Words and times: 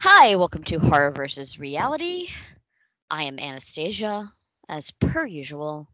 Hi, 0.00 0.36
welcome 0.36 0.62
to 0.64 0.78
Horror 0.78 1.10
versus 1.10 1.58
Reality. 1.58 2.28
I 3.10 3.24
am 3.24 3.38
Anastasia, 3.38 4.30
as 4.68 4.90
per 4.92 5.24
usual, 5.26 5.88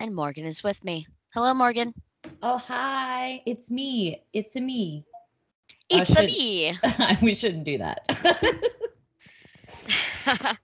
and 0.00 0.14
Morgan 0.14 0.44
is 0.46 0.62
with 0.62 0.82
me. 0.84 1.06
Hello, 1.34 1.52
Morgan. 1.54 1.92
Oh, 2.42 2.58
hi. 2.58 3.42
It's 3.46 3.70
me. 3.70 4.22
It's 4.32 4.56
a 4.56 4.60
me. 4.60 5.04
Oh, 5.90 5.98
It's 5.98 6.10
a 6.10 6.14
should- 6.14 6.26
me. 6.26 6.74
we 7.22 7.34
shouldn't 7.34 7.64
do 7.64 7.78
that. 7.78 8.06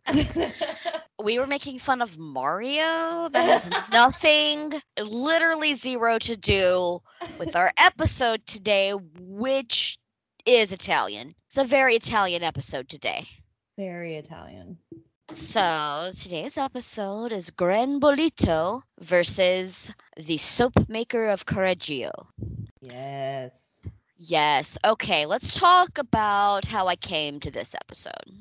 we 1.22 1.38
were 1.38 1.46
making 1.46 1.78
fun 1.78 2.00
of 2.02 2.16
Mario. 2.18 3.28
That 3.30 3.44
has 3.44 3.70
nothing, 3.92 4.72
literally 5.00 5.72
zero 5.74 6.18
to 6.20 6.36
do 6.36 7.00
with 7.38 7.56
our 7.56 7.72
episode 7.78 8.46
today, 8.46 8.92
which 9.18 9.98
is 10.48 10.72
Italian. 10.72 11.34
It's 11.48 11.58
a 11.58 11.64
very 11.64 11.94
Italian 11.94 12.42
episode 12.42 12.88
today. 12.88 13.26
Very 13.76 14.16
Italian. 14.16 14.78
So 15.32 16.10
today's 16.18 16.56
episode 16.56 17.32
is 17.32 17.50
Gran 17.50 18.00
Bollito 18.00 18.80
versus 18.98 19.92
the 20.16 20.38
soap 20.38 20.88
maker 20.88 21.28
of 21.28 21.44
Correggio. 21.44 22.10
Yes. 22.80 23.82
Yes. 24.16 24.78
Okay, 24.82 25.26
let's 25.26 25.58
talk 25.58 25.98
about 25.98 26.64
how 26.64 26.86
I 26.86 26.96
came 26.96 27.40
to 27.40 27.50
this 27.50 27.74
episode. 27.74 28.32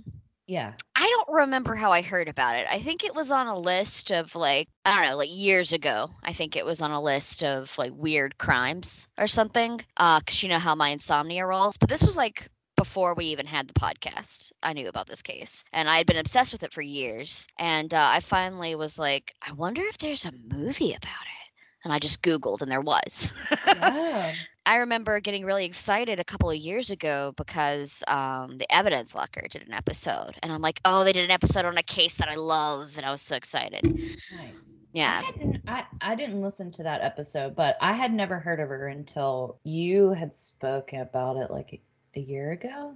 Yeah. 0.48 0.74
I 0.96 1.08
don't 1.10 1.36
remember 1.42 1.76
how 1.76 1.92
I 1.92 2.02
heard 2.02 2.30
about 2.30 2.56
it. 2.56 2.68
I 2.70 2.80
think 2.80 3.04
it 3.04 3.14
was 3.14 3.32
on 3.32 3.48
a 3.48 3.60
list 3.60 4.12
of 4.12 4.34
like, 4.34 4.70
I 4.86 4.96
don't 4.96 5.12
know, 5.12 5.18
like 5.18 5.30
years 5.30 5.74
ago. 5.74 6.10
I 6.24 6.34
think 6.34 6.56
it 6.56 6.66
was 6.66 6.82
on 6.82 6.92
a 6.92 7.02
list 7.02 7.44
of 7.44 7.78
like 7.78 7.92
weird 7.94 8.38
crimes 8.38 9.08
or 9.18 9.28
something. 9.28 9.80
Uh, 9.98 10.22
cause 10.22 10.42
you 10.42 10.50
know 10.50 10.60
how 10.60 10.76
my 10.76 10.90
insomnia 10.90 11.46
rolls. 11.46 11.78
But 11.78 11.90
this 11.90 12.04
was 12.04 12.16
like 12.16 12.48
before 12.78 13.14
we 13.14 13.26
even 13.26 13.46
had 13.46 13.68
the 13.68 13.74
podcast. 13.74 14.54
I 14.64 14.74
knew 14.74 14.88
about 14.88 15.08
this 15.08 15.22
case 15.22 15.64
and 15.74 15.90
I 15.90 15.98
had 15.98 16.08
been 16.08 16.18
obsessed 16.18 16.54
with 16.54 16.64
it 16.64 16.74
for 16.74 16.82
years. 16.82 17.48
And 17.60 17.94
uh, 17.94 18.10
I 18.14 18.22
finally 18.22 18.76
was 18.76 18.98
like, 18.98 19.34
I 19.42 19.52
wonder 19.52 19.82
if 19.82 19.98
there's 19.98 20.26
a 20.26 20.32
movie 20.32 20.94
about 20.94 21.02
it. 21.04 21.37
And 21.84 21.94
I 21.94 22.00
just 22.00 22.22
Googled 22.22 22.62
and 22.62 22.72
there 22.72 22.82
was. 22.82 23.32
Yeah. 23.66 24.34
I 24.68 24.78
remember 24.78 25.22
getting 25.22 25.46
really 25.46 25.64
excited 25.64 26.20
a 26.20 26.26
couple 26.26 26.50
of 26.50 26.58
years 26.58 26.92
ago 26.92 27.34
because 27.38 28.04
um, 28.06 28.58
the 28.58 28.70
Evidence 28.70 29.16
Locker 29.16 29.48
did 29.50 29.66
an 29.66 29.72
episode, 29.72 30.34
and 30.44 30.52
I'm 30.52 30.62
like, 30.62 30.82
oh, 30.84 31.06
they 31.06 31.14
did 31.14 31.24
an 31.24 31.32
episode 31.32 31.64
on 31.64 31.78
a 31.78 31.84
case 31.84 32.16
that 32.16 32.28
I 32.28 32.36
love, 32.36 32.98
and 32.98 33.06
I 33.06 33.12
was 33.12 33.22
so 33.22 33.38
excited. 33.38 33.86
nice. 33.86 34.76
Yeah, 34.92 35.22
I, 35.22 35.26
hadn't, 35.26 35.62
I, 35.68 35.86
I 36.02 36.16
didn't 36.16 36.42
listen 36.42 36.72
to 36.74 36.84
that 36.84 37.02
episode, 37.02 37.56
but 37.56 37.78
I 37.80 37.94
had 37.94 38.14
never 38.14 38.40
heard 38.40 38.60
of 38.60 38.68
her 38.68 38.88
until 38.88 39.60
you 39.64 40.10
had 40.10 40.34
spoken 40.34 41.00
about 41.00 41.38
it 41.38 41.50
like 41.50 41.72
a, 41.74 42.20
a 42.20 42.22
year 42.22 42.52
ago. 42.52 42.96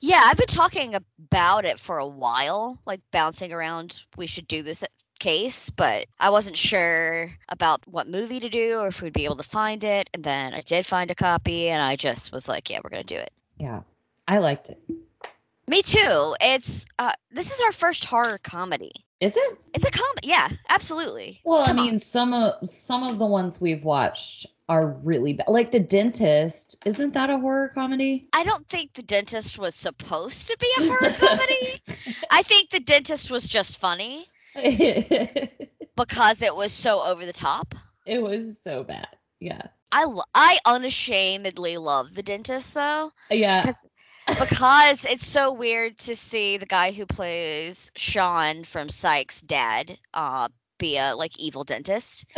yeah, 0.00 0.22
I've 0.24 0.38
been 0.38 0.46
talking 0.46 0.96
about 0.96 1.64
it 1.64 1.78
for 1.78 1.98
a 1.98 2.06
while, 2.06 2.80
like 2.84 3.00
bouncing 3.12 3.52
around. 3.52 4.00
We 4.16 4.26
should 4.26 4.48
do 4.48 4.64
this 4.64 4.82
case, 5.18 5.70
but 5.70 6.06
I 6.18 6.30
wasn't 6.30 6.56
sure 6.56 7.30
about 7.48 7.86
what 7.86 8.08
movie 8.08 8.40
to 8.40 8.48
do 8.48 8.78
or 8.78 8.88
if 8.88 9.02
we'd 9.02 9.12
be 9.12 9.24
able 9.24 9.36
to 9.36 9.42
find 9.42 9.82
it. 9.84 10.10
And 10.14 10.22
then 10.24 10.54
I 10.54 10.60
did 10.60 10.86
find 10.86 11.10
a 11.10 11.14
copy, 11.14 11.68
and 11.68 11.80
I 11.82 11.96
just 11.96 12.32
was 12.32 12.48
like, 12.48 12.70
yeah, 12.70 12.80
we're 12.82 12.90
gonna 12.90 13.04
do 13.04 13.16
it. 13.16 13.32
Yeah. 13.58 13.80
I 14.28 14.38
liked 14.38 14.68
it. 14.68 14.78
Me 15.68 15.82
too. 15.82 16.34
It's 16.40 16.86
uh, 16.98 17.12
this 17.30 17.50
is 17.52 17.60
our 17.60 17.72
first 17.72 18.04
horror 18.04 18.38
comedy. 18.42 18.92
Is 19.20 19.36
it? 19.36 19.58
It's 19.74 19.84
a 19.84 19.90
comedy. 19.90 20.28
Yeah, 20.28 20.48
absolutely. 20.68 21.40
Well, 21.44 21.64
Come 21.66 21.78
I 21.78 21.80
on. 21.80 21.86
mean, 21.86 21.98
some 21.98 22.34
of 22.34 22.68
some 22.68 23.02
of 23.02 23.18
the 23.18 23.26
ones 23.26 23.60
we've 23.60 23.84
watched 23.84 24.46
are 24.68 24.88
really 25.04 25.32
bad. 25.32 25.46
Like 25.48 25.70
The 25.70 25.80
Dentist, 25.80 26.76
isn't 26.86 27.14
that 27.14 27.30
a 27.30 27.38
horror 27.38 27.68
comedy? 27.68 28.28
I 28.32 28.42
don't 28.44 28.66
think 28.68 28.92
the 28.94 29.02
dentist 29.02 29.58
was 29.58 29.74
supposed 29.76 30.48
to 30.48 30.56
be 30.58 30.68
a 30.78 30.82
horror 30.88 31.12
comedy. 31.12 31.80
I 32.30 32.42
think 32.42 32.70
the 32.70 32.80
dentist 32.80 33.30
was 33.30 33.46
just 33.46 33.78
funny 33.78 34.26
because 35.96 36.42
it 36.42 36.54
was 36.54 36.72
so 36.72 37.02
over 37.02 37.24
the 37.26 37.32
top. 37.32 37.74
It 38.06 38.22
was 38.22 38.60
so 38.60 38.84
bad. 38.84 39.08
Yeah. 39.40 39.62
I 39.92 40.06
I 40.34 40.58
unashamedly 40.66 41.76
love 41.78 42.14
the 42.14 42.22
dentist 42.22 42.74
though 42.74 43.10
Yeah. 43.30 43.64
because 44.26 45.04
it's 45.04 45.26
so 45.26 45.52
weird 45.52 45.98
to 45.98 46.16
see 46.16 46.56
the 46.56 46.66
guy 46.66 46.90
who 46.92 47.06
plays 47.06 47.92
Sean 47.96 48.64
from 48.64 48.88
Psych's 48.88 49.40
dad 49.42 49.98
uh 50.14 50.48
be 50.78 50.98
a 50.98 51.14
like 51.14 51.38
evil 51.38 51.64
dentist. 51.64 52.26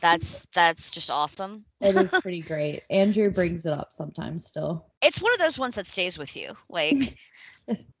That's 0.00 0.46
that's 0.54 0.90
just 0.90 1.10
awesome. 1.10 1.64
it 1.80 1.94
is 1.96 2.14
pretty 2.22 2.40
great. 2.40 2.82
Andrew 2.90 3.30
brings 3.30 3.66
it 3.66 3.72
up 3.72 3.92
sometimes 3.92 4.46
still. 4.46 4.86
it's 5.02 5.20
one 5.20 5.32
of 5.34 5.38
those 5.38 5.58
ones 5.58 5.74
that 5.74 5.86
stays 5.86 6.16
with 6.16 6.34
you. 6.36 6.52
Like 6.68 7.16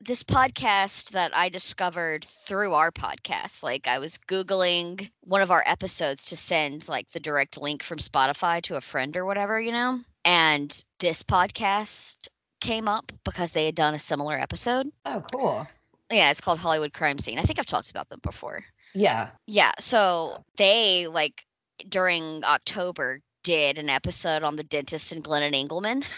this 0.00 0.22
podcast 0.22 1.10
that 1.10 1.34
I 1.34 1.48
discovered 1.48 2.24
through 2.24 2.74
our 2.74 2.92
podcast. 2.92 3.62
Like 3.62 3.88
I 3.88 3.98
was 3.98 4.18
Googling 4.28 5.10
one 5.22 5.42
of 5.42 5.50
our 5.50 5.62
episodes 5.66 6.26
to 6.26 6.36
send 6.36 6.88
like 6.88 7.10
the 7.10 7.20
direct 7.20 7.60
link 7.60 7.82
from 7.82 7.98
Spotify 7.98 8.62
to 8.62 8.76
a 8.76 8.80
friend 8.80 9.16
or 9.16 9.24
whatever, 9.24 9.60
you 9.60 9.72
know? 9.72 10.00
And 10.24 10.84
this 10.98 11.22
podcast 11.22 12.28
came 12.60 12.88
up 12.88 13.12
because 13.24 13.52
they 13.52 13.66
had 13.66 13.74
done 13.74 13.94
a 13.94 13.98
similar 13.98 14.38
episode. 14.38 14.88
Oh, 15.04 15.22
cool. 15.32 15.66
Yeah, 16.10 16.30
it's 16.30 16.40
called 16.40 16.58
Hollywood 16.58 16.92
Crime 16.92 17.18
Scene. 17.18 17.38
I 17.38 17.42
think 17.42 17.58
I've 17.58 17.66
talked 17.66 17.90
about 17.90 18.08
them 18.08 18.20
before. 18.22 18.64
Yeah. 18.94 19.30
Yeah, 19.46 19.72
so 19.80 20.44
they 20.56 21.06
like 21.08 21.44
during 21.88 22.44
October 22.44 23.20
did 23.42 23.78
an 23.78 23.88
episode 23.88 24.42
on 24.42 24.56
the 24.56 24.64
dentist 24.64 25.12
and 25.12 25.22
Glennon 25.22 25.52
Engleman. 25.52 26.08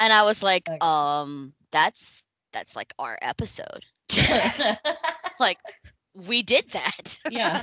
And 0.00 0.12
I 0.12 0.22
was 0.24 0.42
like, 0.42 0.68
Okay. 0.68 0.78
um, 0.80 1.52
that's 1.72 2.22
that's 2.52 2.74
like 2.76 2.92
our 2.98 3.18
episode. 3.20 3.84
like 5.40 5.58
we 6.14 6.42
did 6.42 6.68
that. 6.70 7.18
yeah. 7.28 7.62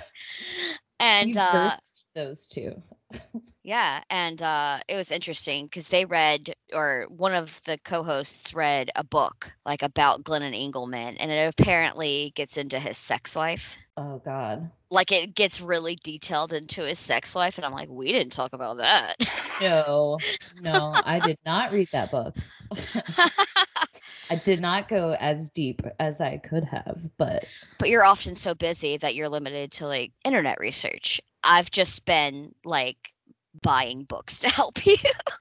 and 0.99 1.35
you 1.35 1.41
uh 1.41 1.69
those 2.15 2.47
two. 2.47 2.81
yeah, 3.63 4.01
and 4.09 4.41
uh 4.41 4.79
it 4.87 4.95
was 4.95 5.11
interesting 5.11 5.65
because 5.65 5.87
they 5.89 6.05
read 6.05 6.53
or 6.73 7.05
one 7.09 7.33
of 7.33 7.61
the 7.65 7.77
co-hosts 7.83 8.53
read 8.53 8.89
a 8.95 9.03
book 9.03 9.51
like 9.65 9.83
about 9.83 10.23
Glennon 10.23 10.53
Engleman 10.55 11.17
and 11.19 11.31
it 11.31 11.53
apparently 11.59 12.31
gets 12.35 12.57
into 12.57 12.79
his 12.79 12.97
sex 12.97 13.35
life. 13.35 13.77
Oh 13.97 14.21
God. 14.23 14.69
Like 14.91 15.11
it 15.11 15.33
gets 15.33 15.59
really 15.59 15.97
detailed 16.01 16.53
into 16.53 16.83
his 16.83 16.99
sex 16.99 17.35
life 17.35 17.57
and 17.57 17.65
I'm 17.65 17.73
like, 17.73 17.89
we 17.89 18.11
didn't 18.11 18.31
talk 18.31 18.53
about 18.53 18.77
that. 18.77 19.15
No, 19.59 20.19
no, 20.61 20.93
I 21.03 21.19
did 21.19 21.39
not 21.43 21.71
read 21.73 21.87
that 21.91 22.11
book. 22.11 22.35
I 24.29 24.35
did 24.35 24.61
not 24.61 24.87
go 24.87 25.15
as 25.19 25.49
deep 25.49 25.81
as 25.99 26.21
I 26.21 26.37
could 26.37 26.63
have, 26.65 27.01
but 27.17 27.45
but 27.79 27.89
you're 27.89 28.03
often 28.03 28.35
so 28.35 28.53
busy 28.53 28.97
that 28.97 29.15
you're 29.15 29.29
limited 29.29 29.71
to 29.73 29.87
like 29.87 30.11
internet 30.23 30.59
research. 30.59 31.21
I've 31.43 31.71
just 31.71 32.05
been 32.05 32.53
like 32.63 32.97
buying 33.63 34.03
books 34.03 34.39
to 34.39 34.49
help 34.49 34.85
you. 34.85 34.97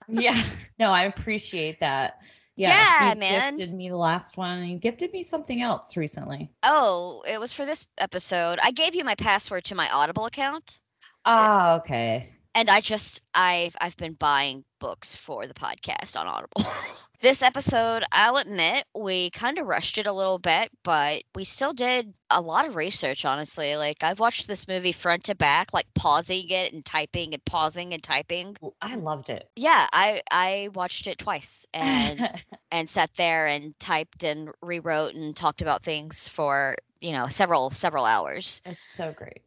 yeah, 0.09 0.41
no, 0.79 0.91
I 0.91 1.05
appreciate 1.05 1.81
that. 1.81 2.23
Yeah, 2.57 2.71
Yeah, 2.71 3.15
you 3.15 3.17
man. 3.17 3.55
gifted 3.57 3.75
me 3.75 3.89
the 3.89 3.97
last 3.97 4.37
one, 4.37 4.59
and 4.59 4.69
you 4.71 4.79
gifted 4.79 5.13
me 5.13 5.23
something 5.23 5.63
else 5.63 5.97
recently. 5.97 6.51
oh, 6.63 7.23
it 7.27 7.39
was 7.39 7.53
for 7.53 7.65
this 7.65 7.87
episode. 7.99 8.59
I 8.63 8.73
gave 8.73 8.95
you 8.95 9.05
my 9.05 9.15
password 9.15 9.65
to 9.67 9.75
my 9.75 9.89
Audible 9.91 10.27
account. 10.27 10.81
Ah, 11.25 11.77
okay. 11.77 12.36
And 12.57 12.71
I 12.71 12.81
just 12.81 13.23
I've 13.35 13.77
I've 13.81 13.97
been 13.97 14.15
buying 14.15 14.65
books 14.79 15.15
for 15.15 15.47
the 15.47 15.55
podcast 15.55 16.19
on 16.19 16.27
Audible. 16.27 16.65
this 17.21 17.43
episode, 17.43 18.03
I'll 18.11 18.37
admit, 18.37 18.85
we 18.95 19.31
kind 19.31 19.59
of 19.59 19.67
rushed 19.67 19.99
it 19.99 20.07
a 20.07 20.13
little 20.13 20.39
bit, 20.39 20.71
but 20.83 21.23
we 21.35 21.45
still 21.45 21.73
did 21.75 22.19
a 22.31 22.41
lot 22.41 22.67
of 22.67 22.77
research, 22.77 23.25
honestly. 23.25 23.77
Like, 23.77 24.03
I've 24.03 24.21
watched 24.21 24.49
this 24.49 24.69
movie 24.69 24.93
front 24.93 25.25
to 25.25 25.35
back, 25.35 25.73
like 25.73 25.87
pausing 25.95 26.49
it 26.49 26.73
and 26.73 26.85
typing 26.85 27.35
and 27.35 27.45
pausing 27.45 27.93
and 27.93 28.03
typing. 28.03 28.57
I 28.81 28.97
loved 28.97 29.29
it. 29.29 29.49
Yeah, 29.55 29.87
I 29.93 30.23
I 30.31 30.71
watched 30.75 31.07
it 31.07 31.19
twice 31.19 31.67
and 31.75 32.27
and 32.71 32.89
sat 32.89 33.11
there 33.17 33.47
and 33.47 33.79
typed 33.79 34.25
and 34.25 34.51
rewrote 34.63 35.15
and 35.15 35.37
talked 35.37 35.61
about 35.61 35.83
things 35.83 36.27
for, 36.29 36.77
you 37.01 37.13
know, 37.13 37.27
several 37.29 37.71
several 37.71 38.07
hours. 38.07 38.63
it's 38.65 38.91
so 38.93 39.13
great. 39.13 39.43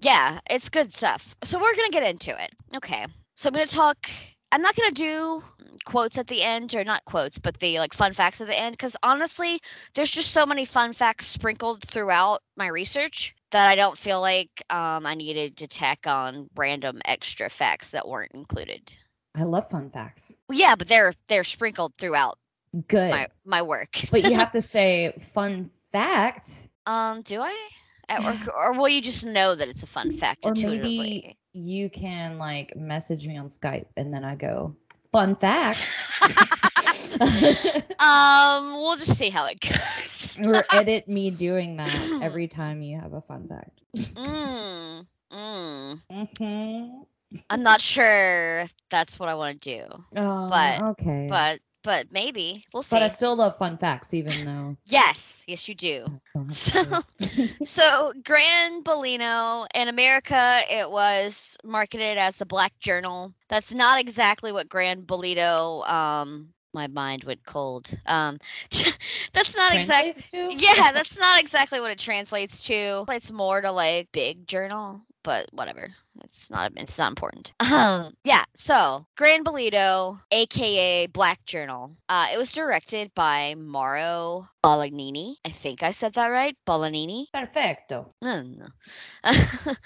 Yeah, 0.00 0.38
it's 0.48 0.68
good 0.68 0.94
stuff. 0.94 1.36
So 1.44 1.60
we're 1.60 1.74
going 1.74 1.90
to 1.90 1.92
get 1.92 2.08
into 2.08 2.42
it. 2.42 2.50
Okay. 2.76 3.06
So 3.34 3.48
I'm 3.48 3.54
going 3.54 3.66
to 3.66 3.74
talk 3.74 4.08
I'm 4.52 4.62
not 4.62 4.74
going 4.74 4.92
to 4.92 5.02
do 5.02 5.42
quotes 5.84 6.18
at 6.18 6.26
the 6.26 6.42
end 6.42 6.74
or 6.74 6.82
not 6.82 7.04
quotes, 7.04 7.38
but 7.38 7.58
the 7.60 7.78
like 7.78 7.94
fun 7.94 8.12
facts 8.12 8.40
at 8.40 8.48
the 8.48 8.58
end 8.58 8.78
cuz 8.78 8.96
honestly, 9.02 9.60
there's 9.94 10.10
just 10.10 10.32
so 10.32 10.44
many 10.44 10.64
fun 10.64 10.92
facts 10.92 11.26
sprinkled 11.26 11.82
throughout 11.82 12.42
my 12.56 12.66
research 12.66 13.34
that 13.52 13.68
I 13.68 13.76
don't 13.76 13.96
feel 13.96 14.20
like 14.20 14.50
um, 14.70 15.06
I 15.06 15.14
needed 15.14 15.58
to 15.58 15.68
tack 15.68 16.06
on 16.06 16.48
random 16.56 17.00
extra 17.04 17.48
facts 17.48 17.90
that 17.90 18.08
weren't 18.08 18.32
included. 18.32 18.92
I 19.34 19.44
love 19.44 19.68
fun 19.70 19.90
facts. 19.90 20.34
Well, 20.48 20.58
yeah, 20.58 20.74
but 20.74 20.88
they're 20.88 21.12
they're 21.28 21.44
sprinkled 21.44 21.94
throughout 21.94 22.38
Good. 22.88 23.10
my 23.10 23.28
my 23.44 23.62
work. 23.62 23.90
but 24.10 24.24
you 24.24 24.34
have 24.34 24.52
to 24.58 24.60
say 24.60 25.12
fun 25.20 25.64
fact, 25.64 26.68
um, 26.86 27.22
do 27.22 27.40
I? 27.40 27.68
Work, 28.18 28.48
or 28.56 28.72
will 28.72 28.88
you 28.88 29.00
just 29.00 29.24
know 29.24 29.54
that 29.54 29.68
it's 29.68 29.82
a 29.82 29.86
fun 29.86 30.12
fact 30.12 30.44
or 30.44 30.54
maybe 30.54 31.36
you 31.52 31.88
can 31.90 32.38
like 32.38 32.74
message 32.76 33.26
me 33.26 33.36
on 33.36 33.46
Skype 33.46 33.86
and 33.96 34.12
then 34.12 34.24
I 34.24 34.34
go 34.34 34.74
fun 35.12 35.34
fact. 35.34 35.78
um, 37.98 38.72
we'll 38.74 38.96
just 38.96 39.16
see 39.16 39.30
how 39.30 39.46
it 39.46 39.60
goes. 39.60 40.38
or 40.44 40.64
edit 40.72 41.08
me 41.08 41.30
doing 41.30 41.76
that 41.76 42.00
every 42.20 42.46
time 42.48 42.82
you 42.82 42.98
have 42.98 43.12
a 43.12 43.20
fun 43.20 43.48
fact. 43.48 43.80
mm, 43.96 45.06
mm. 45.32 45.98
Mhm. 46.10 47.04
I'm 47.48 47.62
not 47.62 47.80
sure 47.80 48.64
that's 48.90 49.18
what 49.18 49.28
I 49.28 49.34
want 49.34 49.60
to 49.60 49.78
do, 49.78 50.04
Oh, 50.16 50.48
But- 50.50 50.80
okay. 50.92 51.26
but 51.28 51.60
but 51.82 52.12
maybe 52.12 52.64
we'll 52.72 52.82
see. 52.82 52.94
but 52.94 53.02
I 53.02 53.08
still 53.08 53.36
love 53.36 53.56
fun 53.56 53.78
facts, 53.78 54.14
even 54.14 54.44
though. 54.44 54.76
yes, 54.86 55.44
yes, 55.46 55.68
you 55.68 55.74
do. 55.74 56.20
So, 56.48 56.82
so 57.64 58.12
Gran 58.24 58.82
Bellino 58.82 59.66
in 59.74 59.88
America, 59.88 60.60
it 60.68 60.90
was 60.90 61.56
marketed 61.64 62.18
as 62.18 62.36
the 62.36 62.46
Black 62.46 62.78
Journal. 62.80 63.32
That's 63.48 63.74
not 63.74 64.00
exactly 64.00 64.52
what 64.52 64.68
Gran 64.68 65.02
Bellino. 65.02 65.88
Um, 65.88 66.50
my 66.72 66.86
mind 66.86 67.24
went 67.24 67.44
cold. 67.44 67.90
Um, 68.06 68.38
that's 69.32 69.56
not 69.56 69.74
exactly. 69.74 70.56
Yeah, 70.56 70.92
that's 70.92 71.18
not 71.18 71.40
exactly 71.40 71.80
what 71.80 71.90
it 71.90 71.98
translates 71.98 72.60
to. 72.66 73.04
It's 73.08 73.32
more 73.32 73.60
to 73.60 73.72
like 73.72 74.12
big 74.12 74.46
journal, 74.46 75.00
but 75.22 75.48
whatever. 75.52 75.88
It's 76.24 76.50
not 76.50 76.72
it's 76.76 76.98
not 76.98 77.10
important. 77.10 77.52
Um 77.70 78.14
yeah, 78.24 78.44
so 78.54 79.06
Gran 79.16 79.44
Bollito, 79.44 80.18
aka 80.30 81.06
Black 81.06 81.44
Journal. 81.46 81.96
Uh 82.08 82.28
it 82.32 82.38
was 82.38 82.52
directed 82.52 83.12
by 83.14 83.54
Mauro 83.56 84.46
Bolognini. 84.64 85.36
I 85.44 85.50
think 85.50 85.82
I 85.82 85.92
said 85.92 86.14
that 86.14 86.26
right. 86.28 86.56
Bolognini. 86.66 87.26
Perfecto. 87.32 88.14
Mm. 88.22 88.70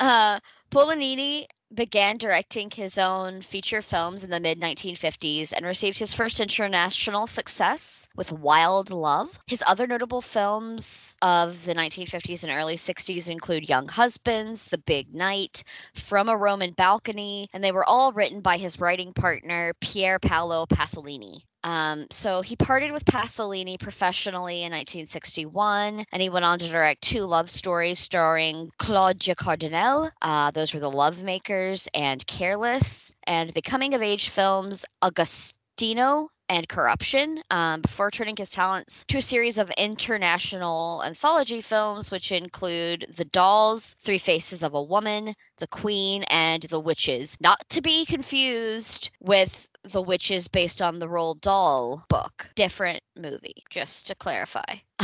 uh, 0.00 0.40
Bolognini 0.70 1.46
began 1.74 2.16
directing 2.16 2.70
his 2.70 2.96
own 2.96 3.42
feature 3.42 3.82
films 3.82 4.24
in 4.24 4.30
the 4.30 4.40
mid 4.40 4.60
1950s 4.60 5.52
and 5.52 5.66
received 5.66 5.98
his 5.98 6.14
first 6.14 6.40
international 6.40 7.26
success 7.26 8.06
with 8.16 8.32
Wild 8.32 8.90
Love. 8.90 9.36
His 9.46 9.62
other 9.66 9.86
notable 9.86 10.20
films 10.20 11.16
of 11.22 11.64
the 11.64 11.74
1950s 11.74 12.44
and 12.44 12.52
early 12.52 12.76
60s 12.76 13.28
include 13.28 13.68
Young 13.68 13.88
Husbands, 13.88 14.64
The 14.64 14.78
Big 14.78 15.14
Night, 15.14 15.64
From 15.94 16.28
a 16.28 16.36
Roman 16.36 16.72
Balcony, 16.72 17.48
and 17.52 17.62
they 17.62 17.72
were 17.72 17.84
all 17.84 18.12
written 18.12 18.40
by 18.40 18.56
his 18.56 18.78
writing 18.80 19.12
partner, 19.12 19.74
Pier 19.80 20.18
Paolo 20.18 20.66
Pasolini. 20.66 21.42
Um, 21.66 22.06
so 22.10 22.42
he 22.42 22.54
parted 22.54 22.92
with 22.92 23.04
Pasolini 23.04 23.76
professionally 23.76 24.58
in 24.58 24.70
1961, 24.70 26.04
and 26.12 26.22
he 26.22 26.28
went 26.28 26.44
on 26.44 26.60
to 26.60 26.68
direct 26.68 27.02
two 27.02 27.24
love 27.24 27.50
stories 27.50 27.98
starring 27.98 28.70
Claudia 28.78 29.34
Cardinale. 29.34 30.12
Uh, 30.22 30.52
those 30.52 30.72
were 30.72 30.78
The 30.78 30.88
Lovemakers 30.88 31.88
and 31.92 32.24
Careless, 32.24 33.12
and 33.24 33.50
the 33.50 33.62
coming 33.62 33.94
of 33.94 34.02
age 34.02 34.28
films 34.28 34.84
Agostino 35.02 36.28
and 36.48 36.68
Corruption 36.68 37.42
um, 37.50 37.80
before 37.80 38.12
turning 38.12 38.36
his 38.36 38.50
talents 38.50 39.04
to 39.08 39.18
a 39.18 39.22
series 39.22 39.58
of 39.58 39.68
international 39.70 41.02
anthology 41.04 41.62
films, 41.62 42.12
which 42.12 42.30
include 42.30 43.06
The 43.16 43.24
Dolls, 43.24 43.96
Three 43.98 44.18
Faces 44.18 44.62
of 44.62 44.74
a 44.74 44.82
Woman, 44.82 45.34
The 45.58 45.66
Queen, 45.66 46.22
and 46.24 46.62
The 46.62 46.78
Witches. 46.78 47.36
Not 47.40 47.68
to 47.70 47.82
be 47.82 48.04
confused 48.04 49.10
with 49.20 49.68
The 49.92 50.02
Witches 50.02 50.48
based 50.48 50.82
on 50.82 50.98
the 50.98 51.06
Roald 51.06 51.40
Dahl 51.40 52.04
book. 52.08 52.48
Different 52.54 53.02
movie, 53.16 53.62
just 53.70 54.08
to 54.08 54.14
clarify. 54.14 54.76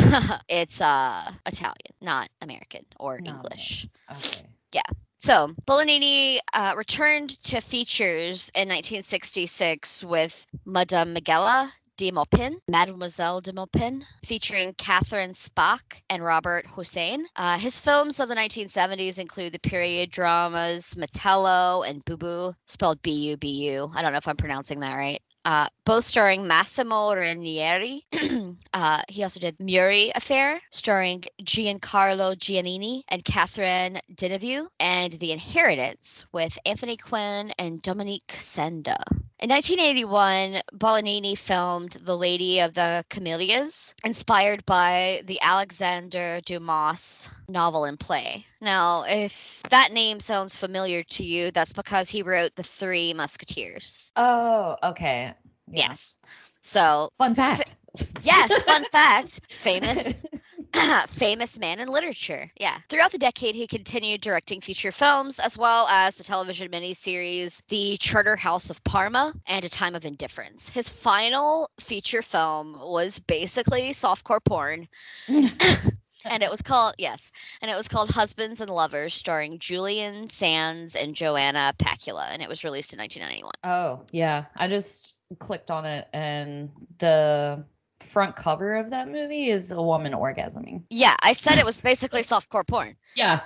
it's 0.48 0.80
uh 0.80 1.30
Italian, 1.46 1.94
not 2.00 2.28
American 2.40 2.84
or 2.98 3.18
No. 3.20 3.30
English. 3.32 3.86
Okay. 4.10 4.46
Yeah. 4.72 4.82
So, 5.18 5.54
Bolognini 5.68 6.38
uh, 6.52 6.74
returned 6.76 7.30
to 7.44 7.60
features 7.60 8.50
in 8.56 8.68
1966 8.68 10.02
with 10.02 10.46
Madame 10.64 11.14
Miguela 11.14 11.70
de 11.96 12.10
Maupin, 12.10 12.56
Mademoiselle 12.68 13.40
de 13.40 13.52
Maupin, 13.52 14.04
featuring 14.24 14.74
Catherine 14.74 15.34
Spaak 15.34 16.02
and 16.08 16.24
Robert 16.24 16.66
Hossein. 16.66 17.26
Uh, 17.36 17.58
his 17.58 17.78
films 17.78 18.20
of 18.20 18.28
the 18.28 18.34
1970s 18.34 19.18
include 19.18 19.52
the 19.52 19.58
period 19.58 20.10
dramas 20.10 20.94
Metello 20.94 21.88
and 21.88 22.04
Boo 22.04 22.16
Boo, 22.16 22.52
spelled 22.66 23.02
B-U-B-U. 23.02 23.90
I 23.94 24.02
don't 24.02 24.12
know 24.12 24.18
if 24.18 24.28
I'm 24.28 24.36
pronouncing 24.36 24.80
that 24.80 24.94
right. 24.94 25.20
Uh, 25.44 25.68
both 25.84 26.04
starring 26.04 26.46
Massimo 26.46 27.12
Ranieri. 27.12 28.06
uh, 28.72 29.02
he 29.08 29.22
also 29.22 29.40
did 29.40 29.58
Murri 29.58 30.12
Affair, 30.14 30.60
starring 30.70 31.24
Giancarlo 31.42 32.36
Giannini 32.36 33.02
and 33.08 33.24
Catherine 33.24 34.00
Deneuve, 34.14 34.68
and 34.78 35.12
The 35.12 35.32
Inheritance 35.32 36.24
with 36.32 36.56
Anthony 36.64 36.96
Quinn 36.96 37.52
and 37.58 37.82
Dominique 37.82 38.32
Sanda. 38.36 39.02
In 39.42 39.50
1981, 39.50 40.62
Bolognini 40.72 41.36
filmed 41.36 41.96
The 42.00 42.16
Lady 42.16 42.60
of 42.60 42.74
the 42.74 43.04
Camellias, 43.10 43.92
inspired 44.04 44.64
by 44.64 45.22
the 45.24 45.40
Alexander 45.42 46.40
Dumas 46.44 47.28
novel 47.48 47.84
and 47.84 47.98
play. 47.98 48.46
Now, 48.60 49.02
if 49.02 49.60
that 49.70 49.90
name 49.90 50.20
sounds 50.20 50.54
familiar 50.54 51.02
to 51.02 51.24
you, 51.24 51.50
that's 51.50 51.72
because 51.72 52.08
he 52.08 52.22
wrote 52.22 52.54
The 52.54 52.62
Three 52.62 53.14
Musketeers. 53.14 54.12
Oh, 54.14 54.76
okay. 54.80 55.31
Yes. 55.72 56.18
So, 56.60 57.10
Fun 57.18 57.34
fact. 57.34 57.76
yes, 58.22 58.62
fun 58.62 58.84
fact, 58.84 59.40
famous 59.48 60.24
famous 61.08 61.58
man 61.58 61.80
in 61.80 61.88
literature. 61.88 62.50
Yeah. 62.58 62.78
Throughout 62.88 63.12
the 63.12 63.18
decade, 63.18 63.54
he 63.54 63.66
continued 63.66 64.20
directing 64.20 64.60
feature 64.60 64.92
films 64.92 65.38
as 65.38 65.58
well 65.58 65.86
as 65.88 66.16
the 66.16 66.24
television 66.24 66.70
miniseries 66.70 67.60
The 67.68 67.96
Charter 67.98 68.36
House 68.36 68.70
of 68.70 68.82
Parma 68.84 69.34
and 69.46 69.64
A 69.64 69.68
Time 69.68 69.94
of 69.94 70.04
Indifference. 70.04 70.68
His 70.68 70.88
final 70.88 71.70
feature 71.80 72.22
film 72.22 72.78
was 72.80 73.18
basically 73.20 73.90
softcore 73.90 74.42
porn. 74.44 74.88
and 75.28 76.42
it 76.42 76.50
was 76.50 76.62
called 76.62 76.94
yes, 76.98 77.30
and 77.60 77.70
it 77.70 77.76
was 77.76 77.88
called 77.88 78.10
Husbands 78.10 78.60
and 78.60 78.70
Lovers, 78.70 79.14
starring 79.14 79.58
Julian 79.58 80.28
Sands 80.28 80.94
and 80.96 81.14
Joanna 81.14 81.74
Pacula, 81.78 82.28
and 82.30 82.42
it 82.42 82.48
was 82.48 82.64
released 82.64 82.92
in 82.92 82.98
1991. 82.98 83.52
Oh, 83.64 84.06
yeah. 84.12 84.44
I 84.56 84.68
just 84.68 85.14
clicked 85.36 85.70
on 85.70 85.84
it 85.84 86.08
and 86.12 86.70
the 86.98 87.64
front 88.00 88.34
cover 88.36 88.76
of 88.76 88.90
that 88.90 89.08
movie 89.08 89.48
is 89.48 89.70
a 89.72 89.80
woman 89.80 90.12
orgasming. 90.12 90.82
Yeah, 90.90 91.14
I 91.22 91.32
said 91.32 91.58
it 91.58 91.64
was 91.64 91.78
basically 91.78 92.22
softcore 92.22 92.66
porn. 92.66 92.96
Yeah. 93.14 93.40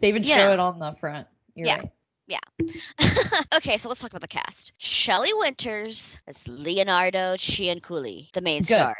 They 0.00 0.08
even 0.08 0.22
show 0.22 0.36
know. 0.36 0.52
it 0.52 0.60
on 0.60 0.78
the 0.78 0.92
front. 0.92 1.26
You're 1.54 1.68
Yeah. 1.68 1.76
right. 1.76 1.90
okay, 3.54 3.76
so 3.76 3.88
let's 3.88 4.00
talk 4.00 4.10
about 4.10 4.20
the 4.22 4.28
cast. 4.28 4.72
Shelley 4.78 5.32
Winters 5.32 6.18
as 6.26 6.46
Leonardo 6.48 7.34
Cianciulli, 7.36 8.32
the 8.32 8.40
main 8.40 8.62
Good. 8.62 8.74
star, 8.74 8.96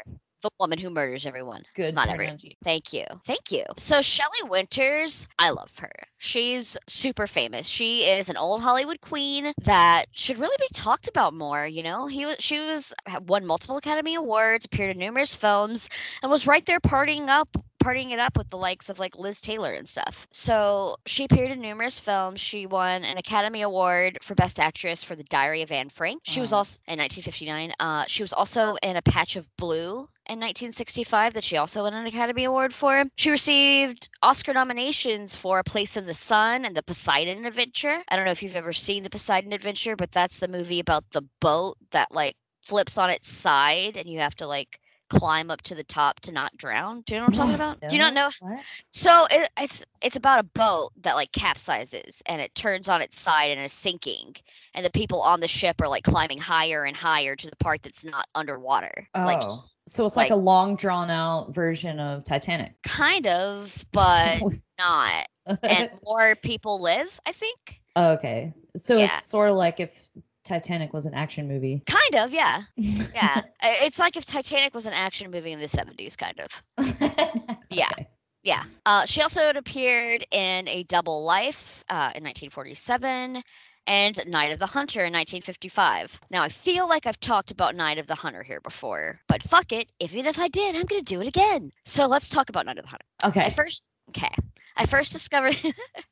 the 0.49 0.63
woman 0.63 0.79
who 0.79 0.89
murders 0.89 1.25
everyone. 1.25 1.63
Good 1.75 1.95
Not 1.95 2.07
every- 2.09 2.25
pronunciation. 2.25 2.57
Thank 2.63 2.93
you. 2.93 3.05
Thank 3.25 3.51
you. 3.51 3.63
So 3.77 4.01
Shelley 4.01 4.43
Winters, 4.43 5.27
I 5.37 5.49
love 5.51 5.71
her. 5.79 5.91
She's 6.17 6.77
super 6.87 7.27
famous. 7.27 7.67
She 7.67 8.03
is 8.03 8.29
an 8.29 8.37
old 8.37 8.61
Hollywood 8.61 9.01
queen 9.01 9.53
that 9.63 10.05
should 10.11 10.39
really 10.39 10.57
be 10.59 10.67
talked 10.73 11.07
about 11.07 11.33
more, 11.33 11.65
you 11.65 11.83
know? 11.83 12.07
He 12.07 12.25
was 12.25 12.37
she 12.39 12.59
was 12.59 12.93
won 13.27 13.45
multiple 13.45 13.77
Academy 13.77 14.15
Awards, 14.15 14.65
appeared 14.65 14.91
in 14.91 14.97
numerous 14.99 15.35
films, 15.35 15.89
and 16.21 16.31
was 16.31 16.47
right 16.47 16.65
there 16.65 16.79
partying 16.79 17.27
up 17.29 17.49
partying 17.83 18.11
it 18.11 18.19
up 18.19 18.37
with 18.37 18.49
the 18.49 18.57
likes 18.57 18.89
of 18.89 18.99
like 18.99 19.17
Liz 19.17 19.39
Taylor 19.41 19.73
and 19.73 19.87
stuff. 19.87 20.27
So 20.31 20.97
she 21.05 21.25
appeared 21.25 21.51
in 21.51 21.61
numerous 21.61 21.99
films. 21.99 22.39
She 22.39 22.65
won 22.65 23.03
an 23.03 23.17
Academy 23.17 23.61
Award 23.61 24.19
for 24.21 24.35
Best 24.35 24.59
Actress 24.59 25.03
for 25.03 25.15
The 25.15 25.23
Diary 25.23 25.61
of 25.61 25.71
Anne 25.71 25.89
Frank. 25.89 26.21
She 26.25 26.41
was 26.41 26.53
Oh. 26.53 26.57
also 26.57 26.79
in 26.87 26.99
1959. 26.99 27.73
Uh, 27.79 28.05
she 28.07 28.23
was 28.23 28.33
also 28.33 28.75
in 28.81 28.95
A 28.97 29.01
Patch 29.01 29.35
of 29.35 29.47
Blue. 29.57 30.07
In 30.29 30.39
1965, 30.41 31.35
that 31.35 31.43
she 31.45 31.55
also 31.55 31.83
won 31.83 31.93
an 31.93 32.05
Academy 32.05 32.43
Award 32.43 32.73
for. 32.73 33.05
She 33.15 33.29
received 33.29 34.09
Oscar 34.21 34.53
nominations 34.53 35.35
for 35.35 35.59
A 35.59 35.63
Place 35.63 35.95
in 35.95 36.05
the 36.05 36.13
Sun 36.13 36.65
and 36.65 36.75
The 36.75 36.83
Poseidon 36.83 37.45
Adventure. 37.45 38.03
I 38.09 38.15
don't 38.17 38.25
know 38.25 38.31
if 38.31 38.43
you've 38.43 38.57
ever 38.57 38.73
seen 38.73 39.03
The 39.03 39.09
Poseidon 39.09 39.53
Adventure, 39.53 39.95
but 39.95 40.11
that's 40.11 40.39
the 40.39 40.49
movie 40.49 40.81
about 40.81 41.05
the 41.13 41.21
boat 41.39 41.77
that 41.91 42.11
like 42.11 42.35
flips 42.63 42.97
on 42.97 43.09
its 43.09 43.29
side 43.31 43.95
and 43.95 44.09
you 44.09 44.19
have 44.19 44.35
to 44.35 44.47
like 44.47 44.81
climb 45.09 45.49
up 45.51 45.61
to 45.63 45.75
the 45.75 45.83
top 45.83 46.19
to 46.21 46.31
not 46.31 46.55
drown. 46.57 47.01
Do 47.05 47.13
you 47.15 47.19
know 47.21 47.27
what 47.27 47.33
I'm 47.33 47.37
talking 47.39 47.55
about? 47.55 47.81
Do 47.89 47.95
you 47.95 48.01
not 48.01 48.13
know? 48.13 48.29
What? 48.39 48.59
So 48.91 49.25
it, 49.31 49.49
it's 49.59 49.85
it's 50.01 50.15
about 50.15 50.39
a 50.39 50.43
boat 50.43 50.91
that 51.01 51.15
like 51.15 51.31
capsizes 51.31 52.21
and 52.25 52.41
it 52.41 52.53
turns 52.55 52.89
on 52.89 53.01
its 53.01 53.19
side 53.19 53.51
and 53.51 53.59
is 53.61 53.73
sinking, 53.73 54.35
and 54.73 54.85
the 54.85 54.91
people 54.91 55.21
on 55.21 55.39
the 55.39 55.47
ship 55.47 55.81
are 55.81 55.87
like 55.87 56.03
climbing 56.03 56.39
higher 56.39 56.83
and 56.85 56.95
higher 56.95 57.35
to 57.35 57.49
the 57.49 57.55
part 57.57 57.83
that's 57.83 58.03
not 58.05 58.27
underwater. 58.35 59.07
Oh, 59.15 59.25
Like 59.25 59.41
so 59.87 60.05
it's 60.05 60.17
like, 60.17 60.29
like- 60.29 60.31
a 60.37 60.41
long 60.41 60.75
drawn 60.75 61.09
out 61.09 61.53
version 61.55 61.99
of 61.99 62.23
Titanic. 62.23 62.73
kind 62.83 63.25
of, 63.27 63.73
but 63.91 64.41
not. 64.77 65.27
And 65.63 65.89
more 66.03 66.35
people 66.43 66.81
live, 66.81 67.19
I 67.25 67.31
think. 67.31 67.81
okay, 67.95 68.53
so 68.75 68.97
Yeah. 68.97 69.05
it's 69.05 69.25
sort 69.25 69.49
of 69.49 69.55
like 69.55 69.79
if 69.79 70.09
Titanic 70.47 70.93
was 70.93 71.05
an 71.05 71.13
action 71.13 71.47
movie. 71.47 71.83
Kind 71.85 72.15
of, 72.15 72.33
yeah, 72.33 72.63
yeah. 72.77 73.41
It's 73.61 73.99
like 73.99 74.17
if 74.17 74.25
Titanic 74.25 74.73
was 74.73 74.85
an 74.85 74.93
action 74.93 75.31
movie 75.31 75.51
in 75.51 75.59
the 75.59 75.65
70s, 75.67 76.17
kind 76.17 76.39
of. 76.39 76.63
Yeah. 77.69 77.89
Okay. 77.91 78.07
Yeah. 78.43 78.63
Uh, 78.85 79.05
she 79.05 79.21
also 79.21 79.41
had 79.41 79.57
appeared 79.57 80.25
in 80.31 80.67
A 80.69 80.83
Double 80.83 81.25
Life 81.25 81.83
uh, 81.89 82.11
in 82.15 82.23
1947 82.23 83.43
and 83.87 84.27
Night 84.27 84.51
of 84.53 84.59
the 84.59 84.65
Hunter 84.65 84.99
in 85.01 85.13
1955. 85.13 86.19
Now, 86.29 86.43
I 86.43 86.49
feel 86.49 86.87
like 86.87 87.05
I've 87.05 87.19
talked 87.19 87.51
about 87.51 87.75
Night 87.75 87.97
of 87.97 88.07
the 88.07 88.15
Hunter 88.15 88.43
here 88.43 88.61
before, 88.61 89.19
but 89.27 89.43
fuck 89.43 89.71
it. 89.73 89.89
Even 89.99 90.25
if 90.25 90.39
I 90.39 90.47
did, 90.47 90.75
I'm 90.75 90.85
going 90.85 91.03
to 91.03 91.05
do 91.05 91.21
it 91.21 91.27
again. 91.27 91.71
So 91.85 92.07
let's 92.07 92.29
talk 92.29 92.49
about 92.49 92.65
Night 92.65 92.77
of 92.77 92.85
the 92.85 92.89
Hunter. 92.89 93.05
I 93.21 93.27
Okay. 93.27 93.49
first, 93.49 93.85
okay. 94.09 94.31
I 94.77 94.85
first 94.85 95.11
discovered, 95.11 95.57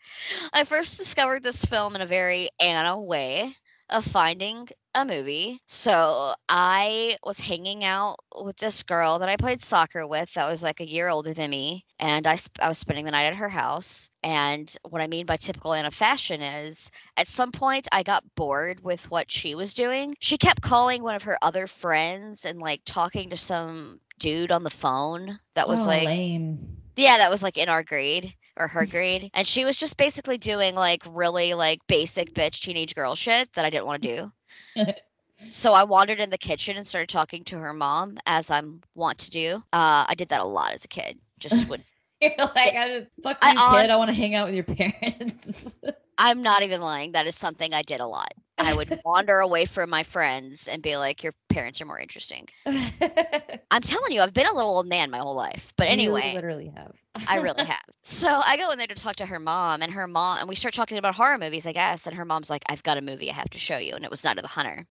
I 0.53 0.63
first 0.65 0.97
discovered 0.97 1.43
this 1.43 1.63
film 1.63 1.95
in 1.95 2.01
a 2.01 2.05
very 2.05 2.49
Ana 2.59 2.99
way 2.99 3.53
of 3.89 4.03
finding 4.05 4.67
a 4.93 5.05
movie. 5.05 5.59
So 5.67 6.33
I 6.47 7.17
was 7.23 7.39
hanging 7.39 7.83
out 7.83 8.17
with 8.43 8.57
this 8.57 8.83
girl 8.83 9.19
that 9.19 9.29
I 9.29 9.35
played 9.37 9.63
soccer 9.63 10.07
with 10.07 10.33
that 10.33 10.49
was 10.49 10.63
like 10.63 10.79
a 10.79 10.89
year 10.89 11.07
older 11.07 11.33
than 11.33 11.49
me, 11.49 11.85
and 11.99 12.25
I 12.27 12.35
sp- 12.39 12.61
I 12.61 12.67
was 12.69 12.77
spending 12.77 13.05
the 13.05 13.11
night 13.11 13.25
at 13.25 13.35
her 13.35 13.49
house. 13.49 14.09
And 14.23 14.73
what 14.89 15.01
I 15.01 15.07
mean 15.07 15.25
by 15.25 15.37
typical 15.37 15.73
Ana 15.73 15.91
fashion 15.91 16.41
is, 16.41 16.89
at 17.17 17.27
some 17.27 17.51
point 17.51 17.87
I 17.91 18.03
got 18.03 18.23
bored 18.35 18.83
with 18.83 19.09
what 19.11 19.31
she 19.31 19.55
was 19.55 19.73
doing. 19.73 20.15
She 20.19 20.37
kept 20.37 20.61
calling 20.61 21.03
one 21.03 21.15
of 21.15 21.23
her 21.23 21.37
other 21.41 21.67
friends 21.67 22.45
and 22.45 22.59
like 22.59 22.81
talking 22.85 23.29
to 23.31 23.37
some 23.37 23.99
dude 24.19 24.51
on 24.51 24.63
the 24.63 24.69
phone 24.69 25.39
that 25.55 25.67
was 25.67 25.85
Oh, 25.85 25.87
like 25.87 26.05
lame. 26.05 26.77
yeah, 26.95 27.17
that 27.17 27.29
was 27.29 27.43
like 27.43 27.57
in 27.57 27.69
our 27.69 27.83
grade 27.83 28.33
or 28.57 28.67
her 28.67 28.85
grade. 28.85 29.29
And 29.33 29.45
she 29.45 29.65
was 29.65 29.75
just 29.75 29.97
basically 29.97 30.37
doing 30.37 30.75
like 30.75 31.03
really 31.09 31.53
like 31.53 31.85
basic 31.87 32.33
bitch 32.33 32.61
teenage 32.61 32.95
girl 32.95 33.15
shit 33.15 33.51
that 33.53 33.65
I 33.65 33.69
didn't 33.69 33.85
want 33.87 34.03
to 34.03 34.31
do. 34.75 34.91
So 35.37 35.73
I 35.73 35.83
wandered 35.83 36.21
in 36.21 36.29
the 36.29 36.37
kitchen 36.37 36.77
and 36.77 36.87
started 36.87 37.09
talking 37.09 37.43
to 37.45 37.57
her 37.57 37.73
mom 37.73 38.17
as 38.25 38.49
I'm 38.49 38.79
want 38.95 39.17
to 39.19 39.29
do. 39.31 39.55
Uh, 39.73 40.05
I 40.07 40.13
did 40.17 40.29
that 40.29 40.39
a 40.39 40.45
lot 40.45 40.71
as 40.71 40.85
a 40.85 40.87
kid. 40.87 41.19
Just 41.41 41.69
would 41.69 41.81
You're 42.21 42.31
like, 42.37 42.55
I 42.55 43.05
fuck 43.21 43.43
you, 43.43 43.49
on- 43.59 43.81
kid. 43.81 43.89
I 43.89 43.97
want 43.97 44.11
to 44.11 44.15
hang 44.15 44.33
out 44.33 44.45
with 44.49 44.55
your 44.55 44.63
parents. 44.63 45.75
I'm 46.17 46.41
not 46.41 46.61
even 46.63 46.81
lying. 46.81 47.13
That 47.13 47.27
is 47.27 47.35
something 47.35 47.73
I 47.73 47.81
did 47.81 47.99
a 47.99 48.07
lot. 48.07 48.33
I 48.57 48.73
would 48.73 48.99
wander 49.05 49.39
away 49.39 49.65
from 49.65 49.89
my 49.89 50.03
friends 50.03 50.67
and 50.67 50.81
be 50.81 50.95
like, 50.97 51.23
"Your 51.23 51.33
parents 51.49 51.81
are 51.81 51.85
more 51.85 51.99
interesting." 51.99 52.47
I'm 52.65 53.81
telling 53.81 54.13
you, 54.13 54.21
I've 54.21 54.33
been 54.33 54.47
a 54.47 54.53
little 54.53 54.71
old 54.77 54.87
man 54.87 55.11
my 55.11 55.17
whole 55.17 55.35
life. 55.35 55.73
But 55.75 55.89
anyway, 55.89 56.29
You 56.29 56.35
literally 56.35 56.71
have. 56.75 56.95
I 57.27 57.39
really 57.39 57.65
have. 57.65 57.83
So 58.03 58.27
I 58.27 58.55
go 58.57 58.71
in 58.71 58.77
there 58.77 58.87
to 58.87 58.95
talk 58.95 59.17
to 59.17 59.25
her 59.25 59.39
mom, 59.39 59.81
and 59.81 59.91
her 59.91 60.07
mom, 60.07 60.39
and 60.39 60.47
we 60.49 60.55
start 60.55 60.73
talking 60.73 60.97
about 60.97 61.15
horror 61.15 61.37
movies, 61.37 61.65
I 61.65 61.73
guess. 61.73 62.07
And 62.07 62.15
her 62.15 62.25
mom's 62.25 62.49
like, 62.49 62.63
"I've 62.69 62.83
got 62.83 62.97
a 62.97 63.01
movie 63.01 63.29
I 63.29 63.33
have 63.33 63.49
to 63.51 63.59
show 63.59 63.77
you," 63.77 63.93
and 63.95 64.05
it 64.05 64.11
was 64.11 64.23
Night 64.23 64.37
of 64.37 64.43
the 64.43 64.47
Hunter. 64.47 64.85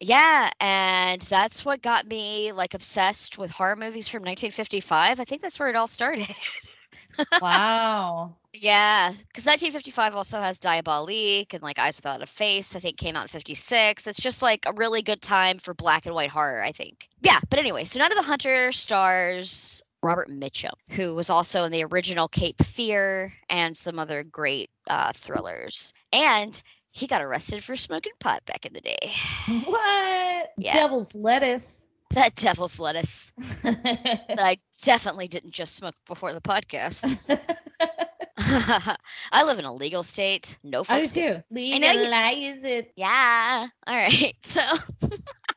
Yeah, 0.00 0.50
and 0.60 1.22
that's 1.22 1.64
what 1.64 1.80
got 1.80 2.06
me 2.06 2.52
like 2.52 2.74
obsessed 2.74 3.38
with 3.38 3.50
horror 3.50 3.76
movies 3.76 4.08
from 4.08 4.22
1955. 4.22 5.20
I 5.20 5.24
think 5.24 5.40
that's 5.40 5.58
where 5.58 5.70
it 5.70 5.76
all 5.76 5.86
started. 5.86 6.28
Wow. 7.40 8.36
yeah, 8.52 9.10
because 9.10 9.46
1955 9.46 10.14
also 10.14 10.40
has 10.40 10.58
Diabolique 10.58 11.54
and 11.54 11.62
like 11.62 11.78
Eyes 11.78 11.96
Without 11.96 12.22
a 12.22 12.26
Face. 12.26 12.74
I 12.76 12.80
think 12.80 12.96
came 12.96 13.16
out 13.16 13.22
in 13.22 13.28
56. 13.28 14.06
It's 14.06 14.20
just 14.20 14.42
like 14.42 14.64
a 14.66 14.72
really 14.72 15.02
good 15.02 15.20
time 15.20 15.58
for 15.58 15.74
black 15.74 16.06
and 16.06 16.14
white 16.14 16.30
horror. 16.30 16.62
I 16.62 16.72
think. 16.72 17.08
Yeah, 17.20 17.40
but 17.48 17.58
anyway, 17.58 17.84
so 17.84 17.98
Night 17.98 18.10
of 18.10 18.16
the 18.16 18.22
Hunter 18.22 18.72
stars 18.72 19.82
Robert 20.04 20.28
Mitchum, 20.28 20.74
who 20.90 21.14
was 21.14 21.30
also 21.30 21.64
in 21.64 21.72
the 21.72 21.84
original 21.84 22.28
Cape 22.28 22.62
Fear 22.62 23.32
and 23.48 23.76
some 23.76 23.98
other 23.98 24.22
great 24.22 24.70
uh, 24.86 25.12
thrillers. 25.14 25.94
And 26.12 26.62
he 26.90 27.06
got 27.06 27.22
arrested 27.22 27.64
for 27.64 27.74
smoking 27.74 28.12
pot 28.20 28.44
back 28.44 28.66
in 28.66 28.74
the 28.74 28.80
day. 28.82 29.12
What? 29.64 30.52
Yeah. 30.58 30.74
Devil's 30.74 31.14
lettuce. 31.14 31.86
That 32.14 32.34
devil's 32.36 32.78
lettuce 32.78 33.32
that 33.62 34.26
I 34.38 34.58
definitely 34.82 35.28
didn't 35.28 35.50
just 35.52 35.74
smoke 35.74 35.94
before 36.06 36.32
the 36.32 36.40
podcast. 36.40 37.04
I 39.32 39.44
live 39.44 39.58
in 39.58 39.64
a 39.64 39.72
legal 39.74 40.02
state. 40.02 40.56
No 40.62 40.84
I 40.88 41.02
do 41.02 41.06
too. 41.06 41.20
you- 41.20 41.42
Legalize 41.50 42.64
it. 42.64 42.92
Yeah. 42.96 43.68
All 43.86 43.96
right. 43.96 44.34
So 44.42 44.60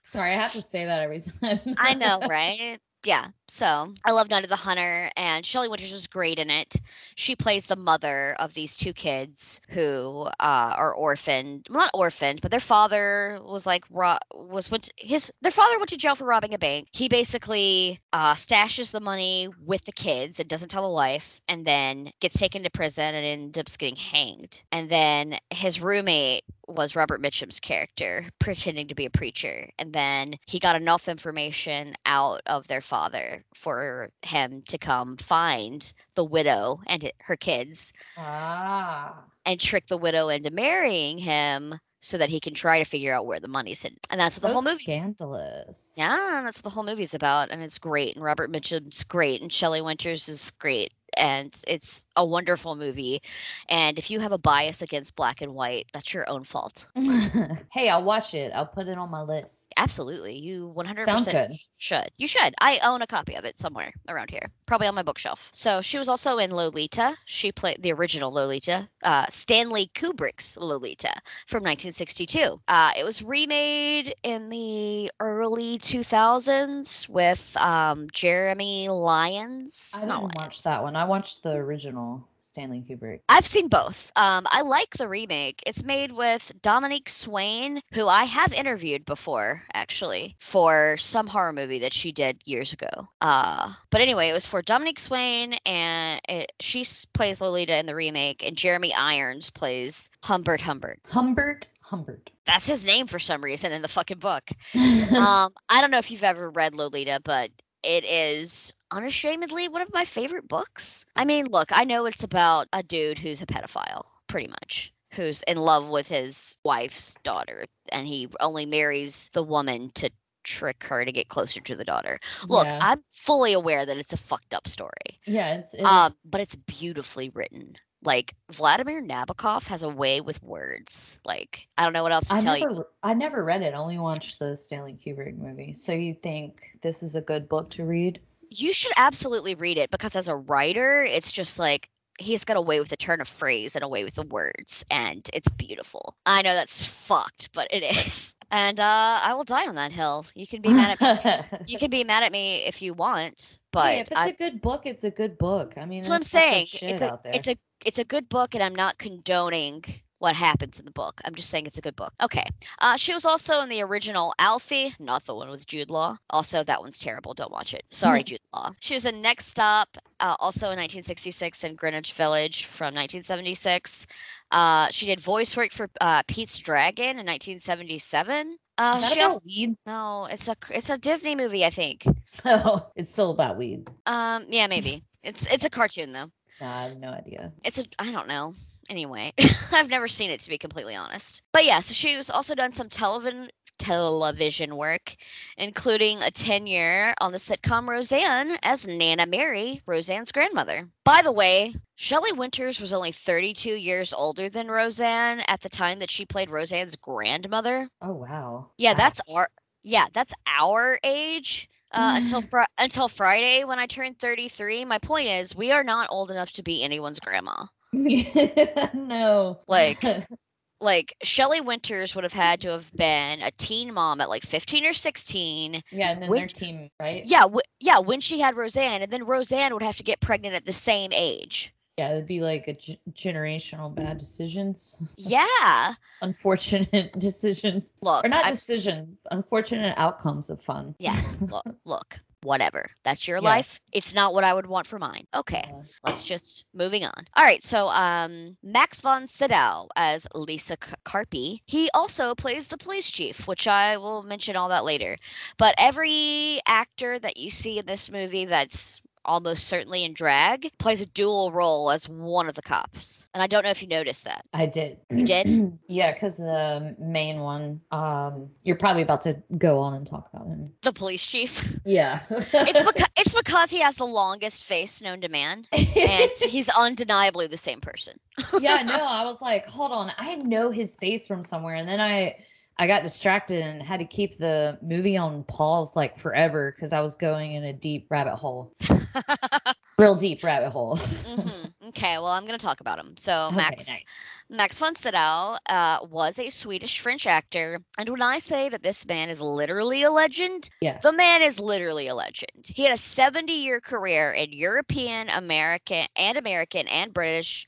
Sorry, 0.02 0.32
I 0.32 0.36
have 0.36 0.54
to 0.54 0.62
say 0.62 0.86
that 0.86 1.02
every 1.02 1.20
time. 1.20 1.76
I 1.78 1.94
know, 1.96 2.26
right? 2.28 2.78
Yeah. 3.04 3.28
So 3.50 3.94
I 4.06 4.12
love 4.12 4.30
Night 4.30 4.44
of 4.44 4.50
the 4.50 4.56
Hunter, 4.56 5.10
and 5.16 5.46
Shelley 5.46 5.70
Winters 5.70 5.94
is 5.94 6.08
great 6.08 6.38
in 6.38 6.50
it. 6.50 6.76
She 7.16 7.36
plays 7.36 7.66
the 7.66 7.76
mother 7.76 8.36
of 8.40 8.54
these 8.54 8.76
two 8.76 8.94
kids 8.94 9.62
who 9.70 10.28
uh, 10.40 10.74
are 10.76 10.94
orphaned. 10.94 11.68
Well, 11.70 11.80
not 11.80 11.92
orphaned, 11.94 12.42
but 12.42 12.52
their 12.52 12.60
father 12.60 13.40
was 13.42 13.66
like 13.66 13.86
was 13.90 14.70
went 14.70 14.84
to, 14.84 14.94
his 14.98 15.32
their 15.42 15.52
father 15.52 15.78
went 15.78 15.90
to 15.90 15.98
jail 15.98 16.16
for 16.16 16.26
robbing 16.26 16.54
a 16.54 16.60
bank. 16.60 16.90
He 16.92 17.08
basically 17.08 18.00
uh, 18.12 18.34
stashes 18.34 18.92
the 18.92 19.00
money 19.00 19.48
with 19.66 19.84
the 19.86 19.92
kids 19.92 20.40
and 20.40 20.50
doesn't 20.50 20.70
tell 20.70 20.84
the 20.84 20.94
wife, 20.94 21.42
and 21.48 21.66
then 21.66 22.12
gets 22.20 22.38
taken 22.38 22.64
to 22.64 22.70
prison 22.70 23.16
and 23.16 23.26
ends 23.26 23.58
up 23.58 23.68
getting 23.78 23.96
hanged. 23.96 24.64
And 24.72 24.90
then 24.90 25.38
his 25.50 25.82
roommate 25.82 26.44
was 26.68 26.96
Robert 26.96 27.22
Mitchum's 27.22 27.60
character, 27.60 28.26
pretending 28.40 28.90
to 28.90 28.96
be 28.96 29.06
a 29.06 29.10
preacher. 29.10 29.70
And 29.80 29.94
then 29.94 30.36
he 30.46 30.60
got 30.60 30.76
enough 30.76 31.08
information 31.08 31.96
out 32.06 32.42
of 32.46 32.68
their 32.68 32.82
father 32.82 33.37
for 33.54 34.10
him 34.22 34.62
to 34.68 34.78
come 34.78 35.18
find 35.18 35.94
the 36.16 36.24
widow 36.24 36.82
and 36.88 37.12
her 37.20 37.36
kids 37.36 37.94
ah. 38.18 39.24
and 39.46 39.60
trick 39.60 39.88
the 39.88 39.98
widow 39.98 40.30
into 40.30 40.52
marrying 40.52 41.18
him 41.18 41.76
so 42.00 42.18
that 42.18 42.30
he 42.30 42.40
can 42.40 42.54
try 42.54 42.80
to 42.80 42.86
figure 42.86 43.14
out 43.14 43.26
where 43.26 43.40
the 43.40 43.48
money's 43.48 43.82
hidden. 43.82 43.98
And 44.10 44.20
that's 44.20 44.42
what 44.42 44.50
the 44.50 44.54
whole 44.54 44.64
movie. 44.64 44.84
Scandalous. 44.84 45.94
Yeah, 45.98 46.42
that's 46.44 46.60
what 46.60 46.64
the 46.64 46.70
whole 46.70 46.84
movie's 46.84 47.14
about, 47.14 47.50
and 47.52 47.62
it's 47.62 47.80
great. 47.80 48.16
And 48.16 48.24
Robert 48.24 48.52
Mitchum's 48.52 49.04
great, 49.04 49.42
and 49.42 49.52
Shelley 49.52 49.82
Winters 49.82 50.30
is 50.30 50.52
great, 50.52 50.94
and 51.16 51.54
it's 51.68 52.06
a 52.16 52.26
wonderful 52.26 52.76
movie. 52.76 53.22
And 53.68 53.98
if 53.98 54.12
you 54.12 54.20
have 54.20 54.32
a 54.32 54.38
bias 54.38 54.82
against 54.82 55.16
black 55.16 55.42
and 55.42 55.54
white, 55.54 55.88
that's 55.92 56.14
your 56.14 56.30
own 56.30 56.44
fault. 56.44 56.88
hey, 57.72 57.90
I'll 57.90 58.04
watch 58.04 58.34
it. 58.34 58.52
I'll 58.54 58.66
put 58.66 58.88
it 58.88 58.98
on 58.98 59.10
my 59.10 59.24
list. 59.24 59.74
Absolutely, 59.76 60.38
you 60.38 60.74
100% 60.78 61.06
Sounds 61.06 61.28
good. 61.28 61.52
Should. 61.80 62.10
You 62.18 62.28
should. 62.28 62.56
I 62.60 62.80
own 62.84 63.02
a 63.04 63.08
copy 63.08 63.36
of 63.36 63.46
it 63.46 63.60
somewhere 63.60 63.94
around 64.08 64.32
here, 64.32 64.50
probably 64.66 64.88
on 64.88 64.96
my 64.96 65.04
bookshelf. 65.04 65.50
So 65.54 65.82
she 65.82 66.00
was 66.00 66.10
also 66.10 66.40
in 66.40 66.52
Lolita. 66.52 67.16
She 67.26 67.52
played 67.52 67.82
the 67.84 67.94
original 67.94 68.34
Lolita, 68.34 68.90
uh, 69.04 69.28
Stanley 69.30 69.92
Kubrick's 69.94 70.58
Lolita 70.58 71.14
from 71.46 71.64
1962. 71.64 72.60
Uh, 72.68 72.92
it 72.98 73.04
was 73.04 73.22
remade 73.22 74.16
in 74.24 74.50
the 74.50 75.12
early 75.20 75.78
2000s 75.78 77.08
with 77.08 77.56
um, 77.58 78.08
Jeremy 78.12 78.90
Irons. 78.90 79.92
I 79.94 80.02
didn't 80.02 80.36
watch 80.36 80.64
that 80.64 80.82
one. 80.82 80.96
I 80.96 81.06
watched 81.06 81.44
the 81.44 81.52
original 81.52 82.28
Stanley 82.48 82.84
Kubrick. 82.90 83.20
I've 83.28 83.46
seen 83.46 83.68
both. 83.68 84.12
Um, 84.16 84.46
I 84.50 84.62
like 84.62 84.96
the 84.96 85.08
remake. 85.08 85.62
It's 85.68 85.84
made 85.84 86.12
with 86.12 86.52
Dominique 86.62 87.10
Swain, 87.10 87.82
who 87.94 88.08
I 88.08 88.24
have 88.24 88.54
interviewed 88.54 89.06
before, 89.06 89.62
actually, 89.74 90.38
for 90.40 90.98
some 90.98 91.28
horror 91.28 91.52
movie 91.52 91.80
that 91.80 91.94
she 91.94 92.12
did 92.12 92.42
years 92.46 92.74
ago. 92.74 93.08
Uh, 93.20 93.74
but 93.90 94.02
anyway, 94.02 94.30
it 94.30 94.34
was 94.34 94.46
for 94.46 94.62
Dominique 94.62 95.00
Swain, 95.00 95.54
and 95.66 96.22
it, 96.30 96.54
she 96.62 96.86
plays 97.14 97.42
Lolita 97.42 97.78
in 97.78 97.86
the 97.86 97.96
remake, 97.96 98.48
and 98.48 98.56
Jeremy 98.56 98.94
Irons 98.94 99.50
plays 99.50 100.10
Humbert 100.24 100.62
Humbert. 100.62 101.00
Humbert 101.08 101.68
Humbert. 101.82 102.32
That's 102.46 102.68
his 102.68 102.84
name 102.86 103.08
for 103.08 103.20
some 103.20 103.44
reason 103.44 103.72
in 103.72 103.82
the 103.82 103.88
fucking 103.88 104.20
book. 104.20 104.44
um, 104.76 105.54
I 105.70 105.82
don't 105.82 105.92
know 105.92 105.98
if 105.98 106.12
you've 106.12 106.24
ever 106.24 106.50
read 106.50 106.76
Lolita, 106.76 107.20
but 107.24 107.52
it 107.84 108.06
is 108.06 108.74
unashamedly 108.92 109.68
one 109.68 109.82
of 109.82 109.94
my 109.94 110.06
favorite 110.06 110.48
books. 110.48 111.06
I 111.16 111.26
mean, 111.26 111.46
look, 111.50 111.70
I 111.72 111.84
know 111.84 112.06
it's 112.06 112.24
about 112.24 112.68
a 112.74 112.84
dude 112.84 113.18
who's 113.20 113.42
a 113.42 113.46
pedophile, 113.46 114.04
pretty 114.28 114.48
much. 114.48 114.94
Who's 115.14 115.42
in 115.44 115.58
love 115.58 115.90
with 115.90 116.08
his 116.08 116.58
wife's 116.64 117.16
daughter, 117.24 117.66
and 117.90 118.06
he 118.06 118.28
only 118.40 118.66
marries 118.66 119.30
the 119.34 119.44
woman 119.44 119.92
to 119.96 120.12
trick 120.44 120.84
her 120.86 121.04
to 121.04 121.12
get 121.12 121.28
closer 121.28 121.60
to 121.62 121.76
the 121.76 121.84
daughter. 121.84 122.20
Look, 122.48 122.68
Yeah. 122.68 122.80
I'm 122.82 123.02
fully 123.04 123.54
aware 123.54 123.86
that 123.86 123.98
it's 123.98 124.14
a 124.14 124.18
fucked 124.18 124.54
up 124.54 124.68
story. 124.68 125.20
Yeah, 125.26 125.56
it's, 125.56 125.74
it's 125.74 125.88
Um, 125.88 126.16
but 126.26 126.42
it's 126.42 126.56
beautifully 126.56 127.30
written. 127.30 127.76
Like 128.04 128.36
Vladimir 128.52 129.02
Nabokov 129.02 129.64
has 129.68 129.82
a 129.84 129.90
way 129.90 130.22
with 130.22 130.42
words. 130.44 131.18
Like 131.26 131.68
I 131.78 131.84
don't 131.84 131.94
know 131.94 132.04
what 132.04 132.12
else 132.12 132.28
to 132.28 132.36
I 132.36 132.40
tell 132.40 132.60
never 132.60 132.74
you. 132.74 132.86
I 133.04 133.14
never 133.14 133.44
read 133.44 133.62
it. 133.64 133.74
I 133.74 133.78
only 133.78 133.98
watched 133.98 134.40
the 134.40 134.56
Stanley 134.56 134.94
Kubrick 135.04 135.38
movie. 135.38 135.74
So 135.74 135.94
you 135.94 136.14
think 136.14 136.78
this 136.82 137.02
is 137.02 137.16
a 137.16 137.22
good 137.22 137.50
book 137.50 137.70
to 137.72 137.86
read? 137.86 138.20
You 138.50 138.74
should 138.74 138.94
absolutely 138.98 139.56
read 139.56 139.78
it 139.78 139.90
because 139.92 140.16
as 140.16 140.28
a 140.28 140.36
writer, 140.36 141.04
it's 141.04 141.32
just 141.32 141.60
like 141.60 141.90
he's 142.20 142.46
got 142.46 142.58
away 142.58 142.80
with 142.80 142.90
the 142.90 142.98
turn 142.98 143.22
of 143.22 143.28
phrase 143.28 143.76
and 143.76 143.84
away 143.84 144.04
with 144.04 144.16
the 144.16 144.24
words, 144.24 144.84
and 144.90 145.28
it's 145.34 145.48
beautiful. 145.50 146.16
I 146.26 146.42
know 146.42 146.54
that's 146.56 146.86
fucked, 146.86 147.50
but 147.54 147.68
it 147.72 147.84
is. 148.08 148.34
And 148.50 148.80
uh, 148.80 149.20
I 149.22 149.34
will 149.34 149.44
die 149.44 149.68
on 149.68 149.76
that 149.76 149.92
hill. 149.92 150.26
You 150.34 150.48
can 150.48 150.62
be 150.62 150.70
mad 150.70 150.98
at 151.02 151.52
me. 151.52 151.58
You 151.68 151.78
can 151.78 151.90
be 151.90 152.04
mad 152.04 152.24
at 152.24 152.32
me 152.32 152.64
if 152.66 152.82
you 152.82 152.94
want, 152.94 153.60
but 153.72 153.86
hey, 153.86 154.00
if 154.00 154.08
it's 154.08 154.16
I, 154.16 154.30
a 154.30 154.34
good 154.34 154.62
book, 154.62 154.86
it's 154.86 155.04
a 155.04 155.12
good 155.12 155.38
book. 155.38 155.74
I 155.78 155.86
mean, 155.86 156.02
that's 156.02 156.10
what 156.10 156.16
I'm 156.16 156.20
there's 156.20 156.30
fucked 156.30 156.46
up 156.48 156.54
saying. 156.54 156.66
Shit 156.66 156.92
It's 156.92 157.02
a, 157.02 157.12
out 157.12 157.24
there. 157.24 157.34
it's 157.36 157.48
a 157.48 157.58
it's 157.86 158.00
a 158.00 158.06
good 158.06 158.30
book, 158.30 158.56
and 158.56 158.64
I'm 158.64 158.76
not 158.76 158.98
condoning 158.98 159.84
what 160.20 160.36
happens 160.36 160.80
in 160.80 160.86
the 160.86 160.92
book. 160.92 161.22
I'm 161.24 161.36
just 161.36 161.50
saying 161.50 161.68
it's 161.68 161.78
a 161.78 161.82
good 161.82 161.96
book. 161.96 162.14
Okay. 162.22 162.46
Uh, 162.80 162.98
she 162.98 163.14
was 163.14 163.26
also 163.26 163.62
in 163.62 163.70
the 163.70 163.82
original 163.84 164.34
Alfie, 164.40 164.94
not 165.00 165.26
the 165.26 165.36
one 165.36 165.50
with 165.50 165.68
Jude 165.68 165.90
Law. 165.90 166.18
Also, 166.30 166.64
that 166.64 166.82
one's 166.82 166.98
terrible. 166.98 167.34
Don't 167.34 167.52
watch 167.52 167.74
it. 167.74 167.84
Sorry, 167.90 168.24
Jude 168.24 168.40
Law. 168.54 168.72
She 168.80 168.94
was 168.94 169.06
in 169.06 169.22
Next 169.22 169.48
Stop, 169.48 169.90
uh, 170.20 170.36
also 170.40 170.68
in 170.68 170.78
1966, 170.80 171.64
in 171.64 171.76
Greenwich 171.76 172.14
Village 172.14 172.66
from 172.66 172.96
1976. 172.96 174.08
Uh, 174.50 174.88
she 174.92 175.06
did 175.06 175.20
voice 175.20 175.56
work 175.58 175.72
for 175.72 175.90
uh, 176.00 176.24
Pete's 176.28 176.58
Dragon 176.60 177.20
in 177.20 177.26
1977. 177.26 178.58
Uh, 178.78 178.94
is 178.96 179.02
that 179.02 179.18
about 179.18 179.32
also, 179.32 179.46
weed? 179.46 179.76
no, 179.86 180.26
it's 180.26 180.48
a 180.48 180.56
it's 180.70 180.90
a 180.90 180.98
Disney 180.98 181.36
movie, 181.36 181.66
I 181.66 181.72
think. 181.72 182.06
Oh, 182.46 182.88
it's 182.96 183.10
still 183.10 183.32
about 183.32 183.58
weed. 183.58 183.90
Um, 184.06 184.46
yeah, 184.50 184.68
maybe. 184.68 185.02
it's 185.24 185.48
it's 185.52 185.66
a 185.66 185.70
cartoon 185.70 186.12
though. 186.12 186.28
I 186.62 186.84
have 186.84 186.98
no 186.98 187.10
idea. 187.10 187.52
It's 187.64 187.80
a 187.80 187.86
I 187.98 188.12
don't 188.12 188.28
know. 188.28 188.54
Anyway, 188.90 189.34
I've 189.72 189.90
never 189.90 190.08
seen 190.08 190.30
it 190.30 190.42
to 190.42 190.50
be 190.50 190.58
completely 190.58 190.96
honest. 190.96 191.42
But 191.52 191.66
yeah, 191.66 191.80
so 191.82 191.94
she's 191.94 192.30
also 192.30 192.56
done 192.56 192.72
some 192.72 192.90
television 192.90 193.50
television 193.78 194.76
work, 194.76 195.16
including 195.58 196.20
a 196.22 196.32
tenure 196.32 197.14
on 197.20 197.32
the 197.32 197.38
sitcom 197.38 197.88
Roseanne 197.88 198.58
as 198.64 198.88
Nana 198.88 199.26
Mary, 199.26 199.82
Roseanne's 199.86 200.32
grandmother. 200.32 200.90
By 201.04 201.22
the 201.22 201.32
way, 201.32 201.74
Shelley 201.96 202.32
Winters 202.32 202.80
was 202.80 202.94
only 202.94 203.12
32 203.12 203.72
years 203.72 204.14
older 204.14 204.50
than 204.50 204.68
Roseanne 204.68 205.42
at 205.48 205.62
the 205.62 205.70
time 205.70 206.00
that 206.00 206.12
she 206.12 206.26
played 206.26 206.50
Roseanne's 206.50 206.96
grandmother. 206.96 207.90
Oh 208.02 208.14
wow. 208.14 208.72
Yeah, 208.78 208.94
that's 208.94 209.22
Ouch. 209.30 209.36
our 209.36 209.50
yeah, 209.84 210.06
that's 210.14 210.34
our 210.46 211.00
age. 211.04 211.70
Uh, 211.92 212.16
until 212.18 212.42
fri- 212.52 212.66
until 212.78 213.08
Friday 213.08 213.64
when 213.64 213.80
I 213.80 213.86
turned 213.86 214.20
33. 214.20 214.86
My 214.86 215.00
point 215.00 215.30
is, 215.30 215.56
we 215.56 215.72
are 215.72 215.84
not 215.84 216.10
old 216.12 216.32
enough 216.32 216.52
to 216.54 216.64
be 216.64 216.84
anyone's 216.84 217.20
grandma. 217.20 217.68
no. 218.94 219.60
Like, 219.68 220.04
like 220.82 221.16
Shelley 221.24 221.62
Winters 221.62 222.16
would 222.16 222.24
have 222.24 222.34
had 222.34 222.62
to 222.62 222.70
have 222.72 222.92
been 222.94 223.42
a 223.42 223.52
teen 223.52 223.94
mom 223.94 224.22
at 224.22 224.30
like 224.30 224.44
15 224.44 224.86
or 224.86 224.94
16. 224.94 225.82
yeah, 225.92 226.12
and 226.12 226.22
then 226.22 226.30
Which- 226.30 226.40
their 226.40 226.48
team, 226.48 226.90
right? 227.00 227.24
Yeah, 227.26 227.42
w- 227.42 227.62
yeah, 227.80 228.00
when 228.00 228.20
she 228.22 228.40
had 228.40 228.56
Roseanne, 228.56 229.02
and 229.02 229.12
then 229.12 229.26
Roseanne 229.26 229.74
would 229.74 229.84
have 229.84 229.98
to 229.98 230.04
get 230.04 230.20
pregnant 230.20 230.56
at 230.56 230.66
the 230.66 230.74
same 230.74 231.12
age. 231.14 231.74
Yeah, 231.98 232.12
it'd 232.12 232.28
be 232.28 232.42
like 232.42 232.68
a 232.68 232.74
g- 232.74 233.00
generational 233.12 233.94
bad 233.96 234.18
decisions, 234.20 235.02
Yeah, 235.18 235.96
unfortunate 236.22 237.12
decisions, 237.18 237.98
look, 238.02 238.24
or 238.24 238.30
not 238.30 238.46
I've- 238.46 238.54
decisions, 238.54 239.18
unfortunate 239.32 239.96
outcomes 239.98 240.52
of 240.52 240.62
fun. 240.62 240.94
Yes, 241.00 241.38
look, 241.42 241.66
look, 241.86 242.20
whatever. 242.48 242.90
That's 243.04 243.28
your 243.28 243.42
Yeah. 243.42 243.52
life. 243.52 243.80
It's 243.92 244.14
not 244.16 244.34
what 244.34 244.44
I 244.46 244.54
would 244.54 244.68
want 244.68 244.88
for 244.88 245.00
mine. 245.00 245.28
Okay. 245.36 245.64
Yeah. 245.68 245.84
let's 246.04 246.24
just 246.24 246.66
moving 246.74 247.04
on. 247.06 247.28
All 247.36 247.44
right, 247.46 247.64
so 247.64 247.88
um 247.90 248.58
Max 248.64 249.02
von 249.02 249.28
Sydow 249.28 249.88
as 249.96 250.28
Lisa 250.34 250.78
C- 250.84 250.94
Carpi. 251.06 251.60
He 251.66 251.90
also 251.94 252.36
plays 252.36 252.68
the 252.68 252.78
police 252.78 253.10
chief, 253.10 253.48
which 253.48 253.68
I 253.68 253.98
will 253.98 254.24
mention 254.24 254.56
all 254.56 254.70
that 254.70 254.86
later. 254.86 255.18
But 255.58 255.76
every 255.78 256.60
actor 256.66 257.20
that 257.20 257.38
you 257.38 257.52
see 257.52 257.80
in 257.80 257.86
this 257.86 258.10
movie 258.10 258.46
that's 258.46 259.02
almost 259.28 259.68
certainly 259.68 260.04
in 260.04 260.14
drag 260.14 260.72
plays 260.78 261.02
a 261.02 261.06
dual 261.06 261.52
role 261.52 261.92
as 261.92 262.08
one 262.08 262.50
of 262.50 262.56
the 262.56 262.62
cops. 262.62 263.28
And 263.34 263.44
I 263.44 263.48
don't 263.48 263.64
know 263.64 263.70
if 263.70 263.82
you 263.82 263.88
noticed 263.88 264.26
that. 264.26 264.46
I 264.54 264.66
did. 264.66 264.98
You 265.12 265.26
did? 265.26 265.78
yeah, 265.88 266.14
because 266.14 266.38
the 266.38 266.96
main 267.00 267.40
one, 267.40 267.82
um, 267.92 268.50
you're 268.64 268.78
probably 268.78 269.04
about 269.04 269.22
to 269.22 269.42
go 269.58 269.80
on 269.80 269.94
and 269.94 270.08
talk 270.08 270.30
about 270.34 270.48
him. 270.48 270.72
The 270.82 270.94
police 270.94 271.26
chief. 271.26 271.76
Yeah. 271.86 272.20
It's 272.30 272.84
because 272.84 273.10
it's 273.16 273.34
because 273.34 273.72
he 273.72 273.80
has 273.80 273.96
the 273.96 274.06
longest 274.06 274.66
face 274.66 275.02
known 275.02 275.22
to 275.22 275.30
man 275.30 275.66
and 275.72 276.32
he's 276.42 276.70
undeniably 276.70 277.48
the 277.48 277.58
same 277.58 277.80
person. 277.80 278.20
yeah, 278.60 278.82
no, 278.82 279.06
I 279.08 279.24
was 279.24 279.42
like, 279.42 279.68
hold 279.68 279.92
on, 279.92 280.12
I 280.18 280.36
know 280.36 280.70
his 280.70 280.96
face 280.96 281.28
from 281.28 281.44
somewhere, 281.44 281.76
and 281.76 281.88
then 281.88 282.00
I 282.00 282.36
I 282.80 282.86
got 282.86 283.04
distracted 283.04 283.64
and 283.64 283.82
had 283.82 284.00
to 284.00 284.06
keep 284.06 284.38
the 284.38 284.78
movie 284.82 285.18
on 285.18 285.44
pause 285.46 285.96
like 285.96 286.18
forever 286.18 286.72
because 286.76 286.94
I 286.94 287.02
was 287.02 287.16
going 287.16 287.54
in 287.54 287.64
a 287.64 287.74
deep 287.74 288.08
rabbit 288.10 288.36
hole, 288.36 288.74
real 290.00 290.16
deep 290.16 290.44
rabbit 290.44 290.72
hole. 290.72 290.98
hmm 291.24 291.66
Okay, 291.90 292.18
well, 292.18 292.28
I'm 292.28 292.46
going 292.46 292.58
to 292.58 292.66
talk 292.66 292.80
about 292.82 293.00
him. 293.00 293.16
So, 293.18 293.52
Okay, 293.52 293.56
Max 293.56 293.88
nice. 293.88 294.04
Max 294.50 294.78
von 294.80 294.96
Sydow 294.96 295.58
uh, 295.70 296.00
was 296.10 296.38
a 296.40 296.50
Swedish 296.50 297.00
French 297.00 297.26
actor, 297.28 297.80
and 297.98 298.10
when 298.10 298.22
I 298.22 298.40
say 298.40 298.70
that 298.70 298.84
this 298.84 299.06
man 299.08 299.30
is 299.30 299.40
literally 299.42 300.04
a 300.04 300.12
legend, 300.12 300.70
Yeah. 300.82 301.02
the 301.02 301.12
man 301.12 301.42
is 301.42 301.60
literally 301.60 302.08
a 302.08 302.16
legend. 302.16 302.66
He 302.66 302.84
had 302.84 302.92
a 302.94 302.98
70-year 302.98 303.80
career 303.80 304.32
in 304.32 304.52
European, 304.54 305.30
American, 305.30 306.08
and 306.16 306.38
American 306.38 306.88
and 306.88 307.14
British. 307.14 307.66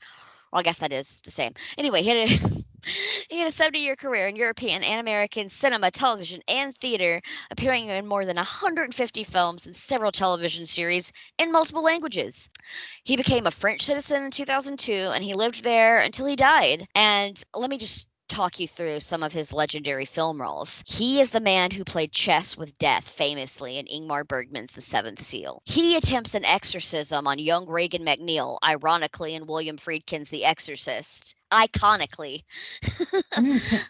Well, 0.52 0.60
I 0.60 0.62
guess 0.62 0.78
that 0.78 0.92
is 0.92 1.20
the 1.24 1.30
same. 1.30 1.54
Anyway, 1.78 2.02
he 2.02 2.08
had 2.08 2.28
a 2.28 2.64
he 3.28 3.38
had 3.38 3.48
a 3.48 3.54
70-year 3.54 3.96
career 3.96 4.28
in 4.28 4.36
European 4.36 4.82
and 4.82 5.00
American 5.00 5.48
cinema, 5.48 5.90
television, 5.90 6.42
and 6.48 6.76
theater, 6.76 7.20
appearing 7.50 7.88
in 7.88 8.06
more 8.06 8.24
than 8.24 8.36
150 8.36 9.24
films 9.24 9.66
and 9.66 9.76
several 9.76 10.12
television 10.12 10.66
series 10.66 11.12
in 11.38 11.52
multiple 11.52 11.82
languages. 11.82 12.48
He 13.04 13.16
became 13.16 13.46
a 13.46 13.50
French 13.50 13.82
citizen 13.82 14.24
in 14.24 14.30
2002 14.30 14.92
and 14.92 15.22
he 15.22 15.34
lived 15.34 15.62
there 15.62 15.98
until 15.98 16.26
he 16.26 16.36
died. 16.36 16.86
And 16.94 17.42
let 17.54 17.70
me 17.70 17.78
just 17.78 18.08
talk 18.30 18.60
you 18.60 18.68
through 18.68 19.00
some 19.00 19.22
of 19.22 19.32
his 19.32 19.52
legendary 19.52 20.04
film 20.04 20.40
roles. 20.40 20.82
He 20.86 21.20
is 21.20 21.30
the 21.30 21.40
man 21.40 21.70
who 21.70 21.84
played 21.84 22.12
chess 22.12 22.56
with 22.56 22.78
death 22.78 23.08
famously 23.08 23.78
in 23.78 23.86
Ingmar 23.86 24.26
Bergman's 24.26 24.72
The 24.72 24.80
Seventh 24.80 25.22
Seal. 25.24 25.60
He 25.64 25.96
attempts 25.96 26.34
an 26.34 26.44
exorcism 26.44 27.26
on 27.26 27.38
young 27.38 27.66
Regan 27.66 28.04
MacNeil, 28.04 28.58
ironically 28.64 29.34
in 29.34 29.46
William 29.46 29.76
Friedkin's 29.76 30.30
The 30.30 30.44
Exorcist. 30.44 31.34
Iconically. 31.52 32.44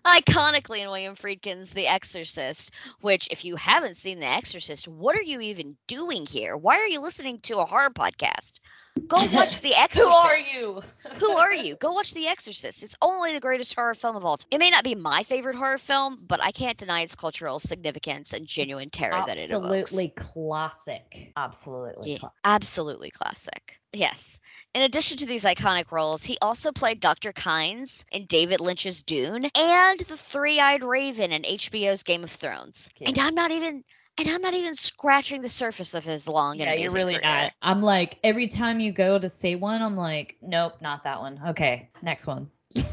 Iconically 0.06 0.80
in 0.80 0.88
William 0.88 1.14
Friedkin's 1.14 1.70
The 1.70 1.86
Exorcist, 1.86 2.72
which, 3.00 3.28
if 3.30 3.44
you 3.44 3.56
haven't 3.56 3.98
seen 3.98 4.18
The 4.18 4.26
Exorcist, 4.26 4.88
what 4.88 5.16
are 5.16 5.22
you 5.22 5.40
even 5.40 5.76
doing 5.86 6.24
here? 6.24 6.56
Why 6.56 6.78
are 6.78 6.86
you 6.86 7.00
listening 7.00 7.38
to 7.40 7.58
a 7.58 7.66
horror 7.66 7.90
podcast? 7.90 8.60
Go 9.10 9.16
watch 9.32 9.60
The 9.60 9.74
Exorcist. 9.74 9.98
Who 9.98 10.08
are 10.08 10.38
you? 10.38 10.82
Who 11.18 11.36
are 11.36 11.52
you? 11.52 11.74
Go 11.76 11.92
watch 11.92 12.14
The 12.14 12.28
Exorcist. 12.28 12.82
It's 12.82 12.94
only 13.02 13.32
the 13.32 13.40
greatest 13.40 13.74
horror 13.74 13.94
film 13.94 14.16
of 14.16 14.24
all 14.24 14.36
time. 14.36 14.46
It 14.52 14.58
may 14.58 14.70
not 14.70 14.84
be 14.84 14.94
my 14.94 15.24
favorite 15.24 15.56
horror 15.56 15.78
film, 15.78 16.18
but 16.26 16.40
I 16.40 16.52
can't 16.52 16.78
deny 16.78 17.02
its 17.02 17.16
cultural 17.16 17.58
significance 17.58 18.32
and 18.32 18.46
genuine 18.46 18.88
terror 18.88 19.22
that 19.26 19.38
it 19.38 19.50
evokes. 19.50 19.92
Absolutely 19.92 20.08
classic. 20.16 21.32
Absolutely. 21.36 22.12
Yeah, 22.12 22.18
cla- 22.18 22.32
absolutely 22.44 23.10
classic. 23.10 23.80
Yes. 23.92 24.38
In 24.72 24.82
addition 24.82 25.16
to 25.18 25.26
these 25.26 25.42
iconic 25.42 25.90
roles, 25.90 26.22
he 26.22 26.38
also 26.40 26.70
played 26.70 27.00
Dr. 27.00 27.32
Kynes 27.32 28.04
in 28.12 28.26
David 28.26 28.60
Lynch's 28.60 29.02
Dune 29.02 29.50
and 29.58 29.98
the 29.98 30.16
Three-Eyed 30.16 30.84
Raven 30.84 31.32
in 31.32 31.42
HBO's 31.42 32.04
Game 32.04 32.22
of 32.22 32.30
Thrones. 32.30 32.88
Okay. 32.96 33.06
And 33.06 33.18
I'm 33.18 33.34
not 33.34 33.50
even 33.50 33.82
and 34.18 34.28
I'm 34.28 34.42
not 34.42 34.54
even 34.54 34.74
scratching 34.74 35.42
the 35.42 35.48
surface 35.48 35.94
of 35.94 36.04
his 36.04 36.28
long 36.28 36.56
Yeah, 36.56 36.74
you're 36.74 36.92
really 36.92 37.14
career. 37.14 37.22
not. 37.24 37.52
I'm 37.62 37.82
like 37.82 38.18
every 38.22 38.48
time 38.48 38.80
you 38.80 38.92
go 38.92 39.18
to 39.18 39.28
say 39.28 39.54
one, 39.54 39.80
I'm 39.82 39.96
like, 39.96 40.36
nope, 40.42 40.74
not 40.80 41.04
that 41.04 41.20
one. 41.20 41.40
Okay, 41.48 41.90
next 42.02 42.26
one. 42.26 42.50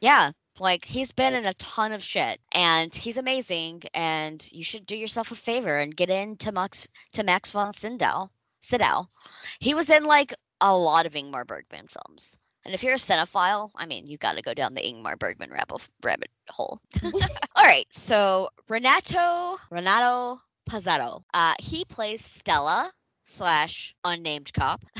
Yeah. 0.00 0.30
Like 0.58 0.84
he's 0.86 1.12
been 1.12 1.34
in 1.34 1.44
a 1.44 1.52
ton 1.54 1.92
of 1.92 2.02
shit 2.02 2.40
and 2.54 2.94
he's 2.94 3.18
amazing 3.18 3.82
and 3.92 4.46
you 4.52 4.64
should 4.64 4.86
do 4.86 4.96
yourself 4.96 5.30
a 5.30 5.34
favor 5.34 5.78
and 5.78 5.94
get 5.94 6.08
into 6.08 6.50
Max 6.52 6.88
to 7.12 7.24
Max 7.24 7.50
von 7.50 7.72
Sydow. 7.72 8.30
Sydow. 8.60 9.08
He 9.58 9.74
was 9.74 9.90
in 9.90 10.04
like 10.04 10.32
a 10.60 10.74
lot 10.74 11.04
of 11.04 11.12
Ingmar 11.12 11.46
Bergman 11.46 11.88
films. 11.88 12.38
And 12.66 12.74
if 12.74 12.82
you're 12.82 12.94
a 12.94 12.96
cinephile, 12.96 13.70
I 13.76 13.86
mean, 13.86 14.08
you 14.08 14.18
got 14.18 14.32
to 14.32 14.42
go 14.42 14.52
down 14.52 14.74
the 14.74 14.80
Ingmar 14.80 15.16
Bergman 15.16 15.52
rabbit, 15.52 15.86
rabbit 16.02 16.30
hole. 16.48 16.80
All 17.04 17.64
right, 17.64 17.86
so 17.90 18.48
Renato 18.68 19.56
Renato 19.70 20.40
Pozzetto. 20.68 21.22
Uh, 21.32 21.54
he 21.60 21.84
plays 21.84 22.24
Stella 22.24 22.92
slash 23.22 23.94
unnamed 24.04 24.52
cop. 24.52 24.84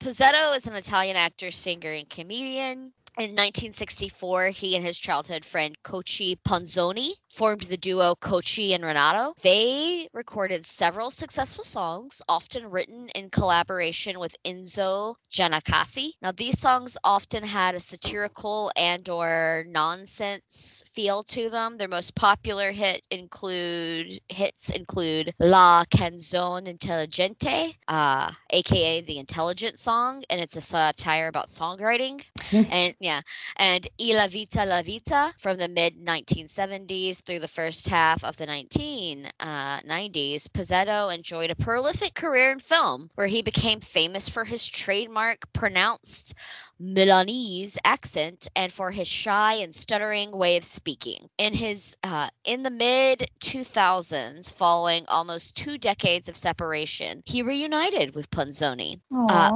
Pozzetto 0.00 0.56
is 0.56 0.66
an 0.66 0.76
Italian 0.76 1.16
actor, 1.16 1.50
singer, 1.50 1.90
and 1.90 2.08
comedian. 2.08 2.92
In 3.18 3.30
1964, 3.32 4.50
he 4.50 4.76
and 4.76 4.86
his 4.86 4.96
childhood 4.96 5.44
friend 5.44 5.76
Cochi 5.82 6.36
Ponzoni 6.46 7.14
formed 7.38 7.62
the 7.62 7.76
duo 7.76 8.16
Cochi 8.16 8.74
and 8.74 8.84
Renato. 8.84 9.32
They 9.42 10.08
recorded 10.12 10.66
several 10.66 11.12
successful 11.12 11.62
songs, 11.62 12.20
often 12.28 12.68
written 12.68 13.10
in 13.10 13.30
collaboration 13.30 14.18
with 14.18 14.36
Enzo 14.44 15.14
Jannacci. 15.30 16.14
Now, 16.20 16.32
these 16.32 16.58
songs 16.58 16.98
often 17.04 17.44
had 17.44 17.76
a 17.76 17.80
satirical 17.80 18.72
and 18.74 19.08
or 19.08 19.64
nonsense 19.68 20.82
feel 20.92 21.22
to 21.24 21.48
them. 21.48 21.78
Their 21.78 21.86
most 21.86 22.16
popular 22.16 22.72
hit 22.72 23.06
include 23.08 24.20
hits 24.28 24.70
include 24.70 25.32
La 25.38 25.84
Canzone 25.84 26.66
Intelligente, 26.66 27.76
uh, 27.86 28.32
aka 28.50 29.02
the 29.02 29.18
Intelligent 29.18 29.78
Song, 29.78 30.24
and 30.28 30.40
it's 30.40 30.56
a 30.56 30.60
satire 30.60 31.28
about 31.28 31.46
songwriting. 31.46 32.20
and 32.72 32.96
yeah, 32.98 33.20
and 33.54 33.86
Y 34.00 34.12
la 34.12 34.26
Vita 34.26 34.64
la 34.64 34.82
Vita 34.82 35.32
from 35.38 35.56
the 35.56 35.68
mid 35.68 36.04
1970s 36.04 37.27
through 37.28 37.40
the 37.40 37.48
first 37.48 37.88
half 37.88 38.24
of 38.24 38.36
the 38.38 38.46
1990s. 38.46 40.46
Uh, 40.46 40.58
Pozzetto 40.58 41.14
enjoyed 41.14 41.50
a 41.50 41.56
prolific 41.56 42.14
career 42.14 42.50
in 42.52 42.58
film, 42.58 43.10
where 43.14 43.26
he 43.28 43.42
became 43.42 43.80
famous 43.80 44.28
for 44.28 44.44
his 44.44 44.66
trademark 44.66 45.52
pronounced 45.52 46.34
Milanese 46.80 47.78
accent 47.84 48.48
and 48.56 48.72
for 48.72 48.90
his 48.90 49.08
shy 49.08 49.54
and 49.56 49.74
stuttering 49.74 50.32
way 50.32 50.56
of 50.56 50.64
speaking. 50.64 51.28
In 51.38 51.54
his 51.54 51.96
uh, 52.02 52.30
in 52.44 52.62
the 52.62 52.70
mid 52.70 53.30
2000s, 53.40 54.50
following 54.50 55.04
almost 55.08 55.56
two 55.56 55.78
decades 55.78 56.28
of 56.28 56.36
separation, 56.36 57.22
he 57.26 57.42
reunited 57.42 58.14
with 58.14 58.30
Ponzoni. 58.30 59.00
Uh, 59.28 59.50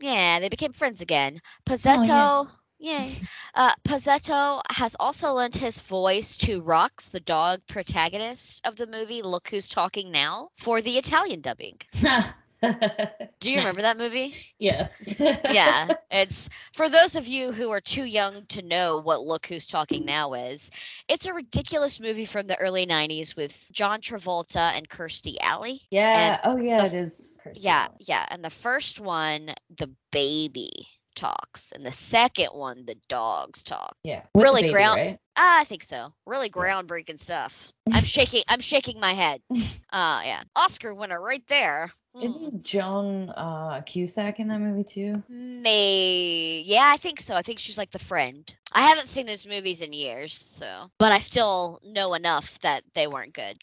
yeah, 0.00 0.40
they 0.40 0.48
became 0.48 0.72
friends 0.72 1.00
again. 1.00 1.40
Pozzetto. 1.66 2.04
Oh, 2.04 2.06
yeah 2.06 2.63
Yay. 2.84 3.10
Uh, 3.54 3.72
Pozzetto 3.82 4.60
has 4.70 4.94
also 5.00 5.30
lent 5.32 5.56
his 5.56 5.80
voice 5.80 6.36
to 6.36 6.60
Rox, 6.60 7.10
the 7.10 7.20
dog 7.20 7.62
protagonist 7.66 8.60
of 8.66 8.76
the 8.76 8.86
movie 8.86 9.22
Look 9.22 9.48
Who's 9.48 9.70
Talking 9.70 10.10
Now, 10.10 10.50
for 10.58 10.82
the 10.82 10.98
Italian 10.98 11.40
dubbing. 11.40 11.78
Do 11.94 13.50
you 13.50 13.56
nice. 13.56 13.64
remember 13.64 13.82
that 13.82 13.96
movie? 13.96 14.34
Yes. 14.58 15.14
yeah. 15.18 15.88
It's 16.10 16.48
for 16.74 16.88
those 16.88 17.16
of 17.16 17.26
you 17.26 17.52
who 17.52 17.70
are 17.70 17.80
too 17.80 18.04
young 18.04 18.44
to 18.50 18.62
know 18.62 19.00
what 19.02 19.22
Look 19.22 19.46
Who's 19.46 19.66
Talking 19.66 20.04
Now 20.04 20.34
is, 20.34 20.70
it's 21.08 21.26
a 21.26 21.32
ridiculous 21.32 22.00
movie 22.00 22.26
from 22.26 22.46
the 22.46 22.58
early 22.60 22.86
90s 22.86 23.34
with 23.34 23.68
John 23.72 24.00
Travolta 24.00 24.76
and 24.76 24.88
Kirstie 24.88 25.38
Alley. 25.40 25.80
Yeah. 25.90 26.34
And 26.34 26.40
oh, 26.44 26.62
yeah, 26.62 26.82
the, 26.82 26.86
it 26.86 27.02
is. 27.02 27.38
Kirstie 27.44 27.64
yeah. 27.64 27.86
Alley. 27.86 27.96
Yeah. 28.00 28.26
And 28.30 28.44
the 28.44 28.50
first 28.50 29.00
one, 29.00 29.54
The 29.76 29.90
Baby 30.12 30.70
talks, 31.14 31.72
and 31.72 31.84
the 31.84 31.92
second 31.92 32.48
one, 32.52 32.84
the 32.84 32.96
dogs 33.08 33.62
talk. 33.62 33.96
Yeah, 34.02 34.22
really 34.34 34.62
baby, 34.62 34.72
ground. 34.72 35.00
Right? 35.00 35.18
I 35.36 35.64
think 35.64 35.82
so. 35.82 36.12
Really 36.26 36.50
groundbreaking 36.50 37.18
stuff. 37.18 37.72
I'm 37.92 38.04
shaking. 38.04 38.42
I'm 38.48 38.60
shaking 38.60 39.00
my 39.00 39.12
head. 39.12 39.40
Uh, 39.94 40.22
yeah, 40.24 40.42
Oscar 40.56 40.92
winner 40.92 41.20
right 41.22 41.46
there. 41.46 41.88
Isn't 42.20 42.64
Joan 42.64 43.30
uh, 43.30 43.80
Cusack 43.86 44.40
in 44.40 44.48
that 44.48 44.58
movie 44.58 44.82
too? 44.82 45.22
May 45.28 46.64
yeah, 46.66 46.90
I 46.92 46.96
think 46.96 47.20
so. 47.20 47.36
I 47.36 47.42
think 47.42 47.60
she's 47.60 47.78
like 47.78 47.92
the 47.92 48.00
friend. 48.00 48.52
I 48.72 48.88
haven't 48.88 49.06
seen 49.06 49.26
those 49.26 49.46
movies 49.46 49.82
in 49.82 49.92
years, 49.92 50.36
so 50.36 50.90
but 50.98 51.12
I 51.12 51.20
still 51.20 51.78
know 51.84 52.14
enough 52.14 52.58
that 52.62 52.82
they 52.94 53.06
weren't 53.06 53.34
good. 53.34 53.56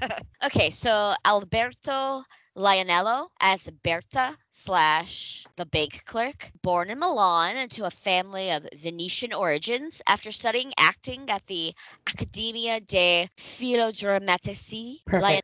okay, 0.44 0.70
so 0.70 1.14
Alberto 1.24 2.22
Lionello 2.56 3.28
as 3.40 3.68
Berta 3.82 4.36
slash 4.50 5.46
the 5.56 5.66
bank 5.66 6.04
clerk, 6.04 6.50
born 6.62 6.90
in 6.90 6.98
Milan 6.98 7.56
into 7.56 7.84
a 7.84 7.90
family 7.90 8.50
of 8.50 8.66
Venetian 8.74 9.32
origins. 9.32 10.02
After 10.06 10.30
studying 10.30 10.72
acting 10.76 11.30
at 11.30 11.46
the 11.46 11.74
Accademia 12.06 12.80
de 12.80 13.28
Filodrammatici, 13.38 14.98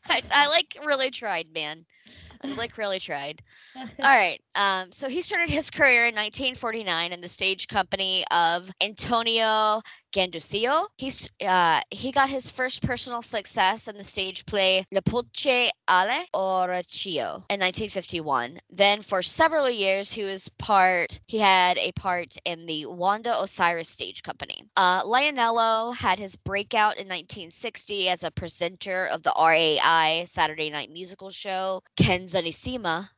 I, 0.08 0.22
I 0.30 0.48
like 0.48 0.78
really 0.84 1.10
tried, 1.10 1.52
man. 1.52 1.86
I 2.44 2.54
like 2.54 2.78
really 2.78 3.00
tried. 3.00 3.42
All 3.76 3.84
right. 3.98 4.40
Um, 4.54 4.92
so 4.92 5.08
he 5.08 5.22
started 5.22 5.50
his 5.50 5.70
career 5.70 6.06
in 6.06 6.14
1949 6.14 7.12
in 7.12 7.20
the 7.20 7.28
stage 7.28 7.66
company 7.68 8.24
of 8.30 8.70
Antonio 8.80 9.80
Gandusio. 10.12 10.86
He's 10.96 11.28
uh, 11.44 11.80
he 11.90 12.12
got 12.12 12.28
his 12.28 12.50
first 12.50 12.82
personal 12.82 13.22
success 13.22 13.88
in 13.88 13.96
the 13.96 14.04
stage 14.04 14.46
play 14.46 14.84
Le 14.90 15.02
Pulce 15.02 15.70
alle 15.86 16.24
Orecchio 16.34 17.44
in 17.50 17.60
1951. 17.60 18.58
Then 18.70 19.02
for 19.02 19.22
several 19.22 19.68
years 19.68 20.12
he 20.12 20.24
was 20.24 20.48
part 20.58 21.20
he 21.26 21.38
had 21.38 21.78
a 21.78 21.92
part 21.92 22.36
in 22.44 22.66
the 22.66 22.86
Wanda 22.86 23.40
Osiris 23.40 23.88
stage 23.88 24.22
company. 24.22 24.64
Uh, 24.76 25.02
Lionello 25.04 25.94
had 25.94 26.18
his 26.18 26.36
breakout 26.36 26.96
in 26.96 27.08
1960 27.08 28.08
as 28.08 28.22
a 28.22 28.30
presenter 28.30 29.06
of 29.06 29.22
the 29.22 29.34
RAI 29.36 30.24
Saturday 30.26 30.70
Night 30.70 30.90
Musical 30.90 31.30
show 31.30 31.82
Canzonissima 31.98 33.08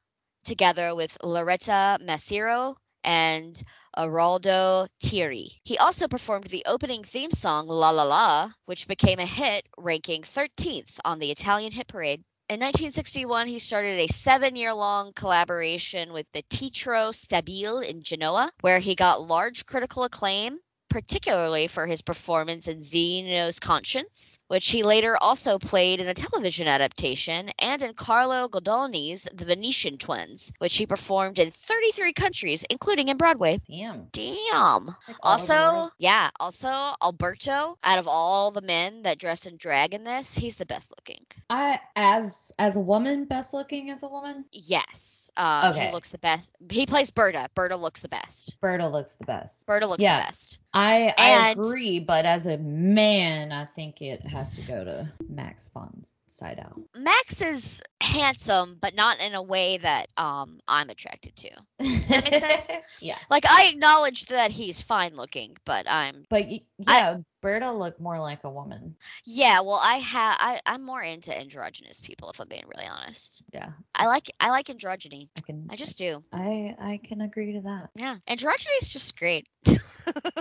together 0.45 0.95
with 0.95 1.17
Loretta 1.23 1.99
Masiero 2.03 2.75
and 3.05 3.63
Aroldo 3.97 4.87
Tieri. 5.03 5.61
He 5.65 5.77
also 5.79 6.07
performed 6.09 6.45
the 6.45 6.65
opening 6.67 7.05
theme 7.05 7.31
song 7.31 7.67
La 7.67 7.91
La 7.91 8.05
La, 8.05 8.53
which 8.67 8.87
became 8.87 9.19
a 9.19 9.27
hit, 9.27 9.67
ranking 9.77 10.23
13th 10.23 10.99
on 11.05 11.19
the 11.19 11.31
Italian 11.31 11.73
hit 11.73 11.89
parade. 11.89 12.23
In 12.49 12.61
1961, 12.61 13.47
he 13.47 13.59
started 13.59 13.99
a 13.99 14.13
seven 14.13 14.57
year 14.57 14.73
long 14.75 15.13
collaboration 15.13 16.13
with 16.13 16.27
the 16.33 16.43
Teatro 16.51 17.11
Stabile 17.13 17.81
in 17.81 18.03
Genoa, 18.03 18.53
where 18.61 18.81
he 18.81 18.95
got 18.95 19.23
large 19.23 19.65
critical 19.67 20.05
acclaim 20.05 20.59
particularly 20.91 21.69
for 21.69 21.87
his 21.87 22.03
performance 22.03 22.69
in 22.69 22.83
Zeno's 22.83 23.61
Conscience, 23.61 24.39
which 24.49 24.69
he 24.69 24.83
later 24.83 25.17
also 25.17 25.59
played 25.59 26.01
in 26.01 26.09
a 26.09 26.15
television 26.15 26.67
adaptation, 26.67 27.51
and 27.59 27.83
in 27.83 27.95
Carlo 27.95 28.49
Goldoni's 28.49 29.27
The 29.33 29.45
Venetian 29.47 29.97
Twins, 29.97 30.53
which 30.59 30.77
he 30.77 30.87
performed 30.87 31.39
in 31.39 31.51
33 31.53 32.13
countries, 32.13 32.65
including 32.69 33.09
in 33.09 33.17
Broadway. 33.17 33.61
Damn. 33.69 34.09
Damn. 34.13 34.87
Like 34.87 35.17
also, 35.23 35.91
yeah, 35.99 36.31
also 36.39 36.69
Alberto, 37.03 37.79
out 37.83 37.99
of 37.99 38.09
all 38.09 38.51
the 38.51 38.61
men 38.61 39.05
that 39.05 39.19
dress 39.19 39.47
in 39.47 39.57
drag 39.57 39.95
in 39.95 40.05
this, 40.05 40.35
he's 40.35 40.57
the 40.57 40.67
best 40.67 40.91
looking. 40.91 41.25
I 41.49 41.79
as 41.95 42.53
as 42.59 42.77
a 42.77 42.81
woman, 42.81 43.25
best 43.25 43.55
looking 43.55 43.91
as 43.91 44.03
a 44.03 44.09
woman? 44.09 44.45
Yes. 44.53 45.20
Uh, 45.37 45.73
okay. 45.73 45.87
He 45.87 45.93
looks 45.93 46.11
the 46.11 46.19
best. 46.19 46.57
He 46.71 46.87
plays 46.87 47.11
Berta. 47.11 47.49
Berta 47.55 47.77
looks 47.77 48.03
the 48.03 48.09
best. 48.09 48.61
Berta 48.61 48.89
looks 48.89 49.15
the 49.15 49.25
best. 49.25 49.67
Berta 49.67 49.87
looks 49.87 50.03
yeah. 50.03 50.19
the 50.19 50.25
best. 50.27 50.61
I, 50.73 51.13
I 51.19 51.51
agree, 51.51 51.99
but 51.99 52.27
as 52.27 52.47
a 52.47 52.57
man, 52.59 53.51
I 53.53 53.65
think 53.65 54.03
it 54.03 54.25
has 54.27 54.55
to 54.57 54.63
go 54.63 54.85
to 54.85 55.11
Max 55.29 55.69
von 55.71 56.03
Sydow. 56.27 56.83
Max 56.97 57.41
is 57.41 57.81
handsome, 58.01 58.79
but 58.81 58.95
not 58.95 59.19
in 59.19 59.35
a 59.35 59.43
way 59.43 59.79
that 59.79 60.09
um 60.17 60.61
I'm 60.69 60.91
attracted 60.91 61.35
to. 61.37 61.51
Does 61.81 62.09
that 62.09 62.25
make 62.25 62.41
sense? 62.41 62.71
yeah. 63.01 63.19
Like 63.29 63.45
I 63.49 63.67
acknowledge 63.67 64.27
that 64.27 64.51
he's 64.51 64.83
fine 64.83 65.17
looking, 65.17 65.57
but 65.65 65.89
I'm. 65.89 66.25
But 66.29 66.51
yeah, 66.51 66.61
I, 66.87 67.17
Berta 67.41 67.73
looked 67.73 68.01
more 68.01 68.19
like 68.19 68.45
a 68.45 68.51
woman. 68.51 68.97
Yeah, 69.25 69.61
well, 69.61 69.81
I 69.83 69.97
have 69.97 70.37
I 70.39 70.61
I'm 70.67 70.85
more 70.85 71.03
into 71.03 71.37
androgynous 71.37 72.01
people, 72.01 72.31
if 72.31 72.41
I'm 72.41 72.49
being 72.49 72.65
really 72.67 72.87
honest. 72.87 73.43
Yeah. 73.53 73.71
I 73.95 74.07
like 74.07 74.31
I 74.41 74.51
like 74.51 74.67
androgyny. 74.67 75.29
I 75.37 75.41
can. 75.41 75.67
I 75.71 75.77
just 75.77 75.99
do. 75.99 76.23
I 76.33 76.77
I 76.79 77.01
can 77.03 77.21
agree 77.21 77.53
to 77.55 77.61
that. 77.63 77.91
Yeah, 77.95 78.17
androgyny 78.29 78.77
is 78.81 78.89
just 78.89 79.19
great. 79.19 79.49
All 79.69 79.75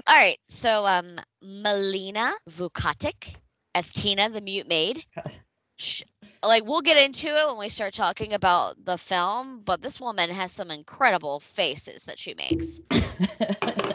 right, 0.08 0.40
so 0.48 0.86
um, 0.86 1.18
Milena 1.42 2.34
Vukotic 2.50 3.36
as 3.76 3.92
Tina 3.92 4.30
the 4.30 4.42
Mute 4.42 4.68
Maid. 4.68 5.06
like 6.44 6.66
we'll 6.66 6.82
get 6.82 6.98
into 6.98 7.28
it 7.28 7.48
when 7.48 7.58
we 7.58 7.70
start 7.70 7.94
talking 7.94 8.34
about 8.34 8.84
the 8.84 8.98
film, 8.98 9.62
but 9.64 9.82
this 9.82 10.00
woman 10.00 10.30
has 10.30 10.52
some 10.52 10.72
incredible 10.72 11.40
faces 11.40 12.04
that 12.04 12.20
she 12.20 12.34
makes. 12.34 12.82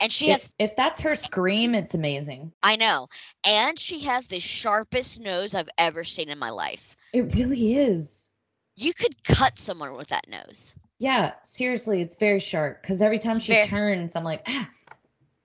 and 0.00 0.10
she 0.10 0.30
if, 0.30 0.42
has 0.42 0.48
if 0.58 0.76
that's 0.76 1.00
her 1.00 1.14
scream, 1.14 1.74
it's 1.74 1.94
amazing. 1.94 2.52
I 2.62 2.76
know. 2.76 3.08
And 3.44 3.78
she 3.78 4.00
has 4.00 4.26
the 4.26 4.38
sharpest 4.38 5.20
nose 5.20 5.54
I've 5.54 5.68
ever 5.78 6.04
seen 6.04 6.28
in 6.28 6.38
my 6.38 6.50
life. 6.50 6.96
It 7.12 7.34
really 7.34 7.76
is. 7.76 8.30
You 8.74 8.92
could 8.92 9.22
cut 9.24 9.56
someone 9.56 9.94
with 9.94 10.08
that 10.08 10.28
nose. 10.28 10.74
Yeah, 10.98 11.34
seriously, 11.44 12.00
it's 12.00 12.16
very 12.16 12.40
sharp 12.40 12.82
because 12.82 13.02
every 13.02 13.18
time 13.18 13.38
she 13.38 13.52
very, 13.52 13.66
turns, 13.66 14.16
I'm 14.16 14.24
like, 14.24 14.42
ah. 14.48 14.68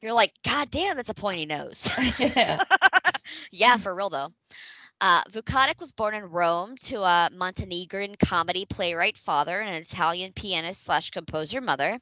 You're 0.02 0.14
like, 0.14 0.34
God 0.44 0.70
damn, 0.72 0.98
that's 0.98 1.10
a 1.10 1.14
pointy 1.14 1.46
nose. 1.46 1.90
yeah. 2.20 2.64
yeah, 3.52 3.78
for 3.78 3.96
real 3.96 4.10
though. 4.10 4.30
Uh, 5.00 5.24
Vukotic 5.32 5.80
was 5.80 5.92
born 5.92 6.16
in 6.16 6.24
Rome 6.24 6.78
to 6.78 7.02
a 7.02 7.30
Montenegrin 7.34 8.16
comedy 8.16 8.66
playwright 8.66 9.18
father 9.18 9.60
and 9.60 9.70
an 9.70 9.82
Italian 9.82 10.32
pianist 10.34 10.84
slash 10.84 11.12
composer 11.12 11.62
mother. 11.62 12.00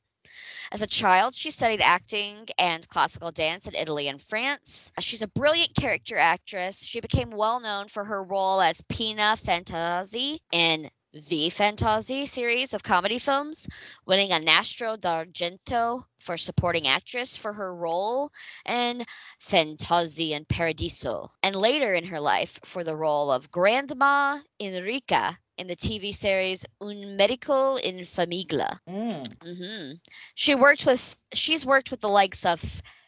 As 0.71 0.81
a 0.81 0.87
child, 0.87 1.35
she 1.35 1.51
studied 1.51 1.81
acting 1.81 2.47
and 2.57 2.87
classical 2.87 3.31
dance 3.31 3.67
in 3.67 3.75
Italy 3.75 4.07
and 4.07 4.21
France. 4.21 4.91
She's 4.99 5.21
a 5.21 5.27
brilliant 5.27 5.75
character 5.75 6.17
actress. 6.17 6.85
She 6.85 7.01
became 7.01 7.29
well 7.31 7.59
known 7.59 7.87
for 7.87 8.03
her 8.03 8.23
role 8.23 8.61
as 8.61 8.81
Pina 8.87 9.35
Fantozzi 9.37 10.39
in 10.51 10.89
the 11.13 11.49
Fantozzi 11.49 12.25
series 12.25 12.73
of 12.73 12.83
comedy 12.83 13.19
films, 13.19 13.67
winning 14.05 14.31
a 14.31 14.39
Nastro 14.39 14.95
d'Argento 14.95 16.05
for 16.19 16.37
supporting 16.37 16.87
actress 16.87 17.35
for 17.35 17.51
her 17.51 17.75
role 17.75 18.31
in 18.65 19.03
Fantozzi 19.41 20.33
and 20.33 20.47
Paradiso, 20.47 21.29
and 21.43 21.53
later 21.53 21.93
in 21.93 22.05
her 22.05 22.21
life 22.21 22.57
for 22.63 22.85
the 22.85 22.95
role 22.95 23.29
of 23.29 23.51
Grandma 23.51 24.39
Enrica 24.57 25.37
in 25.61 25.67
the 25.67 25.75
TV 25.75 26.13
series 26.13 26.65
Un 26.81 27.15
Medico 27.15 27.75
in 27.75 27.97
Famiglia. 27.99 28.79
Mm. 28.89 29.27
hmm 29.43 29.91
She 30.33 30.55
worked 30.55 30.87
with 30.87 31.15
she's 31.33 31.63
worked 31.63 31.91
with 31.91 32.01
the 32.01 32.09
likes 32.09 32.45
of 32.45 32.59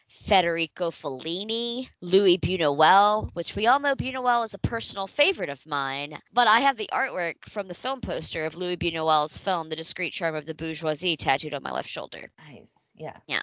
Federico 0.08 0.90
Fellini, 0.90 1.88
Louis 2.00 2.38
Buñuel, 2.38 3.30
which 3.34 3.56
we 3.56 3.66
all 3.66 3.80
know 3.80 3.96
Buñuel 3.96 4.44
is 4.44 4.54
a 4.54 4.58
personal 4.58 5.08
favorite 5.08 5.50
of 5.50 5.66
mine, 5.66 6.16
but 6.32 6.46
I 6.46 6.60
have 6.60 6.76
the 6.76 6.88
artwork 6.92 7.44
from 7.48 7.66
the 7.66 7.74
film 7.74 8.00
poster 8.00 8.44
of 8.44 8.54
Louis 8.54 8.76
Buñuel's 8.76 9.36
film 9.36 9.68
The 9.68 9.76
Discreet 9.76 10.12
Charm 10.12 10.36
of 10.36 10.46
the 10.46 10.54
Bourgeoisie 10.54 11.16
tattooed 11.16 11.54
on 11.54 11.62
my 11.62 11.72
left 11.72 11.88
shoulder. 11.88 12.30
Nice. 12.48 12.92
Yeah. 12.94 13.16
Yeah. 13.26 13.42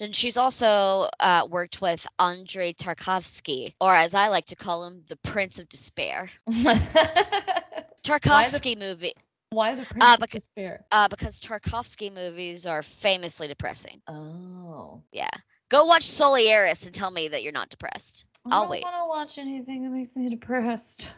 And 0.00 0.14
she's 0.14 0.36
also 0.36 1.08
uh, 1.20 1.46
worked 1.48 1.80
with 1.80 2.04
Andrei 2.18 2.72
Tarkovsky, 2.72 3.74
or 3.80 3.94
as 3.94 4.14
I 4.14 4.28
like 4.28 4.46
to 4.46 4.56
call 4.56 4.86
him, 4.86 5.04
the 5.08 5.16
Prince 5.16 5.60
of 5.60 5.68
Despair. 5.68 6.28
Tarkovsky 8.08 8.78
movie, 8.78 9.12
Why 9.50 9.74
the 9.74 9.84
Prince 9.84 10.04
Uh, 10.04 10.14
of 10.14 10.20
because- 10.20 10.42
Despair? 10.42 10.84
uh, 10.92 11.08
because 11.08 11.40
Tarkovsky 11.40 12.12
movies 12.12 12.66
are 12.66 12.82
famously 12.82 13.48
depressing. 13.48 14.00
Oh. 14.08 15.02
Yeah. 15.12 15.30
Go 15.70 15.84
watch 15.84 16.04
Solaris 16.04 16.82
and 16.84 16.94
tell 16.94 17.10
me 17.10 17.28
that 17.28 17.42
you're 17.42 17.52
not 17.52 17.68
depressed. 17.68 18.24
I 18.46 18.50
I'll 18.54 18.68
don't 18.68 18.82
want 18.82 18.94
to 18.96 19.08
watch 19.08 19.38
anything 19.38 19.82
that 19.84 19.90
makes 19.90 20.16
me 20.16 20.28
depressed. 20.30 21.12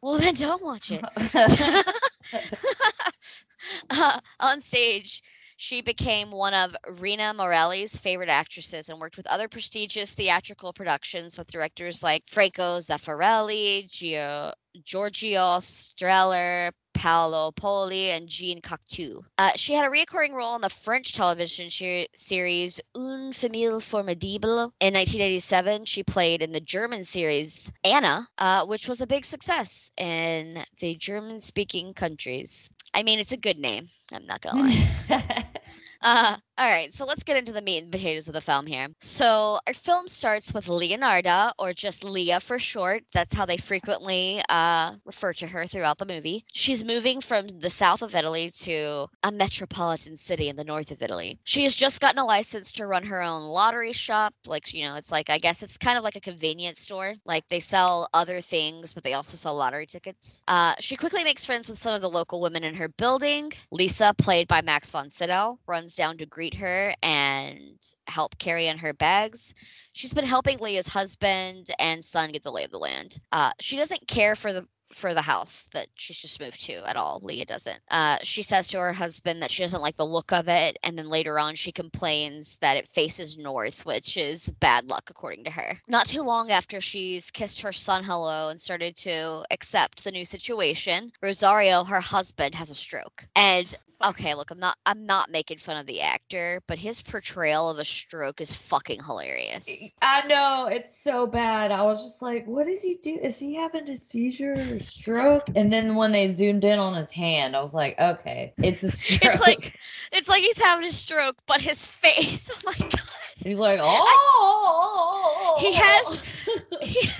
Well, 0.00 0.18
then 0.18 0.34
don't 0.34 0.62
watch 0.62 0.92
it. 0.92 1.04
uh, 3.90 4.20
on 4.38 4.60
stage, 4.60 5.22
she 5.60 5.80
became 5.80 6.30
one 6.30 6.54
of 6.54 6.76
Rina 7.00 7.34
Morelli's 7.34 7.98
favorite 7.98 8.28
actresses 8.28 8.88
and 8.88 9.00
worked 9.00 9.16
with 9.16 9.26
other 9.26 9.48
prestigious 9.48 10.12
theatrical 10.12 10.72
productions 10.72 11.36
with 11.36 11.50
directors 11.50 12.00
like 12.00 12.22
Franco 12.28 12.78
Zeffirelli, 12.78 13.88
Gio, 13.88 14.52
Giorgio 14.84 15.58
Strehler, 15.58 16.70
Paolo 16.98 17.52
Poli, 17.52 18.10
and 18.10 18.28
Jean 18.28 18.60
Cocteau. 18.60 19.22
Uh, 19.38 19.52
she 19.54 19.72
had 19.72 19.84
a 19.84 19.90
recurring 19.90 20.34
role 20.34 20.56
in 20.56 20.60
the 20.60 20.68
French 20.68 21.12
television 21.12 21.70
series 22.12 22.80
Une 22.96 23.32
Famille 23.32 23.78
Formidable. 23.78 24.72
In 24.80 24.94
1987, 24.94 25.84
she 25.84 26.02
played 26.02 26.42
in 26.42 26.50
the 26.50 26.60
German 26.60 27.04
series 27.04 27.70
Anna, 27.84 28.26
uh, 28.36 28.66
which 28.66 28.88
was 28.88 29.00
a 29.00 29.06
big 29.06 29.24
success 29.24 29.92
in 29.96 30.58
the 30.80 30.96
German 30.96 31.38
speaking 31.38 31.94
countries. 31.94 32.68
I 32.92 33.04
mean, 33.04 33.20
it's 33.20 33.32
a 33.32 33.36
good 33.36 33.58
name. 33.58 33.86
I'm 34.12 34.26
not 34.26 34.40
gonna 34.40 34.62
lie. 34.62 35.44
Uh, 36.00 36.36
all 36.56 36.68
right, 36.68 36.94
so 36.94 37.04
let's 37.04 37.22
get 37.22 37.36
into 37.36 37.52
the 37.52 37.62
meat 37.62 37.82
and 37.82 37.92
potatoes 37.92 38.26
of 38.26 38.34
the 38.34 38.40
film 38.40 38.66
here. 38.66 38.88
So 39.00 39.58
our 39.66 39.74
film 39.74 40.08
starts 40.08 40.52
with 40.52 40.66
Leonarda, 40.66 41.52
or 41.58 41.72
just 41.72 42.02
Leah 42.02 42.40
for 42.40 42.58
short. 42.58 43.04
That's 43.12 43.32
how 43.32 43.46
they 43.46 43.58
frequently 43.58 44.42
uh, 44.48 44.94
refer 45.04 45.32
to 45.34 45.46
her 45.46 45.66
throughout 45.66 45.98
the 45.98 46.06
movie. 46.06 46.44
She's 46.52 46.84
moving 46.84 47.20
from 47.20 47.46
the 47.46 47.70
south 47.70 48.02
of 48.02 48.14
Italy 48.14 48.50
to 48.60 49.06
a 49.22 49.30
metropolitan 49.30 50.16
city 50.16 50.48
in 50.48 50.56
the 50.56 50.64
north 50.64 50.90
of 50.90 51.02
Italy. 51.02 51.38
She 51.44 51.62
has 51.62 51.76
just 51.76 52.00
gotten 52.00 52.18
a 52.18 52.24
license 52.24 52.72
to 52.72 52.86
run 52.86 53.04
her 53.04 53.22
own 53.22 53.42
lottery 53.42 53.92
shop. 53.92 54.34
Like, 54.46 54.74
you 54.74 54.84
know, 54.84 54.96
it's 54.96 55.12
like, 55.12 55.30
I 55.30 55.38
guess 55.38 55.62
it's 55.62 55.78
kind 55.78 55.96
of 55.96 56.04
like 56.04 56.16
a 56.16 56.20
convenience 56.20 56.80
store. 56.80 57.14
Like, 57.24 57.48
they 57.48 57.60
sell 57.60 58.08
other 58.12 58.40
things, 58.40 58.94
but 58.94 59.04
they 59.04 59.14
also 59.14 59.36
sell 59.36 59.56
lottery 59.56 59.86
tickets. 59.86 60.42
Uh, 60.48 60.74
she 60.80 60.96
quickly 60.96 61.22
makes 61.22 61.44
friends 61.44 61.68
with 61.68 61.78
some 61.78 61.94
of 61.94 62.00
the 62.00 62.10
local 62.10 62.40
women 62.40 62.64
in 62.64 62.74
her 62.74 62.88
building. 62.88 63.52
Lisa, 63.70 64.12
played 64.18 64.48
by 64.48 64.62
Max 64.62 64.90
von 64.90 65.08
Sydow, 65.08 65.58
runs 65.66 65.87
down 65.94 66.18
to 66.18 66.26
greet 66.26 66.54
her 66.54 66.94
and 67.02 67.78
help 68.06 68.38
carry 68.38 68.66
in 68.66 68.78
her 68.78 68.92
bags. 68.92 69.54
She's 69.92 70.14
been 70.14 70.24
helping 70.24 70.58
Leah's 70.58 70.86
husband 70.86 71.68
and 71.78 72.04
son 72.04 72.32
get 72.32 72.42
the 72.42 72.52
lay 72.52 72.64
of 72.64 72.70
the 72.70 72.78
land. 72.78 73.18
Uh, 73.32 73.52
she 73.60 73.76
doesn't 73.76 74.06
care 74.06 74.34
for 74.34 74.52
the 74.52 74.66
for 74.90 75.14
the 75.14 75.22
house 75.22 75.68
that 75.72 75.88
she's 75.94 76.18
just 76.18 76.40
moved 76.40 76.64
to 76.64 76.88
at 76.88 76.96
all. 76.96 77.20
Leah 77.22 77.44
doesn't. 77.44 77.80
Uh, 77.90 78.18
she 78.22 78.42
says 78.42 78.68
to 78.68 78.78
her 78.78 78.92
husband 78.92 79.42
that 79.42 79.50
she 79.50 79.62
doesn't 79.62 79.82
like 79.82 79.96
the 79.96 80.06
look 80.06 80.32
of 80.32 80.48
it, 80.48 80.78
and 80.82 80.96
then 80.96 81.08
later 81.08 81.38
on 81.38 81.54
she 81.54 81.72
complains 81.72 82.56
that 82.60 82.76
it 82.76 82.88
faces 82.88 83.36
north, 83.36 83.84
which 83.84 84.16
is 84.16 84.46
bad 84.60 84.88
luck 84.88 85.10
according 85.10 85.44
to 85.44 85.50
her. 85.50 85.80
Not 85.88 86.06
too 86.06 86.22
long 86.22 86.50
after 86.50 86.80
she's 86.80 87.30
kissed 87.30 87.62
her 87.62 87.72
son 87.72 88.04
hello 88.04 88.48
and 88.48 88.60
started 88.60 88.96
to 88.96 89.44
accept 89.50 90.04
the 90.04 90.12
new 90.12 90.24
situation, 90.24 91.12
Rosario, 91.22 91.84
her 91.84 92.00
husband, 92.00 92.54
has 92.54 92.70
a 92.70 92.74
stroke. 92.74 93.26
And 93.36 93.74
okay, 94.04 94.34
look, 94.34 94.50
I'm 94.50 94.58
not 94.58 94.76
I'm 94.86 95.06
not 95.06 95.30
making 95.30 95.58
fun 95.58 95.76
of 95.76 95.86
the 95.86 96.02
actor, 96.02 96.62
but 96.66 96.78
his 96.78 97.02
portrayal 97.02 97.70
of 97.70 97.78
a 97.78 97.84
stroke 97.84 98.40
is 98.40 98.54
fucking 98.54 99.02
hilarious. 99.02 99.68
I 100.02 100.26
know 100.26 100.68
it's 100.70 100.98
so 100.98 101.26
bad. 101.26 101.70
I 101.70 101.82
was 101.82 102.02
just 102.02 102.22
like, 102.22 102.46
what 102.46 102.66
does 102.66 102.82
he 102.82 102.96
do? 102.96 103.18
Is 103.20 103.38
he 103.38 103.54
having 103.56 103.88
a 103.88 103.96
seizure 103.96 104.77
or 104.78 104.82
stroke? 104.82 105.48
And 105.56 105.72
then 105.72 105.94
when 105.94 106.12
they 106.12 106.28
zoomed 106.28 106.64
in 106.64 106.78
on 106.78 106.94
his 106.94 107.10
hand, 107.10 107.54
I 107.56 107.60
was 107.60 107.74
like, 107.74 107.98
okay, 107.98 108.52
it's 108.58 108.82
a 108.82 108.90
stroke. 108.90 109.34
It's 109.34 109.40
like 109.40 109.78
it's 110.12 110.28
like 110.28 110.42
he's 110.42 110.58
having 110.58 110.86
a 110.86 110.92
stroke, 110.92 111.36
but 111.46 111.60
his 111.60 111.84
face. 111.86 112.50
Oh 112.66 112.72
my 112.80 112.88
god. 112.88 113.00
he's 113.36 113.60
like, 113.60 113.78
oh, 113.82 115.56
He 115.60 115.72
has- 115.74 116.22
He- 116.82 117.10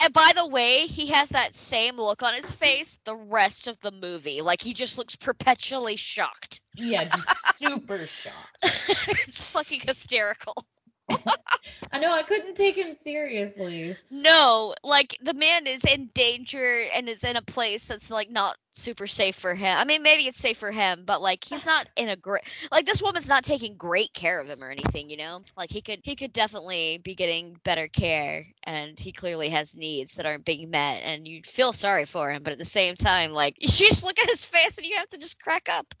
and 0.00 0.12
by 0.12 0.30
the 0.36 0.46
way, 0.46 0.86
he 0.86 1.06
has 1.08 1.28
that 1.30 1.54
same 1.56 1.96
look 1.96 2.22
on 2.22 2.32
his 2.34 2.54
face 2.54 2.98
the 3.04 3.16
rest 3.16 3.66
of 3.66 3.80
the 3.80 3.90
movie. 3.90 4.40
Like 4.42 4.62
he 4.62 4.72
just 4.72 4.96
looks 4.96 5.16
perpetually 5.16 5.96
shocked. 5.96 6.60
yeah, 6.76 7.04
just 7.08 7.58
super 7.58 7.98
shocked. 8.06 8.36
it's 8.62 9.44
fucking 9.44 9.80
hysterical. 9.80 10.64
I 11.92 11.98
know 11.98 12.12
I 12.12 12.22
couldn't 12.22 12.54
take 12.54 12.76
him 12.76 12.94
seriously. 12.94 13.96
No, 14.10 14.74
like 14.82 15.16
the 15.22 15.34
man 15.34 15.66
is 15.66 15.82
in 15.84 16.10
danger 16.14 16.84
and 16.94 17.08
is 17.08 17.24
in 17.24 17.36
a 17.36 17.42
place 17.42 17.86
that's 17.86 18.10
like 18.10 18.30
not 18.30 18.56
super 18.70 19.06
safe 19.06 19.36
for 19.36 19.54
him. 19.54 19.76
I 19.76 19.84
mean, 19.84 20.02
maybe 20.02 20.26
it's 20.26 20.38
safe 20.38 20.58
for 20.58 20.70
him, 20.70 21.04
but 21.06 21.20
like 21.22 21.44
he's 21.44 21.64
not 21.64 21.88
in 21.96 22.08
a 22.08 22.16
great 22.16 22.42
like 22.70 22.86
this 22.86 23.02
woman's 23.02 23.28
not 23.28 23.44
taking 23.44 23.76
great 23.76 24.12
care 24.12 24.40
of 24.40 24.48
him 24.48 24.62
or 24.62 24.70
anything, 24.70 25.08
you 25.08 25.16
know? 25.16 25.42
Like 25.56 25.70
he 25.70 25.80
could 25.80 26.00
he 26.04 26.14
could 26.16 26.32
definitely 26.32 26.98
be 26.98 27.14
getting 27.14 27.56
better 27.64 27.88
care 27.88 28.44
and 28.64 28.98
he 28.98 29.12
clearly 29.12 29.48
has 29.48 29.76
needs 29.76 30.14
that 30.14 30.26
aren't 30.26 30.44
being 30.44 30.70
met 30.70 31.02
and 31.02 31.26
you 31.26 31.42
feel 31.42 31.72
sorry 31.72 32.04
for 32.04 32.30
him, 32.30 32.42
but 32.42 32.52
at 32.52 32.58
the 32.58 32.64
same 32.64 32.96
time 32.96 33.32
like 33.32 33.56
you 33.60 33.68
just 33.68 34.04
look 34.04 34.18
at 34.18 34.30
his 34.30 34.44
face 34.44 34.76
and 34.76 34.86
you 34.86 34.96
have 34.96 35.10
to 35.10 35.18
just 35.18 35.42
crack 35.42 35.68
up. 35.68 35.94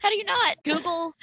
How 0.00 0.10
do 0.10 0.16
you 0.16 0.24
not? 0.24 0.56
Google 0.64 1.14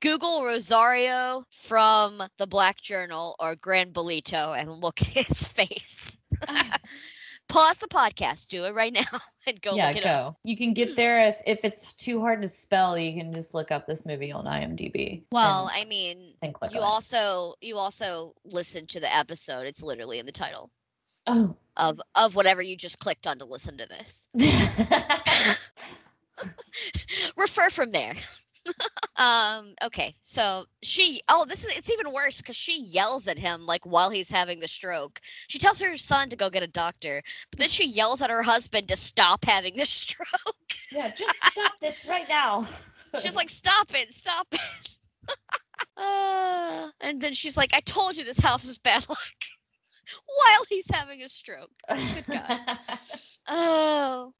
Google 0.00 0.44
Rosario 0.44 1.44
from 1.50 2.22
the 2.38 2.46
Black 2.46 2.80
Journal 2.80 3.36
or 3.38 3.56
Gran 3.56 3.92
Bollito 3.92 4.56
and 4.58 4.70
look 4.70 5.00
at 5.02 5.08
his 5.26 5.46
face. 5.48 5.98
Pause 7.48 7.78
the 7.78 7.88
podcast. 7.88 8.46
Do 8.46 8.64
it 8.64 8.74
right 8.74 8.92
now 8.92 9.02
and 9.46 9.60
go 9.60 9.74
yeah, 9.74 9.88
look 9.88 9.96
it 9.98 10.04
go. 10.04 10.10
up. 10.10 10.36
You 10.44 10.56
can 10.56 10.72
get 10.72 10.96
there 10.96 11.28
if 11.28 11.36
if 11.46 11.64
it's 11.64 11.92
too 11.94 12.20
hard 12.20 12.40
to 12.42 12.48
spell. 12.48 12.96
You 12.96 13.12
can 13.20 13.32
just 13.34 13.52
look 13.52 13.70
up 13.70 13.86
this 13.86 14.06
movie 14.06 14.32
on 14.32 14.46
IMDb. 14.46 15.24
Well, 15.30 15.68
and 15.68 15.82
I 15.82 15.84
mean, 15.86 16.34
you 16.42 16.50
it. 16.50 16.76
also 16.78 17.54
you 17.60 17.76
also 17.76 18.34
listen 18.44 18.86
to 18.86 19.00
the 19.00 19.14
episode. 19.14 19.66
It's 19.66 19.82
literally 19.82 20.18
in 20.18 20.24
the 20.26 20.32
title 20.32 20.70
Oh. 21.26 21.54
of 21.76 22.00
of 22.14 22.34
whatever 22.34 22.62
you 22.62 22.76
just 22.76 22.98
clicked 23.00 23.26
on 23.26 23.38
to 23.40 23.44
listen 23.44 23.76
to 23.78 23.86
this. 23.86 24.28
Refer 27.36 27.68
from 27.70 27.90
there. 27.90 28.14
um 29.16 29.74
okay 29.82 30.14
so 30.20 30.64
she 30.82 31.22
oh 31.28 31.44
this 31.44 31.64
is 31.64 31.76
it's 31.76 31.90
even 31.90 32.12
worse 32.12 32.40
because 32.40 32.56
she 32.56 32.80
yells 32.80 33.28
at 33.28 33.38
him 33.38 33.66
like 33.66 33.84
while 33.84 34.10
he's 34.10 34.30
having 34.30 34.60
the 34.60 34.68
stroke 34.68 35.20
she 35.48 35.58
tells 35.58 35.80
her 35.80 35.96
son 35.96 36.28
to 36.28 36.36
go 36.36 36.50
get 36.50 36.62
a 36.62 36.68
doctor 36.68 37.22
but 37.50 37.58
then 37.58 37.68
she 37.68 37.86
yells 37.86 38.22
at 38.22 38.30
her 38.30 38.42
husband 38.42 38.88
to 38.88 38.96
stop 38.96 39.44
having 39.44 39.76
the 39.76 39.84
stroke 39.84 40.28
yeah, 40.90 41.10
just 41.10 41.36
stop 41.46 41.72
this 41.80 42.06
right 42.06 42.28
now. 42.28 42.66
she's 43.20 43.34
like 43.34 43.50
stop 43.50 43.92
it 43.94 44.12
stop 44.14 44.46
it 44.52 45.30
uh, 45.96 46.88
and 47.00 47.20
then 47.20 47.32
she's 47.32 47.56
like 47.56 47.70
i 47.74 47.80
told 47.80 48.16
you 48.16 48.24
this 48.24 48.38
house 48.38 48.64
is 48.64 48.78
bad 48.78 49.06
luck 49.08 49.18
while 50.26 50.64
he's 50.68 50.86
having 50.90 51.22
a 51.22 51.28
stroke 51.28 51.70
good 51.88 52.24
God. 52.26 52.78
Oh. 53.48 54.32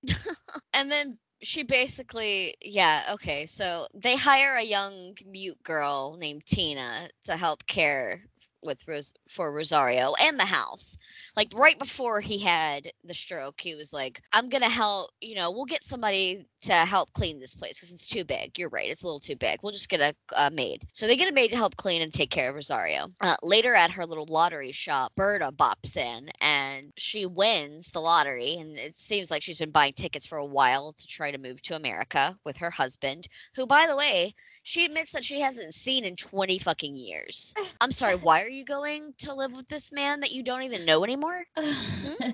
and 0.72 0.90
then 0.90 1.18
she 1.42 1.62
basically, 1.64 2.56
yeah, 2.62 3.14
okay. 3.14 3.46
So 3.46 3.88
they 3.94 4.16
hire 4.16 4.54
a 4.56 4.62
young 4.62 5.16
mute 5.26 5.62
girl 5.62 6.16
named 6.18 6.46
Tina 6.46 7.10
to 7.24 7.36
help 7.36 7.66
care 7.66 8.22
with 8.62 8.86
Rose 8.86 9.14
for 9.28 9.52
Rosario 9.52 10.14
and 10.20 10.38
the 10.38 10.44
house. 10.44 10.96
Like 11.36 11.52
right 11.54 11.78
before 11.78 12.20
he 12.20 12.38
had 12.38 12.92
the 13.04 13.14
stroke, 13.14 13.60
he 13.60 13.74
was 13.74 13.92
like, 13.92 14.20
"I'm 14.32 14.48
gonna 14.48 14.70
help. 14.70 15.10
You 15.20 15.34
know, 15.34 15.50
we'll 15.50 15.64
get 15.64 15.84
somebody 15.84 16.46
to 16.62 16.72
help 16.72 17.12
clean 17.12 17.38
this 17.38 17.54
place 17.54 17.74
because 17.74 17.92
it's 17.92 18.06
too 18.06 18.24
big. 18.24 18.58
You're 18.58 18.68
right, 18.68 18.88
it's 18.88 19.02
a 19.02 19.06
little 19.06 19.20
too 19.20 19.36
big. 19.36 19.60
We'll 19.62 19.72
just 19.72 19.88
get 19.88 20.00
a, 20.00 20.14
a 20.36 20.50
maid." 20.50 20.86
So 20.92 21.06
they 21.06 21.16
get 21.16 21.28
a 21.28 21.32
maid 21.32 21.48
to 21.48 21.56
help 21.56 21.76
clean 21.76 22.02
and 22.02 22.12
take 22.12 22.30
care 22.30 22.50
of 22.50 22.54
Rosario. 22.54 23.08
Uh, 23.20 23.36
later 23.42 23.74
at 23.74 23.90
her 23.92 24.06
little 24.06 24.26
lottery 24.28 24.72
shop, 24.72 25.12
Berta 25.16 25.52
bops 25.52 25.96
in 25.96 26.30
and 26.40 26.92
she 26.96 27.26
wins 27.26 27.88
the 27.90 28.00
lottery, 28.00 28.56
and 28.56 28.76
it 28.76 28.96
seems 28.96 29.30
like 29.30 29.42
she's 29.42 29.58
been 29.58 29.70
buying 29.70 29.92
tickets 29.92 30.26
for 30.26 30.38
a 30.38 30.44
while 30.44 30.92
to 30.92 31.06
try 31.06 31.30
to 31.30 31.38
move 31.38 31.60
to 31.62 31.76
America 31.76 32.38
with 32.44 32.56
her 32.58 32.70
husband, 32.70 33.28
who, 33.54 33.66
by 33.66 33.86
the 33.86 33.96
way, 33.96 34.34
she 34.62 34.84
admits 34.84 35.12
that 35.12 35.24
she 35.24 35.40
hasn't 35.40 35.74
seen 35.74 36.04
in 36.04 36.16
20 36.16 36.58
fucking 36.58 36.94
years. 36.94 37.54
I'm 37.80 37.92
sorry, 37.92 38.16
why 38.16 38.42
are 38.42 38.48
you 38.48 38.64
going 38.64 39.14
to 39.18 39.34
live 39.34 39.56
with 39.56 39.68
this 39.68 39.92
man 39.92 40.20
that 40.20 40.32
you 40.32 40.42
don't 40.42 40.62
even 40.62 40.84
know 40.84 41.04
anymore? 41.04 41.42
Hmm? 41.62 42.14
Hmm? 42.22 42.30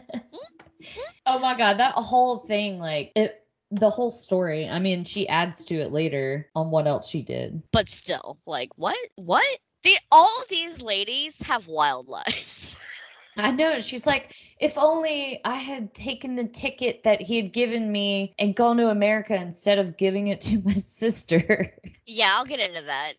Hmm? 0.85 1.01
oh 1.27 1.39
my 1.41 1.57
god, 1.57 1.79
that 1.79 1.95
whole 1.95 2.39
thing, 2.39 2.79
like 2.79 3.11
it 3.17 3.45
the 3.71 3.91
whole 3.91 4.11
story. 4.11 4.69
I 4.69 4.79
mean, 4.79 5.05
she 5.05 5.29
adds 5.29 5.65
to 5.67 5.77
it 5.77 5.93
later 5.93 6.49
on 6.55 6.71
what 6.71 6.87
else 6.87 7.09
she 7.09 7.23
did. 7.23 7.63
But 7.73 7.89
still, 7.89 8.39
like 8.47 8.71
what? 8.77 8.97
What? 9.17 9.47
The 9.83 9.97
all 10.11 10.43
these 10.49 10.81
ladies 10.81 11.41
have 11.43 11.69
wild 11.69 12.09
lives. 12.09 12.77
I 13.37 13.53
know. 13.53 13.79
She's 13.79 14.07
like, 14.07 14.35
if 14.59 14.77
only 14.77 15.41
I 15.45 15.55
had 15.55 15.95
taken 15.95 16.35
the 16.35 16.49
ticket 16.49 17.05
that 17.05 17.21
he 17.21 17.37
had 17.37 17.53
given 17.53 17.93
me 17.93 18.35
and 18.39 18.55
gone 18.55 18.79
to 18.79 18.89
America 18.89 19.37
instead 19.37 19.79
of 19.79 19.97
giving 19.97 20.27
it 20.29 20.41
to 20.43 20.59
my 20.65 20.75
sister. 20.75 21.73
Yeah, 22.07 22.33
I'll 22.33 22.45
get 22.45 22.61
into 22.61 22.83
that 22.83 23.15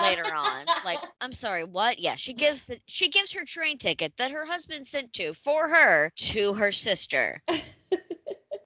later 0.00 0.24
on. 0.34 0.66
Like, 0.84 0.98
I'm 1.20 1.32
sorry, 1.32 1.64
what? 1.64 1.98
Yeah, 1.98 2.16
she 2.16 2.32
gives 2.32 2.64
the 2.64 2.78
she 2.86 3.10
gives 3.10 3.32
her 3.32 3.44
train 3.44 3.78
ticket 3.78 4.16
that 4.16 4.30
her 4.30 4.46
husband 4.46 4.86
sent 4.86 5.12
to 5.14 5.34
for 5.34 5.68
her 5.68 6.10
to 6.16 6.54
her 6.54 6.72
sister. 6.72 7.42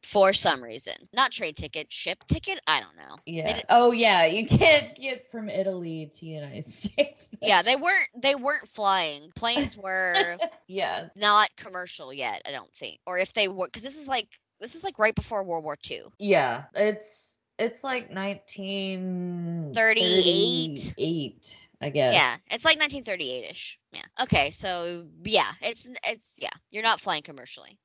For 0.07 0.33
some 0.33 0.62
reason. 0.62 0.95
Not 1.12 1.33
train 1.33 1.55
ticket, 1.55 1.92
ship 1.92 2.23
ticket. 2.29 2.61
I 2.66 2.81
don't 2.81 2.97
know. 2.97 3.16
Yeah. 3.27 3.62
Oh 3.69 3.90
yeah, 3.90 4.25
you 4.25 4.47
can't 4.47 4.95
get 4.95 5.31
from 5.31 5.49
Italy 5.49 6.09
to 6.14 6.27
United 6.27 6.64
States. 6.66 7.29
yeah, 7.42 7.62
they 7.62 7.75
weren't 7.77 8.09
they 8.16 8.37
weren't 8.37 8.69
flying. 8.69 9.33
Planes 9.35 9.77
were 9.83 10.37
yeah 10.69 11.09
not 11.16 11.51
commercial 11.57 12.12
yet. 12.12 12.42
I 12.47 12.53
don't 12.53 12.73
think, 12.75 13.01
or 13.07 13.19
if 13.19 13.33
they 13.33 13.49
were, 13.49 13.66
because 13.66 13.83
this 13.83 13.99
is 13.99 14.07
like 14.07 14.29
this 14.61 14.75
is 14.77 14.85
like 14.85 14.99
right 14.99 15.14
before 15.14 15.42
World 15.42 15.64
War 15.64 15.77
II. 15.90 16.03
Yeah, 16.19 16.64
it's 16.75 17.38
it's 17.59 17.83
like 17.83 18.11
1938. 18.14 20.95
Eight, 20.99 21.57
I 21.81 21.90
guess. 21.90 22.14
Yeah, 22.14 22.37
it's 22.51 22.64
like 22.64 22.79
1938ish. 22.79 23.77
Yeah. 23.92 24.03
Okay, 24.23 24.51
so 24.51 25.07
yeah, 25.25 25.51
it's 25.62 25.88
it's 26.05 26.27
yeah, 26.38 26.51
you're 26.71 26.85
not 26.85 27.01
flying 27.01 27.23
commercially 27.23 27.77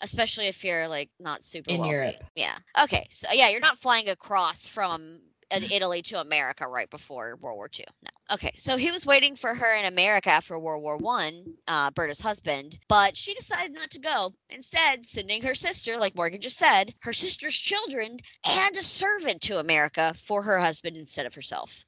especially 0.00 0.46
if 0.46 0.64
you're 0.64 0.88
like 0.88 1.10
not 1.18 1.44
super 1.44 1.70
in 1.70 1.78
wealthy. 1.78 1.94
Europe. 1.94 2.14
Yeah. 2.34 2.56
Okay. 2.84 3.06
So 3.10 3.28
yeah, 3.32 3.48
you're 3.48 3.60
not 3.60 3.78
flying 3.78 4.08
across 4.08 4.66
from 4.66 5.20
Italy 5.50 6.02
to 6.02 6.20
America 6.20 6.66
right 6.66 6.90
before 6.90 7.36
World 7.36 7.56
War 7.56 7.70
II. 7.78 7.86
No. 8.02 8.34
Okay. 8.34 8.52
So 8.56 8.76
he 8.76 8.90
was 8.90 9.06
waiting 9.06 9.36
for 9.36 9.54
her 9.54 9.74
in 9.76 9.84
America 9.84 10.30
after 10.30 10.58
World 10.58 10.82
War 10.82 10.96
One, 10.96 11.54
uh, 11.68 11.90
Berta's 11.92 12.20
husband, 12.20 12.78
but 12.88 13.16
she 13.16 13.34
decided 13.34 13.72
not 13.72 13.90
to 13.90 14.00
go. 14.00 14.32
Instead, 14.50 15.04
sending 15.04 15.42
her 15.42 15.54
sister, 15.54 15.96
like 15.98 16.16
Morgan 16.16 16.40
just 16.40 16.58
said, 16.58 16.94
her 17.00 17.12
sister's 17.12 17.56
children 17.56 18.18
and 18.44 18.76
a 18.76 18.82
servant 18.82 19.42
to 19.42 19.58
America 19.58 20.14
for 20.24 20.42
her 20.42 20.58
husband 20.58 20.96
instead 20.96 21.26
of 21.26 21.34
herself. 21.34 21.84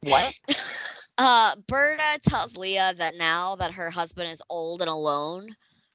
what? 0.00 0.34
Uh, 1.16 1.54
Berta 1.68 2.18
tells 2.28 2.56
Leah 2.56 2.92
that 2.98 3.14
now 3.14 3.54
that 3.56 3.74
her 3.74 3.88
husband 3.88 4.32
is 4.32 4.42
old 4.50 4.80
and 4.80 4.90
alone, 4.90 5.54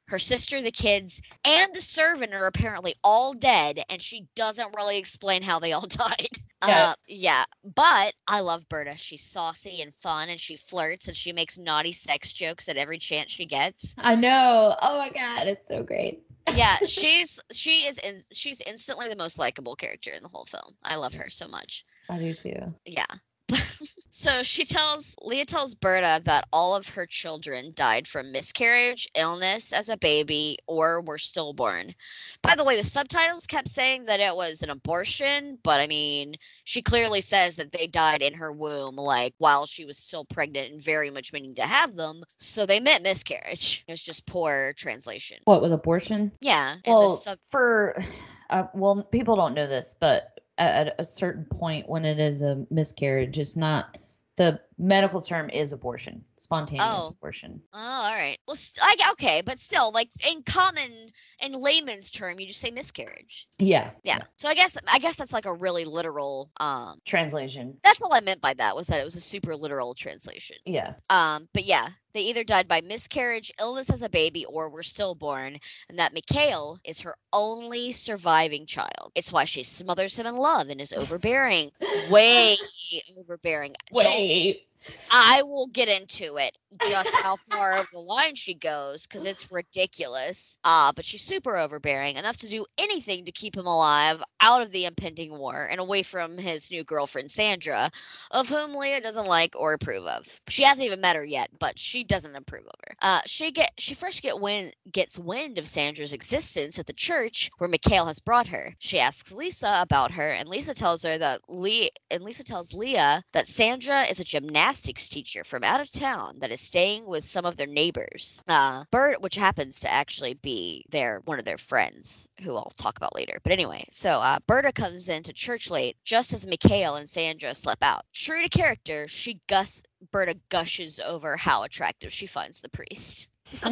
her 0.09 0.19
sister, 0.19 0.61
the 0.61 0.71
kids, 0.71 1.21
and 1.45 1.73
the 1.73 1.81
servant 1.81 2.33
are 2.33 2.47
apparently 2.47 2.95
all 3.03 3.33
dead, 3.33 3.83
and 3.89 4.01
she 4.01 4.27
doesn't 4.35 4.75
really 4.75 4.97
explain 4.97 5.41
how 5.41 5.59
they 5.59 5.71
all 5.73 5.87
died. 5.87 6.29
Yeah. 6.67 6.89
Uh, 6.89 6.93
yeah. 7.07 7.45
But 7.63 8.13
I 8.27 8.41
love 8.41 8.67
Berta. 8.67 8.97
She's 8.97 9.23
saucy 9.23 9.81
and 9.81 9.93
fun, 9.95 10.29
and 10.29 10.39
she 10.39 10.57
flirts 10.57 11.07
and 11.07 11.15
she 11.15 11.31
makes 11.31 11.57
naughty 11.57 11.91
sex 11.91 12.33
jokes 12.33 12.67
at 12.69 12.77
every 12.77 12.97
chance 12.97 13.31
she 13.31 13.45
gets. 13.45 13.95
I 13.97 14.15
know. 14.15 14.75
Oh 14.81 14.97
my 14.97 15.09
god, 15.09 15.47
it's 15.47 15.67
so 15.67 15.83
great. 15.83 16.21
yeah, 16.55 16.75
she's 16.87 17.39
she 17.51 17.87
is 17.87 17.97
in, 17.99 18.21
she's 18.33 18.61
instantly 18.61 19.07
the 19.09 19.15
most 19.15 19.37
likable 19.39 19.75
character 19.75 20.11
in 20.11 20.23
the 20.23 20.29
whole 20.29 20.45
film. 20.45 20.75
I 20.83 20.95
love 20.95 21.13
her 21.13 21.29
so 21.29 21.47
much. 21.47 21.85
I 22.09 22.17
do 22.17 22.33
too. 22.33 22.73
Yeah. 22.85 23.05
so 24.09 24.43
she 24.43 24.65
tells 24.65 25.15
Leah 25.21 25.45
tells 25.45 25.75
Berta 25.75 26.21
that 26.25 26.47
all 26.51 26.75
of 26.75 26.87
her 26.89 27.05
children 27.05 27.71
died 27.75 28.07
from 28.07 28.31
miscarriage, 28.31 29.07
illness 29.15 29.73
as 29.73 29.89
a 29.89 29.97
baby, 29.97 30.57
or 30.67 31.01
were 31.01 31.17
stillborn. 31.17 31.93
By 32.41 32.55
the 32.55 32.63
way, 32.63 32.75
the 32.75 32.83
subtitles 32.83 33.47
kept 33.47 33.67
saying 33.67 34.05
that 34.05 34.19
it 34.19 34.35
was 34.35 34.61
an 34.61 34.69
abortion, 34.69 35.57
but 35.63 35.79
I 35.79 35.87
mean, 35.87 36.35
she 36.63 36.81
clearly 36.81 37.21
says 37.21 37.55
that 37.55 37.71
they 37.71 37.87
died 37.87 38.21
in 38.21 38.33
her 38.35 38.51
womb, 38.51 38.95
like 38.95 39.33
while 39.37 39.65
she 39.65 39.85
was 39.85 39.97
still 39.97 40.25
pregnant 40.25 40.73
and 40.73 40.81
very 40.81 41.09
much 41.09 41.33
meaning 41.33 41.55
to 41.55 41.63
have 41.63 41.95
them. 41.95 42.23
So 42.37 42.65
they 42.65 42.79
meant 42.79 43.03
miscarriage. 43.03 43.83
It 43.87 43.91
was 43.91 44.01
just 44.01 44.25
poor 44.25 44.73
translation. 44.75 45.39
What 45.45 45.61
with 45.61 45.73
abortion? 45.73 46.31
Yeah. 46.41 46.77
Well, 46.85 47.17
sub- 47.17 47.39
for 47.41 48.01
uh, 48.49 48.63
well, 48.73 49.03
people 49.03 49.35
don't 49.35 49.53
know 49.53 49.67
this, 49.67 49.95
but 49.99 50.38
at 50.59 50.93
a 50.99 51.05
certain 51.05 51.45
point 51.45 51.89
when 51.89 52.05
it 52.05 52.19
is 52.19 52.41
a 52.41 52.65
miscarriage. 52.69 53.39
It's 53.39 53.55
not 53.55 53.97
the 54.35 54.59
medical 54.79 55.19
term 55.21 55.49
is 55.49 55.73
abortion, 55.73 56.23
spontaneous 56.37 56.85
Oh. 57.03 57.07
abortion. 57.09 57.61
Oh, 57.73 57.77
all 57.77 58.13
right. 58.15 58.37
Well, 58.47 58.55
st- 58.55 58.79
I, 58.81 59.11
okay, 59.11 59.41
but 59.45 59.59
still, 59.59 59.91
like 59.91 60.09
in 60.31 60.41
common, 60.43 61.11
in 61.41 61.51
layman's 61.51 62.09
term, 62.09 62.39
you 62.39 62.47
just 62.47 62.61
say 62.61 62.71
miscarriage. 62.71 63.47
Yeah. 63.59 63.91
Yeah. 64.03 64.19
So 64.37 64.47
I 64.47 64.55
guess 64.55 64.77
I 64.91 64.99
guess 64.99 65.17
that's 65.17 65.33
like 65.33 65.45
a 65.45 65.53
really 65.53 65.85
literal. 65.85 66.49
Um, 66.59 66.99
Translation. 67.05 67.77
that's 67.83 68.01
all 68.01 68.13
I 68.13 68.21
meant 68.21 68.41
by 68.41 68.53
that 68.55 68.75
was 68.75 68.87
that 68.87 68.99
it 68.99 69.03
was 69.03 69.15
a 69.15 69.21
super 69.21 69.55
literal 69.55 69.93
translation. 69.93 70.57
Yeah. 70.65 70.93
Um, 71.09 71.47
but 71.53 71.65
yeah, 71.65 71.89
they 72.13 72.21
either 72.21 72.43
died 72.43 72.67
by 72.67 72.81
miscarriage, 72.81 73.51
illness 73.59 73.89
as 73.89 74.01
a 74.01 74.09
baby, 74.09 74.45
or 74.45 74.69
were 74.69 74.81
stillborn, 74.83 75.59
and 75.89 75.99
that 75.99 76.13
Mikhail 76.13 76.79
is 76.85 77.01
her 77.01 77.15
only 77.33 77.91
surviving 77.91 78.65
child. 78.65 79.11
It's 79.13 79.31
why 79.31 79.45
she 79.45 79.63
smothers 79.63 80.17
him 80.17 80.25
in 80.25 80.35
love 80.35 80.69
and 80.69 80.79
is 80.81 80.93
overbearing, 80.97 81.71
way 82.09 82.55
overbearing. 83.19 83.75
Wait. 83.91 84.65
I 85.11 85.43
will 85.43 85.67
get 85.67 85.89
into 85.89 86.37
it 86.37 86.57
just 86.87 87.15
how 87.15 87.35
far 87.35 87.77
over 87.77 87.87
the 87.91 87.99
line 87.99 88.35
she 88.35 88.53
goes 88.53 89.05
because 89.05 89.25
it's 89.25 89.51
ridiculous. 89.51 90.57
Uh, 90.63 90.91
but 90.95 91.05
she's 91.05 91.21
super 91.21 91.57
overbearing, 91.57 92.15
enough 92.15 92.37
to 92.37 92.47
do 92.47 92.65
anything 92.77 93.25
to 93.25 93.31
keep 93.31 93.55
him 93.55 93.65
alive 93.65 94.21
out 94.41 94.61
of 94.61 94.71
the 94.71 94.85
impending 94.85 95.37
war 95.37 95.67
and 95.69 95.79
away 95.79 96.03
from 96.03 96.37
his 96.37 96.71
new 96.71 96.83
girlfriend 96.83 97.31
Sandra, 97.31 97.91
of 98.31 98.47
whom 98.47 98.73
Leah 98.73 99.01
doesn't 99.01 99.25
like 99.25 99.55
or 99.55 99.73
approve 99.73 100.05
of. 100.05 100.25
She 100.47 100.63
hasn't 100.63 100.85
even 100.85 101.01
met 101.01 101.15
her 101.15 101.25
yet, 101.25 101.49
but 101.59 101.77
she 101.77 102.03
doesn't 102.03 102.35
approve 102.35 102.65
of 102.65 102.79
her. 102.87 102.95
Uh, 103.01 103.21
she 103.25 103.51
get 103.51 103.71
she 103.77 103.95
first 103.95 104.21
get 104.21 104.39
wind 104.39 104.75
gets 104.91 105.17
wind 105.19 105.57
of 105.57 105.67
Sandra's 105.67 106.13
existence 106.13 106.79
at 106.79 106.85
the 106.85 106.93
church 106.93 107.49
where 107.57 107.69
Mikhail 107.69 108.05
has 108.05 108.19
brought 108.19 108.47
her. 108.47 108.75
She 108.79 108.99
asks 108.99 109.31
Lisa 109.31 109.79
about 109.81 110.11
her, 110.11 110.29
and 110.29 110.47
Lisa 110.47 110.73
tells 110.73 111.03
her 111.03 111.17
that 111.17 111.41
Lee 111.47 111.91
and 112.11 112.23
Lisa 112.23 112.43
tells 112.43 112.73
Leah 112.73 113.23
that 113.33 113.47
Sandra 113.47 114.03
is 114.03 114.19
a 114.19 114.23
gymnastics 114.69 115.09
teacher 115.09 115.43
from 115.43 115.63
out 115.63 115.81
of 115.81 115.89
town 115.89 116.35
that 116.39 116.51
is 116.51 116.61
staying 116.61 117.03
with 117.03 117.25
some 117.25 117.43
of 117.43 117.57
their 117.57 117.65
neighbors. 117.65 118.39
Uh, 118.47 118.83
Bert, 118.91 119.19
which 119.19 119.35
happens 119.35 119.79
to 119.79 119.91
actually 119.91 120.35
be 120.35 120.85
their 120.89 121.21
one 121.25 121.39
of 121.39 121.45
their 121.45 121.57
friends, 121.57 122.29
who 122.43 122.55
I'll 122.55 122.71
talk 122.77 122.95
about 122.95 123.15
later. 123.15 123.39
But 123.41 123.51
anyway, 123.51 123.85
so 123.89 124.11
uh, 124.11 124.37
Berta 124.45 124.71
comes 124.71 125.09
into 125.09 125.33
church 125.33 125.71
late 125.71 125.97
just 126.03 126.33
as 126.33 126.45
Mikhail 126.45 126.97
and 126.97 127.09
Sandra 127.09 127.55
slip 127.55 127.79
out. 127.81 128.05
True 128.13 128.43
to 128.43 128.49
character, 128.49 129.07
she 129.07 129.41
gus 129.47 129.81
Berta 130.11 130.37
gushes 130.49 130.99
over 130.99 131.35
how 131.35 131.63
attractive 131.63 132.13
she 132.13 132.27
finds 132.27 132.61
the 132.61 132.69
priest. 132.69 133.29
I 133.63 133.71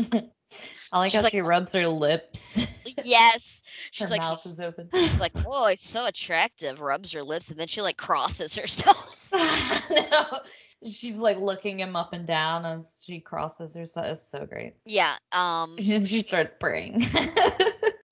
like 1.00 1.12
She's 1.12 1.16
how 1.18 1.22
like, 1.22 1.32
she 1.32 1.42
rubs 1.42 1.74
her 1.74 1.88
lips. 1.88 2.66
yes, 3.04 3.62
she's 3.92 4.08
her 4.08 4.12
like 4.12 4.22
mouth 4.22 4.44
is 4.44 4.60
open. 4.60 4.90
she's 4.94 5.20
like, 5.20 5.34
oh, 5.46 5.68
he's 5.68 5.82
so 5.82 6.08
attractive. 6.08 6.82
Rubs 6.82 7.12
her 7.12 7.22
lips, 7.22 7.52
and 7.52 7.60
then 7.60 7.68
she 7.68 7.84
like 7.84 7.98
crosses 7.98 8.56
herself. 8.56 9.16
no. 9.32 10.40
She's 10.86 11.18
like 11.18 11.38
looking 11.40 11.80
him 11.80 11.96
up 11.96 12.14
and 12.14 12.26
down 12.28 12.66
as 12.66 13.04
she 13.06 13.20
crosses 13.20 13.74
herself. 13.74 14.06
It's 14.08 14.22
so 14.22 14.46
great. 14.46 14.76
yeah. 14.86 15.16
Um. 15.32 15.76
She, 15.80 16.04
she 16.06 16.22
starts 16.22 16.56
praying. 16.60 17.02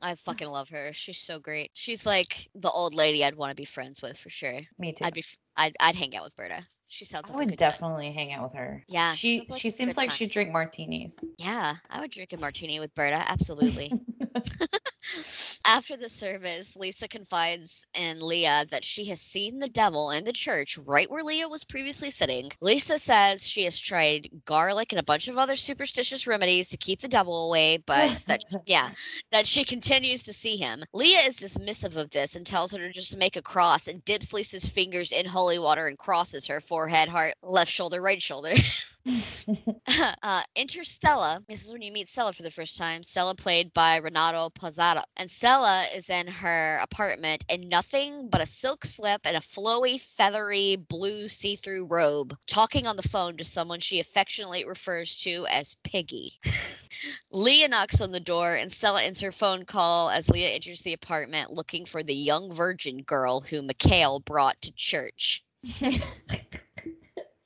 I 0.03 0.15
fucking 0.15 0.47
love 0.49 0.69
her. 0.69 0.91
She's 0.93 1.19
so 1.19 1.39
great. 1.39 1.71
She's 1.73 2.05
like 2.05 2.47
the 2.55 2.69
old 2.69 2.93
lady 2.93 3.23
I'd 3.23 3.35
want 3.35 3.49
to 3.51 3.55
be 3.55 3.65
friends 3.65 4.01
with 4.01 4.17
for 4.17 4.29
sure. 4.29 4.59
Me 4.79 4.93
too. 4.93 5.05
I'd 5.05 5.13
be. 5.13 5.23
I'd. 5.57 5.75
I'd 5.79 5.95
hang 5.95 6.15
out 6.15 6.23
with 6.25 6.35
Berta. 6.35 6.65
She 6.87 7.03
sounds 7.05 7.29
I 7.29 7.33
like 7.33 7.39
would 7.39 7.49
good 7.49 7.57
time. 7.57 7.71
definitely 7.71 8.11
hang 8.11 8.31
out 8.31 8.43
with 8.43 8.53
her. 8.53 8.83
Yeah, 8.87 9.11
She 9.13 9.37
sounds 9.39 9.49
like 9.51 9.59
she 9.61 9.69
seems 9.71 9.97
like 9.97 10.11
she'd 10.11 10.29
drink 10.29 10.51
martinis. 10.51 11.25
Yeah, 11.39 11.73
I 11.89 11.99
would 11.99 12.11
drink 12.11 12.31
a 12.33 12.37
martini 12.37 12.79
with 12.79 12.93
Berta. 12.93 13.23
Absolutely. 13.27 13.91
After 15.65 15.97
the 15.97 16.09
service, 16.09 16.75
Lisa 16.75 17.07
confides 17.07 17.87
in 17.93 18.19
Leah 18.19 18.65
that 18.71 18.83
she 18.83 19.05
has 19.05 19.21
seen 19.21 19.59
the 19.59 19.67
devil 19.67 20.11
in 20.11 20.23
the 20.23 20.33
church 20.33 20.77
right 20.77 21.09
where 21.09 21.23
Leah 21.23 21.47
was 21.47 21.63
previously 21.63 22.09
sitting. 22.09 22.51
Lisa 22.61 22.99
says 22.99 23.47
she 23.47 23.63
has 23.63 23.79
tried 23.79 24.29
garlic 24.45 24.91
and 24.91 24.99
a 24.99 25.03
bunch 25.03 25.27
of 25.27 25.37
other 25.37 25.55
superstitious 25.55 26.27
remedies 26.27 26.69
to 26.69 26.77
keep 26.77 27.01
the 27.01 27.07
devil 27.07 27.47
away, 27.47 27.77
but 27.85 28.21
that 28.27 28.41
yeah, 28.65 28.89
that 29.31 29.45
she 29.45 29.63
continues 29.63 30.23
to 30.23 30.33
see 30.33 30.57
him. 30.57 30.83
Leah 30.93 31.21
is 31.27 31.37
dismissive 31.37 31.95
of 31.95 32.09
this 32.11 32.35
and 32.35 32.45
tells 32.45 32.73
her 32.73 32.79
to 32.79 32.91
just 32.91 33.17
make 33.17 33.35
a 33.35 33.41
cross 33.41 33.87
and 33.87 34.03
dips 34.05 34.33
Lisa's 34.33 34.67
fingers 34.67 35.11
in 35.11 35.25
holy 35.25 35.59
water 35.59 35.87
and 35.87 35.97
crosses 35.97 36.47
her 36.47 36.61
forehead, 36.61 37.09
heart, 37.09 37.35
left 37.41 37.71
shoulder, 37.71 38.01
right 38.01 38.21
shoulder. 38.21 38.53
uh, 40.23 40.41
enter 40.55 40.83
Stella. 40.83 41.43
This 41.47 41.65
is 41.65 41.71
when 41.71 41.81
you 41.83 41.91
meet 41.91 42.09
Stella 42.09 42.33
for 42.33 42.41
the 42.41 42.51
first 42.51 42.77
time. 42.77 43.03
Stella, 43.03 43.35
played 43.35 43.71
by 43.73 43.97
Renato 43.97 44.49
Pozzetto. 44.49 45.03
And 45.15 45.29
Stella 45.29 45.85
is 45.95 46.09
in 46.09 46.27
her 46.27 46.79
apartment 46.81 47.45
in 47.49 47.69
nothing 47.69 48.29
but 48.29 48.41
a 48.41 48.47
silk 48.47 48.83
slip 48.83 49.21
and 49.25 49.37
a 49.37 49.41
flowy, 49.41 50.01
feathery, 50.01 50.75
blue 50.75 51.27
see 51.27 51.55
through 51.55 51.85
robe, 51.85 52.35
talking 52.47 52.87
on 52.87 52.95
the 52.97 53.07
phone 53.07 53.37
to 53.37 53.43
someone 53.43 53.79
she 53.79 53.99
affectionately 53.99 54.65
refers 54.65 55.19
to 55.19 55.45
as 55.49 55.75
Piggy. 55.83 56.33
Leah 57.31 57.67
knocks 57.67 58.01
on 58.01 58.11
the 58.11 58.19
door, 58.19 58.55
and 58.55 58.71
Stella 58.71 59.03
ends 59.03 59.21
her 59.21 59.31
phone 59.31 59.65
call 59.65 60.09
as 60.09 60.29
Leah 60.29 60.49
enters 60.49 60.81
the 60.81 60.93
apartment 60.93 61.51
looking 61.51 61.85
for 61.85 62.01
the 62.01 62.15
young 62.15 62.51
virgin 62.51 63.03
girl 63.03 63.41
who 63.41 63.61
Mikhail 63.61 64.19
brought 64.19 64.59
to 64.63 64.71
church. 64.73 65.43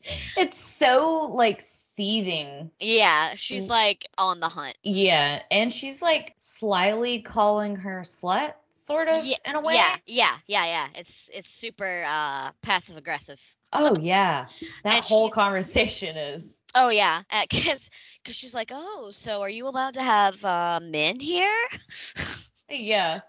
it's 0.38 0.58
so 0.58 1.30
like 1.34 1.62
seething. 1.62 2.72
Yeah, 2.80 3.36
she's 3.36 3.66
Mm. 3.66 3.70
like 3.70 4.08
on 4.18 4.40
the 4.40 4.50
hunt. 4.50 4.78
Yeah, 4.84 5.42
and 5.52 5.72
she's 5.72 6.02
like 6.02 6.34
slyly 6.36 7.20
calling 7.22 7.76
her 7.78 8.02
slut, 8.02 8.54
sort 8.72 9.08
of 9.10 9.24
Yeah, 9.24 9.38
in 9.46 9.56
a 9.56 9.62
way. 9.62 9.76
Yeah, 9.76 9.96
yeah, 10.06 10.38
yeah, 10.48 10.66
yeah. 10.66 10.88
It's 10.96 11.30
it's 11.34 11.50
super 11.50 12.04
uh 12.08 12.52
passive 12.62 12.98
aggressive. 12.98 13.42
Oh 13.74 13.98
yeah, 13.98 14.48
that 14.84 14.98
And 14.98 15.04
whole 15.04 15.30
conversation 15.30 16.18
is. 16.18 16.62
Oh 16.76 16.90
yeah, 16.90 17.24
because 17.50 17.90
because 18.22 18.36
she's 18.36 18.54
like, 18.54 18.72
oh, 18.74 19.10
so 19.12 19.42
are 19.42 19.50
you 19.50 19.68
allowed 19.68 19.96
to 19.96 20.02
have 20.04 20.44
uh, 20.46 20.80
men 20.82 21.20
here? 21.20 21.58
Yeah. 22.70 23.22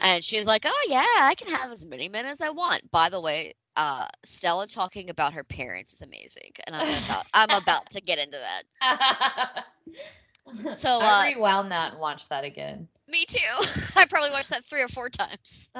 and 0.00 0.24
she's 0.24 0.46
like, 0.46 0.62
oh 0.66 0.86
yeah, 0.88 1.04
I 1.18 1.34
can 1.36 1.48
have 1.48 1.70
as 1.72 1.84
many 1.86 2.08
men 2.08 2.26
as 2.26 2.40
I 2.40 2.50
want. 2.50 2.90
By 2.90 3.08
the 3.08 3.20
way, 3.20 3.54
uh, 3.76 4.06
Stella 4.24 4.66
talking 4.66 5.10
about 5.10 5.34
her 5.34 5.44
parents 5.44 5.94
is 5.94 6.02
amazing, 6.02 6.52
and 6.66 6.76
I'm 6.76 6.82
about 7.04 7.26
I'm 7.32 7.50
about 7.50 7.90
to 7.90 8.00
get 8.00 8.18
into 8.18 8.38
that. 8.38 9.64
So, 10.74 10.98
I 11.00 11.32
uh, 11.32 11.36
rewound 11.36 11.72
that 11.72 11.92
and 11.92 12.00
watched 12.00 12.28
that 12.28 12.44
again. 12.44 12.86
Me 13.08 13.24
too. 13.26 13.38
I 13.96 14.04
probably 14.04 14.30
watched 14.30 14.50
that 14.50 14.66
three 14.66 14.82
or 14.82 14.88
four 14.88 15.08
times. 15.08 15.70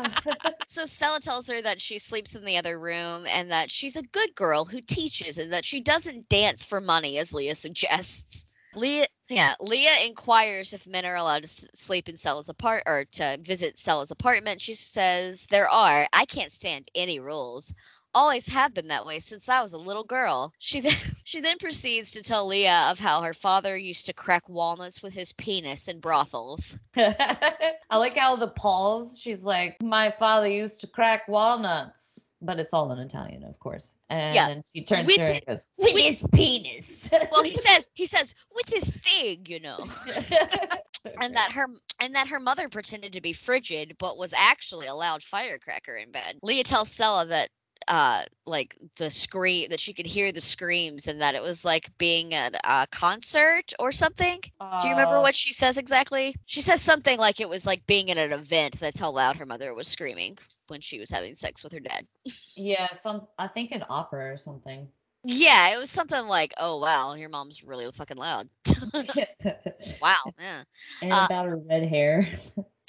So 0.66 0.86
Stella 0.86 1.20
tells 1.20 1.48
her 1.48 1.60
that 1.62 1.80
she 1.80 1.98
sleeps 1.98 2.34
in 2.34 2.44
the 2.44 2.56
other 2.56 2.78
room 2.78 3.26
and 3.28 3.50
that 3.50 3.70
she's 3.70 3.96
a 3.96 4.02
good 4.02 4.34
girl 4.34 4.64
who 4.64 4.80
teaches 4.80 5.38
and 5.38 5.52
that 5.52 5.64
she 5.64 5.80
doesn't 5.80 6.28
dance 6.28 6.64
for 6.64 6.80
money, 6.80 7.18
as 7.18 7.32
Leah 7.32 7.54
suggests. 7.54 8.46
Leah, 8.74 9.06
yeah, 9.28 9.54
Leah 9.60 10.04
inquires 10.06 10.72
if 10.72 10.86
men 10.86 11.06
are 11.06 11.16
allowed 11.16 11.44
to 11.44 11.48
sleep 11.48 12.08
in 12.08 12.16
Stella's 12.16 12.48
apart 12.48 12.82
or 12.86 13.04
to 13.12 13.38
visit 13.40 13.78
Stella's 13.78 14.10
apartment. 14.10 14.60
She 14.60 14.74
says 14.74 15.46
there 15.50 15.68
are. 15.68 16.06
I 16.12 16.26
can't 16.26 16.52
stand 16.52 16.88
any 16.94 17.20
rules. 17.20 17.72
Always 18.12 18.46
have 18.46 18.74
been 18.74 18.88
that 18.88 19.06
way 19.06 19.18
since 19.18 19.48
I 19.48 19.60
was 19.62 19.72
a 19.72 19.78
little 19.78 20.04
girl. 20.04 20.52
She 20.58 20.80
then 20.80 20.92
she 21.24 21.40
then 21.40 21.58
proceeds 21.58 22.12
to 22.12 22.22
tell 22.22 22.46
Leah 22.46 22.88
of 22.90 22.98
how 22.98 23.22
her 23.22 23.34
father 23.34 23.76
used 23.76 24.06
to 24.06 24.12
crack 24.12 24.48
walnuts 24.48 25.02
with 25.02 25.14
his 25.14 25.32
penis 25.32 25.88
in 25.88 26.00
brothels. 26.00 26.78
I 26.96 27.74
like 27.92 28.16
how 28.16 28.36
the 28.36 28.48
pause. 28.48 29.20
She's 29.20 29.44
like, 29.44 29.82
"My 29.82 30.10
father 30.10 30.48
used 30.48 30.82
to 30.82 30.86
crack 30.86 31.26
walnuts," 31.26 32.23
but 32.44 32.60
it's 32.60 32.72
all 32.74 32.90
in 32.92 32.98
Italian, 32.98 33.44
of 33.44 33.58
course. 33.58 33.96
And 34.10 34.34
Yeah. 34.34 34.54
she 34.72 34.82
turns 34.84 35.06
With 35.06 35.16
to 35.16 35.22
her 35.22 35.30
and 35.32 35.46
goes, 35.46 35.66
"With 35.78 35.92
his 35.96 36.28
penis." 36.32 37.10
Well, 37.30 37.42
he 37.42 37.54
says 37.68 37.90
he 37.94 38.06
says 38.06 38.34
with 38.54 38.68
his 38.68 38.94
sting, 38.94 39.46
you 39.46 39.60
know. 39.60 39.84
and 41.20 41.34
that 41.36 41.52
her 41.52 41.66
and 42.00 42.14
that 42.14 42.28
her 42.28 42.40
mother 42.40 42.68
pretended 42.68 43.12
to 43.14 43.20
be 43.20 43.32
frigid 43.32 43.96
but 43.98 44.16
was 44.18 44.32
actually 44.36 44.86
a 44.86 44.94
loud 44.94 45.22
firecracker 45.22 45.96
in 45.96 46.10
bed 46.10 46.38
leah 46.42 46.64
tells 46.64 46.90
stella 46.90 47.26
that 47.26 47.50
uh 47.88 48.22
like 48.46 48.76
the 48.96 49.10
scream 49.10 49.68
that 49.70 49.80
she 49.80 49.92
could 49.92 50.06
hear 50.06 50.32
the 50.32 50.40
screams 50.40 51.06
and 51.06 51.20
that 51.20 51.34
it 51.34 51.42
was 51.42 51.64
like 51.64 51.90
being 51.98 52.34
at 52.34 52.54
a 52.64 52.86
concert 52.90 53.72
or 53.78 53.92
something 53.92 54.40
do 54.78 54.88
you 54.88 54.94
remember 54.94 55.18
Uh, 55.18 55.20
what 55.20 55.34
she 55.34 55.52
says 55.52 55.76
exactly 55.76 56.34
she 56.46 56.62
says 56.62 56.80
something 56.80 57.18
like 57.18 57.40
it 57.40 57.48
was 57.48 57.66
like 57.66 57.86
being 57.86 58.10
at 58.10 58.18
an 58.18 58.32
event 58.32 58.78
that's 58.80 59.00
how 59.00 59.10
loud 59.10 59.36
her 59.36 59.46
mother 59.46 59.74
was 59.74 59.88
screaming 59.88 60.38
when 60.68 60.80
she 60.80 60.98
was 60.98 61.10
having 61.10 61.34
sex 61.34 61.62
with 61.64 61.72
her 61.72 61.80
dad 61.80 62.06
Yeah, 62.56 62.92
some. 62.92 63.26
I 63.38 63.46
think 63.46 63.72
an 63.72 63.84
opera 63.88 64.32
or 64.32 64.36
something. 64.36 64.88
yeah 65.24 65.74
it 65.74 65.78
was 65.78 65.90
something 65.90 66.26
like 66.26 66.52
oh 66.58 66.78
wow 66.78 67.14
your 67.14 67.28
mom's 67.28 67.62
really 67.64 67.90
fucking 67.92 68.16
loud 68.16 68.48
wow 70.00 70.32
yeah 70.38 70.62
and 71.02 71.10
Uh, 71.10 71.26
about 71.26 71.46
her 71.46 71.56
red 71.56 71.84
hair, 71.86 72.26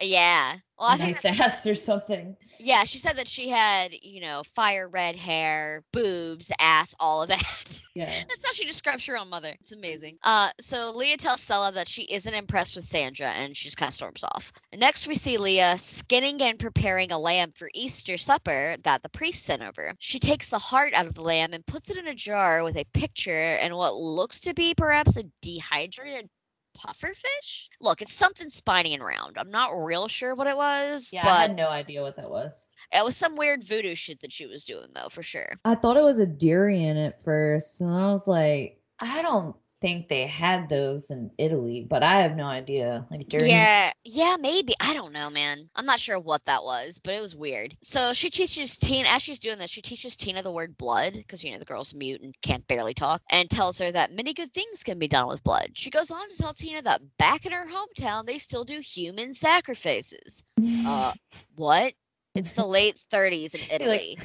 yeah 0.02 0.56
well 0.78 0.90
i 0.90 0.98
think 0.98 1.24
nice 1.24 1.40
ass 1.40 1.68
or 1.68 1.76
something. 1.76 2.36
Yeah, 2.60 2.84
she 2.84 3.00
said 3.00 3.18
that 3.18 3.28
she 3.28 3.50
had, 3.50 3.92
you 4.02 4.22
know, 4.22 4.44
fire 4.56 4.88
red 4.88 5.16
hair, 5.16 5.84
boobs, 5.92 6.52
ass, 6.60 6.96
all 7.00 7.22
of 7.24 7.30
that. 7.30 7.44
Yeah. 7.96 8.24
That's 8.28 8.46
how 8.46 8.52
she 8.52 8.66
describes 8.66 9.06
her 9.06 9.18
own 9.18 9.30
mother. 9.30 9.56
It's 9.62 9.72
amazing. 9.72 10.18
Uh, 10.22 10.50
so 10.60 10.92
Leah 10.92 11.16
tells 11.16 11.40
Stella 11.40 11.72
that 11.72 11.88
she 11.88 12.02
isn't 12.04 12.34
impressed 12.34 12.76
with 12.76 12.84
Sandra, 12.84 13.28
and 13.28 13.56
she 13.56 13.70
just 13.70 13.78
kind 13.78 13.88
of 13.88 13.94
storms 13.94 14.22
off. 14.22 14.52
Next, 14.76 15.08
we 15.08 15.16
see 15.16 15.38
Leah 15.38 15.78
skinning 15.78 16.42
and 16.42 16.60
preparing 16.60 17.14
a 17.14 17.18
lamb 17.18 17.54
for 17.56 17.70
Easter 17.74 18.18
supper 18.18 18.76
that 18.84 19.02
the 19.02 19.08
priest 19.08 19.46
sent 19.46 19.62
over. 19.62 19.94
She 20.00 20.20
takes 20.20 20.50
the 20.50 20.60
heart 20.60 20.94
out 20.94 21.06
of 21.06 21.14
the 21.14 21.22
lamb 21.22 21.54
and 21.54 21.66
puts 21.66 21.90
it 21.90 21.96
in 21.96 22.08
a 22.08 22.14
jar 22.14 22.66
with 22.66 22.76
a 22.76 22.84
picture 22.94 23.56
and 23.56 23.74
what 23.78 23.96
looks 23.96 24.42
to 24.42 24.54
be 24.54 24.74
perhaps 24.74 25.16
a 25.16 25.24
dehydrated 25.42 26.30
pufferfish. 26.78 27.70
Look, 27.82 28.02
it's 28.02 28.14
something 28.14 28.50
spiny 28.50 28.94
and 28.94 29.04
round. 29.04 29.38
I'm 29.38 29.52
not 29.52 29.70
real 29.72 30.08
sure 30.08 30.36
what 30.36 30.48
it 30.48 30.56
was, 30.58 31.12
Yeah, 31.14 31.24
but 31.24 31.30
I 31.30 31.42
had 31.44 31.56
no 31.56 31.68
idea 31.68 32.02
what 32.02 32.16
that 32.18 32.30
was. 32.30 32.68
it 32.92 33.04
was 33.04 33.16
some 33.18 33.36
weird 33.36 33.64
voodoo 33.64 33.96
shit 33.96 34.20
that 34.22 34.32
she 34.32 34.46
was 34.46 34.66
doing, 34.66 34.88
though, 34.94 35.10
for 35.10 35.24
sure. 35.24 35.50
I 35.64 35.76
thought 35.76 35.98
it 35.98 36.04
was 36.04 36.20
a 36.20 36.26
durian 36.26 36.98
at 36.98 37.24
first, 37.24 37.82
and 37.82 37.90
I 37.94 38.12
was 38.12 38.28
like, 38.28 38.80
I 39.00 39.22
don't 39.22 39.56
think 39.86 40.08
they 40.08 40.26
had 40.26 40.68
those 40.68 41.12
in 41.12 41.30
Italy, 41.38 41.86
but 41.88 42.02
I 42.02 42.22
have 42.22 42.36
no 42.36 42.46
idea. 42.46 43.06
Like 43.12 43.30
during 43.30 43.52
Yeah, 43.52 43.92
yeah, 44.04 44.36
maybe. 44.40 44.74
I 44.80 44.96
don't 44.96 45.14
know, 45.14 45.30
man. 45.30 45.70
I'm 45.76 45.86
not 45.86 46.00
sure 46.00 46.20
what 46.20 46.44
that 46.46 46.64
was, 46.64 47.00
but 47.04 47.14
it 47.14 47.22
was 47.22 47.36
weird. 47.36 47.78
So 47.84 48.14
she 48.14 48.32
teaches 48.32 48.78
Tina, 48.78 49.08
as 49.10 49.22
she's 49.22 49.40
doing 49.40 49.60
this, 49.60 49.70
she 49.70 49.84
teaches 49.84 50.18
Tina 50.18 50.42
the 50.42 50.52
word 50.52 50.76
blood, 50.76 51.14
because, 51.14 51.44
you 51.44 51.52
know, 51.52 51.60
the 51.60 51.66
girl's 51.66 51.94
mute 51.94 52.22
and 52.22 52.34
can't 52.42 52.68
barely 52.68 52.96
talk, 52.96 53.22
and 53.30 53.48
tells 53.48 53.78
her 53.78 53.92
that 53.92 54.12
many 54.12 54.34
good 54.34 54.52
things 54.56 54.82
can 54.82 54.98
be 54.98 55.08
done 55.08 55.28
with 55.28 55.44
blood. 55.44 55.70
She 55.76 55.92
goes 55.92 56.10
on 56.10 56.30
to 56.30 56.36
tell 56.38 56.54
Tina 56.54 56.82
that 56.82 57.02
back 57.20 57.46
in 57.46 57.52
her 57.52 57.68
hometown, 57.68 58.26
they 58.26 58.40
still 58.40 58.64
do 58.64 58.80
human 58.80 59.34
sacrifices. 59.34 60.44
Uh, 60.60 61.12
what? 61.56 61.94
It's 62.34 62.54
the 62.54 62.66
late 62.66 63.00
30s 63.14 63.54
in 63.54 63.80
You're 63.80 63.92
like, 63.92 64.02
Italy. 64.02 64.18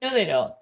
no, 0.00 0.12
they 0.12 0.24
don't. 0.26 0.54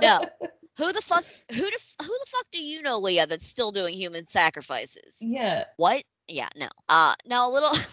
No. 0.00 0.20
Who 0.78 0.92
the 0.92 1.00
fuck? 1.00 1.24
Who 1.50 1.56
the 1.56 1.78
who 2.02 2.08
the 2.08 2.26
fuck 2.28 2.46
do 2.52 2.62
you 2.62 2.82
know, 2.82 2.98
Leah, 2.98 3.26
that's 3.26 3.46
still 3.46 3.72
doing 3.72 3.94
human 3.94 4.26
sacrifices? 4.26 5.18
yeah. 5.20 5.64
What? 5.76 6.04
Yeah, 6.28 6.48
no. 6.56 6.68
Uh, 6.88 7.14
now 7.26 7.48
a 7.48 7.52
little. 7.52 7.72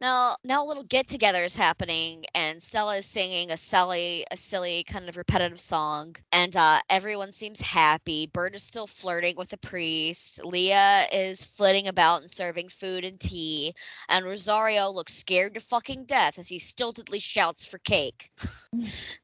Now, 0.00 0.36
now 0.42 0.64
a 0.64 0.66
little 0.66 0.82
get 0.82 1.06
together 1.06 1.44
is 1.44 1.54
happening, 1.54 2.24
and 2.34 2.60
Stella 2.60 2.96
is 2.96 3.06
singing 3.06 3.52
a 3.52 3.56
silly, 3.56 4.26
a 4.32 4.36
silly 4.36 4.82
kind 4.82 5.08
of 5.08 5.16
repetitive 5.16 5.60
song, 5.60 6.16
and 6.32 6.56
uh, 6.56 6.80
everyone 6.90 7.30
seems 7.30 7.60
happy. 7.60 8.26
Bert 8.26 8.56
is 8.56 8.64
still 8.64 8.88
flirting 8.88 9.36
with 9.36 9.50
the 9.50 9.58
priest. 9.58 10.44
Leah 10.44 11.06
is 11.12 11.44
flitting 11.44 11.86
about 11.86 12.22
and 12.22 12.28
serving 12.28 12.68
food 12.68 13.04
and 13.04 13.20
tea, 13.20 13.76
and 14.08 14.24
Rosario 14.24 14.90
looks 14.90 15.14
scared 15.14 15.54
to 15.54 15.60
fucking 15.60 16.06
death 16.06 16.36
as 16.36 16.48
he 16.48 16.58
stiltedly 16.58 17.22
shouts 17.22 17.64
for 17.64 17.78
cake. 17.78 18.32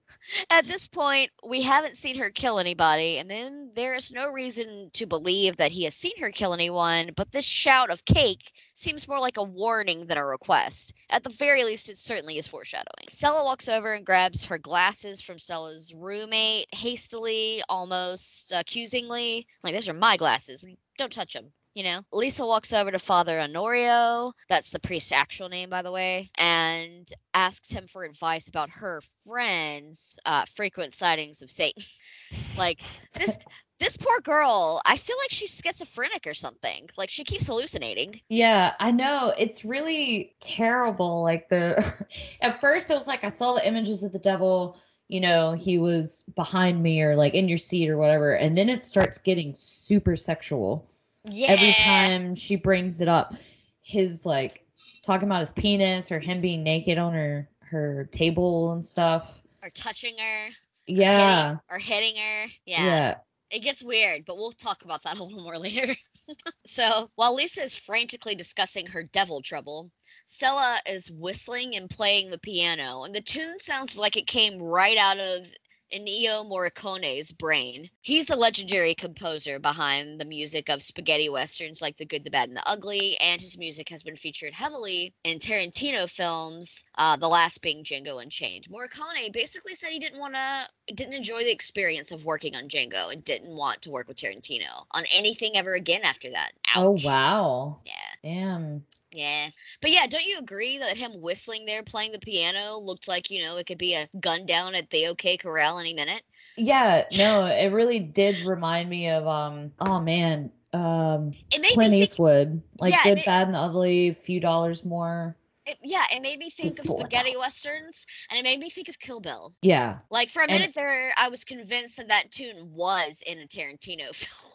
At 0.51 0.67
this 0.67 0.87
point, 0.87 1.31
we 1.47 1.63
haven't 1.63 1.97
seen 1.97 2.19
her 2.19 2.31
kill 2.31 2.59
anybody, 2.59 3.19
and 3.19 3.31
then 3.31 3.73
there 3.75 3.95
is 3.95 4.13
no 4.13 4.29
reason 4.29 4.91
to 4.95 5.07
believe 5.07 5.57
that 5.57 5.73
he 5.73 5.85
has 5.85 5.95
seen 5.95 6.19
her 6.19 6.31
kill 6.31 6.55
anyone, 6.55 7.11
but 7.17 7.33
this 7.33 7.45
shout 7.45 7.91
of 7.91 8.05
cake 8.05 8.53
seems 8.75 9.09
more 9.09 9.21
like 9.21 9.37
a 9.37 9.43
warning 9.43 10.07
than 10.07 10.19
a 10.19 10.25
request. 10.25 10.95
At 11.11 11.25
the 11.25 11.31
very 11.31 11.65
least, 11.65 11.89
it 11.89 11.97
certainly 11.97 12.39
is 12.39 12.47
foreshadowing. 12.47 13.09
Stella 13.09 13.45
walks 13.45 13.69
over 13.69 13.95
and 13.95 14.05
grabs 14.05 14.45
her 14.45 14.59
glasses 14.59 15.21
from 15.21 15.39
Stella's 15.39 15.95
roommate 15.95 16.69
hastily, 16.75 17.63
almost 17.69 18.53
accusingly. 18.53 19.47
Like, 19.63 19.75
those 19.75 19.89
are 19.89 19.95
my 19.95 20.17
glasses. 20.17 20.65
Don't 20.97 21.13
touch 21.13 21.33
them. 21.33 21.53
You 21.75 21.85
know, 21.85 22.03
Lisa 22.13 22.45
walks 22.45 22.73
over 22.73 22.91
to 22.91 22.99
Father 22.99 23.39
Honorio, 23.39 24.33
that's 24.49 24.71
the 24.71 24.81
priest's 24.81 25.13
actual 25.13 25.49
name, 25.49 25.71
by 25.71 25.83
the 25.83 25.93
way, 25.93 26.31
and 26.37 27.09
asks 27.35 27.71
him 27.71 27.87
for 27.87 28.05
advice 28.05 28.49
about 28.49 28.71
her 28.71 29.01
friend's 29.27 30.19
uh, 30.25 30.45
frequent 30.57 30.93
sightings 30.95 31.43
of 31.43 31.51
Satan. 31.51 31.83
like 32.59 32.83
this, 33.15 33.37
this 33.79 33.97
poor 33.97 34.21
girl, 34.21 34.81
I 34.85 34.97
feel 34.97 35.17
like 35.23 35.31
she's 35.31 35.55
schizophrenic 35.55 36.27
or 36.27 36.35
something. 36.35 36.89
Like 36.97 37.11
she 37.11 37.25
keeps 37.25 37.47
hallucinating. 37.47 38.21
Yeah, 38.29 38.75
I 38.81 38.91
know. 38.91 39.33
It's 39.39 39.65
really 39.65 40.35
terrible. 40.41 41.23
Like 41.23 41.49
the 41.49 41.95
at 42.43 42.61
first 42.61 42.91
it 42.91 42.95
was 42.95 43.07
like 43.07 43.25
I 43.25 43.29
saw 43.29 43.55
the 43.55 43.67
images 43.67 44.03
of 44.03 44.13
the 44.13 44.19
devil, 44.19 44.77
you 45.09 45.21
know, 45.21 45.53
he 45.53 45.79
was 45.79 46.25
behind 46.35 46.83
me 46.83 47.03
or 47.03 47.15
like 47.17 47.35
in 47.35 47.49
your 47.49 47.59
seat 47.59 47.89
or 47.89 47.99
whatever, 47.99 48.35
and 48.35 48.59
then 48.59 48.69
it 48.69 48.83
starts 48.83 49.19
getting 49.19 49.55
super 49.55 50.17
sexual. 50.17 50.87
Yeah. 51.31 51.51
Every 51.51 51.73
time 51.73 52.35
she 52.35 52.57
brings 52.57 53.01
it 53.01 53.09
up, 53.09 53.35
his 53.83 54.27
like 54.27 54.65
talking 55.03 55.29
about 55.29 55.41
his 55.41 55.53
penis 55.53 56.13
or 56.13 56.21
him 56.21 56.41
being 56.41 56.63
naked 56.63 56.99
on 56.99 57.13
her 57.13 57.49
her 57.61 58.09
table 58.13 58.73
and 58.73 58.85
stuff. 58.85 59.43
Or 59.63 59.71
touching 59.71 60.17
her. 60.19 60.49
Yeah. 60.87 61.47
Hitting, 61.47 61.61
or 61.71 61.79
hitting 61.79 62.17
her. 62.17 62.45
Yeah. 62.65 62.85
Yeah. 62.85 63.15
It 63.51 63.61
gets 63.61 63.83
weird, 63.83 64.25
but 64.27 64.37
we'll 64.37 64.53
talk 64.53 64.85
about 64.85 65.03
that 65.05 65.19
a 65.21 65.25
little 65.25 65.43
more 65.43 65.59
later. 65.59 65.95
so, 66.67 67.11
while 67.15 67.35
Lisa 67.35 67.63
is 67.63 67.77
frantically 67.77 68.35
discussing 68.35 68.87
her 68.87 69.03
devil 69.03 69.43
trouble, 69.43 69.91
Stella 70.27 70.81
is 70.87 71.11
whistling 71.11 71.75
and 71.75 71.89
playing 71.89 72.31
the 72.31 72.39
piano, 72.39 73.05
and 73.05 73.15
the 73.15 73.23
tune 73.23 73.59
sounds 73.59 73.97
like 73.97 74.17
it 74.17 74.27
came 74.27 74.61
right 74.61 74.99
out 74.99 75.19
of 75.19 75.47
Ennio 75.93 76.45
Morricone's 76.45 77.33
brain. 77.33 77.89
He's 78.03 78.27
the 78.27 78.37
legendary 78.37 78.95
composer 78.95 79.59
behind 79.59 80.21
the 80.21 80.25
music 80.25 80.69
of 80.69 80.83
spaghetti 80.83 81.29
westerns 81.29 81.81
like 81.81 81.97
The 81.97 82.05
Good, 82.05 82.25
the 82.25 82.31
Bad, 82.31 82.49
and 82.49 82.57
the 82.57 82.69
Ugly, 82.69 83.17
and 83.19 83.41
his 83.41 83.59
music 83.59 83.89
has 83.89 84.03
been 84.03 84.17
featured 84.17 84.53
heavily 84.53 85.15
in 85.25 85.39
Tarantino 85.39 86.09
films, 86.09 86.85
uh, 86.97 87.17
the 87.17 87.29
last 87.29 87.63
being 87.63 87.85
Django 87.85 88.23
Unchained. 88.23 88.67
Morricone 88.71 89.33
basically 89.33 89.75
said 89.75 89.91
he 89.91 89.99
didn't 89.99 90.21
want 90.21 90.35
to, 90.35 90.95
didn't 90.95 91.15
enjoy 91.15 91.45
the 91.45 91.53
experience 91.53 92.13
of 92.13 92.25
working 92.25 92.55
on 92.55 92.69
Django 92.69 93.11
and 93.11 93.25
didn't 93.25 93.57
want 93.57 93.83
to 93.83 93.91
work 93.91 94.09
with 94.09 94.19
Tarantino 94.19 94.85
on 94.91 95.05
anything 95.13 95.57
ever 95.57 95.73
again 95.75 96.03
after 96.05 96.31
that. 96.31 96.53
Ouch. 96.75 97.05
Oh 97.05 97.09
wow. 97.09 97.81
Yeah. 97.85 97.93
Damn. 98.23 98.85
Yeah. 99.13 99.49
But 99.81 99.91
yeah, 99.91 100.07
don't 100.07 100.25
you 100.27 100.39
agree 100.39 100.79
that 100.79 100.97
him 100.97 101.21
whistling 101.21 101.65
there 101.67 101.83
playing 101.83 102.13
the 102.13 102.19
piano 102.19 102.77
looked 102.79 103.09
like, 103.09 103.31
you 103.31 103.43
know, 103.43 103.57
it 103.57 103.67
could 103.67 103.79
be 103.79 103.95
a 103.95 104.07
gun 104.21 104.45
down 104.47 104.75
at 104.75 104.91
the 104.91 105.07
OK 105.09 105.39
Corral 105.39 105.79
any 105.79 105.95
minute? 105.95 106.23
Yeah, 106.57 107.05
no, 107.19 107.47
it 107.47 107.73
really 107.73 108.01
did 108.01 108.47
remind 108.47 108.91
me 108.91 109.09
of 109.09 109.27
um 109.27 109.73
oh 109.81 110.01
man, 110.01 110.51
um 110.75 111.33
It 111.53 111.63
made 111.63 111.73
Clint 111.73 111.93
me 111.93 111.99
think, 111.99 112.03
Eastwood. 112.03 112.63
Like 112.79 112.93
Yeah, 112.93 113.15
good, 113.15 113.23
bad, 113.25 113.47
and 113.47 113.57
ugly, 113.57 114.13
few 114.13 114.41
dollars 114.41 114.85
more. 114.85 115.35
it, 115.67 115.79
yeah, 115.83 116.05
it 116.15 116.21
made 116.21 116.39
me 116.39 116.51
think 116.51 116.69
of 116.71 116.77
spaghetti 116.87 117.33
dollars. 117.33 117.45
westerns 117.47 118.07
and 118.31 118.39
it 118.39 118.43
made 118.43 118.59
me 118.59 118.69
think 118.69 118.89
of 118.91 118.99
Kill 118.99 119.21
Bill. 119.21 119.53
Yeah. 119.63 119.99
Like 120.11 120.29
for 120.29 120.41
a 120.41 120.43
And- 120.43 120.53
minute 120.53 120.75
there, 120.75 121.13
I 121.17 121.29
was 121.31 121.45
convinced 121.45 121.97
that 121.97 122.09
that 122.09 122.31
tune 122.31 122.73
was 122.75 123.23
in 123.27 123.39
a 123.39 123.47
Tarantino 123.47 124.15
film. 124.15 124.53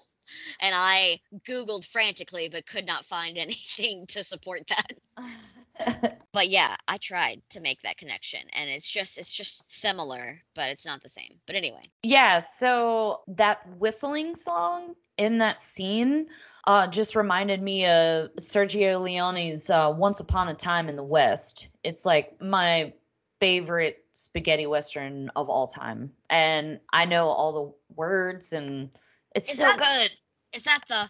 And 0.61 0.74
I 0.76 1.19
Googled 1.47 1.86
frantically, 1.86 2.49
but 2.49 2.65
could 2.65 2.86
not 2.86 3.05
find 3.05 3.38
anything 3.38 4.05
to 4.07 4.24
support 4.24 4.67
that. 4.67 4.93
But 6.34 6.49
yeah, 6.49 6.76
I 6.88 6.97
tried 6.97 7.41
to 7.49 7.61
make 7.61 7.82
that 7.84 7.97
connection, 7.97 8.41
and 8.53 8.69
it's 8.69 8.89
just 8.89 9.17
it's 9.17 9.34
just 9.34 9.69
similar, 9.71 10.41
but 10.55 10.69
it's 10.69 10.86
not 10.86 11.01
the 11.03 11.09
same. 11.09 11.39
But 11.45 11.55
anyway, 11.55 11.89
yeah, 12.01 12.39
so 12.39 13.21
that 13.28 13.67
whistling 13.78 14.36
song 14.36 14.95
in 15.17 15.38
that 15.38 15.61
scene 15.61 16.28
uh 16.65 16.88
just 16.88 17.15
reminded 17.15 17.61
me 17.61 17.86
of 17.86 18.30
Sergio 18.39 19.01
Leone's 19.01 19.69
uh 19.69 19.93
Once 19.95 20.19
Upon 20.19 20.47
a 20.47 20.53
Time 20.55 20.89
in 20.89 20.95
the 20.95 21.03
West. 21.03 21.69
It's 21.84 22.05
like 22.05 22.39
my 22.41 22.93
favorite 23.39 24.03
spaghetti 24.13 24.65
western 24.67 25.30
of 25.36 25.49
all 25.49 25.67
time. 25.67 26.11
And 26.30 26.80
I 26.93 27.05
know 27.05 27.28
all 27.28 27.51
the 27.51 27.95
words 27.95 28.53
and 28.53 28.89
it's 29.36 29.52
Is 29.52 29.58
so 29.58 29.66
that- 29.66 29.78
good. 29.78 30.12
is 30.58 30.64
that 30.64 30.80
the? 30.88 31.10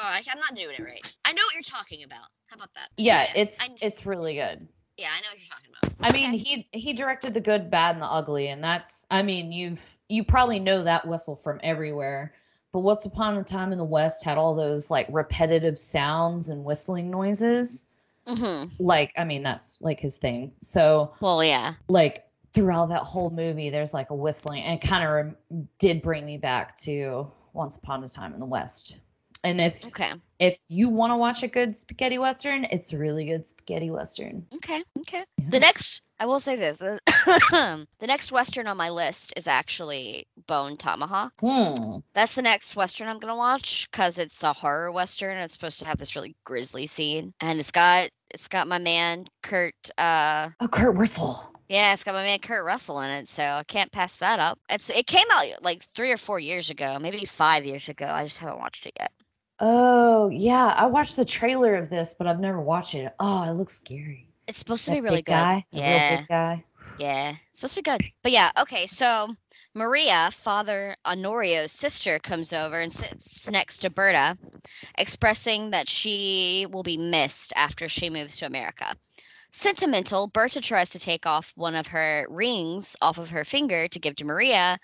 I, 0.04 0.22
I'm 0.30 0.38
not 0.38 0.54
doing 0.54 0.76
it 0.78 0.82
right. 0.84 1.16
I 1.24 1.32
know 1.32 1.42
what 1.44 1.54
you're 1.54 1.62
talking 1.62 2.04
about. 2.04 2.26
How 2.46 2.54
about 2.54 2.72
that? 2.74 2.90
Yeah, 2.96 3.26
I- 3.34 3.38
it's 3.38 3.74
it's 3.80 4.06
really 4.06 4.34
good. 4.34 4.68
yeah, 4.96 5.08
I 5.12 5.20
know 5.20 5.26
what 5.32 5.38
you're 5.38 5.48
talking 5.50 5.70
about. 5.82 6.08
I 6.08 6.12
mean, 6.12 6.28
Okay. 6.34 6.38
he 6.38 6.68
he 6.72 6.92
directed 6.92 7.34
the 7.34 7.40
good, 7.40 7.68
bad, 7.68 7.96
and 7.96 8.02
the 8.02 8.06
ugly, 8.06 8.48
and 8.48 8.62
that's 8.62 9.04
I 9.10 9.22
mean, 9.22 9.50
you've 9.50 9.98
you 10.08 10.22
probably 10.22 10.60
know 10.60 10.84
that 10.84 11.06
whistle 11.08 11.34
from 11.34 11.58
everywhere. 11.64 12.32
But 12.72 12.80
Once 12.80 13.06
Upon 13.06 13.36
a 13.38 13.42
Time 13.42 13.72
in 13.72 13.78
the 13.78 13.84
West 13.84 14.22
had 14.24 14.38
all 14.38 14.54
those 14.54 14.88
like 14.88 15.08
repetitive 15.10 15.76
sounds 15.78 16.50
and 16.50 16.64
whistling 16.64 17.10
noises. 17.10 17.86
Mhm. 18.28 18.70
Like, 18.78 19.12
I 19.16 19.24
mean, 19.24 19.42
that's 19.42 19.80
like 19.80 19.98
his 19.98 20.18
thing. 20.18 20.52
So, 20.60 21.12
Well, 21.20 21.42
yeah. 21.42 21.74
like 21.88 22.24
throughout 22.52 22.88
that 22.90 23.02
whole 23.02 23.30
movie, 23.30 23.70
there's 23.70 23.94
like 23.94 24.10
a 24.10 24.14
whistling, 24.14 24.62
and 24.62 24.82
it 24.82 24.86
kind 24.86 25.04
of 25.04 25.10
rem- 25.10 25.68
did 25.78 26.02
bring 26.02 26.24
me 26.24 26.38
back 26.38 26.76
to 26.76 27.30
Once 27.52 27.76
Upon 27.76 28.02
a 28.04 28.08
Time 28.08 28.32
in 28.34 28.40
the 28.40 28.46
West. 28.46 29.00
And 29.44 29.60
if 29.60 29.86
Okay. 29.86 30.12
if 30.40 30.64
you 30.68 30.88
want 30.88 31.12
to 31.12 31.16
watch 31.16 31.44
a 31.44 31.48
good 31.48 31.76
spaghetti 31.76 32.18
western, 32.18 32.64
it's 32.72 32.92
a 32.92 32.98
really 32.98 33.24
good 33.24 33.46
spaghetti 33.46 33.88
western. 33.90 34.44
Okay. 34.56 34.82
Okay. 34.98 35.24
Yeah. 35.38 35.50
The 35.50 35.60
next, 35.60 36.02
I 36.18 36.26
will 36.26 36.40
say 36.40 36.56
this: 36.56 36.78
the, 36.78 36.98
the 38.00 38.06
next 38.06 38.32
western 38.32 38.66
on 38.66 38.76
my 38.76 38.88
list 38.90 39.32
is 39.36 39.46
actually 39.46 40.26
Bone 40.48 40.76
Tomahawk. 40.76 41.32
Hmm. 41.40 41.98
That's 42.14 42.34
the 42.34 42.42
next 42.42 42.74
western 42.74 43.06
I'm 43.06 43.20
gonna 43.20 43.36
watch 43.36 43.88
because 43.92 44.18
it's 44.18 44.42
a 44.42 44.52
horror 44.52 44.90
western. 44.90 45.36
And 45.36 45.44
it's 45.44 45.54
supposed 45.54 45.78
to 45.80 45.86
have 45.86 45.98
this 45.98 46.16
really 46.16 46.34
grisly 46.44 46.88
scene, 46.88 47.32
and 47.40 47.60
it's 47.60 47.70
got 47.70 48.10
it's 48.30 48.48
got 48.48 48.66
my 48.66 48.78
man 48.78 49.28
Kurt. 49.44 49.74
Uh, 49.96 50.48
Oh, 50.58 50.66
Kurt 50.66 50.96
Russell. 50.96 51.54
Yeah, 51.68 51.92
it's 51.92 52.04
got 52.04 52.14
my 52.14 52.22
man 52.22 52.38
Kurt 52.40 52.64
Russell 52.64 53.00
in 53.00 53.10
it, 53.10 53.28
so 53.28 53.42
I 53.42 53.62
can't 53.64 53.92
pass 53.92 54.16
that 54.16 54.38
up. 54.40 54.58
It's 54.70 54.90
it 54.90 55.06
came 55.06 55.26
out 55.30 55.62
like 55.62 55.82
three 55.84 56.10
or 56.12 56.16
four 56.16 56.38
years 56.40 56.70
ago, 56.70 56.98
maybe 57.00 57.24
five 57.26 57.64
years 57.64 57.88
ago. 57.88 58.06
I 58.06 58.24
just 58.24 58.38
haven't 58.38 58.58
watched 58.58 58.86
it 58.86 58.94
yet. 58.98 59.12
Oh, 59.60 60.28
yeah. 60.30 60.74
I 60.76 60.86
watched 60.86 61.16
the 61.16 61.24
trailer 61.24 61.74
of 61.76 61.90
this, 61.90 62.14
but 62.14 62.26
I've 62.26 62.40
never 62.40 62.60
watched 62.60 62.94
it. 62.94 63.12
Oh, 63.18 63.42
it 63.48 63.52
looks 63.54 63.74
scary. 63.74 64.26
It's 64.46 64.58
supposed 64.58 64.84
to 64.86 64.90
That 64.90 64.96
be 64.96 65.00
really 65.00 65.18
big 65.18 65.26
good. 65.26 65.32
guy, 65.32 65.66
Yeah. 65.70 66.16
big 66.18 66.28
guy. 66.28 66.64
Yeah, 66.98 67.30
it's 67.50 67.60
supposed 67.60 67.74
to 67.74 67.82
be 67.82 67.90
good. 67.90 68.12
But 68.22 68.32
yeah, 68.32 68.50
okay, 68.58 68.86
so 68.86 69.28
Maria, 69.74 70.30
Father 70.32 70.96
Honorio's 71.04 71.72
sister, 71.72 72.18
comes 72.18 72.52
over 72.52 72.78
and 72.80 72.92
sits 72.92 73.48
next 73.50 73.78
to 73.78 73.90
Berta, 73.90 74.38
expressing 74.96 75.70
that 75.70 75.88
she 75.88 76.66
will 76.70 76.82
be 76.82 76.96
missed 76.96 77.52
after 77.56 77.88
she 77.88 78.10
moves 78.10 78.38
to 78.38 78.46
America. 78.46 78.94
Sentimental, 79.50 80.26
Berta 80.28 80.60
tries 80.60 80.90
to 80.90 80.98
take 80.98 81.26
off 81.26 81.52
one 81.56 81.74
of 81.74 81.86
her 81.88 82.26
rings 82.28 82.96
off 83.00 83.18
of 83.18 83.30
her 83.30 83.44
finger 83.44 83.88
to 83.88 83.98
give 83.98 84.16
to 84.16 84.24
Maria, 84.24 84.78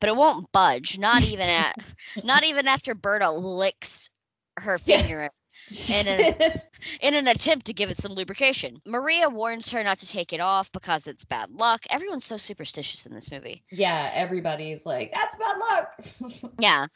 but 0.00 0.08
it 0.08 0.16
won't 0.16 0.50
budge. 0.52 0.98
Not 0.98 1.22
even 1.22 1.48
at, 1.48 1.76
not 2.24 2.44
even 2.44 2.66
after 2.66 2.94
Berta 2.94 3.30
licks 3.30 4.10
her 4.58 4.78
finger 4.78 5.22
Yeah. 5.22 5.28
finger 5.68 6.34
in 7.00 7.14
an 7.14 7.28
attempt 7.28 7.66
to 7.66 7.72
give 7.74 7.90
it 7.90 7.98
some 7.98 8.12
lubrication. 8.12 8.80
Maria 8.86 9.28
warns 9.28 9.70
her 9.70 9.84
not 9.84 9.98
to 9.98 10.08
take 10.08 10.32
it 10.32 10.40
off 10.40 10.72
because 10.72 11.06
it's 11.06 11.24
bad 11.24 11.50
luck. 11.50 11.84
Everyone's 11.90 12.24
so 12.24 12.36
superstitious 12.38 13.06
in 13.06 13.14
this 13.14 13.30
movie. 13.30 13.62
yeah, 13.70 14.10
everybody's 14.14 14.86
like, 14.86 15.12
that's 15.12 15.36
bad 15.36 15.58
luck. 15.58 16.52
Yeah, 16.60 16.86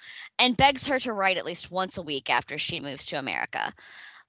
and 0.41 0.57
begs 0.57 0.87
her 0.89 0.99
to 1.01 1.13
write 1.13 1.37
at 1.37 1.45
least 1.45 1.71
once 1.71 1.97
a 1.99 2.03
week 2.03 2.31
after 2.31 2.59
she 2.59 2.81
moves 2.81 3.07
to 3.07 3.19
America. 3.19 3.73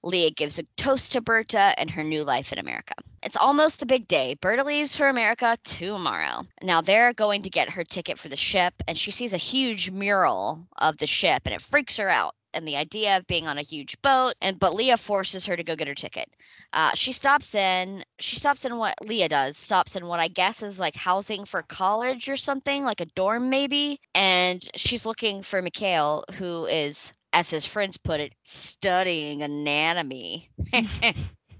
Leah 0.04 0.30
gives 0.30 0.58
a 0.58 0.64
toast 0.76 1.12
to 1.12 1.20
Berta 1.20 1.74
and 1.78 1.90
her 1.90 2.04
new 2.04 2.22
life 2.22 2.52
in 2.52 2.58
America. 2.58 2.94
It's 3.22 3.36
almost 3.36 3.80
the 3.80 3.86
big 3.86 4.06
day. 4.06 4.36
Berta 4.38 4.62
leaves 4.62 4.96
for 4.96 5.08
America 5.08 5.56
tomorrow. 5.64 6.42
Now 6.62 6.82
they're 6.82 7.14
going 7.14 7.42
to 7.42 7.50
get 7.50 7.70
her 7.70 7.84
ticket 7.84 8.18
for 8.18 8.28
the 8.28 8.36
ship, 8.36 8.74
and 8.86 8.98
she 8.98 9.10
sees 9.10 9.32
a 9.32 9.38
huge 9.38 9.90
mural 9.90 10.66
of 10.76 10.98
the 10.98 11.06
ship, 11.06 11.42
and 11.46 11.54
it 11.54 11.62
freaks 11.62 11.96
her 11.96 12.08
out. 12.10 12.34
And 12.52 12.68
the 12.68 12.76
idea 12.76 13.16
of 13.16 13.26
being 13.26 13.48
on 13.48 13.58
a 13.58 13.62
huge 13.62 14.00
boat, 14.02 14.34
and 14.40 14.60
but 14.60 14.74
Leah 14.74 14.98
forces 14.98 15.46
her 15.46 15.56
to 15.56 15.64
go 15.64 15.74
get 15.74 15.88
her 15.88 15.94
ticket. 15.94 16.28
Uh, 16.72 16.90
she 16.94 17.12
stops 17.12 17.54
in. 17.54 18.04
She 18.20 18.36
stops 18.36 18.64
in 18.64 18.76
what 18.76 18.94
Leah 19.02 19.28
does. 19.28 19.56
Stops 19.56 19.96
in 19.96 20.06
what 20.06 20.20
I 20.20 20.28
guess 20.28 20.62
is 20.62 20.78
like 20.78 20.94
housing 20.94 21.46
for 21.46 21.62
college 21.62 22.28
or 22.28 22.36
something, 22.36 22.84
like 22.84 23.00
a 23.00 23.06
dorm 23.06 23.48
maybe. 23.50 23.98
And 24.14 24.62
she's 24.76 25.06
looking 25.06 25.42
for 25.42 25.62
Mikhail, 25.62 26.24
who 26.34 26.66
is, 26.66 27.12
as 27.34 27.50
his 27.50 27.66
friends 27.66 27.98
put 27.98 28.20
it, 28.20 28.34
studying 28.44 29.42
anatomy. 29.42 30.50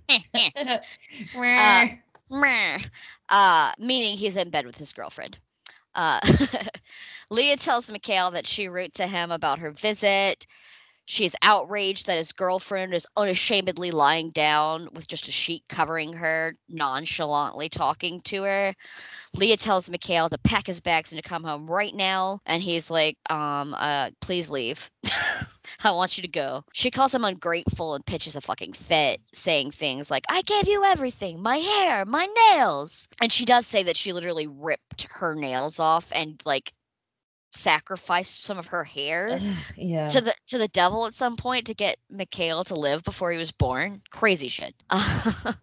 Uh, 1.57 1.87
uh, 3.29 3.73
meaning 3.79 4.17
he's 4.17 4.37
in 4.37 4.51
bed 4.51 4.67
with 4.67 4.77
his 4.77 4.93
girlfriend. 4.93 5.39
Uh, 5.95 6.21
Leah 7.31 7.57
tells 7.57 7.91
Mikhail 7.91 8.33
that 8.33 8.47
she 8.47 8.69
wrote 8.69 8.95
to 8.95 9.07
him 9.07 9.31
about 9.33 9.61
her 9.61 9.73
visit. 9.73 10.47
She's 11.07 11.35
outraged 11.43 12.07
that 12.07 12.19
his 12.19 12.33
girlfriend 12.33 12.95
is 12.95 13.07
unashamedly 13.17 13.91
lying 13.91 14.31
down 14.31 14.89
with 14.93 15.09
just 15.09 15.29
a 15.29 15.33
sheet 15.33 15.65
covering 15.69 16.15
her, 16.15 16.57
nonchalantly 16.69 17.69
talking 17.69 18.21
to 18.23 18.43
her. 18.45 18.75
Leah 19.35 19.57
tells 19.57 19.91
Mikhail 19.91 20.29
to 20.31 20.39
pack 20.39 20.67
his 20.67 20.81
bags 20.81 21.13
and 21.13 21.23
to 21.23 21.29
come 21.29 21.45
home 21.45 21.71
right 21.71 21.95
now, 21.95 22.41
and 22.47 22.63
he's 22.63 22.91
like, 22.91 23.19
um, 23.31 23.75
uh, 23.75 24.11
please 24.21 24.51
leave. 24.51 24.91
I 25.83 25.91
want 25.93 26.17
you 26.17 26.23
to 26.23 26.29
go. 26.29 26.65
She 26.73 26.91
calls 26.91 27.15
him 27.15 27.25
ungrateful 27.25 27.95
and 27.95 28.05
pitches 28.05 28.37
a 28.37 28.41
fucking 28.41 28.75
fit, 28.75 29.21
saying 29.33 29.73
things 29.73 30.11
like, 30.11 30.25
I 30.29 30.43
gave 30.43 30.69
you 30.69 30.85
everything 30.85 31.43
my 31.43 31.59
hair, 31.59 32.05
my 32.05 32.27
nails. 32.53 33.09
And 33.21 33.33
she 33.33 33.45
does 33.45 33.67
say 33.67 33.85
that 33.85 33.97
she 33.97 34.13
literally 34.13 34.47
ripped 34.47 35.07
her 35.11 35.35
nails 35.35 35.81
off 35.81 36.07
and, 36.13 36.41
like, 36.45 36.73
sacrificed 37.55 38.45
some 38.45 38.59
of 38.59 38.67
her 38.67 38.85
hair 38.85 39.39
yeah. 39.77 40.07
to 40.09 40.21
the 40.21 40.35
to 40.47 40.59
the 40.59 40.69
devil 40.69 41.07
at 41.07 41.15
some 41.15 41.37
point 41.37 41.67
to 41.67 41.75
get 41.75 41.99
Mikhail 42.11 42.65
to 42.65 42.75
live 42.75 43.05
before 43.05 43.33
he 43.33 43.39
was 43.39 43.53
born. 43.53 44.03
Crazy 44.11 44.49
shit. 44.49 44.75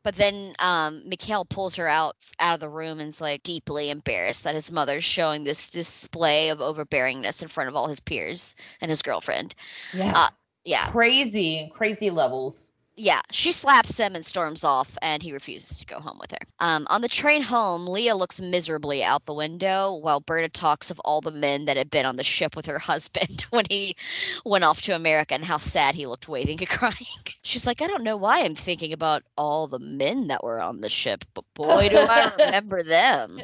but 0.04 0.16
then 0.16 0.54
um, 0.60 1.08
Mikhail 1.08 1.46
pulls 1.46 1.76
her 1.76 1.88
out 1.88 2.16
out 2.40 2.56
of 2.56 2.60
the 2.60 2.70
room 2.70 3.00
and's 3.00 3.22
like 3.22 3.44
deeply 3.44 3.90
embarrassed 3.90 4.44
that 4.44 4.56
his 4.56 4.72
mother's 4.72 5.04
showing 5.04 5.44
this 5.44 5.70
display 5.70 6.50
of 6.50 6.60
overbearingness 6.60 7.42
in 7.42 7.48
front 7.48 7.70
of 7.70 7.76
all 7.76 7.88
his 7.88 8.00
peers 8.00 8.56
and 8.82 8.90
his 8.90 9.02
girlfriend. 9.02 9.54
yeah. 9.94 10.14
uh, 10.16 10.30
Yeah, 10.64 10.86
crazy, 10.88 11.70
crazy 11.74 12.10
levels. 12.10 12.71
Yeah. 12.96 13.22
She 13.32 13.52
slaps 13.52 13.98
him 13.98 14.16
and 14.16 14.26
storms 14.26 14.64
off, 14.64 14.98
and 15.02 15.24
he 15.24 15.34
refuses 15.34 15.78
to 15.80 15.86
go 15.86 16.00
home 16.00 16.18
with 16.20 16.32
her. 16.32 16.46
Um, 16.60 16.88
on 16.90 17.02
the 17.02 17.08
train 17.08 17.42
home, 17.42 17.88
Leah 17.88 18.16
looks 18.16 18.42
miserably 18.42 19.04
out 19.04 19.26
the 19.26 19.34
window 19.34 19.96
while 19.96 20.20
Berta 20.20 20.50
talks 20.50 20.92
of 20.92 21.00
all 21.00 21.22
the 21.22 21.32
men 21.32 21.66
that 21.66 21.78
had 21.78 21.90
been 21.90 22.06
on 22.06 22.18
the 22.18 22.24
ship 22.24 22.56
with 22.56 22.66
her 22.66 22.80
husband 22.92 23.46
when 23.50 23.66
he 23.70 23.96
went 24.46 24.64
off 24.64 24.82
to 24.84 24.96
America 24.96 25.34
and 25.34 25.46
how 25.46 25.58
sad 25.58 25.96
he 25.96 26.08
looked 26.08 26.28
waiting 26.28 26.60
and 26.60 26.70
crying. 26.70 26.96
She's 27.44 27.66
like, 27.66 27.82
I 27.82 27.88
don't 27.88 28.04
know 28.04 28.18
why 28.18 28.42
I'm 28.42 28.56
thinking 28.56 28.94
about 28.94 29.24
all 29.38 29.68
the 29.68 29.80
men 29.80 30.28
that 30.28 30.44
were 30.44 30.62
on 30.62 30.82
the 30.82 30.90
ship, 30.90 31.24
but 31.34 31.46
boy, 31.54 31.90
do 31.90 31.98
I 31.98 32.32
remember 32.40 32.84
them. 32.84 33.40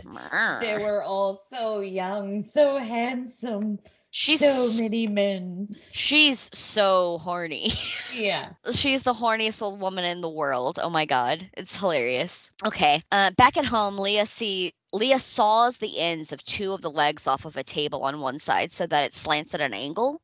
They 0.59 0.77
were 0.77 1.01
all 1.01 1.33
so 1.33 1.79
young, 1.79 2.41
so 2.41 2.77
handsome. 2.77 3.79
She's 4.19 4.39
so 4.39 4.81
many 4.81 5.05
men. 5.05 5.75
She's 5.91 6.49
so 6.51 7.19
horny. 7.19 7.71
Yeah. 8.11 8.53
She's 8.71 9.03
the 9.03 9.13
horniest 9.13 9.61
old 9.61 9.79
woman 9.79 10.05
in 10.05 10.21
the 10.21 10.29
world. 10.29 10.79
Oh 10.81 10.89
my 10.89 11.05
god, 11.05 11.47
it's 11.55 11.75
hilarious. 11.75 12.51
Okay, 12.65 13.03
uh, 13.11 13.29
back 13.37 13.57
at 13.57 13.65
home, 13.65 13.99
Leah 13.99 14.25
see 14.25 14.73
Leah 14.91 15.19
saws 15.19 15.77
the 15.77 15.99
ends 15.99 16.31
of 16.33 16.43
two 16.43 16.73
of 16.73 16.81
the 16.81 16.89
legs 16.89 17.27
off 17.27 17.45
of 17.45 17.57
a 17.57 17.63
table 17.63 18.01
on 18.01 18.19
one 18.19 18.39
side 18.39 18.73
so 18.73 18.87
that 18.87 19.03
it 19.03 19.13
slants 19.13 19.53
at 19.53 19.61
an 19.61 19.75
angle, 19.75 20.19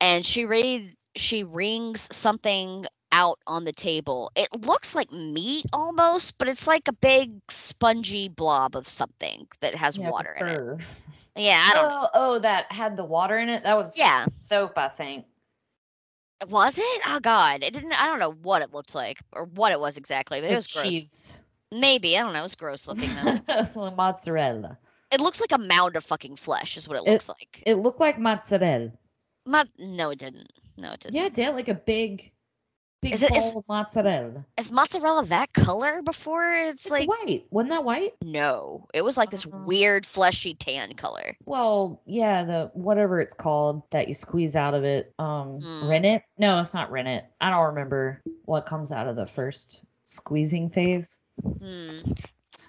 and 0.00 0.26
she 0.26 0.44
read 0.44 0.96
she 1.14 1.44
wrings 1.44 2.08
something 2.10 2.84
out 3.18 3.38
on 3.46 3.64
the 3.64 3.72
table. 3.72 4.30
It 4.36 4.48
looks 4.64 4.94
like 4.94 5.10
meat 5.12 5.66
almost, 5.72 6.38
but 6.38 6.48
it's 6.48 6.66
like 6.66 6.86
a 6.88 6.92
big 6.92 7.32
spongy 7.48 8.28
blob 8.28 8.76
of 8.76 8.88
something 8.88 9.46
that 9.60 9.74
has 9.74 9.96
Yeah, 9.96 10.10
water 10.10 10.34
in 10.40 10.46
it. 10.46 10.94
Yeah, 11.36 11.64
I 11.70 11.74
don't 11.74 11.88
know. 11.88 12.00
Oh, 12.02 12.08
oh, 12.14 12.38
that 12.40 12.70
had 12.72 12.96
the 12.96 13.04
water 13.04 13.38
in 13.38 13.48
it. 13.48 13.62
That 13.64 13.76
was 13.76 13.98
Yeah. 13.98 14.24
soap, 14.26 14.78
I 14.78 14.88
think. 14.88 15.24
Was 16.48 16.78
it? 16.78 17.00
Oh 17.06 17.18
god, 17.20 17.62
it 17.64 17.72
didn't. 17.72 18.00
I 18.00 18.06
don't 18.06 18.20
know 18.20 18.30
what 18.32 18.62
it 18.62 18.72
looked 18.72 18.94
like 18.94 19.18
or 19.32 19.44
what 19.46 19.72
it 19.72 19.80
was 19.80 19.96
exactly, 19.96 20.40
but 20.40 20.50
it 20.50 20.54
was 20.54 20.72
gross. 20.72 20.84
cheese. 20.84 21.40
Maybe 21.72 22.16
I 22.16 22.22
don't 22.22 22.32
know. 22.32 22.38
It 22.38 22.42
was 22.42 22.54
gross 22.54 22.86
looking 22.86 23.10
though. 23.16 23.90
mozzarella. 23.96 24.78
it 25.10 25.20
looks 25.20 25.40
like 25.40 25.50
a 25.52 25.58
mound 25.58 25.96
of 25.96 26.04
fucking 26.04 26.36
flesh, 26.36 26.76
is 26.76 26.86
what 26.88 26.96
it 26.98 27.06
It- 27.08 27.10
looks 27.12 27.28
like. 27.28 27.62
It 27.66 27.74
looked 27.74 27.98
like 27.98 28.18
mozzarella. 28.20 28.92
Ma- 29.46 29.64
no, 29.78 30.10
it 30.10 30.18
didn't. 30.20 30.52
No, 30.76 30.92
it 30.92 31.00
didn't. 31.00 31.16
Yeah, 31.16 31.24
it 31.26 31.34
did 31.34 31.54
like 31.54 31.68
a 31.68 31.74
big, 31.74 32.30
big 33.00 33.12
Is 33.14 33.22
it- 33.22 33.36
is- 33.36 33.54
mozzarella. 33.68 34.44
Is 34.56 34.72
mozzarella 34.72 35.24
that 35.26 35.52
color 35.52 36.02
before? 36.02 36.50
It's, 36.52 36.86
It's 36.86 36.90
like 36.90 37.08
white. 37.08 37.44
Wasn't 37.50 37.70
that 37.70 37.84
white? 37.84 38.12
no. 38.22 38.86
It 38.94 39.02
was 39.02 39.16
like 39.16 39.30
this 39.30 39.46
Uh-huh. 39.46 39.58
weird 39.66 40.04
fleshy 40.06 40.54
tan 40.54 40.94
color. 40.94 41.36
Well, 41.46 42.00
yeah, 42.06 42.44
the 42.44 42.70
whatever 42.74 43.20
it's 43.20 43.34
called 43.34 43.82
that 43.90 44.08
you 44.08 44.14
squeeze 44.14 44.56
out 44.56 44.74
of 44.74 44.84
it. 44.84 45.12
Um, 45.18 45.60
Mm. 45.60 45.88
rennet? 45.88 46.22
No, 46.38 46.58
it's 46.58 46.74
not 46.74 46.90
rennet. 46.90 47.26
I 47.40 47.50
don't 47.50 47.66
remember 47.66 48.22
what 48.44 48.66
comes 48.66 48.90
out 48.92 49.06
of 49.08 49.16
the 49.16 49.26
first 49.26 49.82
squeezing 50.04 50.68
phase. 50.70 51.20
Hmm. 51.42 52.00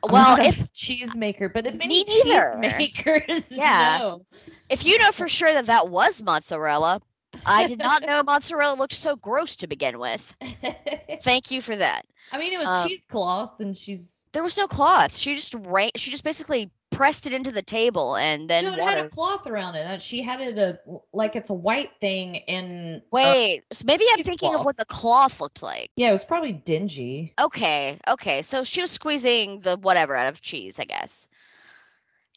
I'm 0.01 0.13
Well, 0.13 0.38
if 0.41 0.71
cheese 0.73 1.17
maker, 1.17 1.49
but 1.49 1.65
if 1.65 1.75
any 1.82 2.05
cheese 2.05 2.55
makers 2.57 3.51
Yeah. 3.51 3.97
know. 3.99 4.25
if 4.69 4.86
you 4.86 4.97
know 4.99 5.11
for 5.11 5.27
sure 5.27 5.51
that 5.53 5.65
that 5.65 5.89
was 5.89 6.21
mozzarella, 6.21 7.01
I 7.45 7.67
did 7.67 7.80
not 7.80 8.03
know 8.05 8.23
mozzarella 8.27 8.75
looked 8.77 8.93
so 8.93 9.15
gross 9.15 9.55
to 9.57 9.67
begin 9.67 9.99
with. 9.99 10.36
Thank 11.21 11.51
you 11.51 11.61
for 11.61 11.75
that. 11.75 12.05
I 12.32 12.38
mean, 12.38 12.53
it 12.53 12.59
was 12.59 12.67
Um, 12.67 12.88
cheesecloth, 12.88 13.59
and 13.59 13.75
she's 13.75 14.25
There 14.32 14.43
was 14.43 14.57
no 14.57 14.67
cloth. 14.67 15.17
She 15.17 15.34
just 15.36 15.55
ran. 15.55 15.89
She 15.95 16.11
just 16.11 16.23
basically 16.23 16.69
pressed 16.91 17.25
it 17.27 17.34
into 17.34 17.51
the 17.51 17.61
table 17.61 18.15
and 18.15 18.49
then 18.49 18.65
no, 18.65 18.73
it 18.73 18.80
water. 18.80 18.97
had 18.97 19.05
a 19.05 19.09
cloth 19.09 19.47
around 19.47 19.75
it. 19.75 19.86
Uh, 19.86 19.97
She 19.97 20.21
had 20.21 20.41
it 20.41 20.57
a 20.57 20.80
like 21.13 21.36
it's 21.36 21.49
a 21.49 21.53
white 21.53 21.91
thing 22.01 22.36
in. 22.36 22.97
uh, 22.97 23.05
Wait, 23.11 23.63
so 23.71 23.84
maybe 23.86 24.05
I'm 24.11 24.21
thinking 24.23 24.53
of 24.53 24.65
what 24.65 24.77
the 24.77 24.86
cloth 24.86 25.39
looked 25.39 25.63
like. 25.63 25.91
yeah, 25.95 26.09
it 26.09 26.11
was 26.11 26.23
probably 26.23 26.51
dingy. 26.51 27.34
Okay, 27.39 27.97
okay. 28.07 28.41
So 28.41 28.63
she 28.63 28.82
was 28.82 28.91
squeezing 28.91 29.61
the 29.61 29.77
whatever 29.77 30.15
out 30.15 30.27
of 30.34 30.41
cheese, 30.41 30.80
I 30.80 30.86
guess. 30.86 31.27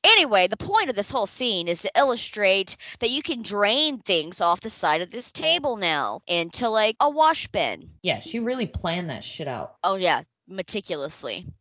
Anyway, 0.05 0.49
the 0.49 0.57
point 0.57 0.91
of 0.91 0.97
this 0.97 1.11
whole 1.11 1.27
scene 1.27 1.69
is 1.69 1.83
to 1.83 1.91
illustrate 1.97 2.77
that 3.01 3.11
you 3.11 3.23
can 3.23 3.43
drain 3.43 3.99
things 3.99 4.41
off 4.41 4.61
the 4.61 4.71
side 4.71 5.01
of 5.01 5.11
this 5.11 5.31
table 5.31 5.77
now 5.77 6.21
into 6.27 6.69
like 6.69 6.97
a 7.01 7.09
wash 7.09 7.47
bin. 7.49 7.91
Yeah, 8.03 8.21
she 8.21 8.39
really 8.41 8.67
planned 8.67 9.11
that 9.11 9.25
shit 9.25 9.49
out. 9.49 9.77
Oh 9.85 9.97
yeah, 9.97 10.23
meticulously. 10.49 11.47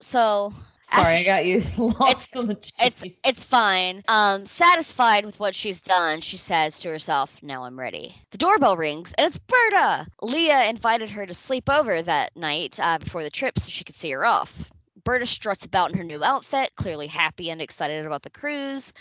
So 0.00 0.52
Sorry, 0.80 1.16
I 1.16 1.24
got 1.24 1.46
you 1.46 1.60
lost 2.00 2.36
on 2.36 2.46
the 2.46 2.54
cheese. 2.54 2.76
it's 2.80 3.02
it's 3.24 3.44
fine. 3.44 4.02
Um, 4.06 4.46
satisfied 4.46 5.24
with 5.24 5.40
what 5.40 5.54
she's 5.54 5.80
done, 5.80 6.20
she 6.20 6.36
says 6.36 6.78
to 6.80 6.88
herself, 6.90 7.42
"Now 7.42 7.64
I'm 7.64 7.78
ready." 7.78 8.14
The 8.30 8.38
doorbell 8.38 8.76
rings, 8.76 9.14
and 9.18 9.26
it's 9.26 9.38
Berta. 9.38 10.06
Leah 10.22 10.66
invited 10.68 11.10
her 11.10 11.26
to 11.26 11.34
sleep 11.34 11.68
over 11.68 12.02
that 12.02 12.36
night 12.36 12.78
uh, 12.80 12.98
before 12.98 13.24
the 13.24 13.30
trip, 13.30 13.58
so 13.58 13.70
she 13.70 13.82
could 13.84 13.96
see 13.96 14.10
her 14.12 14.24
off. 14.24 14.70
Berta 15.06 15.24
struts 15.24 15.64
about 15.64 15.92
in 15.92 15.98
her 15.98 16.04
new 16.04 16.22
outfit, 16.24 16.72
clearly 16.74 17.06
happy 17.06 17.50
and 17.50 17.62
excited 17.62 18.04
about 18.04 18.22
the 18.22 18.30
cruise. 18.30 18.92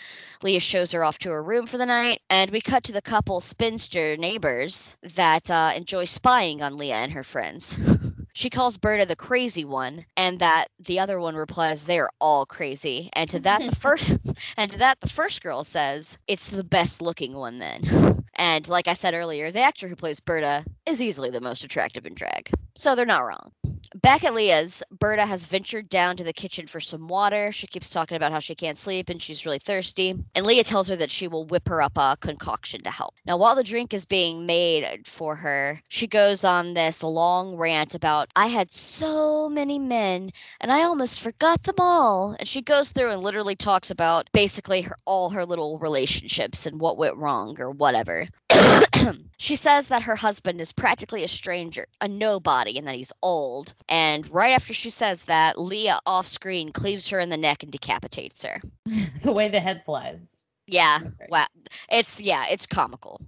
Leah 0.44 0.60
shows 0.60 0.92
her 0.92 1.04
off 1.04 1.18
to 1.18 1.32
her 1.32 1.42
room 1.42 1.66
for 1.66 1.80
the 1.80 1.86
night, 1.88 2.22
and 2.30 2.52
we 2.52 2.62
cut 2.62 2.84
to 2.84 2.92
the 2.92 3.02
couple 3.02 3.42
spinster 3.42 4.16
neighbors 4.16 4.96
that 5.16 5.50
uh, 5.50 5.72
enjoy 5.76 6.06
spying 6.06 6.62
on 6.62 6.78
Leah 6.78 6.98
and 6.98 7.12
her 7.12 7.24
friends. 7.24 7.76
She 8.38 8.50
calls 8.50 8.78
Berta 8.78 9.06
the 9.06 9.16
crazy 9.16 9.64
one, 9.64 10.06
and 10.18 10.40
that 10.40 10.68
the 10.78 11.00
other 11.00 11.22
one 11.22 11.38
replies 11.38 11.86
they're 11.86 12.10
all 12.20 12.46
crazy. 12.46 13.10
And 13.14 13.30
to 13.30 13.40
that 13.40 13.62
the 13.62 13.76
first 13.80 14.12
and 14.58 14.72
to 14.74 14.80
that 14.80 15.00
the 15.00 15.08
first 15.08 15.42
girl 15.42 15.64
says, 15.64 16.18
It's 16.28 16.46
the 16.48 16.66
best 16.66 17.02
looking 17.02 17.34
one 17.34 17.60
then. 17.60 18.24
And 18.38 18.68
like 18.68 18.90
I 18.90 18.94
said 18.96 19.14
earlier, 19.14 19.54
the 19.54 19.62
actor 19.62 19.88
who 19.88 19.96
plays 19.96 20.20
Berta 20.20 20.66
is 20.86 21.02
easily 21.02 21.30
the 21.30 21.40
most 21.40 21.64
attractive 21.64 22.06
in 22.06 22.16
drag. 22.16 22.52
So 22.76 22.94
they're 22.94 23.06
not 23.06 23.24
wrong. 23.26 23.54
Back 23.96 24.26
at 24.26 24.34
Leah's, 24.34 24.84
Berta 25.06 25.28
has 25.28 25.46
ventured 25.46 25.88
down 25.88 26.18
to 26.18 26.24
the 26.24 26.34
kitchen 26.34 26.66
for 26.66 26.82
some 26.82 27.08
water. 27.08 27.52
She 27.52 27.68
keeps 27.68 27.90
talking 27.90 28.18
about 28.18 28.32
how 28.32 28.40
she 28.40 28.56
can't 28.56 28.76
sleep 28.76 29.10
and 29.10 29.22
she's 29.22 29.46
really 29.46 29.60
thirsty. 29.60 30.16
And 30.34 30.46
Leah 30.48 30.64
tells 30.64 30.90
her 30.90 30.96
that 30.96 31.12
she 31.12 31.28
will 31.28 31.46
whip 31.46 31.68
her 31.68 31.80
up 31.80 31.96
a 31.96 32.18
concoction 32.20 32.82
to 32.82 32.90
help. 32.90 33.14
Now, 33.24 33.38
while 33.38 33.56
the 33.56 33.64
drink 33.64 33.94
is 33.94 34.08
being 34.08 34.48
made 34.48 35.06
for 35.06 35.36
her, 35.36 35.80
she 35.90 36.08
goes 36.08 36.44
on 36.44 36.74
this 36.74 37.04
long 37.04 37.56
rant 37.56 37.94
about, 37.94 38.30
I 38.36 38.48
had 38.48 38.74
so 38.74 39.48
many 39.48 39.78
men 39.78 40.32
and 40.60 40.72
I 40.72 40.82
almost 40.82 41.22
forgot 41.22 41.62
them 41.62 41.76
all. 41.78 42.36
And 42.40 42.48
she 42.48 42.64
goes 42.64 42.92
through 42.92 43.12
and 43.12 43.22
literally 43.22 43.56
talks 43.56 43.92
about 43.92 44.28
basically 44.34 44.82
her, 44.82 44.96
all 45.06 45.30
her 45.30 45.46
little 45.46 45.78
relationships 45.78 46.66
and 46.66 46.80
what 46.80 46.98
went 46.98 47.18
wrong 47.18 47.62
or 47.62 47.70
whatever. 47.70 48.28
she 49.38 49.56
says 49.56 49.88
that 49.88 50.04
her 50.04 50.16
husband 50.16 50.62
is 50.62 50.72
practically 50.72 51.24
a 51.24 51.28
stranger, 51.28 51.86
a 52.02 52.08
nobody, 52.08 52.80
and 52.80 52.88
that 52.88 52.96
he's 52.96 53.14
old. 53.22 53.76
And 53.88 54.28
right 54.32 54.54
after 54.54 54.74
she 54.74 54.90
says 54.96 55.24
that, 55.26 55.60
Leah 55.60 56.00
off 56.06 56.28
screen 56.28 56.72
cleaves 56.72 57.10
her 57.10 57.20
in 57.20 57.30
the 57.30 57.38
neck 57.38 57.64
and 57.64 57.72
decapitates 57.72 58.44
her. 58.44 58.62
the 59.24 59.32
way 59.32 59.50
the 59.50 59.60
head 59.60 59.84
flies. 59.86 60.46
Yeah, 60.68 61.00
wow. 61.30 61.46
It's 61.92 62.20
yeah, 62.20 62.46
it's 62.50 62.66
comical. 62.66 63.22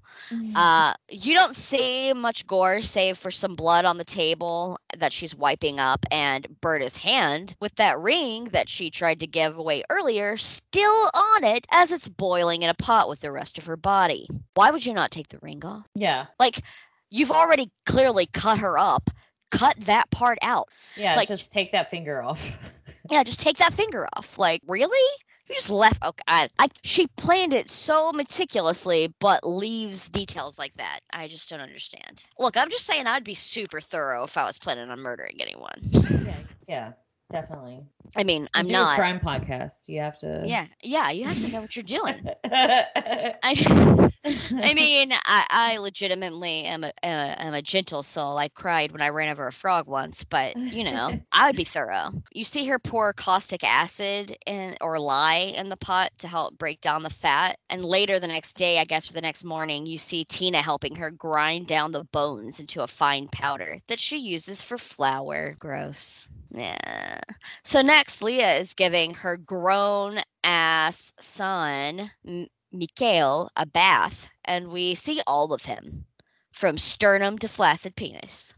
Uh, 0.55 0.95
you 1.07 1.35
don't 1.35 1.55
see 1.55 2.11
much 2.13 2.47
gore 2.47 2.81
save 2.81 3.19
for 3.19 3.29
some 3.29 3.55
blood 3.55 3.85
on 3.85 3.99
the 3.99 4.03
table 4.03 4.79
that 4.97 5.13
she's 5.13 5.35
wiping 5.35 5.79
up, 5.79 6.03
and 6.09 6.47
Berta's 6.61 6.97
hand 6.97 7.55
with 7.61 7.75
that 7.75 7.99
ring 7.99 8.45
that 8.53 8.69
she 8.69 8.89
tried 8.89 9.19
to 9.19 9.27
give 9.27 9.55
away 9.55 9.83
earlier 9.87 10.35
still 10.37 11.11
on 11.13 11.43
it 11.43 11.67
as 11.69 11.91
it's 11.91 12.07
boiling 12.07 12.63
in 12.63 12.69
a 12.71 12.73
pot 12.73 13.07
with 13.07 13.19
the 13.19 13.31
rest 13.31 13.59
of 13.59 13.67
her 13.67 13.77
body. 13.77 14.27
Why 14.55 14.71
would 14.71 14.83
you 14.83 14.93
not 14.93 15.11
take 15.11 15.27
the 15.27 15.37
ring 15.39 15.63
off? 15.63 15.85
yeah, 15.93 16.25
Like, 16.39 16.63
you've 17.11 17.31
already 17.31 17.69
clearly 17.85 18.25
cut 18.25 18.57
her 18.57 18.79
up. 18.79 19.11
Cut 19.51 19.75
that 19.81 20.09
part 20.11 20.37
out. 20.41 20.69
yeah. 20.95 21.15
Like- 21.15 21.27
just 21.27 21.51
take 21.51 21.71
that 21.73 21.89
finger 21.89 22.21
off. 22.21 22.71
Yeah, 23.09 23.23
just 23.23 23.39
take 23.39 23.59
that 23.59 23.73
finger 23.73 24.05
off. 24.17 24.37
Like, 24.37 24.61
really? 24.67 24.99
You 25.47 25.55
just 25.55 25.69
left. 25.69 26.03
Okay, 26.03 26.23
I, 26.27 26.49
I, 26.59 26.67
she 26.83 27.07
planned 27.07 27.53
it 27.53 27.69
so 27.69 28.11
meticulously, 28.11 29.13
but 29.21 29.47
leaves 29.47 30.09
details 30.09 30.59
like 30.59 30.73
that. 30.75 30.99
I 31.13 31.29
just 31.29 31.49
don't 31.49 31.61
understand. 31.61 32.25
Look, 32.37 32.57
I'm 32.57 32.69
just 32.69 32.85
saying 32.85 33.07
I'd 33.07 33.23
be 33.23 33.33
super 33.33 33.79
thorough 33.79 34.25
if 34.25 34.35
I 34.35 34.43
was 34.43 34.59
planning 34.59 34.89
on 34.89 34.99
murdering 34.99 35.37
anyone. 35.39 35.79
yeah, 36.25 36.35
yeah. 36.67 36.91
Definitely. 37.29 37.83
I 38.15 38.23
mean, 38.23 38.47
I'm 38.53 38.67
do 38.67 38.73
not. 38.73 38.97
a 38.97 39.01
crime 39.01 39.19
podcast. 39.19 39.89
You 39.89 40.01
have 40.01 40.19
to. 40.19 40.43
Yeah, 40.45 40.67
yeah, 40.81 41.11
you 41.11 41.25
have 41.25 41.35
to 41.35 41.53
know 41.53 41.61
what 41.61 41.75
you're 41.75 41.83
doing. 41.83 42.25
I 42.45 43.35
I, 43.43 44.11
I 44.25 44.73
mean, 44.73 45.11
I, 45.11 45.45
I 45.49 45.77
legitimately 45.79 46.63
am 46.63 46.83
a, 46.83 46.87
uh, 46.87 46.91
am 47.03 47.53
a 47.53 47.61
gentle 47.61 48.03
soul. 48.03 48.37
I 48.37 48.47
cried 48.49 48.91
when 48.91 49.01
I 49.01 49.09
ran 49.09 49.29
over 49.29 49.47
a 49.47 49.51
frog 49.51 49.87
once, 49.87 50.23
but 50.23 50.55
you 50.57 50.83
know, 50.83 51.19
I 51.31 51.47
would 51.47 51.55
be 51.55 51.63
thorough. 51.63 52.11
You 52.31 52.43
see 52.43 52.65
her 52.67 52.79
pour 52.79 53.13
caustic 53.13 53.63
acid 53.63 54.37
in 54.45 54.77
or 54.81 54.99
lye 54.99 55.53
in 55.55 55.69
the 55.69 55.77
pot 55.77 56.11
to 56.19 56.27
help 56.27 56.57
break 56.57 56.81
down 56.81 57.03
the 57.03 57.09
fat, 57.09 57.57
and 57.69 57.83
later 57.83 58.19
the 58.19 58.27
next 58.27 58.53
day, 58.53 58.79
I 58.79 58.85
guess, 58.85 59.09
or 59.09 59.13
the 59.13 59.21
next 59.21 59.43
morning, 59.43 59.85
you 59.85 59.97
see 59.97 60.23
Tina 60.23 60.61
helping 60.61 60.95
her 60.97 61.11
grind 61.11 61.67
down 61.67 61.91
the 61.91 62.03
bones 62.05 62.59
into 62.59 62.83
a 62.83 62.87
fine 62.87 63.27
powder 63.27 63.79
that 63.87 63.99
she 63.99 64.17
uses 64.17 64.61
for 64.61 64.77
flour. 64.77 65.55
Gross. 65.59 66.29
Yeah. 66.51 67.19
So 67.63 67.81
next, 67.81 68.21
Leah 68.21 68.57
is 68.57 68.73
giving 68.73 69.13
her 69.15 69.37
grown 69.37 70.19
ass 70.43 71.13
son, 71.19 72.09
M- 72.25 72.47
Mikhail, 72.71 73.49
a 73.55 73.65
bath, 73.65 74.27
and 74.45 74.69
we 74.69 74.95
see 74.95 75.21
all 75.27 75.53
of 75.53 75.63
him 75.63 76.05
from 76.51 76.77
sternum 76.77 77.37
to 77.39 77.47
flaccid 77.47 77.95
penis. 77.95 78.53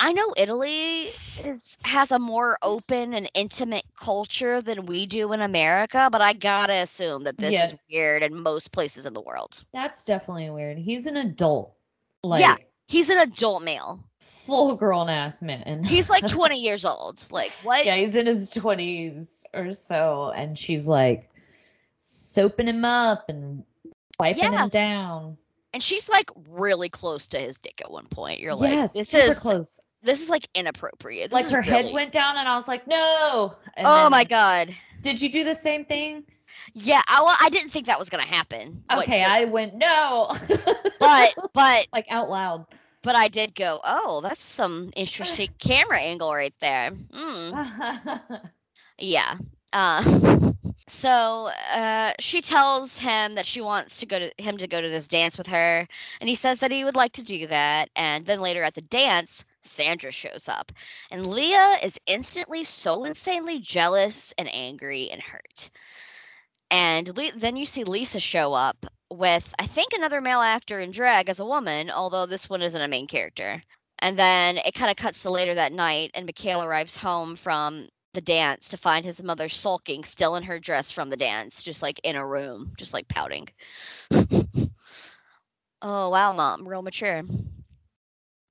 I 0.00 0.12
know 0.12 0.34
Italy 0.36 1.02
is 1.04 1.76
has 1.84 2.10
a 2.10 2.18
more 2.18 2.58
open 2.60 3.14
and 3.14 3.30
intimate 3.34 3.84
culture 3.96 4.60
than 4.60 4.86
we 4.86 5.06
do 5.06 5.32
in 5.32 5.40
America, 5.40 6.08
but 6.10 6.20
I 6.20 6.32
gotta 6.32 6.74
assume 6.74 7.22
that 7.24 7.38
this 7.38 7.52
Yeah. 7.52 7.66
is 7.66 7.74
weird 7.88 8.24
in 8.24 8.34
most 8.42 8.72
places 8.72 9.06
in 9.06 9.14
the 9.14 9.20
world. 9.20 9.64
That's 9.72 10.04
definitely 10.04 10.50
weird. 10.50 10.78
He's 10.78 11.06
an 11.06 11.18
adult. 11.18 11.76
Like 12.24 12.40
Yeah. 12.40 12.56
He's 12.92 13.08
an 13.08 13.16
adult 13.18 13.62
male. 13.62 14.04
full 14.20 14.74
grown 14.74 15.08
ass 15.08 15.40
man. 15.40 15.82
He's 15.82 16.10
like 16.10 16.26
20 16.28 16.58
years 16.58 16.84
old. 16.84 17.24
Like 17.30 17.50
what? 17.62 17.86
yeah, 17.86 17.96
he's 17.96 18.14
in 18.16 18.26
his 18.26 18.48
twenties 18.50 19.44
or 19.54 19.72
so, 19.72 20.30
and 20.36 20.58
she's 20.58 20.86
like 20.86 21.30
soaping 22.00 22.68
him 22.68 22.84
up 22.84 23.28
and 23.28 23.64
wiping 24.20 24.42
Yeah. 24.44 24.64
him 24.64 24.68
down. 24.68 25.36
And 25.72 25.82
she's 25.82 26.08
like 26.08 26.30
really 26.50 26.90
close 26.90 27.26
to 27.28 27.38
his 27.38 27.56
dick 27.58 27.80
at 27.82 27.90
one 27.90 28.06
point. 28.08 28.40
You're 28.40 28.54
like, 28.54 28.72
yeah, 28.72 28.82
this 28.82 29.08
super 29.08 29.32
is 29.32 29.38
close. 29.38 29.80
this 30.02 30.20
is 30.20 30.28
like 30.28 30.46
inappropriate. 30.54 31.30
This 31.30 31.44
Like 31.44 31.50
her 31.52 31.62
head 31.62 31.94
went 31.94 32.12
down, 32.12 32.36
and 32.36 32.46
I 32.46 32.54
was 32.56 32.68
like, 32.68 32.86
no. 32.86 33.54
And 33.78 33.86
Oh 33.88 34.10
my 34.10 34.24
god. 34.24 34.68
Did 35.00 35.20
you 35.22 35.30
do 35.32 35.44
the 35.44 35.54
same 35.54 35.84
thing? 35.86 36.24
Yeah, 36.74 37.02
I, 37.08 37.22
well, 37.22 37.36
I 37.40 37.48
didn't 37.50 37.70
think 37.70 37.86
that 37.86 37.98
was 37.98 38.08
gonna 38.10 38.26
happen. 38.26 38.82
What- 38.88 39.06
Okay, 39.06 39.22
but- 39.22 39.30
I 39.30 39.44
went 39.44 39.74
no. 39.74 40.28
but 40.98 41.34
but 41.52 41.88
like 41.92 42.06
out 42.10 42.28
loud. 42.30 42.66
but 43.02 43.16
I 43.16 43.28
did 43.28 43.54
go. 43.54 43.80
Oh, 43.84 44.20
that's 44.22 44.42
some 44.42 44.92
interesting 44.96 45.48
camera 45.58 45.98
angle 46.00 46.32
right 46.32 46.54
there. 46.60 46.90
Mm, 47.12 48.40
yeah. 48.98 49.36
Uh, 49.72 50.52
so 50.86 51.08
uh, 51.08 52.12
she 52.18 52.42
tells 52.42 52.96
him 52.98 53.36
that 53.36 53.46
she 53.46 53.62
wants 53.62 54.00
to 54.00 54.06
go 54.06 54.18
to 54.18 54.30
him 54.36 54.58
to 54.58 54.66
go 54.66 54.80
to 54.80 54.88
this 54.90 55.08
dance 55.08 55.38
with 55.38 55.46
her, 55.46 55.86
and 56.20 56.28
he 56.28 56.34
says 56.34 56.58
that 56.58 56.70
he 56.70 56.84
would 56.84 56.96
like 56.96 57.12
to 57.12 57.22
do 57.24 57.46
that. 57.46 57.88
And 57.96 58.26
then 58.26 58.40
later 58.40 58.62
at 58.62 58.74
the 58.74 58.82
dance, 58.82 59.44
Sandra 59.62 60.12
shows 60.12 60.46
up, 60.48 60.72
and 61.10 61.26
Leah 61.26 61.78
is 61.82 61.98
instantly 62.06 62.64
so 62.64 63.04
insanely 63.04 63.60
jealous 63.60 64.34
and 64.36 64.48
angry 64.52 65.10
and 65.10 65.22
hurt. 65.22 65.70
And 66.72 67.16
Le- 67.16 67.32
then 67.36 67.56
you 67.56 67.66
see 67.66 67.84
Lisa 67.84 68.18
show 68.20 68.54
up 68.54 68.86
with, 69.12 69.54
I 69.58 69.66
think, 69.68 69.92
another 69.92 70.20
male 70.22 70.40
actor 70.40 70.80
in 70.80 70.90
drag 70.90 71.28
as 71.28 71.38
a 71.40 71.46
woman, 71.46 71.90
although 71.90 72.26
this 72.26 72.50
one 72.50 72.62
isn't 72.62 72.80
a 72.82 72.88
main 72.88 73.06
character. 73.06 73.62
And 74.00 74.18
then 74.18 74.58
it 74.58 74.74
kind 74.74 74.90
of 74.90 74.96
cuts 74.96 75.22
to 75.22 75.30
later 75.30 75.54
that 75.54 75.72
night, 75.72 76.12
and 76.14 76.26
Mikhail 76.26 76.62
arrives 76.64 76.96
home 76.96 77.36
from 77.36 77.88
the 78.14 78.22
dance 78.22 78.70
to 78.70 78.78
find 78.78 79.04
his 79.04 79.22
mother 79.22 79.48
sulking, 79.48 80.04
still 80.04 80.36
in 80.36 80.44
her 80.44 80.58
dress 80.58 80.90
from 80.90 81.10
the 81.10 81.16
dance, 81.16 81.62
just 81.62 81.82
like 81.82 82.00
in 82.04 82.16
a 82.16 82.26
room, 82.26 82.72
just 82.78 82.94
like 82.94 83.06
pouting. 83.08 83.48
oh 85.82 86.08
wow, 86.10 86.32
mom, 86.32 86.66
real 86.66 86.82
mature. 86.82 87.22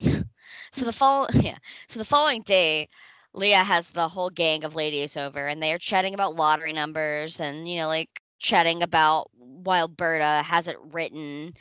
so 0.00 0.84
the 0.84 0.92
fall, 0.92 1.28
yeah. 1.34 1.58
So 1.88 1.98
the 1.98 2.04
following 2.04 2.42
day, 2.42 2.88
Leah 3.34 3.64
has 3.64 3.88
the 3.90 4.08
whole 4.08 4.30
gang 4.30 4.64
of 4.64 4.74
ladies 4.74 5.16
over, 5.16 5.46
and 5.46 5.62
they 5.62 5.72
are 5.72 5.78
chatting 5.78 6.14
about 6.14 6.36
lottery 6.36 6.72
numbers, 6.72 7.40
and 7.40 7.68
you 7.68 7.76
know, 7.76 7.88
like 7.88 8.10
chatting 8.38 8.82
about 8.82 9.30
while 9.34 9.88
Berta 9.88 10.42
hasn't 10.44 10.78
written, 10.92 11.54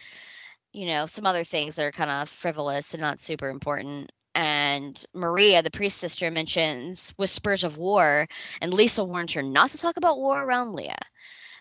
you 0.73 0.85
know, 0.87 1.05
some 1.05 1.25
other 1.25 1.43
things 1.43 1.75
that 1.75 1.85
are 1.85 1.91
kind 1.91 2.09
of 2.09 2.29
frivolous 2.29 2.93
and 2.93 3.01
not 3.01 3.19
super 3.19 3.49
important. 3.49 4.11
And 4.33 5.03
Maria, 5.13 5.61
the 5.61 5.71
priest 5.71 5.97
sister, 5.97 6.31
mentions 6.31 7.11
whispers 7.17 7.63
of 7.63 7.77
war, 7.77 8.27
and 8.61 8.73
Lisa 8.73 9.03
warns 9.03 9.33
her 9.33 9.43
not 9.43 9.71
to 9.71 9.77
talk 9.77 9.97
about 9.97 10.17
war 10.17 10.41
around 10.41 10.73
Leah. 10.73 10.95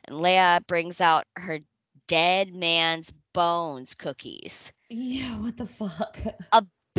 And 0.04 0.20
Leah 0.20 0.60
brings 0.66 1.00
out 1.00 1.24
her 1.36 1.60
dead 2.06 2.54
man's 2.54 3.12
bones 3.32 3.94
cookies. 3.94 4.72
Yeah, 4.88 5.40
what 5.40 5.56
the 5.56 5.66
fuck? 5.66 6.18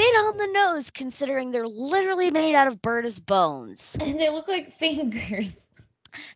Bit 0.01 0.15
on 0.15 0.37
the 0.37 0.47
nose, 0.47 0.89
considering 0.89 1.51
they're 1.51 1.67
literally 1.67 2.31
made 2.31 2.55
out 2.55 2.65
of 2.65 2.81
Berta's 2.81 3.19
bones. 3.19 3.95
And 4.01 4.19
they 4.19 4.31
look 4.31 4.47
like 4.47 4.71
fingers. 4.71 5.79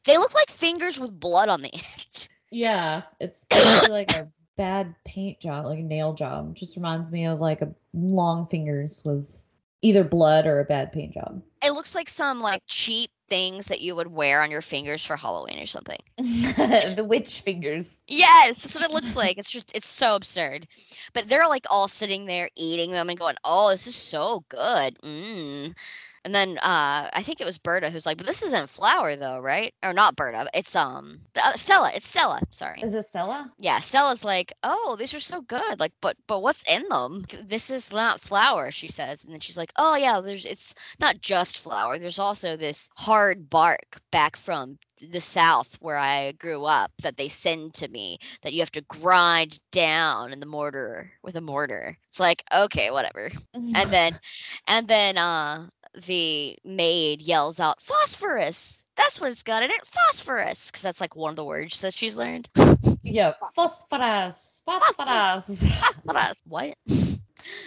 They 0.03 0.19
look 0.19 0.35
like 0.35 0.51
fingers 0.51 0.99
with 0.99 1.19
blood 1.19 1.49
on 1.49 1.63
the 1.63 1.73
end. 1.73 2.27
Yeah, 2.51 3.01
it's 3.19 3.43
like 3.89 4.15
a 4.15 4.31
bad 4.55 4.93
paint 5.03 5.39
job, 5.39 5.65
like 5.65 5.79
a 5.79 5.83
nail 5.83 6.13
job. 6.13 6.55
Just 6.55 6.75
reminds 6.77 7.11
me 7.11 7.25
of 7.25 7.41
like 7.41 7.63
a 7.63 7.73
long 7.93 8.45
fingers 8.45 9.01
with 9.03 9.43
either 9.81 10.03
blood 10.03 10.45
or 10.45 10.59
a 10.59 10.63
bad 10.63 10.93
paint 10.93 11.15
job. 11.15 11.41
It 11.63 11.71
looks 11.71 11.95
like 11.95 12.07
some 12.07 12.41
like 12.41 12.61
cheap 12.67 13.09
things 13.27 13.65
that 13.65 13.81
you 13.81 13.95
would 13.95 14.07
wear 14.07 14.41
on 14.41 14.51
your 14.51 14.61
fingers 14.61 15.03
for 15.03 15.15
Halloween 15.15 15.59
or 15.59 15.65
something. 15.65 15.99
the 16.17 17.05
witch 17.07 17.41
fingers. 17.41 18.03
Yes, 18.07 18.61
that's 18.61 18.75
what 18.75 18.83
it 18.83 18.91
looks 18.91 19.15
like. 19.15 19.37
It's 19.37 19.51
just 19.51 19.71
it's 19.75 19.87
so 19.87 20.15
absurd. 20.15 20.67
But 21.13 21.27
they're 21.27 21.47
like 21.47 21.65
all 21.69 21.87
sitting 21.87 22.25
there 22.25 22.49
eating 22.55 22.91
them 22.91 23.09
and 23.09 23.19
going, 23.19 23.35
"Oh, 23.43 23.69
this 23.69 23.87
is 23.87 23.95
so 23.95 24.43
good." 24.49 24.97
Mm. 25.03 25.75
And 26.25 26.33
then 26.33 26.57
uh 26.57 27.09
I 27.13 27.21
think 27.23 27.39
it 27.39 27.45
was 27.45 27.59
Berta 27.59 27.91
who's 27.91 28.05
like, 28.05 28.17
"But 28.17 28.25
this 28.25 28.41
isn't 28.41 28.69
flour 28.71 29.15
though, 29.15 29.39
right?" 29.39 29.73
Or 29.83 29.93
not 29.93 30.15
Berta. 30.15 30.49
It's 30.55 30.75
um 30.75 31.19
uh, 31.35 31.53
Stella. 31.53 31.91
It's 31.93 32.07
Stella. 32.07 32.41
Sorry. 32.51 32.81
Is 32.81 32.95
it 32.95 33.03
Stella? 33.03 33.51
Yeah, 33.59 33.79
Stella's 33.79 34.25
like, 34.25 34.51
"Oh, 34.63 34.95
these 34.97 35.13
are 35.13 35.19
so 35.19 35.41
good." 35.41 35.79
Like, 35.79 35.93
but 36.01 36.17
but 36.27 36.41
what's 36.41 36.63
in 36.67 36.89
them? 36.89 37.25
This 37.43 37.69
is 37.69 37.91
not 37.91 38.21
flour, 38.21 38.71
she 38.71 38.87
says. 38.87 39.23
And 39.23 39.31
then 39.33 39.39
she's 39.39 39.57
like, 39.57 39.71
"Oh 39.77 39.95
yeah, 39.95 40.19
there's 40.19 40.45
it's 40.45 40.73
not 40.99 41.21
just 41.21 41.59
flour. 41.59 41.99
There's 41.99 42.19
also 42.19 42.57
this 42.57 42.89
hard 42.95 43.47
bark 43.47 44.01
back 44.11 44.35
from 44.35 44.79
the 45.11 45.21
south 45.21 45.77
where 45.79 45.97
I 45.97 46.31
grew 46.31 46.65
up 46.65 46.91
that 47.03 47.17
they 47.17 47.29
send 47.29 47.75
to 47.75 47.87
me 47.87 48.17
that 48.41 48.53
you 48.53 48.61
have 48.61 48.71
to 48.71 48.81
grind 48.81 49.59
down 49.71 50.33
in 50.33 50.39
the 50.39 50.47
mortar 50.47 51.11
with 51.21 51.35
a 51.35 51.41
mortar." 51.41 51.99
It's 52.09 52.19
like, 52.19 52.43
"Okay, 52.51 52.89
whatever." 52.89 53.29
And 53.53 53.91
then 53.91 54.13
and 54.67 54.87
then 54.87 55.17
uh 55.17 55.67
the 56.05 56.57
maid 56.63 57.21
yells 57.21 57.59
out, 57.59 57.81
"Phosphorus." 57.81 58.81
That's 58.95 59.19
what 59.19 59.31
it's 59.31 59.43
got 59.43 59.61
in 59.63 59.71
it, 59.71 59.85
phosphorus, 59.85 60.71
because 60.71 60.81
that's 60.81 61.01
like 61.01 61.15
one 61.17 61.31
of 61.31 61.35
the 61.35 61.43
words 61.43 61.81
that 61.81 61.93
she's 61.93 62.15
learned. 62.15 62.49
yeah, 63.03 63.33
phosphorus, 63.53 64.61
phosphorus. 64.65 65.65
Phosphorus. 65.79 66.41
What? 66.47 66.77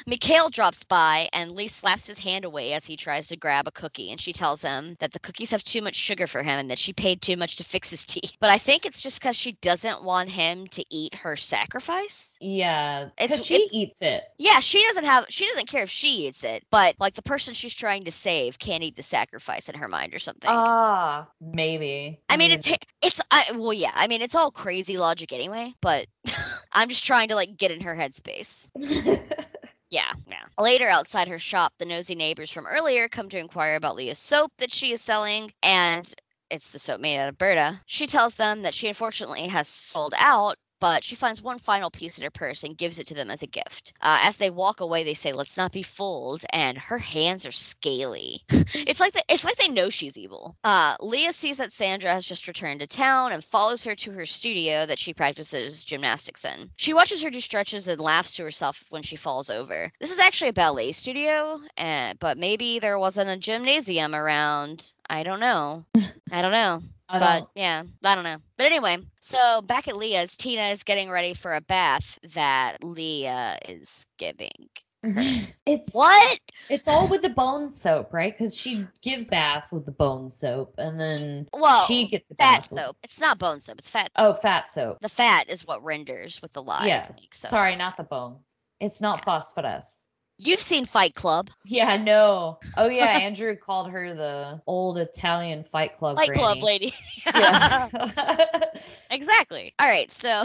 Mikhail 0.07 0.51
drops 0.51 0.85
by 0.85 1.29
and 1.33 1.53
Lee 1.53 1.69
slaps 1.69 2.07
his 2.07 2.19
hand 2.19 2.45
away 2.45 2.73
as 2.73 2.87
he 2.87 2.97
tries 2.97 3.29
to 3.29 3.37
grab 3.37 3.67
a 3.69 3.71
cookie, 3.73 4.11
and 4.11 4.21
she 4.21 4.33
tells 4.33 4.63
him 4.63 4.97
that 5.01 5.13
the 5.13 5.21
cookies 5.21 5.51
have 5.51 5.65
too 5.65 5.83
much 5.83 5.97
sugar 5.97 6.27
for 6.27 6.43
him 6.43 6.59
and 6.59 6.71
that 6.71 6.79
she 6.79 6.93
paid 6.93 7.21
too 7.23 7.37
much 7.37 7.57
to 7.57 7.65
fix 7.65 7.91
his 7.91 8.05
teeth. 8.07 8.33
But 8.41 8.51
I 8.51 8.59
think 8.59 8.87
it's 8.87 9.01
just 9.01 9.21
because 9.21 9.37
she 9.37 9.53
doesn't 9.53 10.03
want 10.03 10.31
him 10.31 10.67
to 10.69 10.85
eat 10.91 11.15
her 11.15 11.37
sacrifice. 11.37 12.37
yeah, 12.41 13.09
because 13.19 13.45
she 13.47 13.55
it's- 13.57 13.71
eats 13.75 14.03
it. 14.03 14.25
Yeah, 14.39 14.61
she 14.61 14.83
doesn't 14.87 15.05
have 15.05 15.27
she 15.29 15.47
doesn't 15.47 15.69
care 15.69 15.83
if 15.83 15.91
she 15.91 16.27
eats 16.27 16.45
it, 16.45 16.65
but 16.71 16.95
like 16.99 17.15
the 17.15 17.23
person 17.23 17.55
she's 17.55 17.75
trying 17.75 18.05
to 18.05 18.11
save 18.11 18.59
can't 18.59 18.83
eat 18.83 18.97
the 18.97 19.03
sacrifice 19.03 19.69
in 19.69 19.75
her 19.77 19.89
mind 19.89 20.15
or 20.15 20.19
something. 20.19 20.51
Ah, 20.51 21.29
maybe. 21.41 22.21
I 22.29 22.37
mean, 22.37 22.53
it's 22.53 22.69
it's 23.03 23.21
I, 23.31 23.53
well, 23.57 23.73
yeah. 23.73 23.91
I 23.95 24.07
mean, 24.07 24.23
it's 24.23 24.35
all 24.35 24.51
crazy 24.51 24.97
logic 24.97 25.33
anyway. 25.33 25.75
But 25.81 26.07
I'm 26.73 26.89
just 26.89 27.05
trying 27.05 27.29
to 27.29 27.35
like 27.35 27.57
get 27.57 27.71
in 27.71 27.81
her 27.83 27.95
headspace. 27.95 28.71
Yeah, 29.91 30.13
yeah. 30.27 30.45
Later, 30.59 30.87
outside 30.89 31.29
her 31.29 31.39
shop, 31.39 31.73
the 31.79 31.87
nosy 31.87 32.15
neighbors 32.15 32.51
from 32.51 32.67
earlier 32.67 33.09
come 33.09 33.29
to 33.31 33.39
inquire 33.39 33.77
about 33.77 33.97
Leah's 33.97 34.19
soap 34.19 34.53
that 34.59 34.73
she 34.73 34.93
is 34.93 35.01
selling, 35.01 35.51
and 35.63 36.13
it's 36.51 36.71
the 36.71 36.79
soap 36.79 37.01
made 37.01 37.19
out 37.19 37.31
of 37.31 37.39
Berta. 37.39 37.81
She 37.87 38.07
tells 38.07 38.35
them 38.35 38.63
that 38.63 38.75
she 38.75 38.89
unfortunately 38.89 39.49
has 39.49 39.67
sold 39.69 40.15
out 40.17 40.57
but 40.81 41.05
she 41.05 41.15
finds 41.15 41.43
one 41.43 41.59
final 41.59 41.91
piece 41.91 42.19
in 42.19 42.25
her 42.25 42.31
purse 42.31 42.65
and 42.65 42.77
gives 42.77 42.99
it 42.99 43.09
to 43.09 43.15
them 43.15 43.31
as 43.31 43.43
a 43.43 43.47
gift. 43.47 43.93
Uh, 44.01 44.19
as 44.23 44.37
they 44.37 44.51
walk 44.51 44.81
away, 44.81 45.05
they 45.05 45.15
say, 45.15 45.33
"Let's 45.33 45.57
not 45.57 45.73
be 45.73 45.83
fooled," 45.83 46.45
and 46.51 46.79
her 46.79 46.99
hands 46.99 47.47
are 47.47 47.53
scaly. 47.53 48.43
it's 48.49 49.01
like 49.01 49.13
the, 49.13 49.23
it's 49.29 49.45
like 49.45 49.57
they 49.57 49.69
know 49.69 49.91
she's 49.91 50.19
evil. 50.19 50.57
Uh, 50.65 50.97
Leah 51.01 51.33
sees 51.33 51.57
that 51.59 51.73
Sandra 51.73 52.13
has 52.13 52.27
just 52.27 52.49
returned 52.49 52.81
to 52.81 52.87
town 52.87 53.33
and 53.33 53.45
follows 53.45 53.85
her 53.85 53.95
to 53.95 54.13
her 54.13 54.27
studio 54.27 54.87
that 54.87 54.99
she 54.99 55.15
practices 55.15 55.85
gymnastics 55.85 56.45
in. 56.45 56.71
She 56.77 56.95
watches 56.95 57.23
her 57.23 57.31
do 57.31 57.41
stretches 57.41 57.89
and 57.89 58.01
laughs 58.01 58.37
to 58.37 58.45
herself 58.45 58.85
when 58.91 59.03
she 59.03 59.17
falls 59.17 59.51
over. 59.51 59.93
This 60.01 60.13
is 60.13 60.19
actually 60.19 60.51
a 60.51 60.55
ballet 60.55 60.93
studio, 60.93 61.59
uh, 61.77 62.15
but 62.19 62.39
maybe 62.39 62.79
there 62.79 62.99
wasn't 62.99 63.31
a 63.31 63.37
gymnasium 63.37 64.15
around. 64.15 64.93
I 65.09 65.23
don't 65.23 65.41
know. 65.41 65.85
I 66.33 66.43
don't 66.43 66.53
know. 66.53 66.83
I 67.09 67.19
but 67.19 67.39
don't- 67.39 67.49
yeah, 67.55 67.83
I 68.05 68.15
don't 68.15 68.25
know. 68.25 68.37
But 68.57 68.67
anyway, 68.67 68.99
so 69.21 69.63
back 69.63 69.89
at 69.89 69.97
Leah's, 69.97 70.37
Tina 70.37 70.69
is 70.69 70.83
getting 70.83 71.11
ready 71.11 71.35
for 71.35 71.55
a 71.55 71.61
bath 71.61 72.19
that 72.35 72.83
Leah 72.85 73.59
is 73.69 74.05
giving. 74.19 74.69
it's 75.05 75.95
What? 75.95 76.41
It's 76.69 76.89
all 76.89 77.07
with 77.07 77.23
the 77.23 77.31
bone 77.31 77.71
soap, 77.71 78.13
right? 78.13 78.37
Because 78.37 78.57
she 78.57 78.85
gives 79.01 79.29
bath 79.29 79.73
with 79.73 79.87
the 79.87 79.93
bone 79.93 80.29
soap, 80.29 80.75
and 80.77 80.99
then 80.99 81.47
Well, 81.53 81.85
she 81.87 82.09
gets 82.09 82.29
the 82.29 82.35
Fat 82.35 82.63
bath 82.63 82.71
with- 82.73 82.81
soap. 82.81 82.97
It's 83.05 83.21
not 83.21 83.39
bone 83.39 83.61
soap. 83.61 83.79
It's 83.79 83.89
fat. 83.89 84.11
Oh, 84.17 84.35
fat 84.35 84.69
soap. 84.69 84.99
The 85.01 85.09
fat 85.09 85.49
is 85.49 85.65
what 85.65 85.83
renders 85.85 86.43
with 86.43 86.53
the 86.53 86.63
lye 86.63 86.89
Yeah. 86.89 87.05
Sorry, 87.33 87.77
not 87.77 87.97
the 87.97 88.03
bone. 88.03 88.39
It's 88.81 89.01
not 89.01 89.25
phosphorus. 89.25 90.08
You've 90.39 90.63
seen 90.63 90.85
Fight 90.85 91.15
Club. 91.15 91.51
Yeah, 91.65 91.97
no. 91.97 92.59
Oh 92.77 92.89
yeah, 92.89 93.07
Andrew 93.19 93.57
called 93.57 93.91
her 93.91 94.15
the 94.15 94.63
old 94.67 94.97
Italian 94.99 95.65
Fight 95.65 95.97
Club. 95.97 96.17
Fight 96.17 96.33
Club 96.33 96.63
lady. 96.63 96.95
Exactly. 99.11 99.75
All 99.79 99.87
right, 99.87 100.11
so 100.13 100.45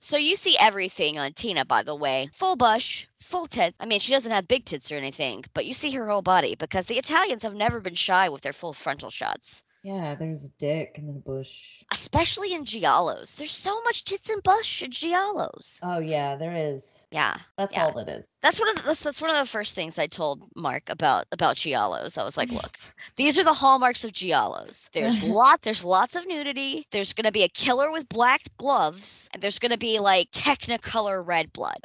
so 0.00 0.16
you 0.16 0.36
see 0.36 0.56
everything 0.58 1.18
on 1.18 1.32
Tina, 1.32 1.64
by 1.64 1.82
the 1.82 1.94
way. 1.94 2.30
Full 2.32 2.56
bush, 2.56 3.06
full 3.20 3.46
tits. 3.46 3.76
I 3.78 3.86
mean, 3.86 4.00
she 4.00 4.12
doesn't 4.12 4.30
have 4.30 4.48
big 4.48 4.64
tits 4.64 4.90
or 4.90 4.96
anything, 4.96 5.44
but 5.52 5.66
you 5.66 5.72
see 5.74 5.90
her 5.90 6.08
whole 6.08 6.22
body 6.22 6.54
because 6.54 6.86
the 6.86 6.98
Italians 6.98 7.42
have 7.42 7.54
never 7.54 7.80
been 7.80 7.94
shy 7.94 8.28
with 8.30 8.42
their 8.42 8.52
full 8.54 8.72
frontal 8.72 9.10
shots. 9.10 9.62
Yeah, 9.86 10.16
there's 10.16 10.42
a 10.42 10.48
dick 10.58 10.94
and 10.98 11.08
then 11.08 11.14
a 11.14 11.20
bush. 11.20 11.84
Especially 11.92 12.52
in 12.54 12.64
giallos. 12.64 13.36
There's 13.36 13.52
so 13.52 13.80
much 13.82 14.02
tits 14.04 14.28
and 14.28 14.42
bush 14.42 14.82
in 14.82 14.90
giallos. 14.90 15.78
Oh 15.80 16.00
yeah, 16.00 16.34
there 16.34 16.56
is. 16.56 17.06
Yeah. 17.12 17.36
That's 17.56 17.76
Yeah. 17.76 17.84
all 17.86 17.98
it 17.98 18.08
is. 18.08 18.36
That's 18.42 18.58
one 18.58 18.70
of 18.70 18.76
the, 18.76 18.82
that's, 18.82 19.00
that's 19.00 19.22
one 19.22 19.30
of 19.30 19.36
the 19.36 19.48
first 19.48 19.76
things 19.76 19.96
I 19.96 20.08
told 20.08 20.42
Mark 20.56 20.90
about 20.90 21.26
about 21.30 21.54
giallos. 21.54 22.18
I 22.18 22.24
was 22.24 22.36
like, 22.36 22.50
look, 22.50 22.76
these 23.16 23.38
are 23.38 23.44
the 23.44 23.52
hallmarks 23.52 24.02
of 24.02 24.10
giallos. 24.10 24.90
There's 24.90 25.22
lot 25.38 25.62
there's 25.62 25.84
lots 25.84 26.16
of 26.16 26.26
nudity. 26.26 26.84
There's 26.90 27.12
gonna 27.12 27.30
be 27.30 27.44
a 27.44 27.48
killer 27.48 27.92
with 27.92 28.08
black 28.08 28.40
gloves, 28.56 29.28
and 29.32 29.40
there's 29.40 29.60
gonna 29.60 29.78
be 29.78 30.00
like 30.00 30.32
technicolor 30.32 31.24
red 31.24 31.52
blood. 31.52 31.78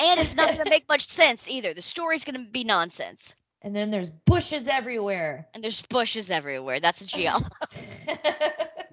And 0.00 0.20
it's 0.20 0.36
not 0.36 0.50
gonna 0.56 0.68
make 0.68 0.86
much 0.88 1.06
sense 1.06 1.48
either. 1.48 1.72
The 1.72 1.80
story's 1.80 2.24
gonna 2.26 2.44
be 2.50 2.64
nonsense. 2.64 3.34
And 3.64 3.74
then 3.74 3.90
there's 3.90 4.10
bushes 4.10 4.68
everywhere. 4.68 5.48
And 5.54 5.64
there's 5.64 5.80
bushes 5.82 6.30
everywhere. 6.30 6.80
That's 6.80 7.00
a 7.00 7.06
giallo. 7.06 7.46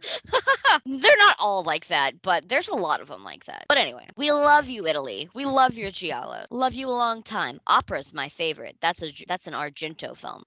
They're 0.85 1.17
not 1.17 1.35
all 1.37 1.63
like 1.63 1.87
that, 1.87 2.21
but 2.21 2.47
there's 2.47 2.69
a 2.69 2.75
lot 2.75 3.01
of 3.01 3.09
them 3.09 3.23
like 3.23 3.45
that. 3.45 3.65
But 3.67 3.77
anyway, 3.77 4.07
we 4.15 4.31
love 4.31 4.69
you, 4.69 4.87
Italy. 4.87 5.29
We 5.35 5.45
love 5.45 5.75
your 5.75 5.91
giallo. 5.91 6.45
Love 6.49 6.73
you 6.73 6.87
a 6.87 6.89
long 6.89 7.21
time. 7.21 7.59
Opera's 7.67 8.13
my 8.13 8.29
favorite. 8.29 8.77
That's 8.81 9.03
a 9.03 9.11
that's 9.27 9.47
an 9.47 9.53
Argento 9.53 10.15
film. 10.15 10.43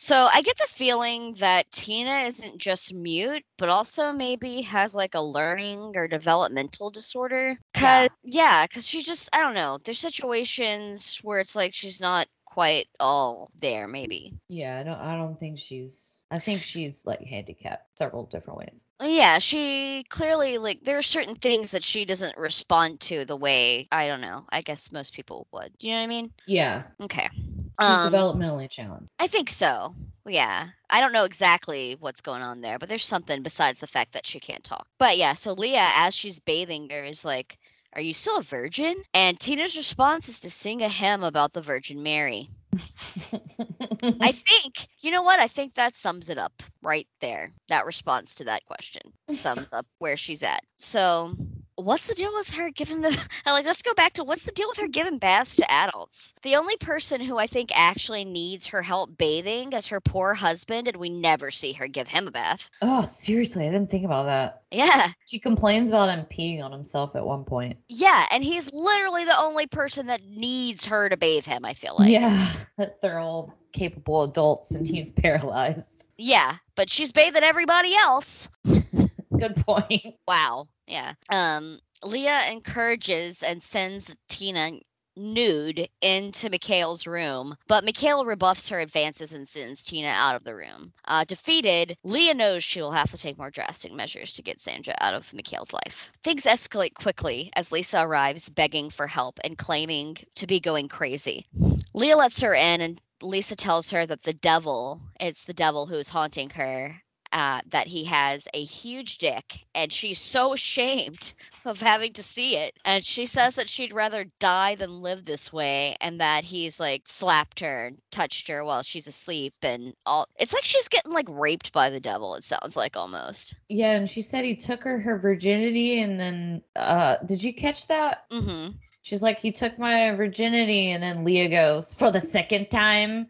So 0.00 0.28
I 0.32 0.42
get 0.42 0.56
the 0.56 0.68
feeling 0.68 1.34
that 1.40 1.70
Tina 1.72 2.20
isn't 2.26 2.58
just 2.58 2.94
mute, 2.94 3.42
but 3.56 3.68
also 3.68 4.12
maybe 4.12 4.62
has 4.62 4.94
like 4.94 5.16
a 5.16 5.20
learning 5.20 5.92
or 5.96 6.06
developmental 6.06 6.90
disorder. 6.90 7.58
Cause 7.74 8.08
yeah, 8.22 8.64
cause 8.68 8.86
she 8.86 9.02
just 9.02 9.28
I 9.32 9.40
don't 9.40 9.54
know. 9.54 9.78
There's 9.82 9.98
situations 9.98 11.18
where 11.22 11.40
it's 11.40 11.56
like 11.56 11.74
she's 11.74 12.00
not 12.00 12.28
quite 12.48 12.88
all 12.98 13.50
there. 13.60 13.86
Maybe. 13.86 14.34
yeah, 14.48 14.78
I 14.78 14.82
don't. 14.82 14.98
I 14.98 15.16
don't 15.16 15.38
think 15.38 15.58
she's. 15.58 16.20
I 16.30 16.38
think 16.38 16.62
she's 16.62 17.06
like 17.06 17.22
handicapped 17.22 17.98
several 17.98 18.24
different 18.24 18.58
ways. 18.58 18.84
Yeah, 19.02 19.38
she 19.38 20.04
clearly 20.08 20.58
like 20.58 20.80
there 20.82 20.98
are 20.98 21.02
certain 21.02 21.36
things 21.36 21.70
that 21.70 21.84
she 21.84 22.04
doesn't 22.04 22.36
respond 22.36 23.00
to 23.00 23.24
the 23.24 23.36
way 23.36 23.86
I 23.92 24.06
don't 24.06 24.20
know. 24.20 24.44
I 24.50 24.60
guess 24.62 24.90
most 24.92 25.14
people 25.14 25.46
would. 25.52 25.72
You 25.78 25.92
know 25.92 25.98
what 25.98 26.02
I 26.04 26.06
mean? 26.08 26.32
Yeah, 26.46 26.82
Okay. 27.02 27.26
she's 27.32 27.68
Um, 27.78 28.12
developmentally 28.12 28.68
challenged. 28.68 29.08
I 29.18 29.26
think 29.28 29.50
so. 29.50 29.94
Yeah. 30.26 30.66
I 30.90 31.00
don't 31.00 31.12
know 31.12 31.24
exactly 31.24 31.96
what's 32.00 32.20
going 32.22 32.42
on 32.42 32.60
there, 32.60 32.78
but 32.78 32.88
there's 32.88 33.04
something 33.04 33.42
besides 33.42 33.78
the 33.78 33.86
fact 33.86 34.12
that 34.14 34.26
she 34.26 34.40
can't 34.40 34.64
talk. 34.64 34.86
But 34.98 35.16
yeah, 35.16 35.34
so 35.34 35.52
Leah, 35.52 35.88
as 35.94 36.14
she's 36.14 36.38
bathing 36.40 36.88
her, 36.90 37.04
is 37.04 37.24
like, 37.24 37.58
Are 37.94 38.00
you 38.00 38.12
still 38.12 38.38
a 38.38 38.42
virgin? 38.42 38.94
And 39.14 39.38
Tina's 39.38 39.76
response 39.76 40.28
is 40.28 40.40
to 40.40 40.50
sing 40.50 40.82
a 40.82 40.88
hymn 40.88 41.22
about 41.22 41.52
the 41.52 41.62
Virgin 41.62 42.02
Mary. 42.02 42.50
I 42.72 44.32
think, 44.32 44.86
you 45.00 45.10
know 45.10 45.22
what? 45.22 45.40
I 45.40 45.48
think 45.48 45.74
that 45.74 45.96
sums 45.96 46.28
it 46.28 46.38
up 46.38 46.62
right 46.82 47.08
there. 47.20 47.50
That 47.68 47.86
response 47.86 48.36
to 48.36 48.44
that 48.44 48.64
question 48.66 49.02
sums 49.30 49.72
up 49.72 49.86
where 49.98 50.16
she's 50.16 50.42
at. 50.42 50.62
So, 50.76 51.34
what's 51.78 52.06
the 52.06 52.14
deal 52.14 52.32
with 52.34 52.50
her 52.50 52.70
giving 52.70 53.00
the 53.00 53.10
like 53.46 53.64
let's 53.64 53.82
go 53.82 53.94
back 53.94 54.14
to 54.14 54.24
what's 54.24 54.44
the 54.44 54.52
deal 54.52 54.68
with 54.68 54.78
her 54.78 54.88
giving 54.88 55.18
baths 55.18 55.56
to 55.56 55.70
adults? 55.70 56.34
The 56.42 56.56
only 56.56 56.76
person 56.76 57.20
who 57.20 57.38
I 57.38 57.46
think 57.46 57.70
actually 57.74 58.24
needs 58.24 58.68
her 58.68 58.82
help 58.82 59.16
bathing 59.16 59.72
is 59.72 59.86
her 59.88 60.00
poor 60.00 60.34
husband 60.34 60.88
and 60.88 60.96
we 60.96 61.08
never 61.08 61.50
see 61.50 61.72
her 61.74 61.88
give 61.88 62.08
him 62.08 62.28
a 62.28 62.30
bath. 62.30 62.70
oh, 62.82 63.04
seriously, 63.04 63.66
I 63.66 63.70
didn't 63.70 63.90
think 63.90 64.04
about 64.04 64.24
that. 64.24 64.62
Yeah. 64.70 65.08
She 65.26 65.38
complains 65.38 65.88
about 65.88 66.10
him 66.10 66.26
peeing 66.26 66.62
on 66.62 66.72
himself 66.72 67.16
at 67.16 67.24
one 67.24 67.44
point. 67.44 67.78
Yeah, 67.88 68.26
and 68.30 68.44
he's 68.44 68.70
literally 68.72 69.24
the 69.24 69.38
only 69.38 69.66
person 69.66 70.06
that 70.06 70.22
needs 70.22 70.86
her 70.86 71.08
to 71.08 71.16
bathe 71.16 71.44
him, 71.46 71.64
I 71.64 71.74
feel 71.74 71.96
like. 71.98 72.10
yeah, 72.10 72.52
they're 73.02 73.18
all 73.18 73.54
capable 73.72 74.22
adults, 74.22 74.74
and 74.74 74.86
he's 74.86 75.12
paralyzed. 75.12 76.06
Yeah, 76.18 76.56
but 76.74 76.90
she's 76.90 77.12
bathing 77.12 77.42
everybody 77.42 77.94
else. 77.96 78.48
Good 78.64 79.56
point. 79.56 80.16
Wow. 80.26 80.68
Yeah. 80.88 81.14
Um, 81.30 81.80
Leah 82.02 82.50
encourages 82.50 83.42
and 83.42 83.62
sends 83.62 84.14
Tina 84.28 84.70
nude 85.18 85.88
into 86.00 86.48
Mikhail's 86.48 87.06
room, 87.06 87.56
but 87.66 87.84
Mikhail 87.84 88.24
rebuffs 88.24 88.68
her 88.68 88.80
advances 88.80 89.32
and 89.32 89.46
sends 89.46 89.84
Tina 89.84 90.08
out 90.08 90.36
of 90.36 90.44
the 90.44 90.54
room. 90.54 90.92
Uh, 91.04 91.24
defeated, 91.24 91.96
Leah 92.04 92.34
knows 92.34 92.64
she 92.64 92.80
will 92.80 92.92
have 92.92 93.10
to 93.10 93.18
take 93.18 93.36
more 93.36 93.50
drastic 93.50 93.92
measures 93.92 94.34
to 94.34 94.42
get 94.42 94.60
Sandra 94.60 94.94
out 95.00 95.14
of 95.14 95.32
Mikhail's 95.34 95.72
life. 95.72 96.10
Things 96.22 96.44
escalate 96.44 96.94
quickly 96.94 97.50
as 97.54 97.72
Lisa 97.72 98.00
arrives 98.00 98.48
begging 98.48 98.90
for 98.90 99.06
help 99.06 99.38
and 99.44 99.58
claiming 99.58 100.16
to 100.36 100.46
be 100.46 100.60
going 100.60 100.88
crazy. 100.88 101.46
Leah 101.94 102.16
lets 102.16 102.40
her 102.40 102.54
in 102.54 102.80
and 102.80 103.00
Lisa 103.20 103.56
tells 103.56 103.90
her 103.90 104.06
that 104.06 104.22
the 104.22 104.32
devil, 104.34 105.00
it's 105.18 105.44
the 105.44 105.52
devil 105.52 105.86
who's 105.86 106.08
haunting 106.08 106.50
her, 106.50 106.94
uh, 107.32 107.60
that 107.68 107.86
he 107.86 108.04
has 108.04 108.46
a 108.54 108.62
huge 108.64 109.18
dick, 109.18 109.66
and 109.74 109.92
she's 109.92 110.18
so 110.18 110.52
ashamed 110.52 111.34
of 111.66 111.80
having 111.80 112.12
to 112.14 112.22
see 112.22 112.56
it. 112.56 112.74
And 112.84 113.04
she 113.04 113.26
says 113.26 113.56
that 113.56 113.68
she'd 113.68 113.92
rather 113.92 114.24
die 114.38 114.74
than 114.74 115.02
live 115.02 115.24
this 115.24 115.52
way, 115.52 115.96
and 116.00 116.20
that 116.20 116.44
he's 116.44 116.80
like 116.80 117.02
slapped 117.06 117.60
her 117.60 117.86
and 117.86 117.98
touched 118.10 118.48
her 118.48 118.64
while 118.64 118.82
she's 118.82 119.06
asleep, 119.06 119.54
and 119.62 119.94
all. 120.06 120.28
It's 120.38 120.52
like 120.52 120.64
she's 120.64 120.88
getting 120.88 121.12
like 121.12 121.28
raped 121.28 121.72
by 121.72 121.90
the 121.90 122.00
devil. 122.00 122.34
It 122.34 122.44
sounds 122.44 122.76
like 122.76 122.96
almost. 122.96 123.54
Yeah, 123.68 123.92
and 123.92 124.08
she 124.08 124.22
said 124.22 124.44
he 124.44 124.56
took 124.56 124.82
her 124.84 124.98
her 124.98 125.18
virginity, 125.18 126.00
and 126.00 126.18
then 126.18 126.62
uh, 126.76 127.16
did 127.26 127.42
you 127.42 127.52
catch 127.52 127.86
that? 127.88 128.24
Mm-hmm. 128.30 128.76
She's 129.02 129.22
like, 129.22 129.38
he 129.38 129.52
took 129.52 129.78
my 129.78 130.10
virginity, 130.10 130.90
and 130.90 131.02
then 131.02 131.24
Leah 131.24 131.48
goes 131.48 131.94
for 131.94 132.10
the 132.10 132.20
second 132.20 132.70
time. 132.70 133.26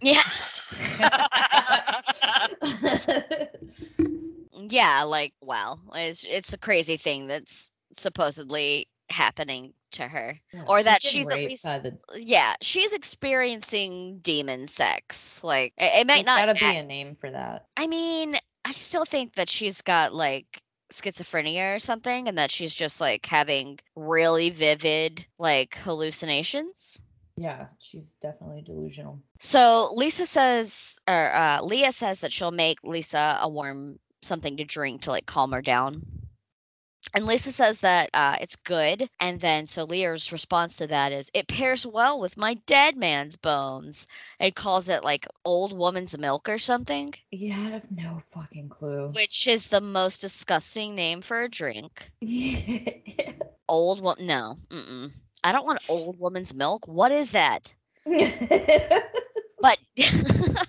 Yeah. 0.00 0.22
yeah, 4.52 5.02
like 5.04 5.32
wow, 5.40 5.78
it's 5.94 6.24
it's 6.28 6.52
a 6.52 6.58
crazy 6.58 6.96
thing 6.96 7.26
that's 7.26 7.72
supposedly 7.94 8.88
happening 9.08 9.72
to 9.92 10.06
her. 10.06 10.38
Or 10.66 10.82
that 10.82 11.02
she's 11.02 11.28
at 11.28 11.36
least- 11.36 11.64
the. 11.64 11.96
Yeah, 12.16 12.54
she's 12.60 12.92
experiencing 12.92 14.18
demon 14.22 14.66
sex. 14.66 15.42
Like 15.42 15.72
it, 15.76 16.00
it 16.00 16.06
might 16.06 16.16
There's 16.16 16.26
not. 16.26 16.46
gotta 16.46 16.54
be 16.54 16.76
a 16.76 16.82
name 16.82 17.14
for 17.14 17.30
that. 17.30 17.66
I 17.76 17.86
mean, 17.86 18.36
I 18.64 18.72
still 18.72 19.04
think 19.04 19.34
that 19.34 19.50
she's 19.50 19.82
got 19.82 20.14
like 20.14 20.46
schizophrenia 20.92 21.76
or 21.76 21.78
something, 21.78 22.28
and 22.28 22.38
that 22.38 22.50
she's 22.50 22.74
just 22.74 23.00
like 23.00 23.26
having 23.26 23.78
really 23.96 24.50
vivid 24.50 25.26
like 25.38 25.74
hallucinations. 25.76 27.00
Yeah, 27.40 27.68
she's 27.78 28.16
definitely 28.20 28.60
delusional. 28.60 29.22
So 29.38 29.92
Lisa 29.94 30.26
says, 30.26 30.98
or 31.08 31.34
uh, 31.34 31.62
Leah 31.62 31.92
says 31.92 32.20
that 32.20 32.32
she'll 32.32 32.50
make 32.50 32.84
Lisa 32.84 33.38
a 33.40 33.48
warm 33.48 33.98
something 34.20 34.58
to 34.58 34.64
drink 34.64 35.02
to 35.02 35.10
like 35.10 35.24
calm 35.24 35.52
her 35.52 35.62
down. 35.62 36.02
And 37.14 37.24
Lisa 37.24 37.50
says 37.50 37.80
that 37.80 38.10
uh, 38.12 38.36
it's 38.42 38.56
good. 38.56 39.08
And 39.18 39.40
then 39.40 39.66
so 39.66 39.84
Leah's 39.84 40.32
response 40.32 40.76
to 40.76 40.88
that 40.88 41.12
is, 41.12 41.30
it 41.32 41.48
pairs 41.48 41.86
well 41.86 42.20
with 42.20 42.36
my 42.36 42.54
dead 42.66 42.94
man's 42.96 43.36
bones. 43.36 44.06
And 44.38 44.54
calls 44.54 44.90
it 44.90 45.02
like 45.02 45.26
old 45.42 45.72
woman's 45.76 46.16
milk 46.18 46.50
or 46.50 46.58
something, 46.58 47.14
Yeah, 47.30 47.56
I 47.56 47.70
have 47.70 47.90
no 47.90 48.20
fucking 48.34 48.68
clue. 48.68 49.12
which 49.14 49.48
is 49.48 49.66
the 49.68 49.80
most 49.80 50.20
disgusting 50.20 50.94
name 50.94 51.22
for 51.22 51.40
a 51.40 51.48
drink. 51.48 52.10
Old 53.68 54.00
wo- 54.02 54.16
No. 54.20 54.56
Mm-mm. 54.68 55.10
I 55.42 55.52
don't 55.52 55.66
want 55.66 55.80
old 55.88 56.18
woman's 56.18 56.54
milk. 56.54 56.86
What 56.88 57.12
is 57.12 57.32
that? 57.32 57.74
But 59.60 59.78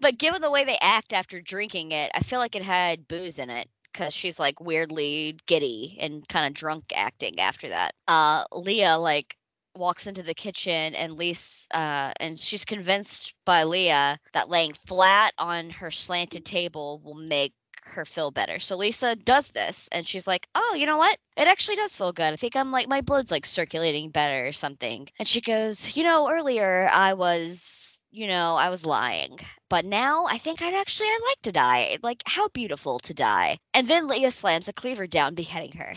but 0.00 0.18
given 0.18 0.42
the 0.42 0.50
way 0.50 0.64
they 0.64 0.78
act 0.80 1.12
after 1.12 1.40
drinking 1.40 1.92
it, 1.92 2.10
I 2.14 2.20
feel 2.20 2.38
like 2.38 2.54
it 2.54 2.62
had 2.62 3.08
booze 3.08 3.38
in 3.38 3.50
it 3.50 3.68
because 3.92 4.12
she's 4.12 4.38
like 4.38 4.60
weirdly 4.60 5.36
giddy 5.46 5.96
and 6.00 6.26
kind 6.28 6.46
of 6.46 6.54
drunk 6.54 6.92
acting 6.94 7.40
after 7.40 7.68
that. 7.68 7.94
Uh, 8.06 8.44
Leah 8.52 8.98
like 8.98 9.36
walks 9.76 10.06
into 10.06 10.22
the 10.22 10.34
kitchen 10.34 10.94
and 10.94 11.14
Lisa 11.14 11.66
uh, 11.76 12.12
and 12.20 12.38
she's 12.38 12.64
convinced 12.64 13.34
by 13.44 13.64
Leah 13.64 14.18
that 14.32 14.48
laying 14.48 14.74
flat 14.74 15.32
on 15.38 15.70
her 15.70 15.90
slanted 15.90 16.44
table 16.44 17.00
will 17.04 17.14
make 17.14 17.54
her 17.84 18.04
feel 18.04 18.30
better. 18.30 18.58
So 18.58 18.76
Lisa 18.76 19.16
does 19.16 19.48
this 19.48 19.88
and 19.92 20.06
she's 20.06 20.26
like, 20.26 20.48
"Oh, 20.54 20.74
you 20.76 20.86
know 20.86 20.98
what? 20.98 21.18
It 21.36 21.48
actually 21.48 21.76
does 21.76 21.96
feel 21.96 22.12
good. 22.12 22.32
I 22.32 22.36
think 22.36 22.56
I'm 22.56 22.70
like 22.70 22.88
my 22.88 23.00
blood's 23.00 23.30
like 23.30 23.46
circulating 23.46 24.10
better 24.10 24.46
or 24.46 24.52
something." 24.52 25.08
And 25.18 25.28
she 25.28 25.40
goes, 25.40 25.96
"You 25.96 26.04
know, 26.04 26.28
earlier 26.30 26.88
I 26.90 27.14
was 27.14 27.94
you 28.14 28.28
know, 28.28 28.54
I 28.54 28.70
was 28.70 28.86
lying. 28.86 29.38
But 29.68 29.84
now 29.84 30.26
I 30.26 30.38
think 30.38 30.62
I'd 30.62 30.72
actually 30.72 31.08
I'd 31.08 31.26
like 31.26 31.42
to 31.42 31.52
die. 31.52 31.98
Like 32.00 32.22
how 32.24 32.48
beautiful 32.48 33.00
to 33.00 33.12
die. 33.12 33.58
And 33.74 33.88
then 33.88 34.06
Leah 34.06 34.30
slams 34.30 34.68
a 34.68 34.72
cleaver 34.72 35.08
down, 35.08 35.34
beheading 35.34 35.72
her. 35.72 35.92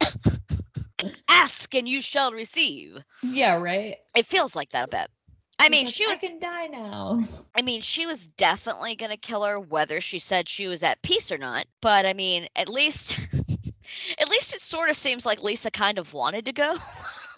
Ask 1.28 1.74
and 1.74 1.88
you 1.88 2.00
shall 2.00 2.30
receive. 2.30 2.98
yeah, 3.22 3.56
right. 3.56 3.96
It 4.16 4.26
feels 4.26 4.54
like 4.54 4.70
that 4.70 4.86
a 4.86 4.88
bit. 4.88 5.10
I 5.58 5.68
mean, 5.68 5.86
like, 5.86 5.94
she 5.94 6.06
was 6.06 6.22
I 6.22 6.28
can 6.28 6.38
die 6.38 6.66
now. 6.66 7.22
I 7.54 7.62
mean, 7.62 7.80
she 7.80 8.06
was 8.06 8.28
definitely 8.28 8.96
going 8.96 9.10
to 9.10 9.16
kill 9.16 9.44
her 9.44 9.58
whether 9.58 10.00
she 10.00 10.18
said 10.18 10.48
she 10.48 10.66
was 10.66 10.82
at 10.82 11.02
peace 11.02 11.32
or 11.32 11.38
not. 11.38 11.66
But 11.80 12.06
I 12.06 12.12
mean, 12.12 12.48
at 12.54 12.68
least 12.68 13.18
at 14.18 14.28
least 14.28 14.54
it 14.54 14.60
sort 14.62 14.90
of 14.90 14.96
seems 14.96 15.24
like 15.24 15.42
Lisa 15.42 15.70
kind 15.70 15.98
of 15.98 16.12
wanted 16.12 16.46
to 16.46 16.52
go. 16.52 16.76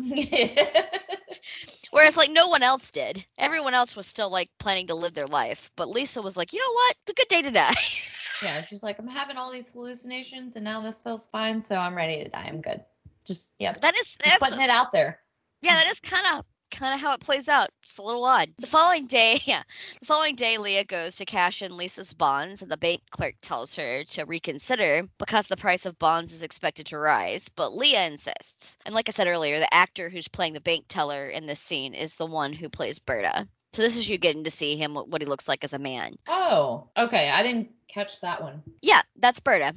Whereas 1.90 2.16
like 2.16 2.30
no 2.30 2.48
one 2.48 2.62
else 2.62 2.90
did. 2.90 3.24
Everyone 3.38 3.74
else 3.74 3.96
was 3.96 4.06
still 4.06 4.30
like 4.30 4.50
planning 4.58 4.88
to 4.88 4.94
live 4.94 5.14
their 5.14 5.26
life, 5.26 5.70
but 5.76 5.88
Lisa 5.88 6.20
was 6.20 6.36
like, 6.36 6.52
"You 6.52 6.60
know 6.60 6.72
what? 6.72 6.96
It's 7.00 7.10
a 7.10 7.14
good 7.14 7.28
day 7.28 7.42
to 7.42 7.50
die." 7.50 7.74
yeah, 8.42 8.60
she's 8.60 8.82
like, 8.82 8.98
I'm 8.98 9.08
having 9.08 9.36
all 9.36 9.50
these 9.50 9.72
hallucinations, 9.72 10.56
and 10.56 10.64
now 10.64 10.80
this 10.80 11.00
feels 11.00 11.26
fine, 11.28 11.60
so 11.60 11.76
I'm 11.76 11.94
ready 11.94 12.22
to 12.22 12.28
die. 12.28 12.46
I'm 12.46 12.60
good. 12.60 12.84
Just 13.26 13.54
yeah, 13.58 13.74
that 13.80 13.94
is 13.96 14.06
just 14.06 14.18
that's 14.22 14.38
putting 14.38 14.60
it 14.60 14.70
out 14.70 14.92
there. 14.92 15.20
yeah, 15.62 15.74
that 15.76 15.90
is 15.90 16.00
kind 16.00 16.24
of 16.38 16.44
kind 16.70 16.94
of 16.94 17.00
how 17.00 17.12
it 17.14 17.20
plays 17.20 17.48
out. 17.48 17.70
It's 17.82 17.98
a 17.98 18.02
little 18.02 18.24
odd. 18.24 18.50
The 18.58 18.66
following 18.66 19.06
day, 19.06 19.40
yeah, 19.44 19.62
the 20.00 20.06
following 20.06 20.34
day, 20.34 20.58
Leah 20.58 20.84
goes 20.84 21.16
to 21.16 21.24
cash 21.24 21.62
in 21.62 21.76
Lisa's 21.76 22.12
bonds, 22.12 22.62
and 22.62 22.70
the 22.70 22.76
bank 22.76 23.02
clerk 23.10 23.34
tells 23.40 23.76
her 23.76 24.04
to 24.04 24.24
reconsider 24.24 25.08
because 25.18 25.46
the 25.46 25.56
price 25.56 25.86
of 25.86 25.98
bonds 25.98 26.32
is 26.32 26.42
expected 26.42 26.86
to 26.86 26.98
rise. 26.98 27.48
But 27.48 27.76
Leah 27.76 28.06
insists, 28.06 28.76
and 28.84 28.94
like 28.94 29.08
I 29.08 29.12
said 29.12 29.26
earlier, 29.26 29.58
the 29.58 29.74
actor 29.74 30.08
who's 30.08 30.28
playing 30.28 30.54
the 30.54 30.60
bank 30.60 30.86
teller 30.88 31.28
in 31.28 31.46
this 31.46 31.60
scene 31.60 31.94
is 31.94 32.16
the 32.16 32.26
one 32.26 32.52
who 32.52 32.68
plays 32.68 32.98
Berta. 32.98 33.48
So 33.72 33.82
this 33.82 33.96
is 33.96 34.08
you 34.08 34.18
getting 34.18 34.44
to 34.44 34.50
see 34.50 34.76
him 34.76 34.94
what 34.94 35.08
what 35.08 35.20
he 35.20 35.26
looks 35.26 35.46
like 35.46 35.62
as 35.62 35.72
a 35.72 35.78
man. 35.78 36.16
Oh, 36.26 36.88
okay. 36.96 37.28
I 37.30 37.42
didn't 37.42 37.70
catch 37.86 38.20
that 38.22 38.42
one. 38.42 38.62
Yeah, 38.80 39.02
that's 39.16 39.40
Berta. 39.40 39.74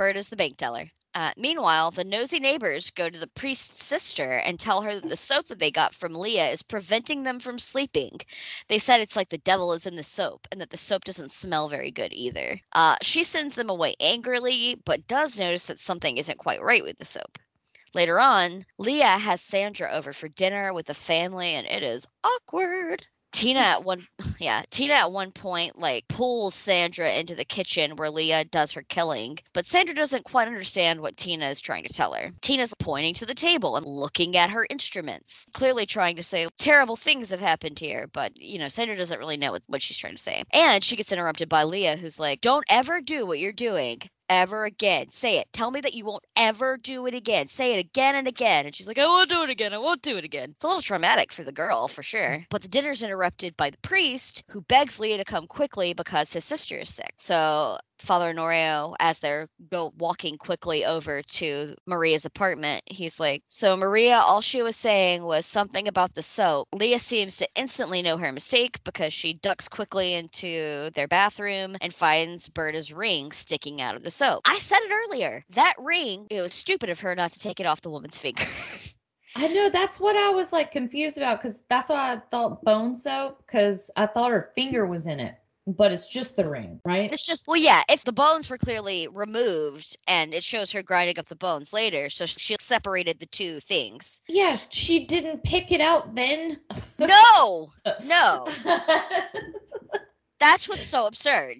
Berta's 0.00 0.30
the 0.30 0.36
bank 0.36 0.56
teller. 0.56 0.86
Uh, 1.14 1.32
meanwhile, 1.36 1.90
the 1.90 2.04
nosy 2.04 2.40
neighbors 2.40 2.88
go 2.88 3.10
to 3.10 3.18
the 3.18 3.26
priest's 3.26 3.84
sister 3.84 4.38
and 4.38 4.58
tell 4.58 4.80
her 4.80 4.98
that 4.98 5.06
the 5.06 5.14
soap 5.14 5.48
that 5.48 5.58
they 5.58 5.70
got 5.70 5.94
from 5.94 6.14
Leah 6.14 6.48
is 6.52 6.62
preventing 6.62 7.22
them 7.22 7.38
from 7.38 7.58
sleeping. 7.58 8.18
They 8.70 8.78
said 8.78 9.00
it's 9.00 9.14
like 9.14 9.28
the 9.28 9.36
devil 9.36 9.74
is 9.74 9.84
in 9.84 9.96
the 9.96 10.02
soap 10.02 10.48
and 10.50 10.62
that 10.62 10.70
the 10.70 10.78
soap 10.78 11.04
doesn't 11.04 11.32
smell 11.32 11.68
very 11.68 11.90
good 11.90 12.14
either. 12.14 12.58
Uh, 12.72 12.96
she 13.02 13.24
sends 13.24 13.54
them 13.54 13.68
away 13.68 13.94
angrily, 14.00 14.80
but 14.86 15.06
does 15.06 15.38
notice 15.38 15.66
that 15.66 15.78
something 15.78 16.16
isn't 16.16 16.38
quite 16.38 16.62
right 16.62 16.82
with 16.82 16.96
the 16.96 17.04
soap. 17.04 17.38
Later 17.92 18.18
on, 18.18 18.64
Leah 18.78 19.18
has 19.18 19.42
Sandra 19.42 19.90
over 19.90 20.14
for 20.14 20.28
dinner 20.28 20.72
with 20.72 20.86
the 20.86 20.94
family, 20.94 21.56
and 21.56 21.66
it 21.66 21.82
is 21.82 22.06
awkward. 22.24 23.04
Tina 23.32 23.60
at 23.60 23.84
one 23.84 23.98
yeah, 24.38 24.62
Tina 24.70 24.94
at 24.94 25.12
one 25.12 25.32
point 25.32 25.78
like 25.78 26.08
pulls 26.08 26.54
Sandra 26.54 27.12
into 27.12 27.34
the 27.34 27.44
kitchen 27.44 27.96
where 27.96 28.10
Leah 28.10 28.44
does 28.44 28.72
her 28.72 28.82
killing, 28.82 29.38
but 29.52 29.66
Sandra 29.66 29.94
doesn't 29.94 30.24
quite 30.24 30.48
understand 30.48 31.00
what 31.00 31.16
Tina 31.16 31.48
is 31.48 31.60
trying 31.60 31.84
to 31.84 31.92
tell 31.92 32.12
her. 32.14 32.32
Tina's 32.40 32.74
pointing 32.78 33.14
to 33.14 33.26
the 33.26 33.34
table 33.34 33.76
and 33.76 33.86
looking 33.86 34.36
at 34.36 34.50
her 34.50 34.66
instruments, 34.68 35.46
clearly 35.52 35.86
trying 35.86 36.16
to 36.16 36.22
say 36.22 36.48
terrible 36.58 36.96
things 36.96 37.30
have 37.30 37.40
happened 37.40 37.78
here, 37.78 38.08
but 38.12 38.36
you 38.40 38.58
know, 38.58 38.68
Sandra 38.68 38.96
doesn't 38.96 39.18
really 39.18 39.36
know 39.36 39.52
what, 39.52 39.62
what 39.66 39.82
she's 39.82 39.98
trying 39.98 40.16
to 40.16 40.22
say. 40.22 40.44
And 40.52 40.82
she 40.82 40.96
gets 40.96 41.12
interrupted 41.12 41.48
by 41.48 41.64
Leah 41.64 41.96
who's 41.96 42.18
like, 42.18 42.40
"Don't 42.40 42.64
ever 42.68 43.00
do 43.00 43.26
what 43.26 43.38
you're 43.38 43.52
doing." 43.52 44.00
Ever 44.30 44.64
again. 44.64 45.10
Say 45.10 45.38
it. 45.38 45.48
Tell 45.52 45.72
me 45.72 45.80
that 45.80 45.92
you 45.92 46.04
won't 46.04 46.24
ever 46.36 46.76
do 46.76 47.06
it 47.06 47.14
again. 47.14 47.48
Say 47.48 47.74
it 47.74 47.80
again 47.80 48.14
and 48.14 48.28
again. 48.28 48.64
And 48.64 48.72
she's 48.72 48.86
like, 48.86 48.96
I 48.98 49.04
won't 49.06 49.28
do 49.28 49.42
it 49.42 49.50
again. 49.50 49.72
I 49.72 49.78
won't 49.78 50.02
do 50.02 50.18
it 50.18 50.24
again. 50.24 50.52
It's 50.52 50.62
a 50.62 50.68
little 50.68 50.82
traumatic 50.82 51.32
for 51.32 51.42
the 51.42 51.50
girl, 51.50 51.88
for 51.88 52.04
sure. 52.04 52.38
Mm. 52.38 52.46
But 52.48 52.62
the 52.62 52.68
dinner's 52.68 53.02
interrupted 53.02 53.56
by 53.56 53.70
the 53.70 53.78
priest, 53.78 54.44
who 54.48 54.60
begs 54.60 55.00
Leah 55.00 55.16
to 55.16 55.24
come 55.24 55.48
quickly 55.48 55.94
because 55.94 56.32
his 56.32 56.44
sister 56.44 56.76
is 56.76 56.94
sick. 56.94 57.12
So 57.18 57.78
Father 58.00 58.32
Norio 58.34 58.94
as 58.98 59.18
they're 59.18 59.48
go 59.70 59.92
walking 59.98 60.38
quickly 60.38 60.84
over 60.84 61.22
to 61.22 61.74
Maria's 61.86 62.24
apartment, 62.24 62.82
he's 62.86 63.20
like, 63.20 63.42
So 63.46 63.76
Maria, 63.76 64.16
all 64.16 64.40
she 64.40 64.62
was 64.62 64.76
saying 64.76 65.22
was 65.22 65.46
something 65.46 65.88
about 65.88 66.14
the 66.14 66.22
soap. 66.22 66.68
Leah 66.72 66.98
seems 66.98 67.36
to 67.38 67.48
instantly 67.54 68.02
know 68.02 68.16
her 68.16 68.32
mistake 68.32 68.82
because 68.84 69.12
she 69.12 69.34
ducks 69.34 69.68
quickly 69.68 70.14
into 70.14 70.90
their 70.94 71.08
bathroom 71.08 71.76
and 71.80 71.94
finds 71.94 72.48
Berta's 72.48 72.92
ring 72.92 73.32
sticking 73.32 73.80
out 73.80 73.96
of 73.96 74.02
the 74.02 74.10
soap. 74.10 74.42
I 74.46 74.58
said 74.58 74.80
it 74.80 74.92
earlier. 74.92 75.44
That 75.50 75.74
ring, 75.78 76.26
it 76.30 76.40
was 76.40 76.52
stupid 76.52 76.90
of 76.90 77.00
her 77.00 77.14
not 77.14 77.32
to 77.32 77.38
take 77.38 77.60
it 77.60 77.66
off 77.66 77.80
the 77.80 77.90
woman's 77.90 78.18
finger. 78.18 78.44
I 79.36 79.46
know 79.48 79.70
that's 79.70 80.00
what 80.00 80.16
I 80.16 80.30
was 80.30 80.52
like 80.52 80.72
confused 80.72 81.16
about 81.16 81.40
because 81.40 81.62
that's 81.68 81.88
why 81.88 82.14
I 82.14 82.16
thought 82.30 82.64
bone 82.64 82.96
soap 82.96 83.42
because 83.46 83.90
I 83.96 84.06
thought 84.06 84.32
her 84.32 84.50
finger 84.54 84.86
was 84.86 85.06
in 85.06 85.20
it, 85.20 85.36
but 85.76 85.92
it's 85.92 86.12
just 86.12 86.36
the 86.36 86.48
ring, 86.48 86.80
right? 86.84 87.12
It's 87.12 87.24
just, 87.24 87.46
well, 87.46 87.56
yeah, 87.56 87.82
if 87.88 88.04
the 88.04 88.12
bones 88.12 88.48
were 88.50 88.58
clearly 88.58 89.08
removed 89.12 89.96
and 90.06 90.32
it 90.34 90.42
shows 90.44 90.72
her 90.72 90.82
grinding 90.82 91.18
up 91.18 91.28
the 91.28 91.36
bones 91.36 91.72
later, 91.72 92.10
so 92.10 92.26
she 92.26 92.56
separated 92.60 93.18
the 93.20 93.26
two 93.26 93.60
things. 93.60 94.22
Yeah, 94.28 94.56
she 94.70 95.04
didn't 95.06 95.44
pick 95.44 95.72
it 95.72 95.80
out 95.80 96.14
then. 96.14 96.60
No, 96.98 97.70
no, 98.06 98.46
that's 100.38 100.68
what's 100.68 100.82
so 100.86 101.06
absurd. 101.06 101.56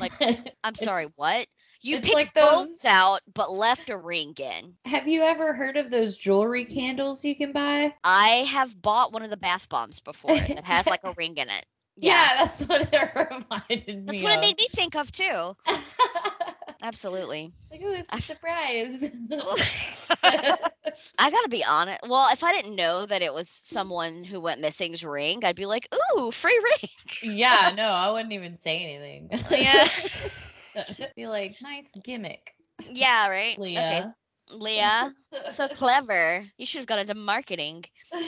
Like, 0.00 0.12
I'm 0.64 0.74
sorry, 0.74 1.04
It's- 1.04 1.14
what? 1.16 1.46
You 1.86 2.00
picked 2.00 2.14
like 2.14 2.32
bones 2.32 2.80
those- 2.80 2.84
out, 2.86 3.20
but 3.34 3.52
left 3.52 3.90
a 3.90 3.98
ring 3.98 4.32
in. 4.38 4.72
Have 4.86 5.06
you 5.06 5.20
ever 5.22 5.52
heard 5.52 5.76
of 5.76 5.90
those 5.90 6.16
jewelry 6.16 6.64
candles 6.64 7.22
you 7.22 7.36
can 7.36 7.52
buy? 7.52 7.92
I 8.02 8.46
have 8.48 8.80
bought 8.80 9.12
one 9.12 9.20
of 9.22 9.28
the 9.28 9.36
bath 9.36 9.68
bombs 9.68 10.00
before 10.00 10.34
that 10.34 10.64
has 10.64 10.86
like 10.86 11.04
a 11.04 11.12
ring 11.18 11.36
in 11.36 11.50
it. 11.50 11.66
Yeah, 11.96 12.30
that's 12.36 12.60
what 12.66 12.88
it 12.92 13.10
reminded 13.14 14.06
me. 14.06 14.06
that's 14.06 14.22
what 14.22 14.32
it 14.32 14.40
made 14.40 14.56
me 14.56 14.66
think 14.70 14.96
of 14.96 15.10
too. 15.12 15.56
Absolutely. 16.82 17.52
like, 17.70 17.80
oh, 17.82 17.94
it's 17.94 18.12
a 18.12 18.20
surprise. 18.20 19.10
I 21.18 21.30
gotta 21.30 21.48
be 21.48 21.64
honest. 21.64 22.00
Well, 22.08 22.28
if 22.32 22.42
I 22.42 22.52
didn't 22.52 22.76
know 22.76 23.06
that 23.06 23.22
it 23.22 23.32
was 23.32 23.48
someone 23.48 24.24
who 24.24 24.40
went 24.40 24.60
missing's 24.60 25.04
ring, 25.04 25.44
I'd 25.44 25.56
be 25.56 25.66
like, 25.66 25.88
"Ooh, 26.16 26.30
free 26.30 26.58
ring." 26.62 26.90
yeah, 27.22 27.72
no, 27.74 27.84
I 27.88 28.10
wouldn't 28.10 28.32
even 28.32 28.56
say 28.58 28.82
anything. 28.84 29.30
Yeah. 29.50 29.86
be 31.16 31.26
like, 31.26 31.56
nice 31.62 31.94
gimmick, 32.02 32.54
Yeah, 32.92 33.28
right. 33.28 33.58
Okay, 33.76 34.04
Leah. 34.50 35.14
So 35.52 35.68
clever. 35.72 36.44
You 36.58 36.66
should 36.66 36.80
have 36.80 36.86
gone 36.86 37.00
into 37.00 37.14
marketing. 37.14 37.84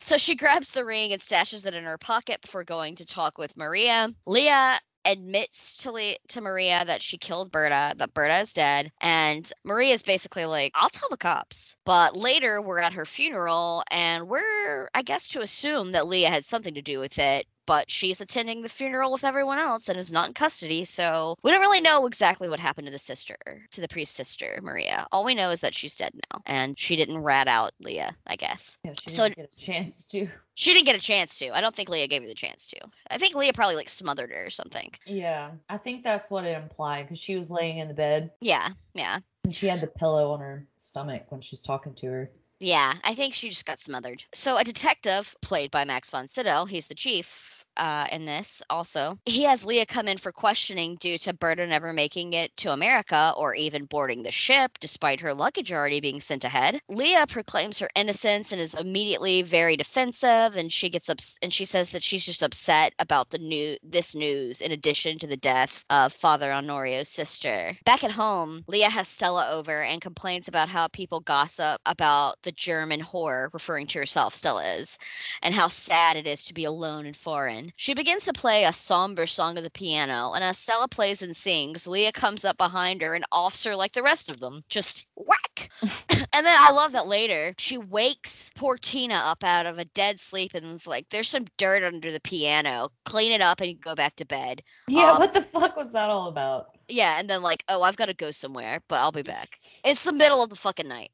So 0.00 0.16
she 0.16 0.36
grabs 0.36 0.70
the 0.70 0.86
ring 0.86 1.12
and 1.12 1.20
stashes 1.20 1.66
it 1.66 1.74
in 1.74 1.84
her 1.84 1.98
pocket 1.98 2.40
before 2.40 2.64
going 2.64 2.96
to 2.96 3.04
talk 3.04 3.36
with 3.36 3.56
Maria. 3.58 4.08
Leah 4.26 4.80
admits 5.04 5.76
to 5.78 5.92
Le- 5.92 6.16
to 6.28 6.40
Maria 6.40 6.82
that 6.84 7.02
she 7.02 7.18
killed 7.18 7.50
Berta, 7.50 7.94
that 7.96 8.14
Berta 8.14 8.40
is 8.40 8.52
dead, 8.52 8.90
and 9.00 9.50
Maria's 9.64 10.02
basically 10.02 10.46
like, 10.46 10.72
"I'll 10.74 10.88
tell 10.88 11.08
the 11.10 11.16
cops." 11.18 11.76
But 11.84 12.16
later, 12.16 12.62
we're 12.62 12.78
at 12.78 12.94
her 12.94 13.04
funeral, 13.04 13.82
and 13.90 14.28
we're, 14.28 14.88
I 14.94 15.02
guess, 15.02 15.28
to 15.28 15.40
assume 15.40 15.92
that 15.92 16.06
Leah 16.06 16.30
had 16.30 16.46
something 16.46 16.74
to 16.74 16.82
do 16.82 16.98
with 16.98 17.18
it 17.18 17.46
but 17.68 17.90
she's 17.90 18.22
attending 18.22 18.62
the 18.62 18.68
funeral 18.70 19.12
with 19.12 19.24
everyone 19.24 19.58
else 19.58 19.90
and 19.90 19.98
is 19.98 20.10
not 20.10 20.26
in 20.28 20.32
custody. 20.32 20.84
So 20.84 21.36
we 21.42 21.50
don't 21.50 21.60
really 21.60 21.82
know 21.82 22.06
exactly 22.06 22.48
what 22.48 22.58
happened 22.58 22.86
to 22.86 22.90
the 22.90 22.98
sister, 22.98 23.36
to 23.72 23.82
the 23.82 23.88
priest's 23.88 24.16
sister, 24.16 24.58
Maria. 24.62 25.06
All 25.12 25.22
we 25.22 25.34
know 25.34 25.50
is 25.50 25.60
that 25.60 25.74
she's 25.74 25.94
dead 25.94 26.12
now, 26.14 26.40
and 26.46 26.78
she 26.78 26.96
didn't 26.96 27.18
rat 27.18 27.46
out 27.46 27.72
Leah, 27.78 28.16
I 28.26 28.36
guess. 28.36 28.78
Yeah, 28.84 28.94
she 28.94 29.10
So- 29.14 29.24
didn't 29.24 29.36
get 29.36 29.52
a 29.54 29.60
chance 29.60 30.06
to. 30.06 30.28
She 30.54 30.72
didn't 30.72 30.86
get 30.86 30.96
a 30.96 31.00
chance 31.00 31.38
to. 31.40 31.50
I 31.50 31.60
don't 31.60 31.76
think 31.76 31.90
Leah 31.90 32.08
gave 32.08 32.22
her 32.22 32.26
the 32.28 32.34
chance 32.34 32.68
to. 32.68 32.80
I 33.10 33.18
think 33.18 33.34
Leah 33.34 33.52
probably 33.52 33.76
like 33.76 33.90
smothered 33.90 34.30
her 34.30 34.46
or 34.46 34.50
something. 34.50 34.90
Yeah, 35.04 35.50
I 35.68 35.76
think 35.76 36.02
that's 36.02 36.30
what 36.30 36.44
it 36.46 36.56
implied 36.56 37.02
because 37.02 37.18
she 37.18 37.36
was 37.36 37.50
laying 37.50 37.78
in 37.78 37.88
the 37.88 37.94
bed 37.94 38.30
Yeah, 38.40 38.70
yeah. 38.94 39.18
and 39.44 39.54
she 39.54 39.68
had 39.68 39.80
the 39.82 39.86
pillow 39.88 40.32
on 40.32 40.40
her 40.40 40.66
stomach 40.78 41.26
when 41.28 41.42
she 41.42 41.52
was 41.52 41.62
talking 41.62 41.94
to 41.96 42.06
her. 42.06 42.30
Yeah, 42.60 42.94
I 43.04 43.14
think 43.14 43.34
she 43.34 43.50
just 43.50 43.66
got 43.66 43.78
smothered. 43.80 44.24
So 44.34 44.56
a 44.56 44.64
detective, 44.64 45.36
played 45.42 45.70
by 45.70 45.84
Max 45.84 46.10
von 46.10 46.26
Sydow, 46.26 46.64
he's 46.64 46.86
the 46.88 46.94
chief 46.96 47.57
uh, 47.78 48.06
in 48.10 48.26
this 48.26 48.62
also. 48.68 49.18
He 49.24 49.44
has 49.44 49.64
Leah 49.64 49.86
come 49.86 50.08
in 50.08 50.18
for 50.18 50.32
questioning 50.32 50.96
due 50.96 51.18
to 51.18 51.32
Berta 51.32 51.66
never 51.66 51.92
making 51.92 52.32
it 52.32 52.56
to 52.58 52.72
America 52.72 53.32
or 53.36 53.54
even 53.54 53.84
boarding 53.84 54.22
the 54.22 54.30
ship, 54.30 54.78
despite 54.80 55.20
her 55.20 55.34
luggage 55.34 55.72
already 55.72 56.00
being 56.00 56.20
sent 56.20 56.44
ahead. 56.44 56.80
Leah 56.88 57.26
proclaims 57.26 57.78
her 57.78 57.88
innocence 57.94 58.52
and 58.52 58.60
is 58.60 58.74
immediately 58.74 59.42
very 59.42 59.76
defensive, 59.76 60.56
and 60.56 60.72
she 60.72 60.90
gets 60.90 61.08
up 61.08 61.18
and 61.42 61.52
she 61.52 61.64
says 61.64 61.90
that 61.90 62.02
she's 62.02 62.24
just 62.24 62.42
upset 62.42 62.92
about 62.98 63.30
the 63.30 63.38
new 63.38 63.76
this 63.82 64.14
news, 64.14 64.60
in 64.60 64.72
addition 64.72 65.18
to 65.18 65.26
the 65.26 65.36
death 65.36 65.84
of 65.90 66.12
Father 66.12 66.52
Honorio's 66.52 67.08
sister. 67.08 67.76
Back 67.84 68.04
at 68.04 68.10
home, 68.10 68.64
Leah 68.66 68.90
has 68.90 69.08
Stella 69.08 69.50
over 69.52 69.82
and 69.82 70.00
complains 70.00 70.48
about 70.48 70.68
how 70.68 70.88
people 70.88 71.20
gossip 71.20 71.80
about 71.86 72.36
the 72.42 72.52
German 72.52 73.00
whore, 73.00 73.52
referring 73.52 73.86
to 73.88 73.98
herself, 73.98 74.34
Stella 74.34 74.64
is, 74.76 74.98
and 75.42 75.54
how 75.54 75.68
sad 75.68 76.16
it 76.16 76.26
is 76.26 76.44
to 76.44 76.54
be 76.54 76.64
alone 76.64 77.06
and 77.06 77.16
foreign. 77.16 77.67
She 77.76 77.94
begins 77.94 78.24
to 78.24 78.32
play 78.32 78.64
a 78.64 78.72
somber 78.72 79.26
song 79.26 79.58
of 79.58 79.64
the 79.64 79.70
piano, 79.70 80.32
and 80.32 80.44
as 80.44 80.58
Stella 80.58 80.88
plays 80.88 81.22
and 81.22 81.36
sings, 81.36 81.86
Leah 81.86 82.12
comes 82.12 82.44
up 82.44 82.56
behind 82.56 83.02
her 83.02 83.14
and 83.14 83.24
offs 83.30 83.64
her 83.64 83.76
like 83.76 83.92
the 83.92 84.02
rest 84.02 84.30
of 84.30 84.40
them. 84.40 84.62
Just 84.68 85.04
whack! 85.14 85.70
and 85.82 86.46
then 86.46 86.56
I 86.56 86.70
love 86.72 86.92
that 86.92 87.06
later 87.06 87.54
she 87.58 87.78
wakes 87.78 88.50
poor 88.54 88.76
Tina 88.78 89.14
up 89.14 89.44
out 89.44 89.66
of 89.66 89.78
a 89.78 89.84
dead 89.84 90.20
sleep 90.20 90.54
and 90.54 90.64
is 90.66 90.86
like, 90.86 91.08
There's 91.08 91.28
some 91.28 91.46
dirt 91.56 91.82
under 91.82 92.10
the 92.10 92.20
piano. 92.20 92.90
Clean 93.04 93.32
it 93.32 93.40
up 93.40 93.60
and 93.60 93.80
go 93.80 93.94
back 93.94 94.16
to 94.16 94.24
bed. 94.24 94.62
Yeah, 94.88 95.12
Um, 95.12 95.18
what 95.18 95.32
the 95.32 95.42
fuck 95.42 95.76
was 95.76 95.92
that 95.92 96.10
all 96.10 96.28
about? 96.28 96.68
Yeah, 96.88 97.18
and 97.18 97.28
then 97.28 97.42
like, 97.42 97.64
oh, 97.68 97.82
I've 97.82 97.96
got 97.96 98.06
to 98.06 98.14
go 98.14 98.30
somewhere, 98.30 98.80
but 98.88 98.96
I'll 98.96 99.12
be 99.12 99.22
back. 99.22 99.58
It's 99.84 100.04
the 100.04 100.12
middle 100.12 100.42
of 100.42 100.50
the 100.50 100.56
fucking 100.56 100.88
night. 100.88 101.12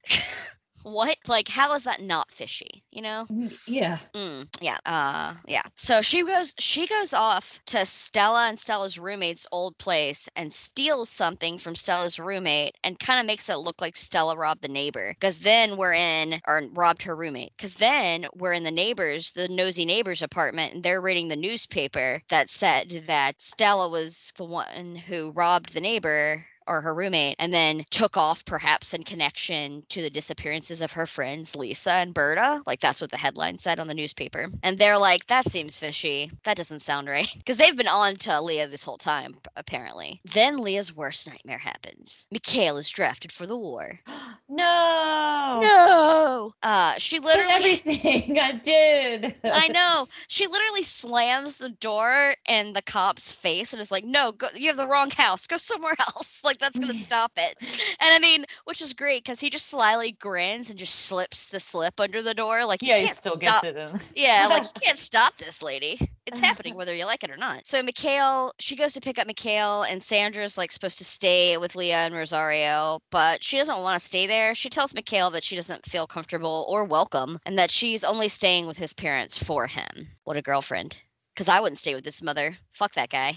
What? 0.85 1.17
Like, 1.27 1.49
how 1.49 1.73
is 1.75 1.85
that 1.85 2.01
not 2.01 2.31
fishy? 2.31 2.85
You 2.91 3.03
know? 3.03 3.27
Mm, 3.31 3.59
Yeah. 3.67 3.99
Mm, 4.15 4.49
yeah. 4.61 4.79
Uh, 4.87 5.35
yeah. 5.47 5.63
So 5.75 6.03
she 6.03 6.23
goes. 6.23 6.55
She 6.59 6.87
goes 6.87 7.13
off 7.13 7.61
to 7.67 7.85
Stella 7.87 8.49
and 8.49 8.59
Stella's 8.59 8.99
roommate's 8.99 9.47
old 9.51 9.77
place 9.79 10.29
and 10.37 10.53
steals 10.53 11.09
something 11.11 11.59
from 11.59 11.75
Stella's 11.75 12.19
roommate 12.19 12.77
and 12.85 12.99
kind 12.99 13.19
of 13.21 13.27
makes 13.27 13.49
it 13.49 13.57
look 13.57 13.81
like 13.81 13.97
Stella 13.97 14.37
robbed 14.37 14.63
the 14.63 14.69
neighbor. 14.69 15.15
Because 15.15 15.39
then 15.39 15.77
we're 15.77 15.95
in, 15.95 16.41
or 16.47 16.63
robbed 16.73 17.03
her 17.03 17.17
roommate. 17.17 17.53
Because 17.57 17.75
then 17.75 18.27
we're 18.35 18.53
in 18.53 18.65
the 18.65 18.71
neighbors, 18.71 19.33
the 19.33 19.49
nosy 19.49 19.85
neighbors' 19.85 20.23
apartment, 20.23 20.75
and 20.75 20.83
they're 20.83 21.01
reading 21.01 21.29
the 21.29 21.37
newspaper 21.37 22.21
that 22.29 22.51
said 22.51 22.91
that 23.07 23.41
Stella 23.41 23.89
was 23.89 24.33
the 24.37 24.45
one 24.45 24.95
who 24.97 25.31
robbed 25.33 25.73
the 25.73 25.81
neighbor 25.81 26.45
or 26.67 26.81
her 26.81 26.95
roommate 26.95 27.37
and 27.39 27.53
then 27.53 27.85
took 27.91 28.17
off 28.17 28.45
perhaps 28.45 28.95
in 28.95 29.03
connection 29.05 29.83
to 29.91 30.03
the 30.03 30.11
disappearances 30.11 30.81
of 30.83 30.93
her 30.93 31.07
friends 31.07 31.57
Lisa 31.57 31.93
and 31.93 32.15
Berta. 32.15 32.63
Like 32.67 32.81
that's 32.81 33.01
what 33.01 33.11
the 33.11 33.17
headline 33.17 33.59
said 33.59 33.79
on 33.79 33.87
the 33.89 33.95
newspaper. 33.95 34.47
And 34.63 34.79
they're 34.79 34.99
like, 34.99 35.27
that 35.27 35.51
seems 35.51 35.79
fishy. 35.79 36.31
That 36.45 36.57
doesn't 36.57 36.81
sound 36.83 37.09
right. 37.09 37.29
Because 37.45 37.59
they've 37.59 37.77
been 37.77 37.89
on 37.89 38.17
to 38.17 38.41
Leah 38.41 38.69
this 38.69 38.85
whole 38.85 38.97
time, 38.97 39.35
apparently. 39.55 40.21
Then 40.33 40.57
Leah's 40.57 40.95
worst 40.97 41.29
nightmare 41.29 41.59
happens. 41.59 42.27
Mikhail 42.31 42.79
is 42.79 42.89
drafted 42.89 43.33
for 43.33 43.47
the 43.47 43.57
war. 43.57 44.01
No. 44.47 45.61
No. 45.63 46.55
Uh 46.63 46.95
she 46.99 47.17
Did 47.17 47.25
literally 47.25 47.55
everything 47.55 48.39
I 48.41 48.53
did. 48.53 49.35
I 49.45 49.69
know. 49.69 50.07
She 50.29 50.47
literally 50.47 50.83
slams 50.83 51.59
the 51.59 51.69
door 51.71 52.35
in 52.49 52.73
the 52.73 52.83
cop's 52.83 53.33
face 53.33 53.73
and 53.73 53.81
is 53.81 53.91
like, 53.91 54.05
"No, 54.05 54.33
go, 54.33 54.49
you 54.55 54.69
have 54.69 54.77
the 54.77 54.87
wrong 54.89 55.11
house. 55.11 55.47
Go 55.47 55.57
somewhere 55.57 55.95
else." 55.99 56.41
Like 56.45 56.54
that's 56.59 56.79
gonna 56.79 56.95
stop 57.05 57.33
it. 57.37 57.57
And 57.61 58.13
I 58.13 58.19
mean, 58.19 58.45
which 58.65 58.81
is 58.83 58.93
great 58.93 59.25
because 59.25 59.41
he 59.41 59.51
just 59.51 59.67
slyly 59.67 60.13
grins 60.13 60.71
and 60.71 60.79
just 60.79 60.95
slips 60.95 61.49
the 61.49 61.61
slip 61.61 61.99
under 62.01 62.23
the 62.23 62.35
door. 62.35 62.65
Like, 62.65 62.83
yeah, 62.83 62.99
he 62.99 63.07
can't 63.07 63.17
still 63.17 63.37
stop. 63.37 63.63
gets 63.63 63.65
it 63.65 63.77
in. 63.77 64.01
Yeah, 64.17 64.47
like 64.49 64.65
you 64.65 64.71
can't 64.83 64.99
stop 64.99 65.37
this 65.37 65.63
lady. 65.63 65.99
It's 66.27 66.41
happening 66.41 66.75
whether 66.75 66.95
you 66.95 67.05
like 67.05 67.23
it 67.25 67.31
or 67.31 67.37
not. 67.37 67.67
So 67.67 67.83
Mikhail, 67.83 68.53
she 68.59 68.77
goes 68.77 68.95
to 68.95 69.01
pick 69.01 69.19
up 69.19 69.27
Mikhail, 69.27 69.83
and 69.83 70.03
Sandra's 70.03 70.57
like 70.57 70.73
supposed 70.73 70.99
to 70.99 71.05
stay 71.05 71.57
with 71.59 71.75
Leah 71.77 71.99
and 72.07 72.15
Rosario, 72.15 73.01
but 73.11 73.45
she 73.45 73.59
doesn't 73.59 73.81
want 73.83 74.01
to 74.01 74.07
stay 74.07 74.27
there. 74.27 74.55
She 74.55 74.71
tells 74.71 74.95
Mikhail 74.95 75.31
that 75.33 75.45
she 75.45 75.57
doesn't 75.57 75.85
feel 75.87 76.07
comfortable 76.07 76.65
or 76.69 76.85
welcome, 76.85 77.39
and 77.45 77.59
that 77.59 77.71
she's 77.71 78.05
only 78.05 78.29
staying 78.29 78.67
with 78.67 78.77
his 78.79 78.93
parents 78.95 79.37
for 79.43 79.67
him. 79.67 80.09
What 80.25 80.37
a 80.37 80.43
girlfriend. 80.43 81.01
Because 81.35 81.49
I 81.49 81.61
wouldn't 81.61 81.79
stay 81.79 81.95
with 81.97 82.05
this 82.05 82.23
mother. 82.23 82.57
Fuck 82.73 82.95
that 82.95 83.11
guy. 83.11 83.35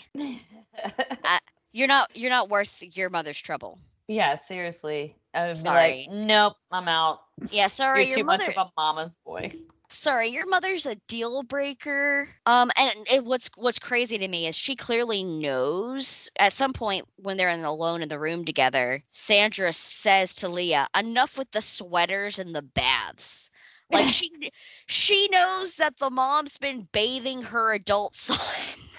You're 1.78 1.88
not. 1.88 2.09
You're 2.17 2.32
not 2.32 2.49
worth 2.49 2.82
your 2.82 3.09
mother's 3.11 3.39
trouble. 3.39 3.78
yeah, 4.07 4.36
seriously. 4.36 5.15
I 5.34 5.47
would 5.47 5.57
Sorry. 5.57 6.07
like, 6.09 6.17
nope, 6.17 6.55
I'm 6.71 6.88
out. 6.88 7.19
Yeah, 7.51 7.67
sorry. 7.67 8.05
You're 8.05 8.09
your 8.09 8.17
too 8.19 8.23
mother. 8.23 8.43
much 8.47 8.57
of 8.57 8.67
a 8.67 8.71
mama's 8.82 9.15
boy. 9.25 9.51
sorry 9.89 10.28
your 10.30 10.47
mother's 10.49 10.86
a 10.86 10.95
deal 11.07 11.43
breaker 11.43 12.28
um 12.45 12.69
and 12.78 13.07
it, 13.13 13.23
what's 13.23 13.49
what's 13.55 13.80
crazy 13.80 14.17
to 14.17 14.28
me 14.28 14.45
is 14.45 14.53
she 14.53 14.75
clearly 14.75 15.23
knows 15.23 16.30
at 16.38 16.51
some 16.51 16.73
point 16.73 17.05
when 17.15 17.38
they're 17.38 17.49
in 17.49 17.63
alone 17.63 18.01
in 18.01 18.09
the 18.09 18.19
room 18.19 18.43
together 18.43 19.01
sandra 19.11 19.71
says 19.71 20.36
to 20.36 20.49
leah 20.49 20.88
enough 20.93 21.38
with 21.38 21.49
the 21.51 21.61
sweaters 21.61 22.38
and 22.38 22.53
the 22.53 22.61
baths 22.61 23.49
like 23.89 24.05
she 24.17 24.30
she 24.88 25.30
knows 25.30 25.75
that 25.75 25.95
the 25.99 26.09
mom's 26.09 26.57
been 26.57 26.86
bathing 26.91 27.41
her 27.43 27.73
adult 27.73 28.13
son 28.13 28.38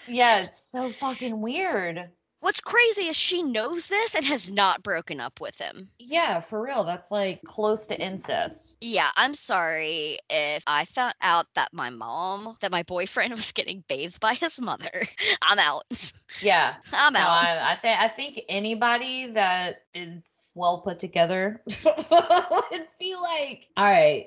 Yeah, 0.07 0.39
it's 0.45 0.71
so 0.73 0.89
fucking 0.91 1.39
weird. 1.43 2.09
What's 2.41 2.61
crazy 2.61 3.07
is 3.09 3.17
she 3.17 3.43
knows 3.43 3.89
this 3.89 4.15
and 4.15 4.25
has 4.25 4.49
not 4.51 4.83
broken 4.83 5.21
up 5.21 5.41
with 5.41 5.57
him 5.59 5.89
Yeah, 5.99 6.41
for 6.41 6.63
real. 6.63 6.85
That's 6.85 7.11
like 7.11 7.43
close 7.43 7.87
to 7.89 8.01
incest. 8.01 8.77
Yeah, 8.81 9.09
I'm 9.17 9.35
sorry 9.35 10.19
if 10.31 10.63
I 10.67 10.85
found 10.85 11.15
out 11.21 11.47
that 11.55 11.73
my 11.73 11.91
mom, 11.91 12.57
that 12.61 12.71
my 12.71 12.83
boyfriend 12.85 13.33
was 13.37 13.53
getting 13.53 13.85
bathed 13.89 14.21
by 14.21 14.35
his 14.35 14.61
mother. 14.61 15.03
I'm 15.43 15.59
out. 15.59 15.85
Yeah. 16.43 16.75
I'm 16.93 17.15
No, 17.15 17.21
out. 17.21 17.43
I, 17.43 17.73
I 17.73 17.75
think 17.77 17.99
I 18.01 18.07
think 18.09 18.41
anybody 18.51 19.29
that 19.33 19.81
is 19.95 20.53
well 20.55 20.83
put 20.83 20.99
together 20.99 21.63
would 21.67 22.87
be 23.01 23.17
like, 23.17 23.67
all 23.77 23.85
right, 23.85 24.27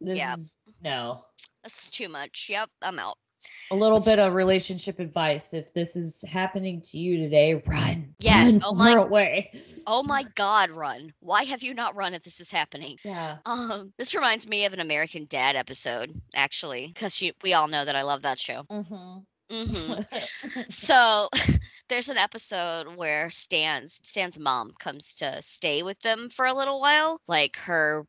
this 0.00 0.18
Yeah. 0.18 0.32
is 0.34 0.58
no. 0.82 1.26
That's 1.62 1.90
too 1.90 2.08
much. 2.08 2.48
Yep, 2.50 2.70
I'm 2.80 2.98
out. 2.98 3.18
A 3.72 3.76
little 3.76 4.00
bit 4.00 4.18
of 4.18 4.34
relationship 4.34 4.98
advice. 5.00 5.54
If 5.54 5.72
this 5.72 5.96
is 5.96 6.22
happening 6.28 6.82
to 6.82 6.98
you 6.98 7.16
today, 7.16 7.54
run. 7.66 8.14
Yes, 8.18 8.52
Run 8.54 8.62
oh 8.66 8.74
my- 8.74 8.92
away. 8.92 9.52
Oh 9.86 10.02
my 10.02 10.24
god, 10.34 10.70
run. 10.70 11.14
Why 11.20 11.44
have 11.44 11.62
you 11.62 11.72
not 11.72 11.96
run 11.96 12.12
if 12.12 12.22
this 12.22 12.38
is 12.40 12.50
happening? 12.50 12.98
Yeah. 13.02 13.38
Um, 13.46 13.92
this 13.96 14.14
reminds 14.14 14.46
me 14.46 14.66
of 14.66 14.74
an 14.74 14.80
American 14.80 15.24
Dad 15.28 15.56
episode, 15.56 16.12
actually, 16.34 16.88
because 16.88 17.22
we 17.42 17.54
all 17.54 17.66
know 17.66 17.84
that 17.84 17.96
I 17.96 18.02
love 18.02 18.22
that 18.22 18.38
show. 18.38 18.64
Mm-hmm. 18.70 19.20
Mm-hmm. 19.50 20.60
so 20.68 21.28
there's 21.88 22.08
an 22.08 22.16
episode 22.16 22.96
where 22.96 23.28
Stan's 23.30 24.00
Stan's 24.02 24.38
mom 24.38 24.72
comes 24.78 25.14
to 25.16 25.42
stay 25.42 25.82
with 25.82 26.00
them 26.00 26.30
for 26.30 26.46
a 26.46 26.54
little 26.54 26.80
while. 26.80 27.20
Like 27.26 27.56
her 27.56 28.06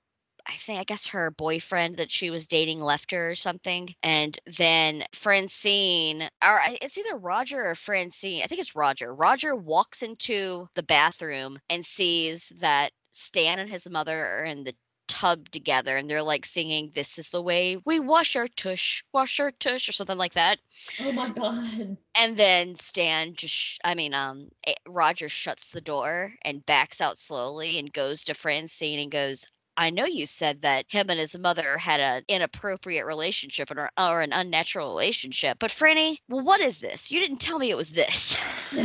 I 0.48 0.56
think 0.58 0.80
I 0.80 0.84
guess 0.84 1.08
her 1.08 1.32
boyfriend 1.32 1.98
that 1.98 2.12
she 2.12 2.30
was 2.30 2.48
dating 2.48 2.80
left 2.80 3.12
her 3.12 3.32
or 3.32 3.36
something. 3.36 3.90
And 4.04 4.38
then 4.58 5.04
Francine 5.14 6.24
or 6.44 6.60
it's 6.82 6.98
either 6.98 7.16
Roger 7.16 7.64
or 7.66 7.76
Francine. 7.76 8.44
I 8.44 8.48
think 8.48 8.62
it's 8.62 8.76
Roger. 8.76 9.14
Roger 9.14 9.56
walks 9.56 10.02
into 10.02 10.68
the 10.76 10.84
bathroom 10.84 11.60
and 11.70 11.86
sees 11.86 12.52
that 12.60 12.92
Stan 13.12 13.60
and 13.60 13.70
his 13.70 13.90
mother 13.90 14.26
are 14.26 14.44
in 14.44 14.64
the 14.64 14.76
tub 15.08 15.50
together 15.50 15.96
and 15.98 16.10
they're 16.10 16.24
like 16.24 16.46
singing 16.46 16.92
this 16.96 17.20
is 17.20 17.30
the 17.30 17.42
way 17.42 17.78
we 17.86 18.00
wash 18.00 18.36
our 18.38 18.48
tush 18.48 19.04
wash 19.14 19.40
our 19.40 19.52
tush 19.52 19.90
or 19.90 19.92
something 19.92 20.18
like 20.18 20.34
that 20.34 20.58
oh 21.02 21.12
my 21.12 21.30
god. 21.30 21.98
and 22.18 22.38
then 22.38 22.76
Stan 22.76 23.36
just, 23.36 23.54
sh- 23.54 23.78
I 23.84 23.96
mean, 23.96 24.14
um, 24.14 24.50
eh, 24.66 24.74
Roger 24.88 25.30
shuts 25.30 25.70
the 25.70 25.82
door 25.82 26.34
and 26.44 26.66
backs 26.66 27.02
out 27.02 27.18
slowly 27.18 27.80
and 27.80 27.92
goes 27.92 28.24
to 28.26 28.34
Francine 28.34 29.00
and 29.00 29.12
goes, 29.12 29.46
I 29.76 29.90
know 29.90 30.06
you 30.06 30.26
said 30.26 30.62
that 30.62 30.86
him 30.90 31.10
and 31.10 31.20
his 31.20 31.38
mother 31.38 31.78
had 31.78 32.00
an 32.00 32.24
inappropriate 32.28 33.06
relationship 33.06 33.72
or, 33.72 33.90
or 33.98 34.22
an 34.22 34.32
unnatural 34.32 34.90
relationship, 34.90 35.58
but 35.60 35.72
Franny, 35.72 36.18
well, 36.30 36.44
what 36.44 36.60
is 36.62 36.78
this? 36.78 37.12
You 37.12 37.20
didn't 37.20 37.40
tell 37.40 37.58
me 37.58 37.72
it 37.72 37.78
was 37.78 37.90
this. 37.92 38.38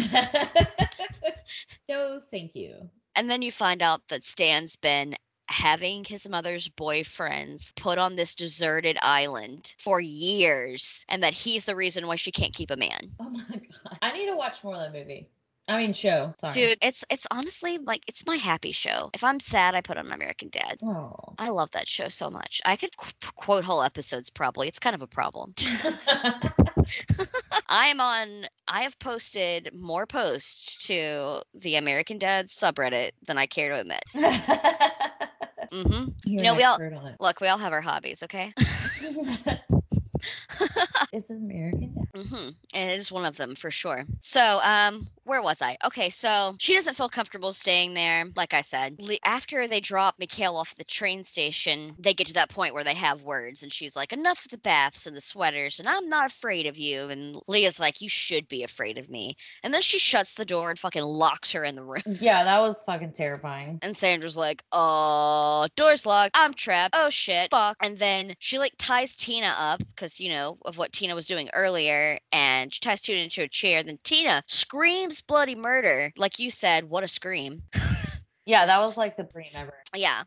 no, 1.89 2.21
thank 2.31 2.55
you. 2.55 2.89
and 3.17 3.29
then 3.29 3.43
you 3.43 3.51
find 3.53 3.83
out 3.83 4.01
that 4.09 4.25
Stan's 4.25 4.77
been 4.77 5.15
having 5.51 6.05
his 6.05 6.29
mother's 6.29 6.69
boyfriends 6.69 7.75
put 7.75 7.97
on 7.99 8.17
this 8.17 8.35
deserted 8.35 8.99
island 9.01 9.75
for 9.79 9.99
years 9.99 11.07
and 11.09 11.23
that 11.23 11.33
he's 11.33 11.65
the 11.65 11.75
reason 11.75 12.07
why 12.07 12.17
she 12.17 12.31
can't 12.31 12.55
keep 12.55 12.71
a 12.71 12.77
man. 12.77 13.13
Oh 13.19 13.31
my 13.31 13.41
god. 13.51 13.99
I 14.03 14.13
need 14.13 14.27
to 14.27 14.37
watch 14.37 14.63
more 14.63 14.75
of 14.75 14.81
that 14.81 14.93
movie. 14.93 15.29
I 15.69 15.77
mean 15.77 15.93
show. 15.93 16.33
Sorry. 16.39 16.53
Dude, 16.53 16.79
it's 16.81 17.05
it's 17.11 17.27
honestly 17.31 17.77
like 17.79 18.03
it's 18.07 18.27
my 18.27 18.37
happy 18.37 18.73
show. 18.73 19.11
If 19.13 19.23
I'm 19.23 19.39
sad, 19.39 19.75
I 19.75 19.83
put 19.83 19.99
on 19.99 20.07
American 20.11 20.49
Dad. 20.49 20.79
Oh. 20.83 21.15
I 21.39 21.51
love 21.51 21.71
that 21.73 21.87
show 21.87 22.09
so 22.09 22.31
much. 22.31 22.63
I 22.65 22.77
could 22.77 22.97
qu- 22.97 23.11
quote 23.37 23.65
whole 23.65 23.83
episodes 23.83 24.31
probably. 24.31 24.69
It's 24.69 24.79
kind 24.79 24.97
of 24.97 25.03
a 25.03 25.07
problem. 25.07 25.53
I 27.69 27.89
am 27.89 28.01
on 28.01 28.47
I 28.67 28.83
have 28.83 28.99
posted 28.99 29.71
more 29.75 30.07
posts 30.07 30.87
to 30.87 31.43
the 31.55 31.77
American 31.77 32.19
Dad 32.19 32.49
subreddit 32.49 33.11
than 33.27 33.37
I 33.37 33.47
care 33.47 33.71
to 33.71 33.81
admit. 33.81 34.05
Mhm. 35.71 36.15
You're 36.25 36.43
know, 36.45 36.55
we 36.55 36.63
all- 36.63 36.77
on 36.83 37.07
it. 37.09 37.17
Look, 37.21 37.43
we 37.43 37.49
all 37.49 37.59
have 37.59 37.75
our 37.75 37.83
hobbies, 37.83 38.23
okay? 38.23 38.55
This 41.13 41.31
is 41.31 41.39
American 41.39 41.95
Dad. 41.95 42.23
hmm 42.27 42.49
And 42.75 42.91
it 42.91 42.99
is 42.99 43.13
one 43.13 43.25
of 43.25 43.37
them 43.37 43.55
for 43.55 43.71
sure. 43.71 44.05
So, 44.21 44.41
um, 44.41 45.09
where 45.25 45.43
was 45.43 45.61
I? 45.61 45.77
Okay, 45.85 46.11
so 46.11 46.55
she 46.59 46.75
doesn't 46.75 46.97
feel 46.97 47.09
comfortable 47.09 47.53
staying 47.53 47.95
there. 47.95 48.25
Like 48.35 48.55
I 48.55 48.63
said, 48.63 48.99
after 49.23 49.69
they 49.69 49.81
drop 49.81 50.17
Mikhail 50.19 50.57
off 50.57 50.73
at 50.73 50.79
the 50.79 50.85
train 50.85 51.25
station, 51.25 51.95
they 51.99 52.15
get 52.15 52.29
to 52.29 52.35
that 52.35 52.49
point 52.49 52.75
where 52.75 52.85
they 52.85 52.95
have 52.95 53.23
words, 53.23 53.63
and 53.63 53.73
she's 53.73 53.95
like, 53.95 54.13
"Enough 54.13 54.45
of 54.47 54.51
the 54.51 54.59
baths 54.59 55.07
and 55.07 55.17
the 55.17 55.21
sweaters, 55.21 55.79
and 55.79 55.89
I'm 55.89 56.09
not 56.09 56.31
afraid 56.31 56.67
of 56.67 56.79
you." 56.79 57.09
And 57.09 57.41
Leah's 57.47 57.79
like, 57.79 58.01
"You 58.01 58.09
should 58.09 58.49
be 58.49 58.63
afraid 58.63 58.97
of 58.99 59.09
me." 59.11 59.37
And 59.63 59.73
then 59.75 59.83
she 59.83 59.99
shuts 59.99 60.35
the 60.35 60.45
door 60.45 60.71
and 60.71 60.79
fucking 60.79 61.03
locks 61.03 61.53
her 61.53 61.65
in 61.65 61.75
the 61.75 61.83
room. 61.85 62.03
Yeah, 62.21 62.45
that 62.45 62.61
was 62.61 62.83
fucking 62.85 63.13
terrifying. 63.13 63.79
And 63.83 63.97
Sandra's 63.97 64.37
like, 64.37 64.63
oh, 64.73 65.67
door's 65.77 66.07
locked. 66.07 66.33
I'm 66.35 66.55
trapped. 66.55 66.95
Oh 66.97 67.11
shit. 67.11 67.51
Fuck. 67.51 67.77
And 67.83 67.99
then 67.99 68.35
she 68.39 68.59
like 68.59 68.73
ties 68.79 69.15
Tina 69.17 69.55
up 69.57 69.79
because, 69.79 70.08
you 70.17 70.31
know, 70.31 70.59
of 70.65 70.79
what 70.79 70.93
Tina 70.93 71.15
was 71.15 71.27
doing 71.27 71.51
earlier. 71.53 72.19
And 72.33 72.73
she 72.73 72.81
ties 72.81 73.01
Tina 73.01 73.21
into 73.21 73.43
a 73.43 73.49
chair. 73.49 73.83
Then 73.83 73.99
Tina 74.03 74.43
screams 74.47 75.21
bloody 75.21 75.55
murder. 75.55 76.13
Like 76.17 76.39
you 76.39 76.51
said, 76.51 76.85
what 76.85 77.05
a 77.05 77.09
scream. 77.09 77.63
Yeah, 78.49 78.65
that 78.65 78.79
was 78.79 78.97
like 78.97 79.17
the 79.17 79.25
pre 79.25 79.51
ever. 79.55 79.75
Yeah. 79.95 80.23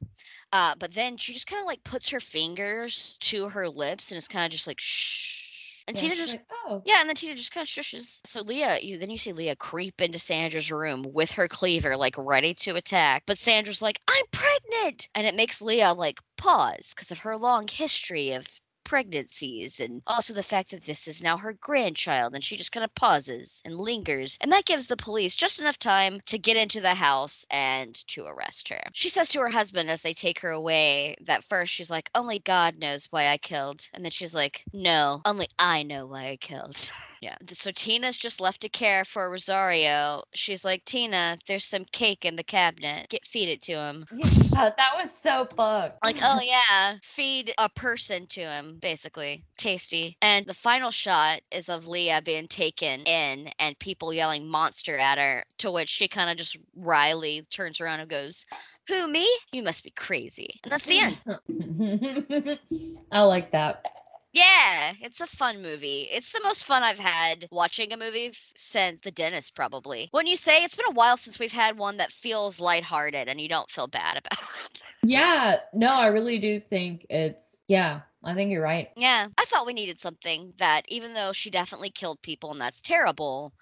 Uh, 0.53 0.75
but 0.77 0.91
then 0.93 1.17
she 1.17 1.33
just 1.33 1.47
kind 1.47 1.59
of 1.59 1.65
like 1.65 1.83
puts 1.83 2.09
her 2.09 2.19
fingers 2.19 3.17
to 3.21 3.49
her 3.49 3.67
lips 3.67 4.11
and 4.11 4.17
is 4.19 4.27
kind 4.27 4.45
of 4.45 4.51
just 4.51 4.67
like, 4.67 4.79
shh. 4.79 5.41
And 5.87 5.97
Tina 5.97 6.15
just 6.15 6.37
oh. 6.67 6.83
yeah, 6.85 6.99
and 6.99 7.09
then 7.09 7.15
Tina 7.15 7.33
just 7.33 7.51
kind 7.51 7.63
of 7.63 7.67
shushes. 7.67 8.19
So 8.25 8.43
Leah, 8.43 8.77
you 8.81 8.99
then 8.99 9.09
you 9.09 9.17
see 9.17 9.33
Leah 9.33 9.55
creep 9.55 9.99
into 9.99 10.19
Sandra's 10.19 10.71
room 10.71 11.03
with 11.11 11.31
her 11.33 11.47
cleaver, 11.47 11.97
like 11.97 12.13
ready 12.17 12.53
to 12.53 12.75
attack. 12.75 13.23
But 13.25 13.39
Sandra's 13.39 13.81
like, 13.81 13.99
"I'm 14.07 14.25
pregnant," 14.31 15.09
and 15.15 15.25
it 15.25 15.35
makes 15.35 15.61
Leah 15.61 15.93
like 15.93 16.19
pause 16.37 16.93
because 16.93 17.09
of 17.09 17.17
her 17.19 17.35
long 17.35 17.67
history 17.67 18.33
of 18.33 18.45
pregnancies 18.91 19.79
and 19.79 20.01
also 20.05 20.33
the 20.33 20.43
fact 20.43 20.71
that 20.71 20.83
this 20.83 21.07
is 21.07 21.23
now 21.23 21.37
her 21.37 21.53
grandchild 21.53 22.35
and 22.35 22.43
she 22.43 22.57
just 22.57 22.73
kind 22.73 22.83
of 22.83 22.93
pauses 22.93 23.61
and 23.63 23.73
lingers 23.73 24.37
and 24.41 24.51
that 24.51 24.65
gives 24.65 24.87
the 24.87 24.97
police 24.97 25.33
just 25.33 25.61
enough 25.61 25.79
time 25.79 26.19
to 26.25 26.37
get 26.37 26.57
into 26.57 26.81
the 26.81 26.93
house 26.93 27.45
and 27.49 27.95
to 28.05 28.25
arrest 28.25 28.67
her. 28.67 28.81
She 28.91 29.07
says 29.07 29.29
to 29.29 29.39
her 29.39 29.47
husband 29.47 29.89
as 29.89 30.01
they 30.01 30.11
take 30.11 30.41
her 30.41 30.49
away 30.49 31.15
that 31.21 31.45
first 31.45 31.71
she's 31.71 31.89
like 31.89 32.09
only 32.13 32.39
god 32.39 32.77
knows 32.77 33.07
why 33.11 33.27
i 33.27 33.37
killed 33.37 33.79
and 33.93 34.03
then 34.03 34.11
she's 34.11 34.35
like 34.35 34.65
no 34.73 35.21
only 35.23 35.47
i 35.57 35.83
know 35.83 36.05
why 36.05 36.27
i 36.27 36.35
killed 36.35 36.91
yeah. 37.21 37.35
So 37.53 37.71
Tina's 37.71 38.17
just 38.17 38.41
left 38.41 38.61
to 38.61 38.69
care 38.69 39.05
for 39.05 39.29
Rosario. 39.29 40.23
She's 40.33 40.65
like, 40.65 40.83
Tina, 40.85 41.37
there's 41.47 41.65
some 41.65 41.85
cake 41.85 42.25
in 42.25 42.35
the 42.35 42.43
cabinet. 42.43 43.09
Get 43.09 43.25
feed 43.25 43.47
it 43.47 43.61
to 43.63 43.73
him. 43.73 44.05
Yeah, 44.11 44.71
that 44.77 44.93
was 44.97 45.11
so 45.15 45.47
fucked. 45.55 46.03
Like, 46.03 46.17
oh 46.23 46.39
yeah, 46.41 46.97
feed 47.03 47.53
a 47.59 47.69
person 47.69 48.25
to 48.27 48.41
him, 48.41 48.79
basically. 48.81 49.43
Tasty. 49.55 50.17
And 50.19 50.47
the 50.47 50.55
final 50.55 50.89
shot 50.89 51.41
is 51.51 51.69
of 51.69 51.87
Leah 51.87 52.23
being 52.25 52.47
taken 52.47 53.01
in 53.03 53.51
and 53.59 53.77
people 53.77 54.11
yelling 54.11 54.47
monster 54.47 54.97
at 54.97 55.19
her, 55.19 55.45
to 55.59 55.71
which 55.71 55.89
she 55.89 56.07
kind 56.07 56.31
of 56.31 56.37
just 56.37 56.57
wryly 56.75 57.45
turns 57.51 57.79
around 57.79 57.99
and 57.99 58.09
goes, 58.09 58.47
Who, 58.87 59.07
me? 59.07 59.29
You 59.51 59.61
must 59.61 59.83
be 59.83 59.91
crazy. 59.91 60.59
And 60.63 60.71
that's 60.71 60.85
the 60.85 60.99
end. 60.99 62.59
I 63.11 63.21
like 63.21 63.51
that. 63.51 63.85
Yeah, 64.33 64.93
it's 65.01 65.19
a 65.19 65.27
fun 65.27 65.61
movie. 65.61 66.03
It's 66.11 66.31
the 66.31 66.41
most 66.43 66.65
fun 66.65 66.83
I've 66.83 66.99
had 66.99 67.47
watching 67.51 67.91
a 67.91 67.97
movie 67.97 68.27
f- 68.27 68.51
since 68.55 69.01
The 69.01 69.11
Dentist, 69.11 69.55
probably. 69.55 70.07
When 70.11 70.25
you 70.27 70.37
say 70.37 70.63
it's 70.63 70.75
been 70.77 70.85
a 70.87 70.93
while 70.93 71.17
since 71.17 71.37
we've 71.37 71.51
had 71.51 71.77
one 71.77 71.97
that 71.97 72.11
feels 72.11 72.59
lighthearted 72.61 73.27
and 73.27 73.41
you 73.41 73.49
don't 73.49 73.69
feel 73.69 73.87
bad 73.87 74.17
about 74.25 74.39
it. 74.65 74.83
Yeah, 75.03 75.57
no, 75.73 75.93
I 75.93 76.07
really 76.07 76.39
do 76.39 76.59
think 76.59 77.05
it's 77.09 77.63
yeah, 77.67 78.01
I 78.23 78.33
think 78.35 78.51
you're 78.51 78.61
right. 78.61 78.89
Yeah, 78.95 79.27
I 79.37 79.45
thought 79.45 79.65
we 79.65 79.73
needed 79.73 79.99
something 79.99 80.53
that, 80.57 80.85
even 80.87 81.13
though 81.13 81.33
she 81.33 81.49
definitely 81.49 81.89
killed 81.89 82.21
people 82.21 82.51
and 82.51 82.61
that's 82.61 82.81
terrible, 82.81 83.53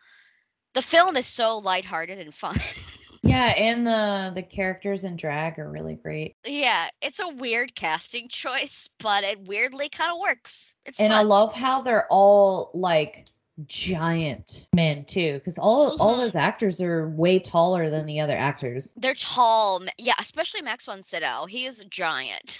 the 0.73 0.81
film 0.81 1.17
is 1.17 1.27
so 1.27 1.57
lighthearted 1.59 2.19
and 2.19 2.33
fun. 2.33 2.57
Yeah, 3.30 3.53
and 3.57 3.85
the 3.85 4.31
the 4.35 4.43
characters 4.43 5.03
in 5.03 5.15
drag 5.15 5.60
are 5.60 5.69
really 5.69 5.95
great. 5.95 6.35
yeah, 6.45 6.89
it's 7.01 7.19
a 7.19 7.27
weird 7.27 7.76
casting 7.76 8.27
choice, 8.30 8.89
but 8.99 9.23
it 9.23 9.47
weirdly 9.47 9.89
kind 9.89 10.11
of 10.11 10.18
works. 10.19 10.76
It's 10.85 10.99
and 10.99 11.14
I 11.14 11.22
love 11.22 11.53
how 11.53 11.81
they're 11.81 12.07
all 12.10 12.72
like 12.73 13.26
giant 13.68 14.68
men 14.73 15.03
too 15.06 15.34
because 15.34 15.57
all 15.57 15.95
all 16.01 16.15
Mhm. 16.15 16.19
those 16.22 16.35
actors 16.35 16.81
are 16.81 17.10
way 17.10 17.39
taller 17.39 17.89
than 17.89 18.06
the 18.06 18.19
other 18.19 18.38
actors. 18.38 18.93
They're 18.97 19.14
tall. 19.15 19.84
Yeah, 19.97 20.14
especially 20.19 20.61
Max 20.61 20.85
von 20.85 21.01
Sydow. 21.01 21.45
He 21.45 21.65
is 21.65 21.81
a 21.81 21.85
giant. 21.85 22.60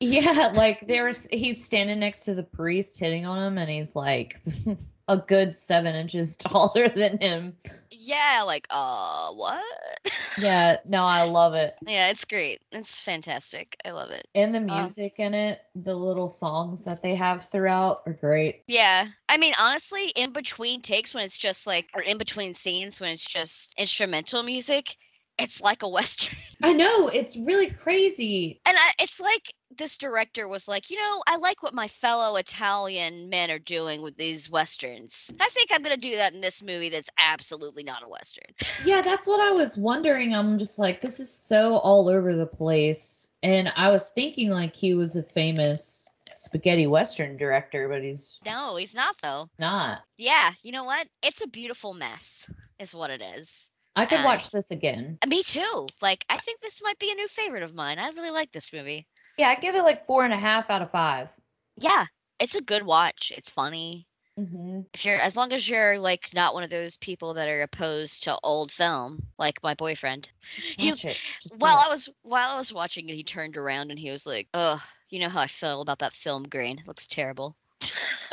Yeah, 0.00 0.52
like 0.54 0.80
there's 0.86 1.26
he's 1.30 1.62
standing 1.64 2.00
next 2.00 2.24
to 2.24 2.34
the 2.34 2.42
priest 2.42 2.98
hitting 2.98 3.24
on 3.26 3.42
him 3.42 3.58
and 3.58 3.70
he's 3.70 3.94
like 3.94 4.40
a 5.12 5.24
good 5.26 5.54
7 5.56 5.94
inches 5.94 6.36
taller 6.38 6.88
than 6.88 7.18
him. 7.18 7.56
Yeah, 7.90 8.42
like, 8.46 8.66
uh, 8.70 9.32
what? 9.34 9.62
Yeah, 10.36 10.78
no, 10.86 11.04
I 11.04 11.22
love 11.22 11.54
it. 11.54 11.74
yeah, 11.86 12.10
it's 12.10 12.24
great. 12.24 12.62
It's 12.72 12.98
fantastic. 12.98 13.76
I 13.84 13.90
love 13.90 14.10
it. 14.10 14.26
And 14.34 14.54
the 14.54 14.60
Uh, 14.68 14.88
music 14.88 15.14
in 15.18 15.34
it, 15.34 15.60
the 15.74 15.94
little 15.94 16.28
songs 16.28 16.84
that 16.84 17.02
they 17.02 17.14
have 17.14 17.44
throughout 17.44 18.02
are 18.06 18.12
great. 18.14 18.64
Yeah. 18.66 19.08
I 19.28 19.36
mean, 19.36 19.52
honestly, 19.58 20.08
in 20.10 20.32
between 20.32 20.80
takes 20.82 21.14
when 21.14 21.24
it's 21.24 21.36
just 21.36 21.66
like, 21.66 21.88
or 21.94 22.02
in 22.02 22.18
between 22.18 22.54
scenes 22.54 23.00
when 23.00 23.10
it's 23.10 23.26
just 23.26 23.74
instrumental 23.76 24.42
music, 24.42 24.96
it's 25.38 25.60
like 25.60 25.82
a 25.82 25.88
Western. 25.88 26.36
I 26.62 26.72
know, 26.72 27.08
it's 27.08 27.36
really 27.36 27.68
crazy. 27.70 28.60
And 28.64 28.76
I, 28.76 28.92
it's 29.00 29.20
like 29.20 29.52
this 29.78 29.96
director 29.96 30.46
was 30.48 30.68
like, 30.68 30.90
you 30.90 30.98
know, 30.98 31.22
I 31.26 31.36
like 31.36 31.62
what 31.62 31.74
my 31.74 31.88
fellow 31.88 32.36
Italian 32.36 33.28
men 33.30 33.50
are 33.50 33.58
doing 33.58 34.02
with 34.02 34.16
these 34.16 34.50
Westerns. 34.50 35.32
I 35.40 35.48
think 35.48 35.70
I'm 35.72 35.82
going 35.82 35.94
to 35.94 36.00
do 36.00 36.16
that 36.16 36.34
in 36.34 36.40
this 36.40 36.62
movie 36.62 36.90
that's 36.90 37.08
absolutely 37.18 37.82
not 37.82 38.02
a 38.04 38.08
Western. 38.08 38.44
Yeah, 38.84 39.00
that's 39.00 39.26
what 39.28 39.40
I 39.40 39.52
was 39.52 39.76
wondering. 39.76 40.34
I'm 40.34 40.58
just 40.58 40.78
like, 40.78 41.00
this 41.00 41.20
is 41.20 41.32
so 41.32 41.74
all 41.76 42.08
over 42.08 42.34
the 42.34 42.46
place. 42.46 43.28
And 43.42 43.72
I 43.76 43.88
was 43.90 44.10
thinking 44.10 44.50
like 44.50 44.74
he 44.74 44.94
was 44.94 45.14
a 45.16 45.22
famous 45.22 46.10
spaghetti 46.34 46.86
western 46.88 47.36
director, 47.36 47.88
but 47.88 48.02
he's 48.02 48.40
No, 48.44 48.76
he's 48.76 48.94
not, 48.94 49.14
though. 49.22 49.48
not. 49.58 50.00
Yeah, 50.18 50.50
you 50.62 50.72
know 50.72 50.84
what? 50.84 51.06
It's 51.22 51.42
a 51.42 51.46
beautiful 51.48 51.94
mess, 51.94 52.50
is 52.80 52.94
what 52.94 53.10
it 53.10 53.22
is. 53.36 53.68
I 53.94 54.06
could 54.06 54.16
And- 54.18 54.24
watch 54.24 54.50
this 54.50 54.70
again. 54.70 55.18
Me 55.26 55.42
too. 55.42 55.86
Like, 56.00 56.24
I 56.28 56.38
think 56.38 56.60
this 56.60 56.82
might 56.82 56.98
be 56.98 57.10
a 57.10 57.14
new 57.14 57.28
favorite 57.28 57.62
of 57.62 57.74
mine. 57.74 57.98
I 57.98 58.08
really 58.08 58.30
like 58.30 58.50
this 58.52 58.72
movie. 58.72 59.06
Yeah, 59.38 59.48
I 59.48 59.54
give 59.56 59.74
it 59.74 59.82
like 59.82 60.04
four 60.04 60.24
and 60.24 60.32
a 60.32 60.36
half 60.38 60.70
out 60.70 60.82
of 60.82 60.90
5 60.90 61.34
Yeah, 61.76 62.06
it's 62.40 62.54
a 62.54 62.60
good 62.62 62.82
watch. 62.84 63.32
It's 63.36 63.50
funny. 63.50 64.06
Mm-hmm. 64.38 64.80
If 64.94 65.04
you're, 65.04 65.16
as 65.16 65.36
long 65.36 65.52
as 65.52 65.68
you're 65.68 65.98
like 65.98 66.30
not 66.34 66.54
one 66.54 66.62
of 66.62 66.70
those 66.70 66.96
people 66.96 67.34
that 67.34 67.48
are 67.48 67.60
opposed 67.62 68.22
to 68.22 68.38
old 68.42 68.72
film, 68.72 69.22
like 69.38 69.62
my 69.62 69.74
boyfriend. 69.74 70.30
He- 70.50 70.88
Watch 70.90 71.04
it. 71.04 71.18
Just 71.42 71.60
do 71.60 71.64
While. 71.64 71.76
I 71.76 71.88
was 71.88 72.08
while 72.22 72.50
I 72.50 72.56
was 72.56 72.72
watching 72.72 73.10
it, 73.10 73.14
he 73.14 73.22
turned 73.24 73.58
around 73.58 73.90
and 73.90 73.98
he 73.98 74.10
was 74.10 74.26
like, 74.26 74.48
"Ugh, 74.54 74.80
you 75.10 75.20
know 75.20 75.28
how 75.28 75.42
I 75.42 75.48
feel 75.48 75.82
about 75.82 75.98
that 75.98 76.14
film 76.14 76.44
grain. 76.44 76.78
It 76.78 76.86
looks 76.88 77.06
terrible." 77.06 77.56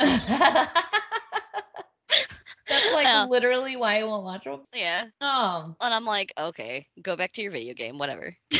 That's 2.82 2.94
like 2.94 3.06
Oh. 3.10 3.26
literally 3.30 3.76
why 3.76 3.98
I 4.00 4.04
won't 4.04 4.24
watch 4.24 4.44
them. 4.44 4.60
Yeah, 4.74 5.06
Oh, 5.20 5.74
and 5.80 5.94
I'm 5.94 6.04
like, 6.04 6.32
"Okay, 6.38 6.86
go 7.02 7.16
back 7.16 7.32
to 7.34 7.42
your 7.42 7.50
video 7.52 7.74
game, 7.74 7.98
whatever." 7.98 8.36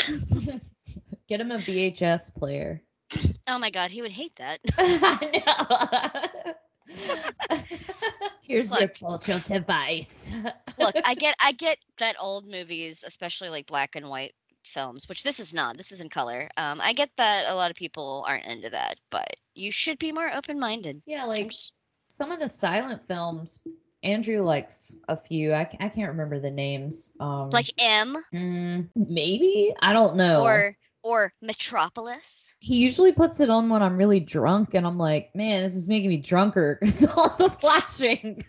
get 1.29 1.41
him 1.41 1.51
a 1.51 1.57
VHS 1.57 2.35
player. 2.35 2.83
oh 3.49 3.59
my 3.59 3.71
god, 3.71 3.91
he 3.91 4.03
would 4.03 4.11
hate 4.11 4.35
that. 4.37 4.61
I 4.79 6.33
know. 6.91 7.57
Here's 8.43 8.71
your 8.71 8.81
Look. 8.81 8.95
torture 8.95 9.41
device. 9.47 10.33
Look, 10.79 10.95
I 11.05 11.15
get 11.15 11.37
I 11.41 11.53
get 11.53 11.79
that 11.99 12.17
old 12.21 12.47
movies, 12.47 13.05
especially 13.07 13.49
like 13.49 13.67
black 13.67 13.95
and 13.97 14.09
white 14.09 14.33
films, 14.65 15.09
which 15.09 15.23
this 15.23 15.39
is 15.41 15.55
not. 15.55 15.77
This 15.77 15.93
is 15.93 16.01
in 16.01 16.09
color. 16.09 16.49
Um, 16.57 16.81
I 16.83 16.93
get 16.93 17.11
that 17.17 17.45
a 17.47 17.55
lot 17.55 17.71
of 17.71 17.77
people 17.77 18.25
aren't 18.27 18.47
into 18.47 18.71
that, 18.71 18.97
but 19.11 19.29
you 19.55 19.71
should 19.71 19.99
be 19.99 20.13
more 20.13 20.31
open 20.35 20.59
minded. 20.59 21.03
yeah, 21.07 21.25
like 21.25 21.53
some 22.09 22.33
of 22.33 22.41
the 22.41 22.49
silent 22.49 23.03
films. 23.07 23.61
Andrew 24.03 24.43
likes 24.43 24.95
a 25.09 25.17
few. 25.17 25.53
I, 25.53 25.61
I 25.81 25.89
can't 25.89 26.09
remember 26.11 26.39
the 26.41 26.51
names. 26.51 27.11
Um, 27.21 27.51
Like 27.51 27.71
M 27.79 28.17
mm, 28.35 28.89
maybe 28.95 29.75
I 29.81 29.93
don't 29.93 30.17
know. 30.17 30.43
or 30.45 30.77
or 31.03 31.33
Metropolis. 31.41 32.55
He 32.61 32.77
usually 32.77 33.13
puts 33.13 33.41
it 33.41 33.49
on 33.49 33.71
when 33.71 33.83
I'm 33.83 33.97
really 33.97 34.21
drunk, 34.21 34.75
and 34.75 34.87
I'm 34.87 34.99
like, 34.99 35.35
man, 35.35 35.63
this 35.63 35.75
is 35.75 35.89
making 35.89 36.11
me 36.11 36.19
drunker. 36.19 36.79
It's 36.83 37.07
all 37.07 37.31
the 37.39 37.49
flashing. 37.49 38.45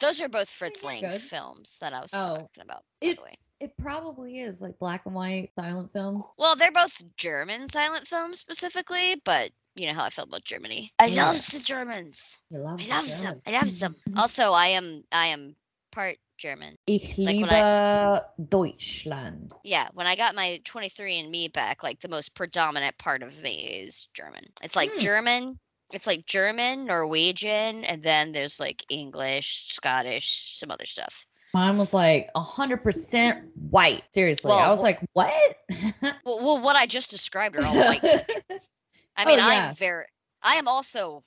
Those 0.00 0.20
are 0.20 0.28
both 0.28 0.48
Fritz 0.48 0.82
Lang 0.84 1.00
good. 1.00 1.20
films 1.20 1.76
that 1.80 1.92
I 1.92 2.00
was 2.00 2.12
Oh. 2.14 2.36
talking 2.36 2.62
about. 2.62 2.82
It's 3.00 3.22
it 3.60 3.76
probably 3.76 4.40
is 4.40 4.62
like 4.62 4.78
black 4.78 5.06
and 5.06 5.14
white 5.14 5.50
silent 5.58 5.92
films. 5.92 6.26
Well, 6.38 6.56
they're 6.56 6.72
both 6.72 7.02
German 7.16 7.68
silent 7.68 8.06
films 8.06 8.38
specifically, 8.38 9.20
but 9.24 9.50
you 9.80 9.86
know 9.86 9.94
how 9.94 10.04
I 10.04 10.10
feel 10.10 10.24
about 10.24 10.44
Germany. 10.44 10.92
I 10.98 11.06
Yeah. 11.06 11.26
love 11.26 11.46
the 11.52 11.60
Germans. 11.60 12.38
I 12.52 12.58
love 12.58 12.80
I 12.80 12.84
the 12.84 13.22
them. 13.22 13.40
I 13.46 13.50
love 13.52 13.78
them. 13.80 13.96
Also, 14.16 14.52
I 14.52 14.68
am 14.68 15.04
I 15.10 15.28
am 15.28 15.56
part 15.90 16.18
German. 16.36 16.76
Ich 16.86 17.16
Like 17.18 17.36
when 17.36 17.48
liebe 17.48 18.24
Deutschland. 18.48 19.52
Yeah, 19.64 19.88
when 19.94 20.06
I 20.06 20.16
got 20.16 20.34
my 20.34 20.60
23andMe 20.64 21.52
back, 21.52 21.82
like 21.82 22.00
the 22.00 22.08
most 22.08 22.34
predominant 22.34 22.98
part 22.98 23.22
of 23.22 23.42
me 23.42 23.80
is 23.82 24.08
German. 24.12 24.44
It's 24.62 24.76
like 24.76 24.90
Hmm. 24.92 24.98
German, 24.98 25.58
it's 25.92 26.06
like 26.06 26.26
German, 26.26 26.84
Norwegian, 26.84 27.84
and 27.84 28.02
then 28.02 28.32
there's 28.32 28.60
like 28.60 28.84
English, 28.90 29.68
Scottish, 29.72 30.58
some 30.58 30.70
other 30.70 30.86
stuff. 30.86 31.24
Mine 31.54 31.78
was 31.78 31.94
like 31.94 32.28
hundred 32.36 32.82
percent 32.82 33.48
white. 33.70 34.02
Seriously, 34.12 34.52
I 34.52 34.68
was 34.68 34.80
wh- 34.80 34.84
like, 34.84 35.00
what? 35.14 35.32
Well, 36.24 36.44
well 36.44 36.60
what 36.60 36.76
I 36.76 36.86
just 36.86 37.10
described 37.10 37.56
are 37.56 37.64
all 37.64 37.74
white 37.74 38.00
countries. 38.48 38.84
I 39.20 39.24
Oh, 39.24 39.26
mean, 39.28 39.38
yeah. 39.38 39.68
I'm 39.68 39.74
very, 39.74 40.04
I 40.42 40.56
am 40.56 40.66
also 40.68 41.22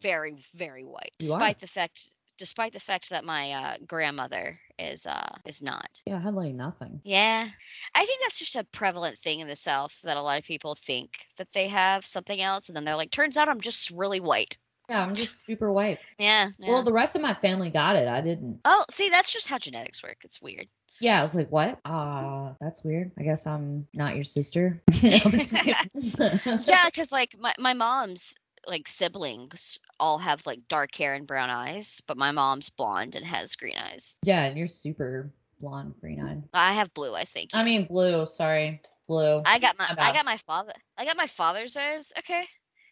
very, 0.00 0.36
very 0.54 0.84
white, 0.84 1.12
You 1.18 1.28
are. 1.32 1.38
despite 1.38 1.58
the 1.60 1.66
fact, 1.66 2.08
despite 2.36 2.72
the 2.74 2.80
fact 2.80 3.08
that 3.10 3.24
my 3.24 3.52
uh, 3.52 3.76
grandmother 3.86 4.58
is 4.78 5.06
uh 5.06 5.30
is 5.44 5.60
not. 5.62 5.88
yeah, 6.06 6.16
I 6.16 6.20
had 6.20 6.34
like 6.34 6.54
nothing. 6.54 7.00
Yeah, 7.04 7.48
I 7.94 8.04
think 8.04 8.20
that's 8.22 8.38
just 8.38 8.54
a 8.56 8.64
prevalent 8.64 9.18
thing 9.18 9.40
in 9.40 9.48
the 9.48 9.56
South 9.56 9.98
that 10.02 10.16
a 10.16 10.22
lot 10.22 10.38
of 10.38 10.44
people 10.44 10.74
think 10.76 11.10
that 11.38 11.48
they 11.52 11.68
have 11.68 12.04
something 12.04 12.40
else, 12.40 12.68
and 12.68 12.76
then 12.76 12.84
they're 12.84 12.94
like, 12.96 13.10
"Turns 13.10 13.36
out 13.36 13.48
I'm 13.48 13.60
just 13.60 13.90
really 13.90 14.20
white." 14.20 14.58
Yeah, 14.90 15.02
I'm 15.02 15.14
just 15.14 15.44
super 15.46 15.72
white. 15.72 15.98
Yeah. 16.18 16.50
yeah. 16.58 16.68
Well, 16.70 16.82
the 16.84 16.92
rest 16.92 17.16
of 17.16 17.22
my 17.22 17.34
family 17.34 17.70
got 17.70 17.96
it. 17.96 18.08
I 18.08 18.20
didn't. 18.20 18.60
oh, 18.64 18.84
see, 18.90 19.08
that's 19.08 19.32
just 19.32 19.48
how 19.48 19.58
genetics 19.58 20.02
work. 20.02 20.18
It's 20.22 20.40
weird. 20.42 20.66
Yeah, 21.00 21.18
I 21.18 21.22
was 21.22 21.34
like, 21.34 21.50
what? 21.50 21.78
Uh, 21.84 22.54
that's 22.60 22.82
weird. 22.82 23.12
I 23.18 23.22
guess 23.22 23.46
I'm 23.46 23.86
not 23.94 24.14
your 24.14 24.24
sister. 24.24 24.82
No, 25.02 25.16
I'm 25.24 25.30
just 25.30 25.56
kidding. 25.56 25.90
yeah, 26.62 26.86
because 26.86 27.12
like 27.12 27.36
my 27.38 27.54
my 27.58 27.72
mom's 27.72 28.34
like 28.66 28.88
siblings 28.88 29.78
all 30.00 30.18
have 30.18 30.44
like 30.44 30.66
dark 30.68 30.94
hair 30.94 31.14
and 31.14 31.26
brown 31.26 31.50
eyes, 31.50 32.02
but 32.06 32.16
my 32.16 32.32
mom's 32.32 32.70
blonde 32.70 33.14
and 33.14 33.24
has 33.24 33.56
green 33.56 33.76
eyes. 33.76 34.16
Yeah, 34.24 34.44
and 34.44 34.58
you're 34.58 34.66
super 34.66 35.30
blonde, 35.60 35.94
green 36.00 36.20
eyed. 36.20 36.42
I 36.52 36.74
have 36.74 36.92
blue 36.94 37.14
eyes. 37.14 37.30
Thank 37.30 37.54
you. 37.54 37.60
I 37.60 37.64
mean, 37.64 37.86
blue. 37.86 38.26
Sorry, 38.26 38.80
blue. 39.06 39.42
I 39.46 39.58
got 39.60 39.78
my 39.78 39.88
my 39.96 40.08
I 40.08 40.12
got 40.12 40.24
my 40.24 40.36
father 40.36 40.72
I 40.96 41.04
got 41.04 41.16
my 41.16 41.26
father's 41.28 41.76
eyes. 41.76 42.12
Okay, 42.18 42.44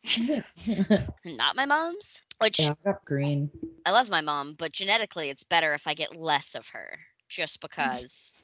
not 1.24 1.56
my 1.56 1.66
mom's. 1.66 2.22
Which 2.40 2.60
yeah, 2.60 2.70
I 2.84 2.90
got 2.92 3.04
green. 3.04 3.50
I 3.84 3.92
love 3.92 4.10
my 4.10 4.20
mom, 4.20 4.54
but 4.58 4.72
genetically, 4.72 5.30
it's 5.30 5.44
better 5.44 5.74
if 5.74 5.86
I 5.86 5.94
get 5.94 6.14
less 6.14 6.54
of 6.54 6.68
her, 6.68 6.98
just 7.28 7.60
because. 7.60 8.34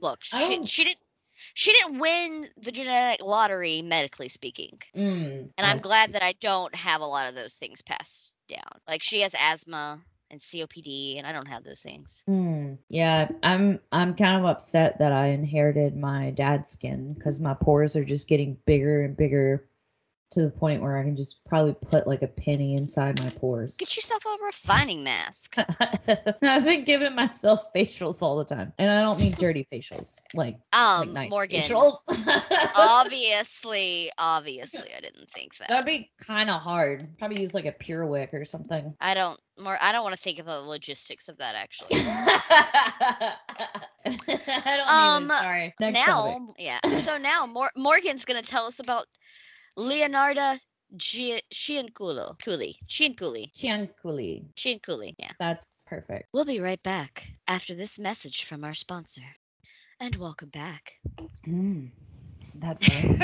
Look, 0.00 0.18
she 0.22 0.66
she 0.66 0.84
didn't 0.84 1.02
she 1.54 1.72
didn't 1.72 1.98
win 1.98 2.48
the 2.58 2.72
genetic 2.72 3.24
lottery, 3.24 3.82
medically 3.82 4.28
speaking, 4.28 4.78
Mm, 4.96 5.50
and 5.56 5.66
I'm 5.66 5.78
glad 5.78 6.12
that 6.12 6.22
I 6.22 6.32
don't 6.40 6.74
have 6.74 7.00
a 7.00 7.06
lot 7.06 7.28
of 7.28 7.34
those 7.34 7.54
things 7.54 7.82
passed 7.82 8.32
down. 8.48 8.80
Like 8.88 9.02
she 9.02 9.20
has 9.20 9.34
asthma 9.38 10.00
and 10.30 10.40
COPD, 10.40 11.18
and 11.18 11.26
I 11.26 11.32
don't 11.32 11.46
have 11.46 11.64
those 11.64 11.82
things. 11.82 12.24
Mm, 12.28 12.78
yeah, 12.88 13.28
I'm 13.42 13.80
I'm 13.92 14.14
kind 14.14 14.38
of 14.38 14.46
upset 14.46 14.98
that 14.98 15.12
I 15.12 15.28
inherited 15.28 15.96
my 15.96 16.30
dad's 16.30 16.70
skin 16.70 17.14
because 17.14 17.40
my 17.40 17.54
pores 17.54 17.96
are 17.96 18.04
just 18.04 18.28
getting 18.28 18.56
bigger 18.66 19.04
and 19.04 19.16
bigger 19.16 19.68
to 20.32 20.42
the 20.42 20.50
point 20.50 20.82
where 20.82 20.98
I 20.98 21.02
can 21.04 21.16
just 21.16 21.44
probably 21.44 21.74
put 21.74 22.06
like 22.06 22.22
a 22.22 22.26
penny 22.26 22.74
inside 22.74 23.18
my 23.22 23.30
pores. 23.30 23.76
Get 23.76 23.94
yourself 23.96 24.24
a 24.26 24.44
refining 24.44 25.04
mask. 25.04 25.54
I've 25.80 26.64
been 26.64 26.84
giving 26.84 27.14
myself 27.14 27.72
facials 27.74 28.22
all 28.22 28.36
the 28.36 28.44
time, 28.44 28.72
and 28.78 28.90
I 28.90 29.00
don't 29.02 29.18
mean 29.20 29.32
dirty 29.38 29.66
facials, 29.72 30.20
like 30.34 30.56
like 30.72 30.80
Um, 30.80 31.12
nice 31.12 31.30
Morgan. 31.30 31.60
facials. 31.60 31.94
obviously, 32.74 34.10
obviously, 34.18 34.92
I 34.96 35.00
didn't 35.00 35.30
think 35.30 35.56
that. 35.58 35.68
That'd 35.68 35.86
be 35.86 36.10
kind 36.20 36.50
of 36.50 36.60
hard. 36.60 37.16
Probably 37.18 37.40
use 37.40 37.54
like 37.54 37.66
a 37.66 37.72
PureWick 37.72 38.32
or 38.34 38.44
something. 38.44 38.94
I 39.00 39.14
don't 39.14 39.40
more. 39.58 39.78
I 39.80 39.92
don't 39.92 40.02
want 40.02 40.14
to 40.16 40.20
think 40.20 40.38
of 40.38 40.46
the 40.46 40.58
logistics 40.60 41.28
of 41.28 41.38
that 41.38 41.54
actually. 41.54 41.88
I 41.94 43.36
don't 44.76 44.88
Um, 44.88 45.24
even. 45.24 45.36
Sorry. 45.36 45.74
Next 45.80 45.98
topic. 46.04 46.42
now, 46.42 46.54
yeah. 46.58 46.80
So 46.98 47.16
now 47.18 47.46
Mor- 47.46 47.70
Morgan's 47.76 48.24
gonna 48.24 48.42
tell 48.42 48.66
us 48.66 48.80
about 48.80 49.06
Leonardo 49.76 50.54
Gi- 50.96 51.42
Cianculu. 51.52 52.38
Cooley. 52.42 52.76
Cianculi. 52.86 53.50
Yeah. 55.18 55.30
That's 55.38 55.84
perfect. 55.88 56.28
We'll 56.32 56.44
be 56.44 56.60
right 56.60 56.82
back 56.82 57.28
after 57.48 57.74
this 57.74 57.98
message 57.98 58.44
from 58.44 58.64
our 58.64 58.74
sponsor. 58.74 59.22
And 60.00 60.14
welcome 60.16 60.50
back. 60.50 60.92
Mm, 61.46 61.90
that 62.56 62.82
funny. 62.84 63.18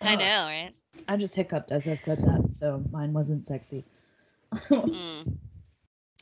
I 0.00 0.16
know, 0.16 0.44
right? 0.46 0.72
I 1.08 1.16
just 1.16 1.34
hiccuped 1.36 1.72
as 1.72 1.88
I 1.88 1.94
said 1.94 2.18
that, 2.22 2.52
so 2.52 2.82
mine 2.90 3.12
wasn't 3.12 3.46
sexy. 3.46 3.84
Mm. 4.70 5.36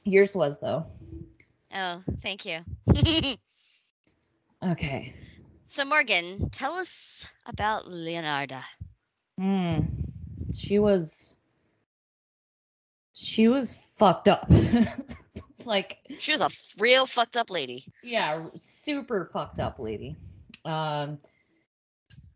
Yours 0.04 0.36
was 0.36 0.58
though. 0.60 0.84
Oh, 1.74 2.02
thank 2.20 2.44
you. 2.46 2.60
Okay. 4.62 5.14
so 5.66 5.84
Morgan, 5.84 6.50
tell 6.50 6.74
us 6.74 7.26
about 7.46 7.86
Leonardo. 7.86 8.58
Mm. 9.38 9.86
She 10.54 10.78
was. 10.78 11.36
She 13.14 13.48
was 13.48 13.74
fucked 13.96 14.28
up. 14.28 14.48
like 15.66 15.98
She 16.18 16.32
was 16.32 16.40
a 16.40 16.48
real 16.78 17.04
fucked 17.06 17.36
up 17.36 17.50
lady. 17.50 17.84
yeah 18.02 18.44
super 18.54 19.28
fucked 19.32 19.58
up 19.60 19.78
lady 19.80 20.16
um 20.64 21.18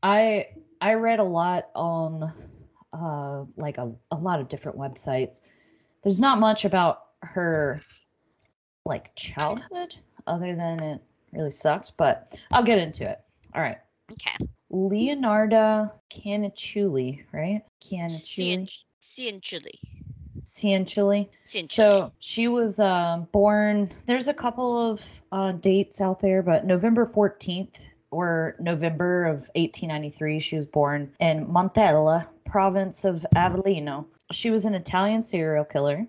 i 0.02 0.46
i 0.80 0.94
read 0.94 1.20
a 1.20 1.24
lot 1.24 1.68
on 1.74 2.32
uh 2.92 3.44
like 3.56 3.78
a, 3.78 3.92
a 4.10 4.16
lot 4.16 4.40
of 4.40 4.48
different 4.48 4.76
websites 4.76 5.40
there's 6.02 6.20
not 6.20 6.40
much 6.40 6.64
about 6.64 7.04
her 7.22 7.80
like 8.84 9.14
childhood 9.14 9.94
other 10.26 10.54
than 10.56 10.80
it 10.82 11.00
really 11.32 11.50
sucked 11.50 11.92
but 11.96 12.34
i'll 12.50 12.62
get 12.64 12.78
into 12.78 13.08
it 13.08 13.20
all 13.54 13.62
right 13.62 13.78
Okay. 14.10 14.36
Leonardo 14.72 15.90
canichuli 16.10 17.22
right 17.32 17.62
canichuli 17.80 18.66
Cianculi. 19.00 19.78
cianciulli 20.44 21.28
Cianculi. 21.44 21.64
so 21.66 22.12
she 22.18 22.48
was 22.48 22.80
uh, 22.80 23.18
born. 23.30 23.88
There's 24.06 24.28
a 24.28 24.34
couple 24.34 24.90
of 24.90 25.20
uh, 25.30 25.52
dates 25.52 26.00
out 26.00 26.18
there, 26.18 26.42
but 26.42 26.66
November 26.66 27.06
14th 27.06 27.88
or 28.10 28.56
November 28.58 29.24
of 29.24 29.48
1893, 29.54 30.40
she 30.40 30.56
was 30.56 30.66
born 30.66 31.12
in 31.20 31.46
Montella, 31.46 32.26
province 32.44 33.04
of 33.04 33.24
Avellino. 33.36 34.04
She 34.32 34.50
was 34.50 34.64
an 34.64 34.74
Italian 34.74 35.22
serial 35.22 35.64
killer 35.64 36.06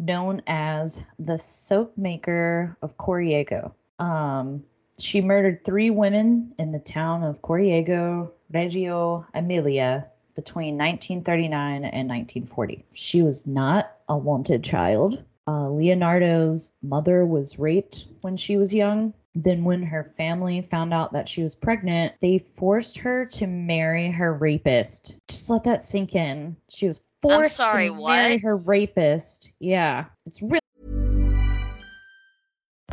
known 0.00 0.42
as 0.46 1.02
the 1.18 1.36
soap 1.36 1.96
maker 1.96 2.76
of 2.82 2.96
Correggio. 2.96 3.72
Um, 3.98 4.64
she 5.02 5.20
murdered 5.20 5.64
three 5.64 5.90
women 5.90 6.52
in 6.58 6.72
the 6.72 6.78
town 6.78 7.22
of 7.22 7.42
Correggio, 7.42 8.30
Reggio 8.52 9.26
Emilia, 9.34 10.06
between 10.34 10.76
1939 10.78 11.84
and 11.84 12.08
1940. 12.08 12.84
She 12.92 13.22
was 13.22 13.46
not 13.46 13.96
a 14.08 14.16
wanted 14.16 14.62
child. 14.64 15.24
Uh, 15.46 15.68
Leonardo's 15.68 16.72
mother 16.82 17.26
was 17.26 17.58
raped 17.58 18.06
when 18.20 18.36
she 18.36 18.56
was 18.56 18.74
young. 18.74 19.12
Then, 19.34 19.62
when 19.62 19.82
her 19.84 20.02
family 20.02 20.60
found 20.60 20.92
out 20.92 21.12
that 21.12 21.28
she 21.28 21.42
was 21.42 21.54
pregnant, 21.54 22.14
they 22.20 22.38
forced 22.38 22.98
her 22.98 23.24
to 23.26 23.46
marry 23.46 24.10
her 24.10 24.34
rapist. 24.34 25.14
Just 25.28 25.48
let 25.48 25.62
that 25.64 25.84
sink 25.84 26.16
in. 26.16 26.56
She 26.68 26.88
was 26.88 27.00
forced 27.22 27.56
sorry, 27.56 27.88
to 27.88 27.94
marry 27.94 28.38
her 28.38 28.56
rapist. 28.56 29.52
Yeah, 29.60 30.06
it's 30.26 30.42
really 30.42 30.60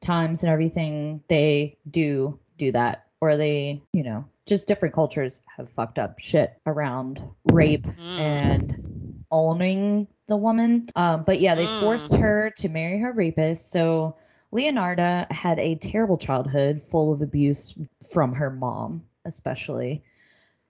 times 0.00 0.42
and 0.42 0.50
everything 0.50 1.22
they 1.28 1.76
do 1.90 2.38
do 2.58 2.72
that 2.72 3.06
or 3.20 3.36
they, 3.36 3.82
you 3.92 4.02
know, 4.02 4.24
just 4.46 4.66
different 4.66 4.94
cultures 4.94 5.42
have 5.56 5.68
fucked 5.68 5.98
up 5.98 6.18
shit 6.18 6.58
around 6.66 7.22
rape 7.52 7.86
and 8.18 9.24
owning 9.30 10.08
the 10.26 10.36
woman. 10.36 10.88
Um, 10.96 11.24
but 11.24 11.40
yeah, 11.40 11.54
they 11.54 11.66
forced 11.80 12.16
her 12.16 12.50
to 12.56 12.68
marry 12.68 12.98
her 12.98 13.12
rapist. 13.12 13.70
So 13.70 14.16
Leonarda 14.52 15.30
had 15.30 15.58
a 15.58 15.76
terrible 15.76 16.16
childhood 16.16 16.80
full 16.80 17.12
of 17.12 17.22
abuse 17.22 17.74
from 18.12 18.32
her 18.32 18.50
mom, 18.50 19.02
especially. 19.24 20.02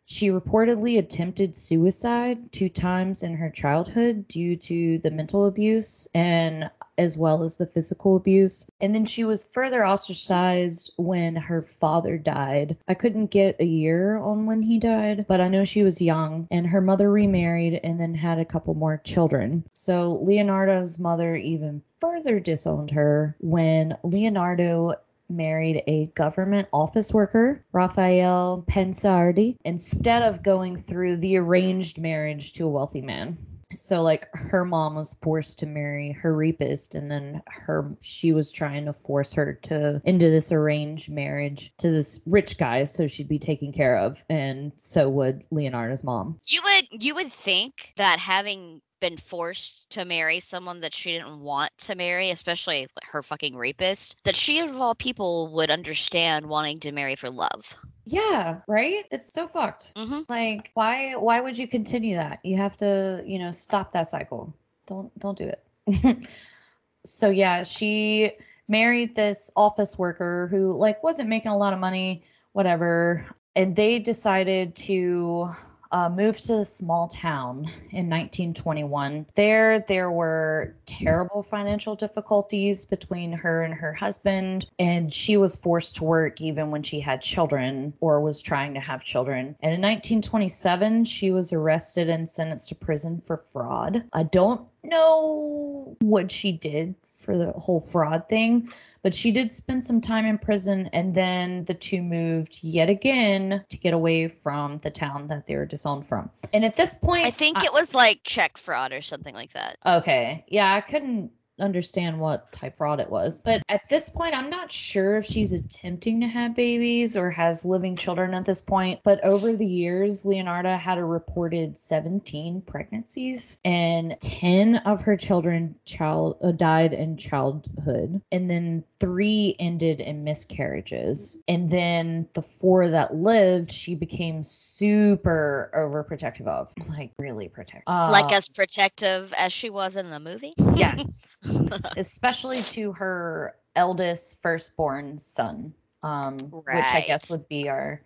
She 0.04 0.28
reportedly 0.28 0.98
attempted 0.98 1.54
suicide 1.54 2.50
two 2.52 2.68
times 2.68 3.22
in 3.22 3.36
her 3.36 3.48
childhood 3.48 4.26
due 4.26 4.56
to 4.56 4.98
the 4.98 5.10
mental 5.10 5.46
abuse 5.46 6.08
and 6.14 6.68
as 7.00 7.16
well 7.16 7.42
as 7.42 7.56
the 7.56 7.66
physical 7.66 8.14
abuse. 8.14 8.66
And 8.80 8.94
then 8.94 9.06
she 9.06 9.24
was 9.24 9.42
further 9.42 9.86
ostracized 9.86 10.92
when 10.96 11.34
her 11.34 11.62
father 11.62 12.18
died. 12.18 12.76
I 12.88 12.94
couldn't 12.94 13.30
get 13.30 13.56
a 13.58 13.64
year 13.64 14.18
on 14.18 14.44
when 14.44 14.60
he 14.60 14.78
died, 14.78 15.24
but 15.26 15.40
I 15.40 15.48
know 15.48 15.64
she 15.64 15.82
was 15.82 16.02
young 16.02 16.46
and 16.50 16.66
her 16.66 16.82
mother 16.82 17.10
remarried 17.10 17.80
and 17.82 17.98
then 17.98 18.14
had 18.14 18.38
a 18.38 18.44
couple 18.44 18.74
more 18.74 18.98
children. 18.98 19.64
So 19.72 20.20
Leonardo's 20.22 20.98
mother 20.98 21.36
even 21.36 21.82
further 21.96 22.38
disowned 22.38 22.90
her 22.90 23.34
when 23.40 23.96
Leonardo 24.02 24.94
married 25.30 25.82
a 25.86 26.06
government 26.14 26.68
office 26.72 27.14
worker, 27.14 27.64
Raphael 27.72 28.64
Pansardi, 28.68 29.56
instead 29.64 30.22
of 30.22 30.42
going 30.42 30.76
through 30.76 31.16
the 31.18 31.36
arranged 31.36 31.98
marriage 31.98 32.52
to 32.54 32.66
a 32.66 32.70
wealthy 32.70 33.00
man. 33.00 33.38
So 33.72 34.02
like 34.02 34.28
her 34.34 34.64
mom 34.64 34.94
was 34.94 35.16
forced 35.22 35.58
to 35.60 35.66
marry 35.66 36.12
her 36.12 36.34
rapist 36.34 36.94
and 36.94 37.10
then 37.10 37.42
her 37.48 37.96
she 38.02 38.32
was 38.32 38.50
trying 38.50 38.84
to 38.86 38.92
force 38.92 39.32
her 39.34 39.54
to 39.62 40.00
into 40.04 40.30
this 40.30 40.52
arranged 40.52 41.10
marriage 41.10 41.72
to 41.78 41.90
this 41.90 42.20
rich 42.26 42.58
guy 42.58 42.84
so 42.84 43.06
she'd 43.06 43.28
be 43.28 43.38
taken 43.38 43.72
care 43.72 43.96
of 43.96 44.24
and 44.28 44.72
so 44.76 45.08
would 45.08 45.44
Leonardo's 45.50 46.04
mom. 46.04 46.40
You 46.46 46.60
would 46.62 47.02
you 47.02 47.14
would 47.14 47.32
think 47.32 47.92
that 47.96 48.18
having 48.18 48.80
been 49.00 49.16
forced 49.16 49.90
to 49.90 50.04
marry 50.04 50.40
someone 50.40 50.80
that 50.80 50.94
she 50.94 51.12
didn't 51.12 51.40
want 51.40 51.76
to 51.78 51.94
marry, 51.94 52.30
especially 52.30 52.86
her 53.02 53.22
fucking 53.22 53.56
rapist, 53.56 54.16
that 54.24 54.36
she 54.36 54.60
of 54.60 54.78
all 54.78 54.94
people 54.94 55.48
would 55.54 55.70
understand 55.70 56.46
wanting 56.46 56.80
to 56.80 56.92
marry 56.92 57.16
for 57.16 57.30
love. 57.30 57.76
Yeah, 58.10 58.60
right? 58.66 59.04
It's 59.12 59.32
so 59.32 59.46
fucked. 59.46 59.94
Mhm. 59.94 60.24
Like 60.28 60.70
why 60.74 61.12
why 61.14 61.40
would 61.40 61.56
you 61.56 61.68
continue 61.68 62.16
that? 62.16 62.40
You 62.42 62.56
have 62.56 62.76
to, 62.78 63.22
you 63.24 63.38
know, 63.38 63.50
stop 63.50 63.92
that 63.92 64.08
cycle. 64.08 64.52
Don't 64.86 65.16
don't 65.18 65.38
do 65.38 65.48
it. 65.48 65.64
so 67.04 67.30
yeah, 67.30 67.62
she 67.62 68.32
married 68.68 69.14
this 69.14 69.50
office 69.56 69.98
worker 69.98 70.48
who 70.50 70.72
like 70.72 71.02
wasn't 71.04 71.28
making 71.28 71.52
a 71.52 71.56
lot 71.56 71.72
of 71.72 71.78
money, 71.78 72.24
whatever. 72.52 73.26
And 73.56 73.76
they 73.76 73.98
decided 73.98 74.74
to 74.76 75.48
uh, 75.92 76.08
moved 76.08 76.46
to 76.46 76.58
a 76.58 76.64
small 76.64 77.08
town 77.08 77.64
in 77.90 78.08
1921. 78.08 79.26
There, 79.34 79.80
there 79.80 80.10
were 80.10 80.74
terrible 80.86 81.42
financial 81.42 81.96
difficulties 81.96 82.84
between 82.84 83.32
her 83.32 83.62
and 83.62 83.74
her 83.74 83.92
husband, 83.92 84.66
and 84.78 85.12
she 85.12 85.36
was 85.36 85.56
forced 85.56 85.96
to 85.96 86.04
work 86.04 86.40
even 86.40 86.70
when 86.70 86.82
she 86.82 87.00
had 87.00 87.22
children 87.22 87.92
or 88.00 88.20
was 88.20 88.40
trying 88.40 88.74
to 88.74 88.80
have 88.80 89.02
children. 89.02 89.56
And 89.60 89.74
in 89.74 89.80
1927, 89.80 91.04
she 91.04 91.30
was 91.30 91.52
arrested 91.52 92.08
and 92.08 92.28
sentenced 92.28 92.68
to 92.68 92.74
prison 92.74 93.20
for 93.20 93.36
fraud. 93.36 94.04
I 94.12 94.24
don't 94.24 94.62
know 94.84 95.96
what 96.00 96.30
she 96.30 96.52
did 96.52 96.94
for 97.24 97.36
the 97.36 97.52
whole 97.52 97.80
fraud 97.80 98.28
thing, 98.28 98.70
but 99.02 99.14
she 99.14 99.30
did 99.30 99.52
spend 99.52 99.84
some 99.84 100.00
time 100.00 100.26
in 100.26 100.38
prison 100.38 100.88
and 100.92 101.14
then 101.14 101.64
the 101.64 101.74
two 101.74 102.02
moved 102.02 102.60
yet 102.62 102.88
again 102.88 103.64
to 103.68 103.76
get 103.76 103.94
away 103.94 104.28
from 104.28 104.78
the 104.78 104.90
town 104.90 105.26
that 105.28 105.46
they 105.46 105.56
were 105.56 105.66
disowned 105.66 106.06
from. 106.06 106.30
And 106.52 106.64
at 106.64 106.76
this 106.76 106.94
point, 106.94 107.26
I 107.26 107.30
think 107.30 107.62
it 107.62 107.72
was 107.72 107.94
like 107.94 108.20
check 108.24 108.58
fraud 108.58 108.92
or 108.92 109.02
something 109.02 109.34
like 109.34 109.52
that. 109.52 109.78
Okay. 109.84 110.44
Yeah, 110.48 110.74
I 110.74 110.80
couldn't 110.80 111.30
understand 111.60 112.18
what 112.18 112.50
type 112.52 112.76
fraud 112.76 113.00
it 113.00 113.10
was. 113.10 113.42
But 113.44 113.62
at 113.68 113.88
this 113.88 114.08
point, 114.10 114.36
I'm 114.36 114.50
not 114.50 114.70
sure 114.72 115.16
if 115.16 115.26
she's 115.26 115.52
attempting 115.52 116.20
to 116.20 116.26
have 116.26 116.54
babies 116.54 117.16
or 117.16 117.30
has 117.30 117.64
living 117.64 117.96
children 117.96 118.34
at 118.34 118.44
this 118.44 118.60
point. 118.60 119.00
But 119.02 119.22
over 119.24 119.52
the 119.52 119.66
years, 119.66 120.24
Leonarda 120.24 120.78
had 120.78 120.98
a 120.98 121.04
reported 121.04 121.76
17 121.76 122.62
pregnancies, 122.62 123.58
and 123.64 124.16
10 124.20 124.76
of 124.76 125.02
her 125.02 125.16
children 125.16 125.74
child 125.84 126.38
uh, 126.42 126.52
died 126.52 126.92
in 126.92 127.16
childhood, 127.16 128.20
and 128.32 128.48
then 128.50 128.84
three 128.98 129.56
ended 129.58 130.00
in 130.00 130.24
miscarriages. 130.24 131.38
And 131.48 131.68
then 131.70 132.28
the 132.34 132.42
four 132.42 132.88
that 132.88 133.14
lived, 133.14 133.70
she 133.70 133.94
became 133.94 134.42
super 134.42 135.70
overprotective 135.74 136.46
of, 136.46 136.72
like 136.88 137.12
really 137.18 137.48
protective. 137.48 137.82
like 137.86 138.26
Uh, 138.32 138.36
as 138.36 138.48
protective 138.48 139.32
as 139.36 139.52
she 139.52 139.70
was 139.70 139.96
in 139.96 140.10
the 140.10 140.20
movie. 140.20 140.54
yes 140.74 141.00
es- 141.00 141.40
especially 141.96 142.62
to 142.62 142.92
her 142.92 143.54
eldest 143.76 144.40
firstborn 144.40 145.16
son 145.18 145.72
um 146.02 146.36
which 146.70 146.92
i 146.94 147.00
guess 147.06 147.30
would 147.30 147.46
be 147.48 147.68
our 147.68 148.00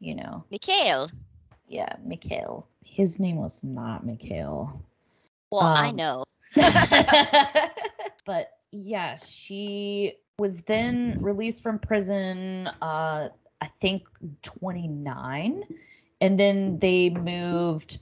you 0.00 0.14
know 0.14 0.44
Mikhail. 0.50 1.08
yeah 1.68 1.96
mikhail 2.04 2.66
his 2.84 3.18
name 3.18 3.36
was 3.36 3.62
not 3.64 4.04
mikhail 4.04 4.80
Well, 5.50 5.72
I 5.74 5.90
Um, 5.90 5.96
know. 5.96 6.24
but 8.24 8.52
yeah 8.72 9.16
she 9.16 10.14
was 10.38 10.62
then 10.62 11.18
released 11.20 11.62
from 11.62 11.78
prison 11.78 12.66
uh 12.82 13.28
i 13.60 13.66
think 13.66 14.06
29 14.42 15.64
and 16.20 16.38
then 16.38 16.78
they 16.78 17.10
moved 17.10 17.98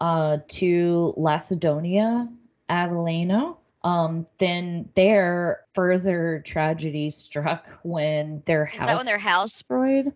uh 0.00 0.38
to 0.48 1.14
lacedonia 1.16 2.28
avellino 2.68 3.56
um 3.84 4.26
then 4.38 4.88
there 4.94 5.64
further 5.74 6.42
tragedy 6.44 7.08
struck 7.10 7.66
when 7.82 8.42
their 8.46 8.64
Is 8.66 8.72
house 8.80 8.88
that 8.88 8.96
when 8.96 9.06
their 9.06 9.16
was 9.16 9.22
house- 9.24 9.58
destroyed 9.58 10.12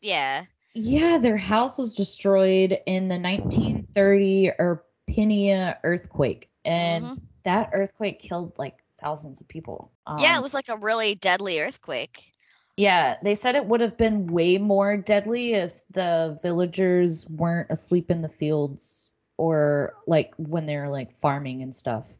Yeah. 0.00 0.44
yeah, 0.74 1.18
their 1.18 1.36
house 1.36 1.76
was 1.78 1.92
destroyed 1.94 2.78
in 2.86 3.08
the 3.08 3.18
1930 3.18 4.52
Irpinia 4.58 5.78
earthquake, 5.82 6.48
and 6.64 7.04
Mhm. 7.04 7.20
that 7.42 7.70
earthquake 7.72 8.20
killed 8.20 8.52
like 8.56 8.76
thousands 9.00 9.40
of 9.40 9.48
people. 9.48 9.90
yeah, 10.18 10.34
it 10.34 10.38
Um, 10.38 10.42
was 10.42 10.54
like 10.54 10.68
a 10.68 10.76
really 10.76 11.14
deadly 11.16 11.60
earthquake. 11.60 12.32
Yeah, 12.76 13.16
they 13.22 13.34
said 13.34 13.56
it 13.56 13.66
would 13.66 13.80
have 13.80 13.96
been 13.98 14.26
way 14.28 14.56
more 14.58 14.96
deadly 14.96 15.54
if 15.54 15.82
the 15.90 16.38
villagers 16.42 17.28
weren't 17.28 17.70
asleep 17.70 18.10
in 18.10 18.20
the 18.20 18.28
fields 18.28 19.10
or 19.38 19.94
like 20.06 20.32
when 20.36 20.66
they're 20.66 20.88
like 20.88 21.12
farming 21.12 21.62
and 21.62 21.74
stuff. 21.74 22.16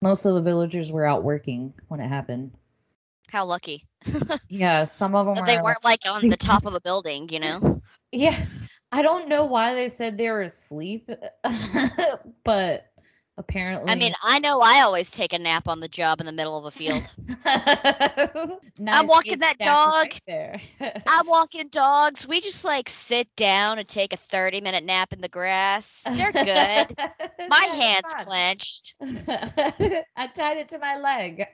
Most 0.00 0.24
of 0.24 0.34
the 0.34 0.40
villagers 0.42 0.92
were 0.92 1.04
out 1.06 1.22
working 1.22 1.74
when 1.88 2.00
it 2.00 2.08
happened. 2.08 2.52
How 3.30 3.44
lucky. 3.44 3.86
Yeah, 4.48 4.84
some 4.84 5.14
of 5.14 5.26
them 5.26 5.36
That 5.36 5.40
were 5.40 5.46
they 5.46 5.58
weren't 5.58 5.84
like 5.84 6.00
on 6.08 6.28
the 6.28 6.36
top 6.36 6.66
of 6.66 6.74
a 6.74 6.80
building, 6.80 7.28
you 7.28 7.38
know? 7.40 7.82
Yeah, 8.12 8.36
I 8.92 9.02
don't 9.02 9.28
know 9.28 9.44
why 9.44 9.74
they 9.74 9.88
said 9.88 10.16
they 10.18 10.30
were 10.30 10.42
asleep, 10.42 11.08
but 12.44 12.89
apparently. 13.40 13.90
I 13.90 13.96
mean, 13.96 14.12
I 14.22 14.38
know 14.38 14.60
I 14.60 14.82
always 14.82 15.10
take 15.10 15.32
a 15.32 15.38
nap 15.38 15.66
on 15.66 15.80
the 15.80 15.88
job 15.88 16.20
in 16.20 16.26
the 16.26 16.32
middle 16.32 16.56
of 16.56 16.64
a 16.66 16.70
field. 16.70 17.02
Nice 18.78 18.94
I'm 18.98 19.06
walking 19.06 19.38
that 19.40 19.58
dog. 19.58 20.08
right. 20.26 20.60
I'm 21.06 21.26
walking 21.26 21.68
dogs. 21.68 22.26
We 22.26 22.40
just 22.40 22.64
like 22.64 22.88
sit 22.88 23.28
down 23.36 23.78
and 23.78 23.86
take 23.86 24.12
a 24.14 24.16
30 24.16 24.60
minute 24.62 24.84
nap 24.84 25.12
in 25.12 25.20
the 25.20 25.28
grass. 25.28 26.00
They're 26.10 26.32
good. 26.32 26.46
My 27.48 27.66
hands 27.72 28.12
fun. 28.14 28.24
clenched. 28.24 28.94
I 30.16 30.26
tied 30.34 30.56
it 30.58 30.68
to 30.68 30.78
my 30.78 30.96
leg. 30.98 31.46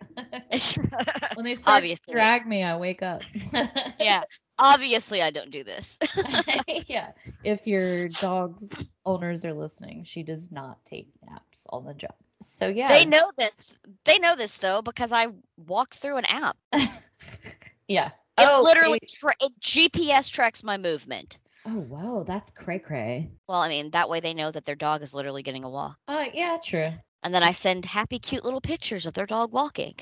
when 1.35 1.45
they 1.45 1.55
start 1.55 1.79
Obviously. 1.79 2.13
to 2.13 2.17
drag 2.17 2.47
me, 2.47 2.63
I 2.63 2.77
wake 2.77 3.03
up. 3.03 3.23
yeah. 3.99 4.23
Obviously, 4.59 5.23
I 5.23 5.31
don't 5.31 5.51
do 5.51 5.65
this. 5.65 5.99
yeah. 6.89 7.11
If 7.45 7.66
your 7.66 8.09
dog's 8.09 8.89
owners 9.05 9.45
are 9.45 9.53
listening, 9.53 10.05
she 10.05 10.23
does 10.23 10.51
not 10.51 10.85
take 10.85 11.09
naps 11.28 11.66
on 11.70 11.85
the 11.85 11.95
job. 11.95 12.15
So 12.41 12.69
yeah. 12.69 12.89
They 12.89 13.05
know 13.05 13.31
this. 13.39 13.73
They 14.05 14.19
know 14.19 14.37
this 14.37 14.57
though 14.59 14.83
because 14.83 15.12
I 15.12 15.28
walk 15.57 15.95
through 15.95 16.16
an 16.19 16.24
app. 16.27 16.57
Yeah. 17.89 18.11
It 18.39 18.62
literally 18.62 18.99
they- 19.01 19.07
tra- 19.09 19.35
it 19.41 19.53
GPS 19.61 20.28
tracks 20.31 20.62
my 20.62 20.77
movement. 20.77 21.39
Oh 21.65 21.78
wow, 21.78 22.24
that's 22.27 22.51
cray 22.51 22.78
cray. 22.78 23.31
Well, 23.49 23.61
I 23.61 23.69
mean, 23.69 23.91
that 23.93 24.09
way 24.09 24.20
they 24.20 24.35
know 24.35 24.51
that 24.51 24.65
their 24.65 24.74
dog 24.77 25.03
is 25.03 25.15
literally 25.15 25.43
getting 25.43 25.65
a 25.65 25.70
walk. 25.70 25.97
Uh 26.09 26.27
yeah, 26.35 26.59
true. 26.62 26.91
And 27.23 27.35
then 27.35 27.43
I 27.43 27.53
send 27.53 27.85
happy, 27.85 28.19
cute 28.19 28.45
little 28.45 28.61
pictures 28.61 29.07
of 29.07 29.15
their 29.15 29.27
dog 29.27 29.53
walking. 29.53 29.95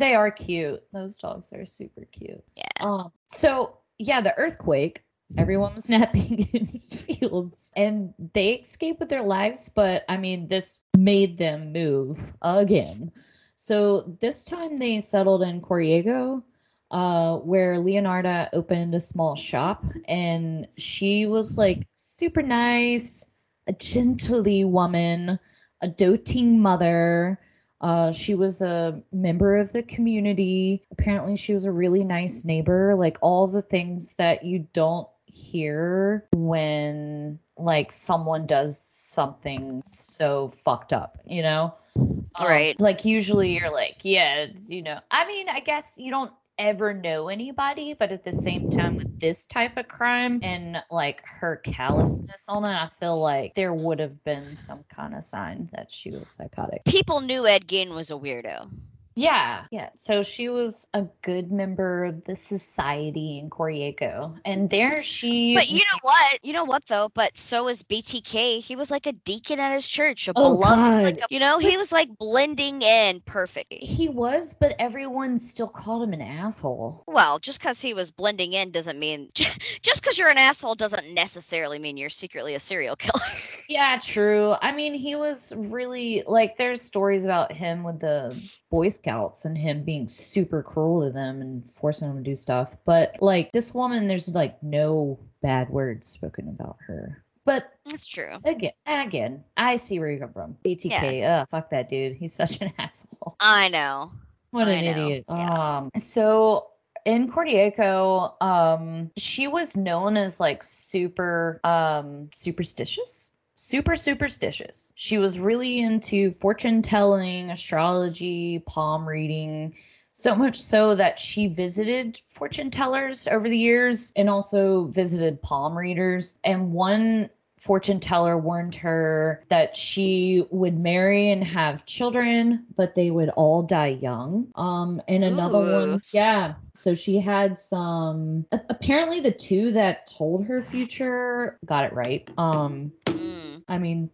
They 0.00 0.14
are 0.14 0.30
cute. 0.30 0.82
Those 0.94 1.18
dogs 1.18 1.52
are 1.52 1.66
super 1.66 2.06
cute. 2.06 2.42
Yeah. 2.56 2.64
Um, 2.80 3.12
so 3.26 3.76
yeah, 3.98 4.22
the 4.22 4.34
earthquake, 4.38 5.04
everyone 5.36 5.74
was 5.74 5.90
napping 5.90 6.48
in 6.54 6.64
fields 6.64 7.70
and 7.76 8.14
they 8.32 8.54
escaped 8.54 8.98
with 8.98 9.10
their 9.10 9.22
lives, 9.22 9.68
but 9.68 10.06
I 10.08 10.16
mean, 10.16 10.46
this 10.46 10.80
made 10.96 11.36
them 11.36 11.74
move 11.74 12.32
again. 12.40 13.12
So 13.54 14.16
this 14.20 14.42
time 14.42 14.78
they 14.78 15.00
settled 15.00 15.42
in 15.42 15.60
Correggio, 15.60 16.42
uh, 16.90 17.36
where 17.36 17.76
Leonarda 17.76 18.48
opened 18.54 18.94
a 18.94 19.00
small 19.00 19.36
shop 19.36 19.84
and 20.08 20.66
she 20.78 21.26
was 21.26 21.58
like 21.58 21.86
super 21.96 22.40
nice, 22.40 23.28
a 23.66 23.74
gently 23.74 24.64
woman, 24.64 25.38
a 25.82 25.88
doting 25.88 26.58
mother. 26.58 27.38
Uh, 27.80 28.12
she 28.12 28.34
was 28.34 28.60
a 28.60 29.00
member 29.12 29.56
of 29.56 29.72
the 29.72 29.82
community. 29.82 30.82
Apparently, 30.90 31.36
she 31.36 31.52
was 31.52 31.64
a 31.64 31.72
really 31.72 32.04
nice 32.04 32.44
neighbor. 32.44 32.94
Like 32.94 33.18
all 33.22 33.46
the 33.46 33.62
things 33.62 34.14
that 34.14 34.44
you 34.44 34.66
don't 34.72 35.08
hear 35.26 36.26
when 36.34 37.38
like 37.56 37.92
someone 37.92 38.46
does 38.46 38.80
something 38.80 39.82
so 39.84 40.48
fucked 40.48 40.92
up, 40.92 41.18
you 41.26 41.42
know? 41.42 41.74
Um, 41.96 42.46
Right. 42.46 42.78
Like 42.80 43.04
usually 43.04 43.56
you're 43.56 43.72
like, 43.72 43.98
yeah, 44.02 44.46
you 44.66 44.82
know. 44.82 45.00
I 45.10 45.26
mean, 45.26 45.48
I 45.48 45.60
guess 45.60 45.98
you 45.98 46.10
don't 46.10 46.32
ever 46.60 46.94
know 46.94 47.28
anybody, 47.28 47.94
but 47.94 48.12
at 48.12 48.22
the 48.22 48.32
same 48.32 48.68
time 48.68 48.96
with 48.96 49.08
this 49.20 49.46
type 49.46 49.76
of 49.76 49.88
crime 49.88 50.38
and 50.42 50.82
like 50.90 51.22
her 51.26 51.56
callousness 51.64 52.48
on 52.48 52.64
it, 52.64 52.68
I 52.68 52.86
feel 52.88 53.18
like 53.20 53.54
there 53.54 53.74
would 53.74 53.98
have 53.98 54.22
been 54.24 54.54
some 54.54 54.84
kind 54.94 55.14
of 55.14 55.24
sign 55.24 55.68
that 55.72 55.90
she 55.90 56.12
was 56.12 56.30
psychotic. 56.30 56.84
People 56.84 57.20
knew 57.20 57.46
Ed 57.46 57.66
Gein 57.66 57.94
was 57.94 58.10
a 58.10 58.14
weirdo. 58.14 58.70
Yeah. 59.16 59.64
Yeah. 59.70 59.90
So 59.96 60.22
she 60.22 60.48
was 60.48 60.86
a 60.94 61.06
good 61.22 61.50
member 61.50 62.04
of 62.04 62.24
the 62.24 62.36
society 62.36 63.38
in 63.38 63.50
Correggio. 63.50 64.36
And 64.44 64.70
there 64.70 65.02
she 65.02 65.54
But 65.54 65.68
you 65.68 65.78
know 65.78 65.98
what? 66.02 66.44
You 66.44 66.52
know 66.52 66.64
what 66.64 66.86
though? 66.86 67.10
But 67.12 67.36
so 67.36 67.64
was 67.64 67.82
BTK. 67.82 68.60
He 68.60 68.76
was 68.76 68.90
like 68.90 69.06
a 69.06 69.12
deacon 69.12 69.58
at 69.58 69.72
his 69.72 69.86
church, 69.86 70.28
a 70.28 70.32
Oh, 70.36 70.54
beloved. 70.56 71.02
like 71.04 71.14
God. 71.16 71.24
a- 71.30 71.34
you 71.34 71.40
know, 71.40 71.58
he 71.58 71.76
was 71.76 71.90
like 71.92 72.08
blending 72.18 72.82
in 72.82 73.20
perfectly. 73.26 73.78
he 73.78 74.08
was, 74.08 74.54
but 74.54 74.74
everyone 74.78 75.36
still 75.38 75.68
called 75.68 76.02
him 76.04 76.12
an 76.12 76.22
asshole. 76.22 77.04
Well, 77.06 77.38
just 77.38 77.60
because 77.60 77.80
he 77.80 77.94
was 77.94 78.10
blending 78.10 78.52
in 78.52 78.70
doesn't 78.70 78.98
mean 78.98 79.28
just 79.34 80.02
because 80.02 80.18
you're 80.18 80.30
an 80.30 80.38
asshole 80.38 80.76
doesn't 80.76 81.12
necessarily 81.12 81.78
mean 81.78 81.96
you're 81.96 82.10
secretly 82.10 82.54
a 82.54 82.60
serial 82.60 82.96
killer. 82.96 83.20
Yeah, 83.68 83.98
true. 84.02 84.56
I 84.60 84.72
mean, 84.72 84.94
he 84.94 85.14
was 85.14 85.52
really 85.72 86.24
like 86.26 86.56
there's 86.56 86.82
stories 86.82 87.24
about 87.24 87.52
him 87.52 87.84
with 87.84 88.00
the 88.00 88.34
Boy 88.68 88.88
Scouts 89.00 89.44
and 89.44 89.56
him 89.56 89.82
being 89.82 90.06
super 90.08 90.62
cruel 90.62 91.06
to 91.06 91.12
them 91.12 91.40
and 91.40 91.68
forcing 91.70 92.08
them 92.08 92.18
to 92.18 92.30
do 92.30 92.34
stuff. 92.34 92.76
But 92.84 93.16
like 93.20 93.50
this 93.52 93.72
woman, 93.74 94.06
there's 94.08 94.28
like 94.34 94.62
no 94.62 95.18
bad 95.42 95.70
words 95.70 96.06
spoken 96.06 96.48
about 96.48 96.76
her. 96.86 97.24
But 97.46 97.72
That's 97.86 98.06
true. 98.06 98.36
again, 98.44 98.72
again, 98.86 99.42
I 99.56 99.76
see 99.76 99.98
where 99.98 100.10
you 100.10 100.20
come 100.20 100.32
from. 100.32 100.56
BTK, 100.64 101.24
ugh, 101.26 101.48
fuck 101.50 101.70
that 101.70 101.88
dude. 101.88 102.16
He's 102.16 102.32
such 102.42 102.60
an 102.60 102.72
asshole. 102.78 103.36
I 103.40 103.68
know. 103.68 104.12
What 104.50 104.68
an 104.68 104.84
know, 104.84 104.90
idiot. 104.90 105.24
yeah. 105.28 105.76
Um 105.78 105.90
so 105.96 106.66
in 107.06 107.30
Correggio, 107.30 108.34
um 108.42 109.10
she 109.16 109.48
was 109.48 109.76
known 109.76 110.16
as 110.18 110.38
like 110.40 110.62
super 110.62 111.60
um 111.64 112.28
superstitious. 112.34 113.30
Super 113.62 113.94
superstitious. 113.94 114.90
She 114.94 115.18
was 115.18 115.38
really 115.38 115.80
into 115.80 116.32
fortune 116.32 116.80
telling, 116.80 117.50
astrology, 117.50 118.60
palm 118.60 119.06
reading, 119.06 119.74
so 120.12 120.34
much 120.34 120.58
so 120.58 120.94
that 120.94 121.18
she 121.18 121.46
visited 121.46 122.18
fortune 122.26 122.70
tellers 122.70 123.28
over 123.28 123.50
the 123.50 123.58
years 123.58 124.14
and 124.16 124.30
also 124.30 124.84
visited 124.86 125.42
palm 125.42 125.76
readers. 125.76 126.38
And 126.42 126.72
one 126.72 127.28
fortune 127.58 128.00
teller 128.00 128.38
warned 128.38 128.76
her 128.76 129.44
that 129.48 129.76
she 129.76 130.46
would 130.48 130.80
marry 130.80 131.30
and 131.30 131.44
have 131.44 131.84
children, 131.84 132.64
but 132.76 132.94
they 132.94 133.10
would 133.10 133.28
all 133.28 133.62
die 133.62 133.88
young. 133.88 134.48
Um, 134.54 135.02
and 135.06 135.22
another 135.22 135.58
Ooh. 135.58 135.90
one, 135.90 136.02
yeah. 136.12 136.54
So 136.72 136.94
she 136.94 137.20
had 137.20 137.58
some. 137.58 138.46
Apparently, 138.52 139.20
the 139.20 139.32
two 139.32 139.72
that 139.72 140.06
told 140.06 140.46
her 140.46 140.62
future 140.62 141.58
got 141.66 141.84
it 141.84 141.92
right. 141.92 142.26
Um, 142.38 142.90
Mm. 143.20 143.49
I 143.70 143.78
mean, 143.78 144.10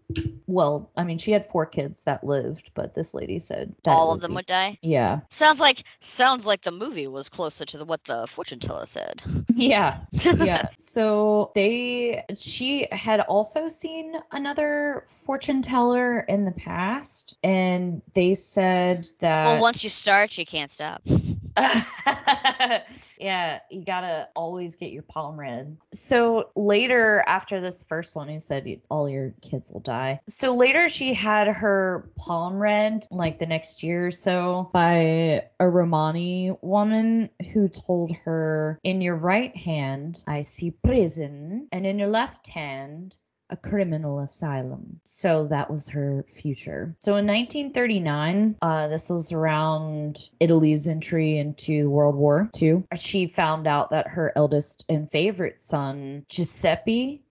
well, 0.46 0.90
I 0.96 1.02
mean, 1.02 1.16
she 1.16 1.32
had 1.32 1.44
four 1.46 1.64
kids 1.64 2.04
that 2.04 2.22
lived, 2.22 2.72
but 2.74 2.94
this 2.94 3.14
lady 3.14 3.38
said 3.38 3.74
All 3.86 4.12
of 4.12 4.20
them 4.20 4.32
be- 4.32 4.34
would 4.36 4.46
die. 4.46 4.78
Yeah, 4.82 5.20
Sounds 5.30 5.58
like 5.60 5.84
sounds 6.00 6.46
like 6.46 6.60
the 6.60 6.70
movie 6.70 7.06
was 7.06 7.30
closer 7.30 7.64
to 7.64 7.78
the, 7.78 7.84
what 7.86 8.04
the 8.04 8.26
fortune 8.26 8.60
teller 8.60 8.84
said. 8.84 9.22
yeah. 9.54 10.00
yeah. 10.12 10.68
So 10.78 11.52
they, 11.54 12.22
she 12.36 12.86
had 12.92 13.20
also 13.20 13.68
seen 13.68 14.14
another 14.32 15.04
fortune 15.06 15.62
teller 15.62 16.20
in 16.20 16.44
the 16.44 16.52
past, 16.52 17.36
and 17.42 18.02
they 18.14 18.34
said 18.34 19.06
that. 19.20 19.44
well, 19.46 19.60
once 19.60 19.82
you 19.82 19.90
start, 19.90 20.36
you 20.36 20.44
can't 20.44 20.70
stop. 20.70 21.02
yeah, 23.18 23.60
you 23.70 23.84
gotta 23.84 24.28
always 24.36 24.76
get 24.76 24.92
your 24.92 25.02
palm 25.02 25.38
read. 25.38 25.76
So 25.92 26.50
later, 26.54 27.24
after 27.26 27.60
this 27.60 27.82
first 27.82 28.14
one, 28.16 28.28
he 28.28 28.38
said 28.38 28.66
all 28.90 29.08
your 29.08 29.32
kids 29.42 29.70
will 29.70 29.80
die. 29.80 30.20
So 30.28 30.54
later, 30.54 30.88
she 30.88 31.14
had 31.14 31.48
her 31.48 32.10
palm 32.18 32.56
read 32.56 33.06
like 33.10 33.38
the 33.38 33.46
next 33.46 33.82
year 33.82 34.06
or 34.06 34.10
so 34.10 34.70
by 34.72 35.42
a 35.60 35.68
Romani 35.68 36.52
woman 36.60 37.30
who 37.52 37.68
told 37.68 38.12
her, 38.24 38.78
In 38.84 39.00
your 39.00 39.16
right 39.16 39.56
hand, 39.56 40.20
I 40.26 40.42
see 40.42 40.72
prison, 40.84 41.68
and 41.72 41.86
in 41.86 41.98
your 41.98 42.08
left 42.08 42.48
hand, 42.48 43.16
a 43.50 43.56
criminal 43.56 44.20
asylum. 44.20 45.00
So 45.04 45.46
that 45.46 45.70
was 45.70 45.88
her 45.88 46.24
future. 46.28 46.96
So 47.00 47.16
in 47.16 47.26
1939, 47.26 48.56
uh, 48.62 48.88
this 48.88 49.10
was 49.10 49.32
around 49.32 50.30
Italy's 50.40 50.88
entry 50.88 51.38
into 51.38 51.90
World 51.90 52.16
War 52.16 52.50
II. 52.60 52.84
She 52.96 53.26
found 53.26 53.66
out 53.66 53.90
that 53.90 54.08
her 54.08 54.32
eldest 54.36 54.84
and 54.88 55.10
favorite 55.10 55.60
son, 55.60 56.24
Giuseppe, 56.28 57.22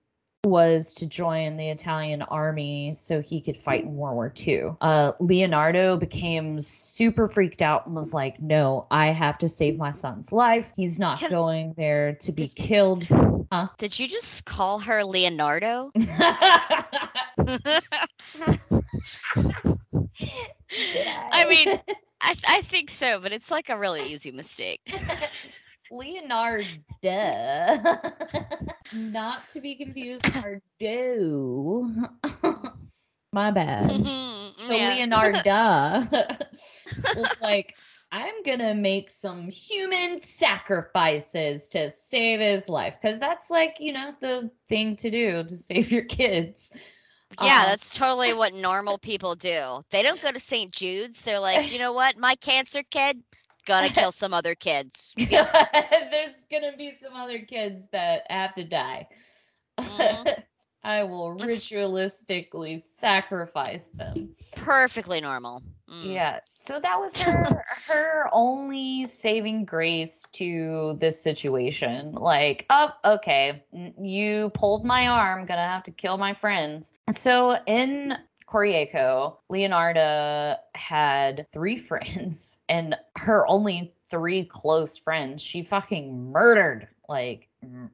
was 0.46 0.94
to 0.94 1.08
join 1.08 1.58
the 1.58 1.70
Italian 1.70 2.22
army 2.22 2.94
so 2.94 3.22
he 3.22 3.42
could 3.42 3.58
fight 3.58 3.84
in 3.84 3.96
World 3.96 4.16
War 4.16 4.34
II. 4.48 4.76
Uh, 4.80 5.12
Leonardo 5.20 5.98
became 5.98 6.60
super 6.60 7.28
freaked 7.28 7.62
out 7.62 7.86
and 7.86 7.96
was 7.96 8.14
like, 8.14 8.40
No, 8.40 8.88
I 8.92 9.08
have 9.08 9.38
to 9.40 9.50
save 9.50 9.78
my 9.78 9.92
son's 9.92 10.32
life. 10.32 10.72
He's 10.76 11.00
not 11.00 11.20
going 11.30 11.74
there 11.78 12.14
to 12.22 12.32
be 12.32 12.48
killed. 12.48 13.08
Huh? 13.52 13.68
Did 13.78 13.98
you 14.00 14.08
just 14.08 14.46
call 14.46 14.80
her 14.80 15.04
Leonardo? 15.04 15.90
I 21.32 21.46
mean, 21.50 21.68
I, 22.22 22.36
I 22.48 22.62
think 22.62 22.90
so, 22.90 23.20
but 23.20 23.32
it's 23.34 23.52
like 23.52 23.70
a 23.70 23.78
really 23.78 24.12
easy 24.14 24.32
mistake. 24.32 24.82
Leonardo. 25.92 26.68
Not 28.94 29.48
to 29.50 29.62
be 29.62 29.76
confused 29.76 30.24
with 30.26 30.36
Ardo. 30.36 31.88
My 33.32 33.52
bad. 33.52 33.92
So 34.66 34.76
Yeah. 34.76 34.96
Leonardo 34.96 36.08
was 37.16 37.42
like, 37.42 37.76
I'm 38.16 38.44
gonna 38.44 38.76
make 38.76 39.10
some 39.12 39.50
human 39.50 40.20
sacrifices 40.20 41.68
to 41.70 41.90
save 41.90 42.40
his 42.40 42.70
life. 42.70 43.00
Cause 43.02 43.20
that's 43.20 43.50
like, 43.52 43.78
you 43.80 43.94
know, 43.94 44.14
the 44.22 44.52
thing 44.70 44.96
to 44.98 45.10
do 45.12 45.44
to 45.44 45.58
save 45.70 45.92
your 45.92 46.06
kids. 46.06 46.72
Yeah, 47.40 47.66
Um, 47.66 47.66
that's 47.66 47.94
totally 47.94 48.34
what 48.34 48.54
normal 48.56 48.98
people 49.00 49.36
do. 49.36 49.84
They 49.92 50.04
don't 50.04 50.22
go 50.22 50.32
to 50.32 50.40
St. 50.40 50.72
Jude's. 50.72 51.22
They're 51.22 51.40
like, 51.40 51.72
you 51.72 51.80
know 51.80 51.94
what? 52.02 52.18
My 52.18 52.36
cancer 52.36 52.84
kid 52.84 53.24
gonna 53.66 53.90
kill 53.90 54.12
some 54.12 54.34
other 54.34 54.56
kids. 54.56 55.18
There's 55.18 56.44
gonna 56.52 56.76
be 56.78 56.92
some 56.92 57.14
other 57.16 57.40
kids 57.40 57.90
that 57.90 58.30
have 58.30 58.54
to 58.56 58.64
die. 58.64 59.08
Mhm. 59.80 60.30
I 60.84 61.04
will 61.04 61.30
ritualistically 61.30 62.80
sacrifice 62.80 63.90
them. 63.90 64.36
Perfectly 64.56 65.22
normal. 65.22 65.64
Mm. 65.90 66.14
Yeah. 66.14 66.40
So 66.58 66.80
that 66.80 67.00
was 67.00 67.22
her 67.22 67.64
her 67.88 68.30
only 68.32 69.06
saving 69.06 69.66
grace 69.66 70.26
to 70.34 70.98
this 71.00 71.22
situation. 71.22 72.14
Like, 72.14 72.66
oh, 72.70 72.92
okay, 73.06 73.64
you 74.00 74.52
pulled 74.54 74.86
my 74.86 75.08
arm, 75.08 75.46
gonna 75.46 75.62
have 75.62 75.84
to 75.84 75.92
kill 75.92 76.18
my 76.18 76.34
friends. 76.34 76.94
So 77.12 77.58
in 77.68 78.18
Correggio, 78.48 79.38
Leonarda 79.52 80.58
had 80.74 81.48
three 81.52 81.78
friends, 81.90 82.60
and 82.70 82.96
her 83.18 83.48
only 83.48 83.94
three 84.10 84.46
close 84.46 84.98
friends, 84.98 85.42
she 85.42 85.64
fucking 85.64 86.32
murdered, 86.32 86.88
like 87.10 87.48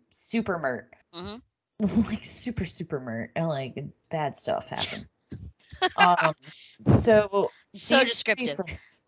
super 0.09 0.57
murdered. 0.59 0.95
Mhm. 1.13 1.41
like 2.09 2.23
super 2.23 2.63
super 2.63 2.99
murder 2.99 3.31
and 3.35 3.47
like 3.47 3.83
bad 4.11 4.35
stuff 4.35 4.69
happened 4.69 5.07
um 5.97 6.33
so 6.85 7.49
So 7.73 7.99
these 7.99 8.09
descriptive. 8.09 8.59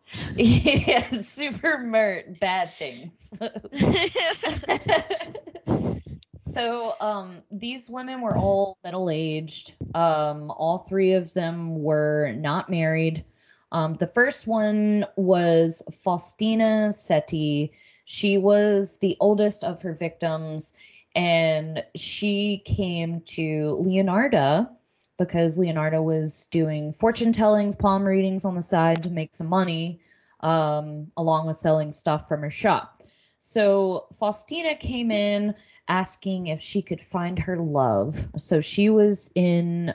yeah 0.35 1.09
super 1.09 1.79
mert 1.79 2.39
bad 2.39 2.69
things. 2.71 3.39
So 6.45 6.93
um 7.01 7.41
these 7.51 7.89
women 7.89 8.21
were 8.21 8.37
all 8.37 8.77
middle 8.83 9.09
aged 9.09 9.75
um 9.95 10.51
all 10.51 10.77
three 10.77 11.13
of 11.13 11.33
them 11.33 11.81
were 11.81 12.33
not 12.37 12.69
married. 12.69 13.25
Um 13.71 13.95
the 13.95 14.07
first 14.07 14.45
one 14.45 15.05
was 15.15 15.81
faustina 15.91 16.91
setti 16.91 17.71
she 18.05 18.37
was 18.37 18.97
the 18.97 19.17
oldest 19.19 19.63
of 19.63 19.81
her 19.81 19.93
victims 19.93 20.73
and 21.15 21.83
she 21.95 22.61
came 22.65 23.21
to 23.21 23.77
leonarda 23.81 24.69
because 25.17 25.57
Leonardo 25.57 26.01
was 26.01 26.47
doing 26.47 26.91
fortune 26.91 27.31
tellings 27.31 27.75
palm 27.75 28.03
readings 28.03 28.45
on 28.45 28.55
the 28.55 28.61
side 28.61 29.03
to 29.03 29.09
make 29.09 29.33
some 29.33 29.47
money 29.47 29.99
um, 30.41 31.11
along 31.17 31.47
with 31.47 31.55
selling 31.55 31.91
stuff 31.91 32.27
from 32.27 32.41
her 32.41 32.49
shop 32.49 33.01
so 33.45 34.07
faustina 34.13 34.73
came 34.73 35.11
in 35.11 35.53
asking 35.89 36.47
if 36.47 36.61
she 36.61 36.81
could 36.81 37.01
find 37.01 37.37
her 37.39 37.57
love. 37.57 38.25
So 38.37 38.61
she 38.61 38.89
was 38.89 39.29
in 39.35 39.93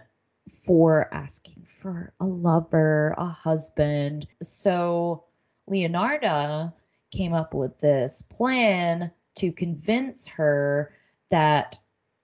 for 0.66 1.08
asking 1.14 1.64
for 1.64 2.12
a 2.20 2.26
lover, 2.26 3.14
a 3.16 3.24
husband. 3.24 4.26
So 4.42 5.24
Leonardo 5.66 6.74
came 7.10 7.32
up 7.32 7.54
with 7.54 7.80
this 7.80 8.20
plan 8.20 9.10
to 9.36 9.50
convince 9.50 10.26
her 10.26 10.92
that 11.30 11.78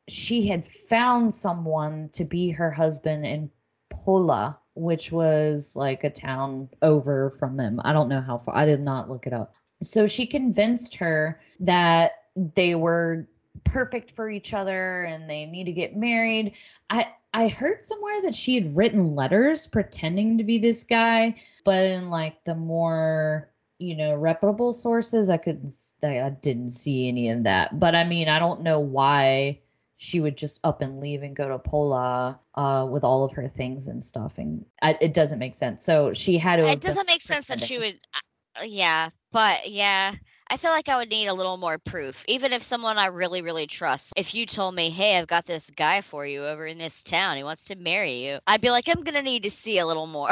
she 0.09 0.47
had 0.47 0.65
found 0.65 1.33
someone 1.33 2.11
to 2.13 2.25
be 2.25 2.51
her 2.51 2.71
husband 2.71 3.27
in 3.27 3.51
Pola, 3.91 4.59
which 4.75 5.13
was 5.13 5.75
like 5.77 6.05
a 6.05 6.11
town 6.11 6.69
over 6.83 7.31
from 7.31 7.57
them. 7.57 7.81
I 7.85 7.93
don't 7.93 8.09
know 8.09 8.21
how 8.21 8.39
far. 8.39 8.57
I 8.57 8.67
did 8.67 8.81
not 8.81 9.09
look 9.09 9.27
it 9.27 9.33
up. 9.33 9.55
So 9.83 10.07
she 10.07 10.27
convinced 10.27 10.95
her 10.97 11.41
that 11.61 12.13
they 12.55 12.75
were 12.75 13.27
perfect 13.65 14.11
for 14.11 14.29
each 14.31 14.53
other 14.53 15.05
and 15.05 15.29
they 15.29 15.47
need 15.47 15.65
to 15.65 15.73
get 15.73 15.97
married. 15.97 16.53
I 16.91 17.07
I 17.33 17.49
heard 17.49 17.85
somewhere 17.85 18.23
that 18.23 18.35
she 18.35 18.55
had 18.55 18.77
written 18.77 19.15
letters 19.15 19.67
pretending 19.67 20.39
to 20.39 20.45
be 20.45 20.59
this 20.59 20.85
guy, 20.85 21.35
but 21.65 21.85
in 21.85 22.11
like 22.11 22.45
the 22.45 22.55
more 22.55 23.51
you 23.79 23.97
know 23.97 24.15
reputable 24.15 24.73
sources, 24.73 25.31
I 25.31 25.37
could 25.37 25.69
I, 26.03 26.21
I 26.21 26.31
didn't 26.31 26.71
see 26.71 27.09
any 27.09 27.31
of 27.31 27.45
that. 27.45 27.79
But 27.79 27.95
I 27.95 28.05
mean, 28.05 28.29
I 28.29 28.39
don't 28.39 28.63
know 28.63 28.81
why 28.81 29.61
she 29.97 30.21
would 30.21 30.37
just 30.37 30.61
up 30.65 30.83
and 30.83 31.01
leave 31.01 31.23
and 31.23 31.37
go 31.37 31.49
to 31.49 31.59
Pola 31.59 32.39
uh, 32.55 32.87
with 32.91 33.05
all 33.05 33.25
of 33.25 33.33
her 33.33 33.49
things 33.49 33.89
and 33.89 34.03
stuff, 34.03 34.39
and 34.39 34.65
I, 34.83 34.97
it 35.01 35.15
doesn't 35.15 35.39
make 35.39 35.55
sense. 35.55 35.85
So 35.85 36.13
she 36.13 36.39
had 36.39 36.57
to. 36.57 36.69
It 36.71 36.81
doesn't 36.81 37.07
make 37.07 37.23
sense 37.23 37.47
that 37.49 37.63
she 37.63 37.79
would. 37.79 37.99
uh, 38.15 38.65
Yeah, 38.65 39.11
but 39.33 39.69
yeah. 39.71 40.15
I 40.51 40.59
feel 40.59 40.71
like 40.73 40.89
I 40.91 40.99
would 40.99 41.09
need 41.09 41.27
a 41.27 41.33
little 41.35 41.57
more 41.57 41.79
proof. 41.79 42.23
Even 42.29 42.53
if 42.53 42.63
someone 42.63 42.99
I 42.99 43.07
really, 43.07 43.41
really 43.41 43.67
trust, 43.67 44.13
if 44.15 44.35
you 44.35 44.45
told 44.45 44.75
me, 44.75 44.91
hey, 44.91 45.17
I've 45.19 45.27
got 45.27 45.47
this 45.47 45.71
guy 45.71 46.03
for 46.03 46.27
you 46.27 46.45
over 46.45 46.67
in 46.67 46.77
this 46.77 47.03
town, 47.03 47.39
he 47.39 47.43
wants 47.43 47.65
to 47.67 47.77
marry 47.77 48.27
you, 48.27 48.39
I'd 48.47 48.61
be 48.61 48.69
like, 48.71 48.87
I'm 48.89 49.03
going 49.03 49.15
to 49.15 49.23
need 49.23 49.45
to 49.45 49.51
see 49.51 49.79
a 49.79 49.87
little 49.87 50.07
more. 50.07 50.31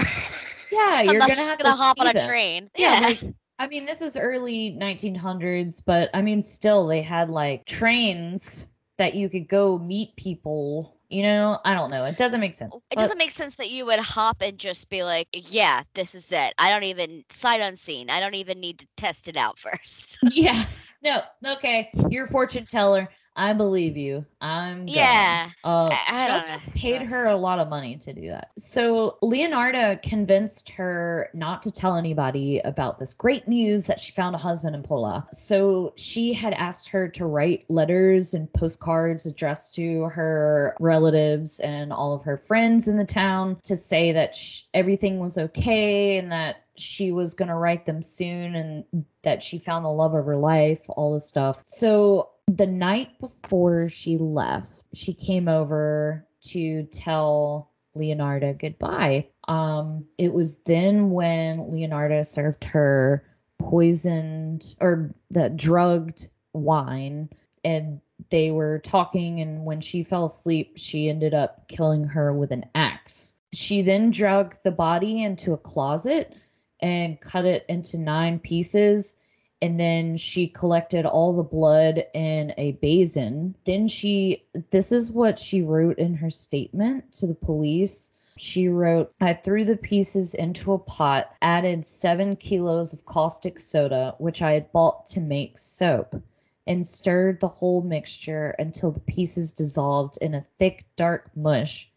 Yeah, 0.70 1.02
I'm 1.06 1.06
you're 1.12 1.18
not 1.18 1.28
gonna 1.28 1.34
just 1.34 1.48
have 1.48 1.58
gonna 1.58 1.74
hop 1.76 2.00
on 2.00 2.08
a 2.08 2.14
them. 2.14 2.28
train. 2.28 2.70
Yeah, 2.76 2.94
Yeah. 2.94 3.00
like, 3.00 3.20
I 3.58 3.66
mean, 3.68 3.84
this 3.84 4.02
is 4.02 4.16
early 4.16 4.76
1900s, 4.80 5.80
but 5.84 6.10
I 6.14 6.22
mean, 6.22 6.42
still, 6.42 6.86
they 6.86 7.02
had 7.02 7.30
like 7.30 7.64
trains 7.64 8.66
that 8.98 9.14
you 9.14 9.28
could 9.28 9.48
go 9.48 9.78
meet 9.78 10.16
people. 10.16 10.96
You 11.08 11.22
know, 11.22 11.58
I 11.62 11.74
don't 11.74 11.90
know. 11.90 12.06
It 12.06 12.16
doesn't 12.16 12.40
make 12.40 12.54
sense. 12.54 12.74
It 12.90 12.96
doesn't 12.96 13.18
make 13.18 13.32
sense 13.32 13.56
that 13.56 13.68
you 13.68 13.84
would 13.84 13.98
hop 13.98 14.40
and 14.40 14.58
just 14.58 14.88
be 14.88 15.02
like, 15.02 15.28
yeah, 15.32 15.82
this 15.92 16.14
is 16.14 16.32
it. 16.32 16.54
I 16.56 16.70
don't 16.70 16.84
even, 16.84 17.24
sight 17.28 17.60
unseen. 17.60 18.08
I 18.08 18.18
don't 18.18 18.34
even 18.34 18.60
need 18.60 18.78
to 18.78 18.86
test 18.96 19.28
it 19.28 19.36
out 19.36 19.58
first. 19.58 20.18
yeah. 20.30 20.62
No. 21.02 21.20
Okay. 21.44 21.90
You're 22.08 22.24
a 22.24 22.28
fortune 22.28 22.64
teller. 22.64 23.10
I 23.34 23.52
believe 23.54 23.96
you. 23.96 24.26
I'm. 24.40 24.84
going. 24.86 24.88
Yeah. 24.98 25.48
Uh, 25.64 25.88
I- 25.90 25.98
I 26.08 26.14
she 26.20 26.24
don't 26.26 26.32
also 26.34 26.52
know. 26.54 26.60
paid 26.74 27.02
her 27.02 27.26
a 27.26 27.36
lot 27.36 27.58
of 27.58 27.68
money 27.68 27.96
to 27.96 28.12
do 28.12 28.28
that. 28.28 28.50
So 28.58 29.16
Leonardo 29.22 29.96
convinced 30.02 30.68
her 30.70 31.30
not 31.32 31.62
to 31.62 31.70
tell 31.70 31.96
anybody 31.96 32.58
about 32.60 32.98
this 32.98 33.14
great 33.14 33.48
news 33.48 33.86
that 33.86 33.98
she 33.98 34.12
found 34.12 34.34
a 34.34 34.38
husband 34.38 34.76
in 34.76 34.82
Pola. 34.82 35.26
So 35.32 35.92
she 35.96 36.32
had 36.34 36.52
asked 36.54 36.88
her 36.88 37.08
to 37.08 37.24
write 37.26 37.64
letters 37.68 38.34
and 38.34 38.52
postcards 38.52 39.24
addressed 39.24 39.74
to 39.76 40.02
her 40.04 40.76
relatives 40.80 41.60
and 41.60 41.92
all 41.92 42.12
of 42.12 42.22
her 42.24 42.36
friends 42.36 42.86
in 42.88 42.98
the 42.98 43.04
town 43.04 43.56
to 43.62 43.76
say 43.76 44.12
that 44.12 44.34
sh- 44.34 44.62
everything 44.74 45.20
was 45.20 45.38
okay 45.38 46.18
and 46.18 46.30
that 46.32 46.64
she 46.76 47.12
was 47.12 47.34
going 47.34 47.48
to 47.48 47.54
write 47.54 47.84
them 47.86 48.02
soon 48.02 48.54
and 48.54 48.84
that 49.22 49.42
she 49.42 49.58
found 49.58 49.84
the 49.84 49.90
love 49.90 50.14
of 50.14 50.24
her 50.24 50.36
life, 50.36 50.84
all 50.88 51.12
this 51.12 51.26
stuff. 51.26 51.60
So 51.64 52.30
the 52.48 52.66
night 52.66 53.18
before 53.20 53.88
she 53.88 54.18
left, 54.18 54.84
she 54.94 55.14
came 55.14 55.48
over 55.48 56.26
to 56.42 56.84
tell 56.84 57.70
Leonardo 57.94 58.54
goodbye. 58.54 59.28
Um, 59.48 60.04
it 60.18 60.32
was 60.32 60.58
then 60.60 61.10
when 61.10 61.72
Leonardo 61.72 62.22
served 62.22 62.64
her 62.64 63.24
poisoned 63.58 64.74
or 64.80 65.14
the 65.30 65.50
drugged 65.50 66.28
wine 66.52 67.28
and 67.64 68.00
they 68.30 68.50
were 68.50 68.80
talking 68.80 69.40
and 69.40 69.64
when 69.64 69.80
she 69.80 70.02
fell 70.02 70.24
asleep 70.24 70.72
she 70.76 71.08
ended 71.08 71.32
up 71.32 71.68
killing 71.68 72.04
her 72.04 72.32
with 72.32 72.50
an 72.50 72.64
axe 72.74 73.34
she 73.52 73.82
then 73.82 74.10
drug 74.10 74.54
the 74.64 74.70
body 74.70 75.22
into 75.22 75.52
a 75.52 75.58
closet 75.58 76.36
and 76.80 77.20
cut 77.20 77.44
it 77.44 77.64
into 77.68 77.96
nine 77.96 78.38
pieces 78.38 79.16
and 79.62 79.78
then 79.78 80.16
she 80.16 80.48
collected 80.48 81.06
all 81.06 81.32
the 81.32 81.42
blood 81.44 82.04
in 82.14 82.52
a 82.58 82.72
basin. 82.82 83.54
Then 83.64 83.86
she, 83.86 84.44
this 84.70 84.90
is 84.90 85.12
what 85.12 85.38
she 85.38 85.62
wrote 85.62 85.98
in 85.98 86.14
her 86.14 86.30
statement 86.30 87.12
to 87.12 87.28
the 87.28 87.34
police. 87.34 88.10
She 88.36 88.66
wrote, 88.66 89.14
I 89.20 89.34
threw 89.34 89.64
the 89.64 89.76
pieces 89.76 90.34
into 90.34 90.72
a 90.72 90.78
pot, 90.78 91.32
added 91.42 91.86
seven 91.86 92.34
kilos 92.34 92.92
of 92.92 93.06
caustic 93.06 93.60
soda, 93.60 94.16
which 94.18 94.42
I 94.42 94.52
had 94.52 94.72
bought 94.72 95.06
to 95.06 95.20
make 95.20 95.56
soap, 95.56 96.20
and 96.66 96.84
stirred 96.84 97.38
the 97.38 97.46
whole 97.46 97.82
mixture 97.82 98.56
until 98.58 98.90
the 98.90 99.00
pieces 99.00 99.52
dissolved 99.52 100.18
in 100.20 100.34
a 100.34 100.44
thick, 100.58 100.86
dark 100.96 101.30
mush 101.36 101.88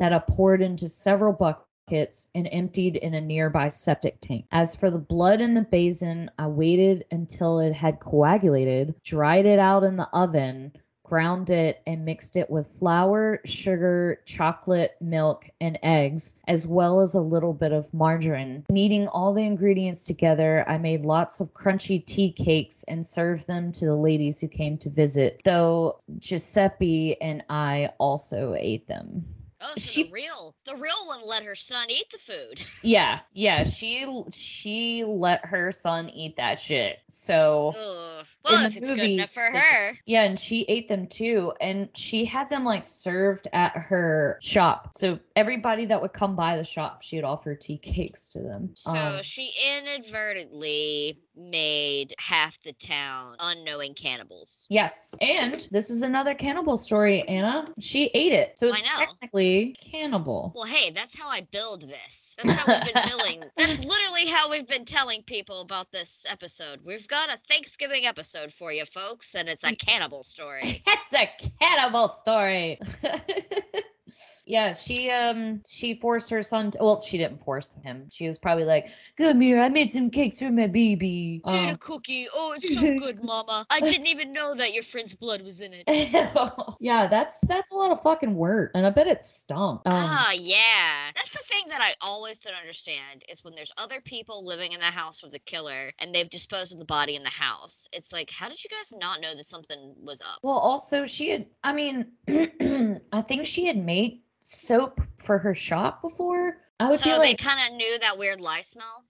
that 0.00 0.12
I 0.12 0.18
poured 0.18 0.60
into 0.60 0.88
several 0.88 1.32
buckets 1.32 1.68
and 1.90 2.48
emptied 2.52 2.96
in 2.96 3.14
a 3.14 3.20
nearby 3.20 3.68
septic 3.68 4.20
tank. 4.20 4.46
As 4.52 4.76
for 4.76 4.90
the 4.90 4.98
blood 4.98 5.40
in 5.40 5.54
the 5.54 5.62
basin, 5.62 6.30
I 6.38 6.46
waited 6.46 7.04
until 7.10 7.58
it 7.58 7.72
had 7.72 8.00
coagulated, 8.00 8.94
dried 9.04 9.46
it 9.46 9.58
out 9.58 9.82
in 9.84 9.96
the 9.96 10.08
oven, 10.12 10.72
ground 11.04 11.50
it, 11.50 11.82
and 11.86 12.04
mixed 12.04 12.36
it 12.36 12.48
with 12.48 12.66
flour, 12.66 13.40
sugar, 13.44 14.20
chocolate, 14.24 14.92
milk, 15.00 15.50
and 15.60 15.78
eggs, 15.82 16.36
as 16.48 16.66
well 16.66 17.00
as 17.00 17.14
a 17.14 17.20
little 17.20 17.52
bit 17.52 17.72
of 17.72 17.92
margarine. 17.92 18.64
Kneading 18.70 19.08
all 19.08 19.34
the 19.34 19.42
ingredients 19.42 20.06
together, 20.06 20.64
I 20.66 20.78
made 20.78 21.04
lots 21.04 21.40
of 21.40 21.52
crunchy 21.52 22.02
tea 22.06 22.32
cakes 22.32 22.84
and 22.88 23.04
served 23.04 23.46
them 23.46 23.72
to 23.72 23.84
the 23.84 23.96
ladies 23.96 24.40
who 24.40 24.48
came 24.48 24.78
to 24.78 24.88
visit, 24.88 25.42
though 25.44 25.98
Giuseppe 26.18 27.20
and 27.20 27.44
I 27.50 27.90
also 27.98 28.54
ate 28.56 28.86
them. 28.86 29.24
Oh, 29.62 29.72
so 29.76 29.90
She- 29.92 30.02
the 30.04 30.10
real, 30.12 30.54
the 30.64 30.76
real 30.76 31.06
one 31.06 31.24
let 31.26 31.44
her 31.44 31.54
son 31.54 31.90
eat 31.90 32.10
the 32.10 32.18
food. 32.18 32.60
Yeah, 32.82 33.20
yeah, 33.32 33.62
she 33.64 34.06
she 34.32 35.04
let 35.04 35.44
her 35.46 35.70
son 35.70 36.08
eat 36.08 36.36
that 36.36 36.58
shit. 36.58 36.98
So 37.08 37.72
Ugh. 37.78 38.26
Well, 38.44 38.60
in 38.60 38.70
if 38.72 38.76
it's 38.76 38.88
good 38.88 38.98
movie, 38.98 39.14
enough 39.14 39.30
for 39.30 39.40
her. 39.42 39.92
Yeah, 40.06 40.22
and 40.24 40.38
she 40.38 40.62
ate 40.68 40.88
them 40.88 41.06
too. 41.06 41.52
And 41.60 41.88
she 41.96 42.24
had 42.24 42.50
them 42.50 42.64
like 42.64 42.84
served 42.86 43.48
at 43.52 43.76
her 43.76 44.38
shop. 44.42 44.90
So 44.96 45.18
everybody 45.36 45.86
that 45.86 46.00
would 46.02 46.12
come 46.12 46.34
by 46.36 46.56
the 46.56 46.64
shop, 46.64 47.02
she 47.02 47.16
would 47.16 47.24
offer 47.24 47.54
tea 47.54 47.78
cakes 47.78 48.30
to 48.30 48.40
them. 48.40 48.70
So 48.74 48.90
Um, 48.90 49.22
she 49.22 49.52
inadvertently 49.78 51.18
made 51.34 52.14
half 52.18 52.60
the 52.62 52.72
town 52.74 53.36
unknowing 53.38 53.94
cannibals. 53.94 54.66
yes. 54.68 55.14
And 55.20 55.66
this 55.70 55.88
is 55.88 56.02
another 56.02 56.34
cannibal 56.34 56.76
story, 56.76 57.22
Anna. 57.26 57.68
She 57.78 58.06
ate 58.12 58.32
it. 58.32 58.58
So 58.58 58.68
it's 58.68 58.86
technically 58.86 59.74
cannibal. 59.90 60.52
Well, 60.54 60.66
hey, 60.66 60.90
that's 60.90 61.18
how 61.18 61.28
I 61.28 61.46
build 61.50 61.82
this. 61.88 62.36
That's 62.42 62.52
how 62.54 62.66
we've 62.74 62.92
been 62.92 63.02
billing. 63.08 63.44
That's 63.56 63.84
literally 63.84 64.26
how 64.26 64.50
we've 64.50 64.66
been 64.66 64.84
telling 64.84 65.22
people 65.22 65.60
about 65.62 65.90
this 65.90 66.26
episode. 66.28 66.80
We've 66.84 67.06
got 67.08 67.30
a 67.32 67.38
Thanksgiving 67.48 68.04
episode 68.04 68.31
for 68.48 68.72
you, 68.72 68.84
folks, 68.84 69.34
and 69.34 69.48
it's 69.48 69.64
a 69.64 69.68
mm. 69.68 69.78
cannibal 69.78 70.22
story. 70.22 70.82
It's 71.14 71.14
a 71.14 71.28
cannibal 71.60 72.08
story. 72.08 72.78
yeah, 74.46 74.72
she 74.72 75.10
um 75.10 75.62
she 75.68 75.94
forced 75.94 76.30
her 76.30 76.42
son 76.42 76.70
to, 76.72 76.78
well, 76.80 77.00
she 77.00 77.18
didn't 77.18 77.38
force 77.38 77.76
him. 77.84 78.08
She 78.10 78.26
was 78.26 78.38
probably 78.38 78.64
like, 78.64 78.88
Come 79.16 79.40
here, 79.40 79.60
I 79.60 79.68
made 79.68 79.92
some 79.92 80.10
cakes 80.10 80.40
for 80.40 80.50
my 80.50 80.66
baby. 80.66 81.06
Eat 81.06 81.42
a 81.44 81.48
Um, 81.70 81.76
cookie. 81.76 82.26
Oh, 82.34 82.52
it's 82.56 82.74
so 82.74 82.80
good, 82.98 83.22
Mama. 83.22 83.66
I 83.70 83.80
didn't 83.80 84.06
even 84.06 84.32
know 84.32 84.54
that 84.54 84.72
your 84.72 84.82
friend's 84.82 85.14
blood 85.14 85.42
was 85.42 85.60
in 85.60 85.72
it. 85.74 85.84
yeah, 86.80 87.06
that's 87.06 87.40
that's 87.46 87.70
a 87.70 87.74
lot 87.74 87.92
of 87.92 88.02
fucking 88.02 88.34
work. 88.34 88.72
And 88.74 88.84
I 88.86 88.90
bet 88.90 89.06
it 89.06 89.22
stunk. 89.22 89.82
Um, 89.86 89.92
ah, 89.94 90.32
yeah. 90.32 91.10
That's 91.14 91.32
the 91.32 91.44
thing 91.44 91.64
that 91.68 91.80
I 91.80 91.92
always 92.00 92.38
don't 92.38 92.54
understand 92.54 93.24
is 93.28 93.44
when 93.44 93.54
there's 93.54 93.72
other 93.78 94.00
people 94.00 94.44
living 94.44 94.72
in 94.72 94.80
the 94.80 94.86
house 94.86 95.22
with 95.22 95.32
the 95.32 95.38
killer 95.38 95.92
and 96.00 96.12
they've 96.14 96.28
disposed 96.28 96.72
of 96.72 96.78
the 96.80 96.84
body 96.84 97.14
in 97.14 97.22
the 97.22 97.30
house. 97.30 97.86
It's 97.92 98.12
like, 98.12 98.30
how 98.30 98.48
did 98.48 98.62
you 98.62 98.70
guys 98.70 98.92
not 98.98 99.20
know 99.20 99.34
that 99.36 99.46
something 99.46 99.94
was 100.02 100.20
up? 100.20 100.40
Well, 100.42 100.58
also 100.58 101.04
she 101.04 101.28
had 101.30 101.46
I 101.62 101.72
mean 101.72 102.06
I 103.12 103.20
think 103.22 103.46
she 103.46 103.66
had 103.66 103.76
made 103.76 104.01
soap 104.40 105.00
for 105.16 105.38
her 105.38 105.54
shop 105.54 106.00
before. 106.02 106.56
I 106.80 106.88
would 106.90 106.98
so 106.98 107.00
feel 107.00 107.18
they 107.20 107.34
kind 107.34 107.58
of 107.66 107.76
knew 107.76 107.98
that 107.98 108.18
weird 108.18 108.40
lye 108.40 108.60
smell. 108.62 109.04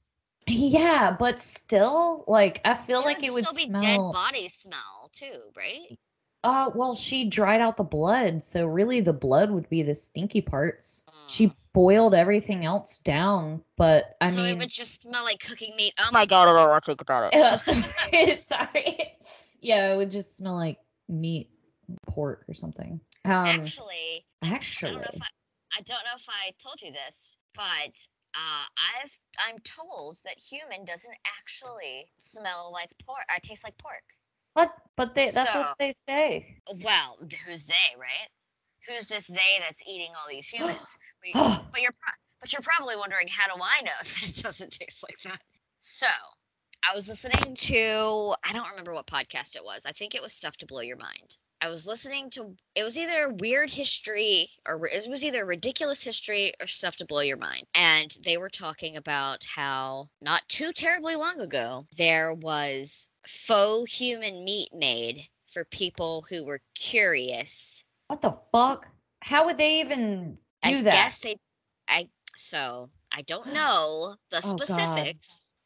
yeah, 0.47 1.15
but 1.19 1.41
still 1.41 2.25
like 2.27 2.61
I 2.65 2.75
feel 2.75 3.03
like 3.03 3.23
it 3.23 3.33
would 3.33 3.49
still 3.49 3.53
be 3.55 3.67
smell 3.67 3.79
dead 3.79 4.11
body 4.11 4.49
smell 4.49 5.11
too, 5.13 5.53
right? 5.57 5.99
Uh, 6.45 6.71
well, 6.75 6.95
she 6.95 7.25
dried 7.29 7.61
out 7.61 7.77
the 7.77 7.85
blood, 7.85 8.43
so 8.43 8.67
really 8.67 9.01
the 9.01 9.13
blood 9.13 9.51
would 9.51 9.69
be 9.69 9.83
the 9.83 9.95
stinky 9.95 10.41
parts. 10.41 11.05
She 11.27 11.47
Mm. 11.47 11.57
boiled 11.73 12.15
everything 12.15 12.65
else 12.65 12.99
down, 12.99 13.63
but 13.77 14.17
I 14.21 14.31
so 14.31 14.37
mean, 14.37 14.57
it 14.57 14.59
would 14.59 14.69
just 14.71 15.01
smell 15.01 15.25
like 15.25 15.41
cooking 15.41 15.77
meat. 15.77 15.95
Oh 15.99 16.11
my 16.13 16.27
god, 16.27 16.49
I 16.49 16.53
don't 16.53 16.69
want 16.71 16.85
to 16.85 16.91
think 16.91 17.01
about 17.01 17.35
it. 17.35 17.35
uh, 17.35 17.57
sorry, 17.57 18.37
sorry. 18.43 19.13
Yeah, 19.61 19.93
it 19.93 19.97
would 19.97 20.11
just 20.11 20.37
smell 20.37 20.55
like 20.55 20.79
meat, 21.09 21.51
pork 22.07 22.45
or 22.49 22.55
something. 22.55 23.01
Um, 23.25 23.73
actually, 23.73 24.27
I 24.43 24.49
actually, 24.55 24.93
don't 24.93 25.01
know 25.03 25.11
if 25.15 25.23
I, 25.23 25.79
I 25.79 25.83
don't 25.83 26.05
know 26.05 26.17
if 26.17 26.27
I 26.29 26.51
told 26.63 26.81
you 26.83 26.93
this, 26.93 27.37
but 27.55 27.95
uh, 28.35 28.67
I've 29.03 29.19
I'm 29.49 29.59
told 29.61 30.19
that 30.25 30.39
human 30.39 30.85
doesn't 30.85 31.15
actually 31.39 32.07
smell 32.19 32.71
like 32.73 32.91
pork. 33.07 33.23
I 33.35 33.39
taste 33.41 33.65
like 33.65 33.77
pork. 33.79 34.03
what? 34.55 34.73
But 34.97 35.15
they, 35.15 35.31
that's 35.31 35.53
So- 35.53 35.61
what 35.61 35.77
they 35.79 35.91
say. 35.93 36.57
Well, 36.85 37.19
who's 37.47 37.67
they, 37.67 37.75
right? 37.99 38.29
Who's 38.89 39.07
this 39.07 39.27
they 39.27 39.59
that's 39.61 39.83
eating 39.87 40.11
all 40.17 40.29
these 40.29 40.47
humans? 40.53 40.99
But, 41.21 41.29
you, 41.29 41.57
but 41.73 41.81
you're 41.81 41.93
pro- 41.93 42.21
but 42.41 42.53
you're 42.53 42.63
probably 42.63 42.97
wondering 42.97 43.29
how 43.29 43.47
do 43.55 43.61
I 43.63 43.83
know 43.83 43.91
that 44.03 44.23
it 44.29 44.43
doesn't 44.43 44.73
taste 44.73 45.03
like 45.03 45.19
that? 45.25 45.41
So, 45.79 46.07
I 46.91 46.97
was 46.97 47.09
listening 47.09 47.55
to 47.55 48.35
I 48.45 48.53
don't 48.53 48.69
remember 48.71 48.93
what 48.95 49.07
podcast 49.07 49.55
it 49.57 49.65
was. 49.65 49.85
I 49.87 49.93
think 49.93 50.15
it 50.15 50.23
was 50.23 50.33
Stuff 50.33 50.57
to 50.59 50.67
Blow 50.67 50.81
Your 50.81 50.97
Mind. 50.97 51.37
I 51.63 51.71
was 51.71 51.87
listening 51.87 52.29
to 52.31 52.57
it 52.75 52.83
was 52.83 52.99
either 52.99 53.29
Weird 53.29 53.71
History 53.71 54.49
or 54.67 54.85
it 54.89 55.07
was 55.09 55.25
either 55.25 55.47
Ridiculous 55.47 56.03
History 56.03 56.53
or 56.61 56.67
Stuff 56.67 56.97
to 56.97 57.05
Blow 57.07 57.21
Your 57.21 57.37
Mind. 57.37 57.65
And 57.77 58.15
they 58.25 58.37
were 58.37 58.49
talking 58.49 58.97
about 58.97 59.45
how 59.45 60.09
not 60.21 60.43
too 60.49 60.73
terribly 60.73 61.15
long 61.15 61.41
ago 61.41 61.87
there 61.97 62.35
was 62.35 63.09
faux 63.25 63.93
human 63.97 64.45
meat 64.45 64.71
made 64.75 65.29
for 65.53 65.65
people 65.67 66.25
who 66.29 66.45
were 66.45 66.61
curious. 66.75 67.85
What 68.09 68.23
the 68.23 68.37
fuck? 68.51 68.89
How 69.21 69.45
would 69.45 69.57
they 69.57 69.81
even 69.81 70.35
do 70.63 70.79
I 70.79 70.83
that? 70.83 70.93
guess 70.93 71.19
they 71.21 71.37
I 71.87 72.09
so 72.35 72.91
I 73.13 73.23
don't 73.23 73.47
know 73.55 74.17
the 74.33 74.41
Oh, 74.45 74.57
God. 74.67 75.15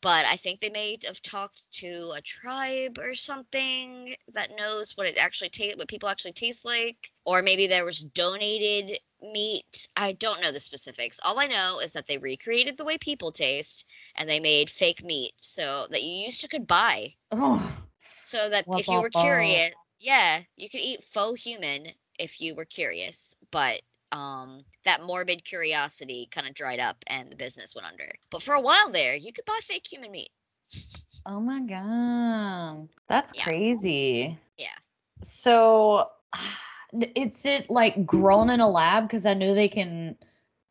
But 0.07 0.25
I 0.25 0.37
think 0.37 0.61
they 0.61 0.71
may 0.71 0.99
have 1.05 1.21
talked 1.21 1.73
to 1.81 2.13
a 2.15 2.21
tribe 2.21 2.97
or 3.01 3.17
something 3.17 4.15
that 4.35 4.55
knows 4.57 4.97
what 4.97 5.09
it 5.09 5.17
actually 5.19 5.49
tastes 5.49 5.77
what 5.79 5.89
people 5.89 6.09
actually 6.09 6.35
taste 6.35 6.65
like. 6.65 7.11
Or 7.25 7.43
maybe 7.43 7.67
there 7.67 7.85
was 7.85 8.05
donated 8.05 9.01
meat. 9.21 9.89
I 9.97 10.13
don't 10.13 10.41
know 10.41 10.53
the 10.53 10.61
specifics. 10.61 11.19
All 11.25 11.41
I 11.41 11.49
know 11.49 11.81
is 11.81 11.91
that 11.95 12.07
they 12.07 12.19
recreated 12.19 12.77
the 12.77 12.85
way 12.85 12.99
people 12.99 13.33
taste 13.33 13.85
and 14.15 14.31
they 14.31 14.39
made 14.39 14.71
fake 14.71 15.03
meat 15.03 15.35
so 15.39 15.89
that 15.91 16.05
you 16.05 16.27
used 16.27 16.43
to 16.43 16.49
could 16.49 16.69
buy. 16.69 17.15
Oh, 17.33 17.77
So 17.99 18.49
that 18.49 18.69
Wah, 18.69 18.77
if 18.77 18.87
you 18.87 19.01
were 19.01 19.11
curious, 19.11 19.73
yeah, 19.99 20.45
you 20.55 20.71
could 20.71 20.83
eat 20.83 21.03
faux 21.03 21.43
human 21.43 21.89
if 22.17 22.41
you 22.41 22.55
were 22.55 22.65
curious, 22.65 23.35
but 23.51 23.83
um 24.17 24.65
that 24.85 25.03
morbid 25.03 25.45
curiosity 25.45 26.29
kind 26.31 26.49
of 26.49 26.55
dried 26.55 26.81
up 26.81 27.05
and 27.09 27.31
the 27.31 27.37
business 27.37 27.75
went 27.75 27.87
under. 27.87 28.13
But 28.31 28.43
for 28.43 28.55
a 28.55 28.61
while 28.61 28.91
there, 28.91 29.17
you 29.17 29.33
could 29.33 29.45
buy 29.47 29.61
fake 29.63 29.87
human 29.91 30.13
meat. 30.13 30.31
oh 31.27 31.41
my 31.41 31.61
god, 31.61 32.89
that's 33.09 33.33
Yeah. 33.35 33.45
crazy. 33.45 34.39
Yeah. 34.59 34.79
So, 35.23 36.11
is 37.17 37.47
it 37.47 37.71
like 37.71 38.07
grown 38.07 38.51
in 38.51 38.61
a 38.61 38.69
lab? 38.69 39.05
Because 39.05 39.27
I 39.27 39.35
know 39.35 39.55
they 39.55 39.69
can 39.69 40.17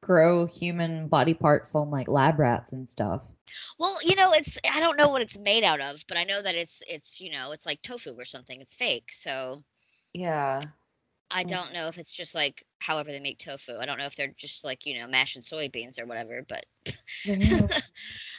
grow 0.02 0.46
human 0.46 1.08
body 1.08 1.34
parts 1.34 1.76
on 1.76 1.92
like 1.92 2.08
lab 2.08 2.40
rats 2.40 2.74
and 2.74 2.90
stuff. 2.90 3.28
Well, 3.80 3.98
you 4.04 4.16
know, 4.16 4.34
it's 4.34 4.58
I 4.70 4.80
don't 4.80 4.98
know 4.98 5.10
what 5.10 5.22
it's 5.22 5.38
made 5.38 5.64
out 5.64 5.82
of, 5.82 6.06
but 6.08 6.18
I 6.18 6.24
know 6.24 6.42
that 6.42 6.56
it's 6.56 6.84
it's, 6.88 7.20
you 7.22 7.32
know, 7.32 7.52
it's 7.52 7.66
like 7.66 7.82
tofu 7.82 8.14
or 8.20 8.26
something. 8.26 8.62
It's 8.62 8.76
fake. 8.76 9.12
So 9.14 9.64
Yeah. 10.14 10.72
I 11.32 11.44
Mm. 11.44 11.56
don't 11.56 11.74
know 11.74 11.88
if 11.88 11.98
it's 11.98 12.12
just 12.12 12.36
like 12.36 12.66
however 12.80 13.12
they 13.12 13.20
make 13.20 13.40
tofu. 13.40 13.78
I 13.78 13.86
don't 13.86 13.98
know 13.98 14.06
if 14.06 14.16
they're 14.16 14.34
just 14.38 14.64
like, 14.64 14.86
you 14.86 15.00
know, 15.00 15.08
mashing 15.08 15.42
soybeans 15.42 16.00
or 16.00 16.06
whatever, 16.06 16.44
but 16.48 16.66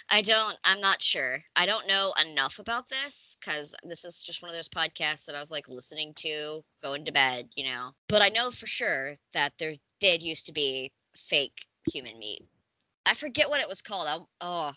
I 0.08 0.22
don't, 0.22 0.56
I'm 0.64 0.80
not 0.80 1.02
sure. 1.02 1.42
I 1.56 1.66
don't 1.66 1.86
know 1.86 2.12
enough 2.24 2.58
about 2.58 2.88
this 2.88 3.36
because 3.40 3.74
this 3.82 4.04
is 4.04 4.22
just 4.22 4.42
one 4.42 4.50
of 4.50 4.56
those 4.56 4.68
podcasts 4.68 5.26
that 5.26 5.34
I 5.34 5.40
was 5.40 5.50
like 5.50 5.68
listening 5.68 6.14
to 6.16 6.62
going 6.82 7.04
to 7.06 7.12
bed, 7.12 7.48
you 7.56 7.64
know. 7.64 7.90
But 8.08 8.22
I 8.22 8.28
know 8.28 8.50
for 8.50 8.66
sure 8.66 9.12
that 9.32 9.52
there 9.58 9.74
did 10.00 10.22
used 10.22 10.46
to 10.46 10.52
be 10.52 10.92
fake 11.16 11.66
human 11.92 12.18
meat. 12.18 12.42
I 13.06 13.14
forget 13.14 13.48
what 13.48 13.60
it 13.60 13.68
was 13.68 13.82
called. 13.82 14.06
I, 14.08 14.18
oh, 14.40 14.72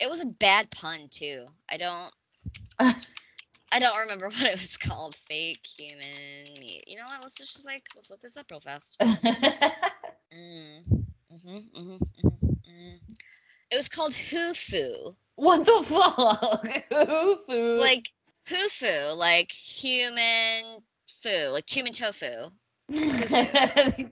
it 0.00 0.08
was 0.10 0.20
a 0.20 0.26
bad 0.26 0.70
pun 0.70 1.08
too. 1.10 1.46
I 1.68 1.76
don't. 1.76 2.12
I 3.74 3.80
don't 3.80 3.98
remember 4.00 4.26
what 4.30 4.42
it 4.42 4.52
was 4.52 4.78
called. 4.78 5.16
Fake 5.16 5.66
human 5.66 6.60
meat. 6.60 6.84
You 6.88 6.98
know 6.98 7.06
what? 7.06 7.22
Let's 7.22 7.36
just 7.36 7.66
like 7.66 7.86
let's 7.96 8.10
look 8.10 8.20
this 8.20 8.36
up 8.38 8.50
real 8.50 8.60
fast. 8.60 8.98
Mm. 10.32 10.84
Mm-hmm, 11.32 11.58
mm-hmm, 11.80 11.96
mm-hmm, 12.26 12.70
mm. 12.70 13.00
It 13.70 13.76
was 13.76 13.88
called 13.88 14.12
Hufu. 14.12 15.16
what 15.36 15.64
the 15.64 15.82
fuck? 15.82 16.84
Ooh, 16.92 17.38
It's 17.62 17.74
like 17.74 18.12
Hufu, 18.48 19.16
like 19.16 19.52
human 19.52 20.82
foo, 21.06 21.48
like 21.48 21.68
human 21.68 21.92
tofu. 21.92 22.50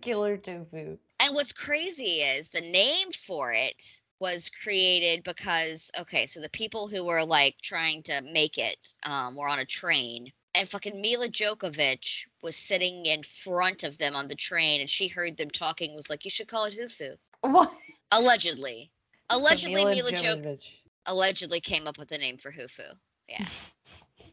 killer 0.01 0.37
tofu. 0.39 0.99
And 1.21 1.35
what's 1.35 1.53
crazy 1.53 2.21
is 2.23 2.51
the 2.51 2.61
name 2.61 3.13
for 3.13 3.53
it 3.53 4.02
was 4.23 4.51
created 4.51 5.25
because 5.25 5.91
okay, 5.99 6.27
so 6.27 6.41
the 6.41 6.49
people 6.49 6.87
who 6.87 7.05
were 7.05 7.25
like 7.25 7.57
trying 7.61 8.05
to 8.05 8.23
make 8.23 8.57
it 8.57 8.95
um, 9.03 9.35
were 9.37 9.49
on 9.49 9.59
a 9.59 9.67
train, 9.67 10.33
and 10.55 10.69
fucking 10.69 11.01
Mila 11.01 11.29
Jovovich 11.29 12.27
was 12.41 12.57
sitting 12.57 13.05
in 13.05 13.25
front 13.25 13.83
of 13.83 13.99
them 13.99 14.15
on 14.15 14.29
the 14.29 14.37
train, 14.37 14.81
and 14.81 14.89
she 14.89 15.09
heard 15.09 15.37
them 15.37 15.51
talking. 15.51 15.97
Was 15.97 16.09
like, 16.09 16.25
"You 16.25 16.31
should 16.31 16.47
call 16.47 16.67
it 16.67 16.79
Hufu." 16.79 17.17
What? 17.41 17.75
Allegedly, 18.13 18.93
allegedly, 19.29 19.75
Mila 19.75 19.91
Mila 19.91 20.13
Jovovich 20.13 20.71
allegedly 21.05 21.61
came 21.61 21.89
up 21.89 21.99
with 21.99 22.09
the 22.09 22.19
name 22.19 22.39
for 22.39 22.53
Hufu. 22.53 22.95
Yeah. 23.29 23.45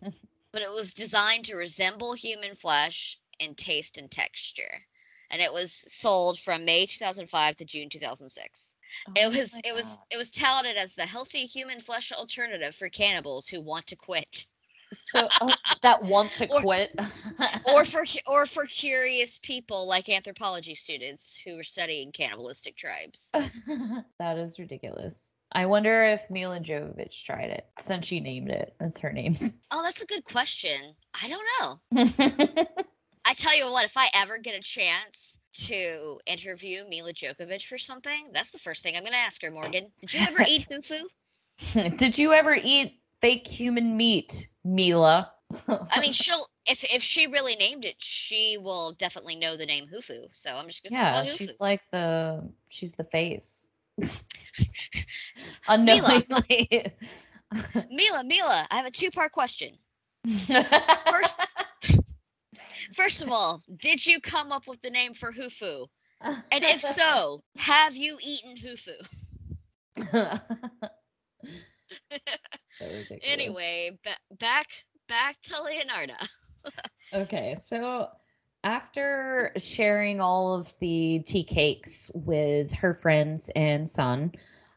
but 0.53 0.61
it 0.61 0.69
was 0.69 0.93
designed 0.93 1.45
to 1.45 1.55
resemble 1.55 2.13
human 2.13 2.53
flesh 2.53 3.19
in 3.39 3.55
taste 3.55 3.97
and 3.97 4.11
texture. 4.11 4.83
And 5.31 5.41
it 5.41 5.51
was 5.51 5.71
sold 5.87 6.39
from 6.39 6.65
May 6.65 6.85
2005 6.85 7.55
to 7.55 7.65
June 7.65 7.89
2006. 7.89 8.75
Oh 9.07 9.13
it 9.15 9.27
was 9.27 9.53
it 9.63 9.73
was 9.73 9.97
it 10.11 10.17
was 10.17 10.29
touted 10.29 10.77
as 10.77 10.93
the 10.93 11.05
healthy 11.05 11.45
human 11.45 11.79
flesh 11.79 12.11
alternative 12.11 12.75
for 12.75 12.89
cannibals 12.89 13.47
who 13.47 13.61
want 13.61 13.87
to 13.87 13.95
quit 13.95 14.45
so 14.91 15.27
oh, 15.41 15.53
that 15.81 16.03
want 16.03 16.31
to 16.33 16.47
Or- 16.49 16.61
quit. 16.61 16.91
or 17.65 17.85
for 17.85 18.05
or 18.27 18.45
for 18.45 18.65
curious 18.65 19.37
people 19.37 19.87
like 19.87 20.09
anthropology 20.09 20.75
students 20.75 21.39
who 21.45 21.57
are 21.59 21.63
studying 21.63 22.11
cannibalistic 22.11 22.75
tribes. 22.75 23.31
that 24.19 24.37
is 24.37 24.59
ridiculous. 24.59 25.33
I 25.51 25.65
wonder 25.65 26.03
if 26.03 26.29
Mila 26.29 26.59
Jovovich 26.59 27.23
tried 27.23 27.49
it 27.49 27.65
since 27.79 28.05
she 28.05 28.19
named 28.19 28.49
it. 28.49 28.75
That's 28.79 28.99
her 28.99 29.11
name. 29.11 29.35
Oh, 29.71 29.81
that's 29.83 30.03
a 30.03 30.05
good 30.05 30.23
question. 30.23 30.79
I 31.13 31.27
don't 31.27 31.45
know. 31.59 32.67
I 33.25 33.33
tell 33.33 33.57
you 33.57 33.71
what, 33.71 33.85
if 33.85 33.97
I 33.97 34.07
ever 34.13 34.37
get 34.37 34.55
a 34.55 34.61
chance 34.61 35.38
to 35.67 36.19
interview 36.25 36.83
Mila 36.87 37.13
Jovovich 37.13 37.67
for 37.67 37.77
something, 37.77 38.29
that's 38.33 38.51
the 38.51 38.59
first 38.59 38.83
thing 38.83 38.95
I'm 38.95 39.03
going 39.03 39.13
to 39.13 39.19
ask 39.19 39.41
her, 39.43 39.51
Morgan. 39.51 39.87
Did 40.01 40.13
you 40.13 40.19
ever 40.21 40.45
eat 40.47 40.67
fufu? 40.71 41.97
Did 41.97 42.17
you 42.17 42.33
ever 42.33 42.57
eat 42.61 42.99
fake 43.21 43.47
human 43.47 43.97
meat, 43.97 44.47
Mila? 44.63 45.31
I 45.67 45.99
mean, 45.99 46.13
she'll 46.13 46.47
if 46.67 46.83
if 46.83 47.01
she 47.01 47.27
really 47.27 47.55
named 47.55 47.85
it, 47.85 47.95
she 47.97 48.57
will 48.61 48.93
definitely 48.93 49.35
know 49.35 49.57
the 49.57 49.65
name 49.65 49.87
Hufu. 49.87 50.27
So 50.31 50.51
I'm 50.55 50.67
just 50.67 50.83
gonna 50.83 51.01
yeah, 51.01 51.25
she's 51.25 51.59
like 51.59 51.81
the 51.91 52.47
she's 52.69 52.95
the 52.95 53.03
face. 53.03 53.67
Unknowingly. 55.67 56.93
Mila, 57.89 58.23
Mila, 58.23 58.67
I 58.69 58.77
have 58.77 58.85
a 58.85 58.91
two 58.91 59.11
part 59.11 59.31
question. 59.31 59.73
First, 60.25 61.47
first 62.93 63.21
of 63.21 63.29
all, 63.29 63.61
did 63.77 64.05
you 64.05 64.19
come 64.19 64.51
up 64.51 64.67
with 64.67 64.81
the 64.81 64.89
name 64.89 65.13
for 65.13 65.31
Hufu? 65.31 65.87
And 66.51 66.65
if 66.65 66.81
so, 66.81 67.43
have 67.57 67.95
you 67.95 68.17
eaten 68.21 68.57
Hufu? 68.57 68.95
Anyway, 73.23 73.97
ba- 74.03 74.35
back 74.37 74.67
back 75.07 75.35
to 75.43 75.61
Leonardo. 75.61 76.13
Okay, 77.13 77.55
so 77.55 78.09
after 78.63 79.51
sharing 79.57 80.19
all 80.19 80.53
of 80.53 80.75
the 80.79 81.23
tea 81.25 81.43
cakes 81.43 82.11
with 82.13 82.71
her 82.73 82.93
friends 82.93 83.49
and 83.55 83.89
son, 83.89 84.33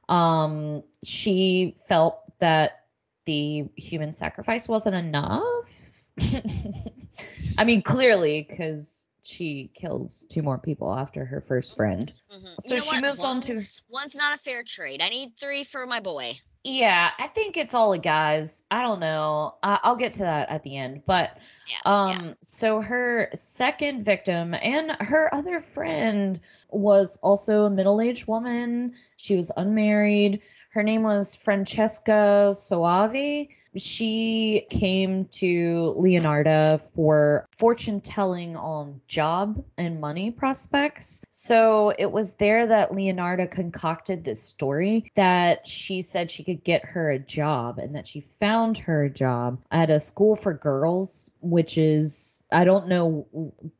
um, 0.08 0.82
she 1.04 1.74
felt 1.88 2.20
that 2.38 2.84
the 3.26 3.64
human 3.76 4.12
sacrifice 4.12 4.68
wasn't 4.68 4.94
enough. 4.94 5.81
I 7.58 7.64
mean, 7.64 7.82
clearly, 7.82 8.46
because 8.48 9.08
she 9.24 9.70
kills 9.74 10.26
two 10.28 10.42
more 10.42 10.58
people 10.58 10.92
after 10.94 11.24
her 11.24 11.40
first 11.40 11.76
friend. 11.76 12.12
Mhm. 12.32 12.60
So 12.60 12.78
she 12.78 13.00
moves 13.00 13.22
on 13.24 13.40
to- 13.42 13.54
One's- 13.54 13.82
One's 13.88 14.14
not 14.14 14.36
a 14.36 14.38
fair 14.38 14.62
trade. 14.62 15.00
I 15.00 15.08
need 15.08 15.36
three 15.36 15.64
for 15.64 15.86
my 15.86 16.00
boy. 16.00 16.38
Yeah, 16.64 17.10
I 17.18 17.26
think 17.28 17.56
it's 17.56 17.74
all 17.74 17.92
a 17.92 17.98
guys. 17.98 18.62
I 18.70 18.82
don't 18.82 19.00
know. 19.00 19.56
I 19.64 19.80
I'll 19.82 19.96
get 19.96 20.12
to 20.12 20.20
that 20.20 20.48
at 20.48 20.62
the 20.62 20.76
end. 20.76 21.02
But 21.06 21.38
Yeah. 21.68 21.78
um, 21.86 22.08
yeah. 22.28 22.34
so 22.40 22.80
her 22.80 23.28
second 23.34 24.04
victim 24.04 24.54
and 24.54 24.92
her 25.00 25.32
other 25.34 25.58
friend 25.58 26.38
was 26.70 27.16
also 27.16 27.64
a 27.64 27.70
middle-aged 27.70 28.28
woman. 28.28 28.94
She 29.16 29.34
was 29.34 29.50
unmarried. 29.56 30.42
Her 30.70 30.84
name 30.84 31.02
was 31.02 31.34
Francesca 31.34 32.50
Soavi. 32.52 33.48
She 33.76 34.66
came 34.70 35.26
to 35.32 35.94
Leonardo 35.96 36.78
for 36.78 37.46
fortune 37.58 38.00
telling 38.00 38.56
on 38.56 39.00
job 39.06 39.62
and 39.78 40.00
money 40.00 40.30
prospects. 40.30 41.22
So 41.30 41.92
it 41.98 42.10
was 42.10 42.34
there 42.34 42.66
that 42.66 42.92
Leonardo 42.92 43.46
concocted 43.46 44.24
this 44.24 44.42
story 44.42 45.10
that 45.14 45.66
she 45.66 46.00
said 46.02 46.30
she 46.30 46.44
could 46.44 46.64
get 46.64 46.84
her 46.84 47.10
a 47.10 47.18
job 47.18 47.78
and 47.78 47.94
that 47.94 48.06
she 48.06 48.20
found 48.20 48.78
her 48.78 49.04
a 49.04 49.10
job 49.10 49.58
at 49.70 49.90
a 49.90 49.98
school 49.98 50.36
for 50.36 50.52
girls, 50.52 51.30
which 51.40 51.78
is, 51.78 52.42
I 52.52 52.64
don't 52.64 52.88
know, 52.88 53.26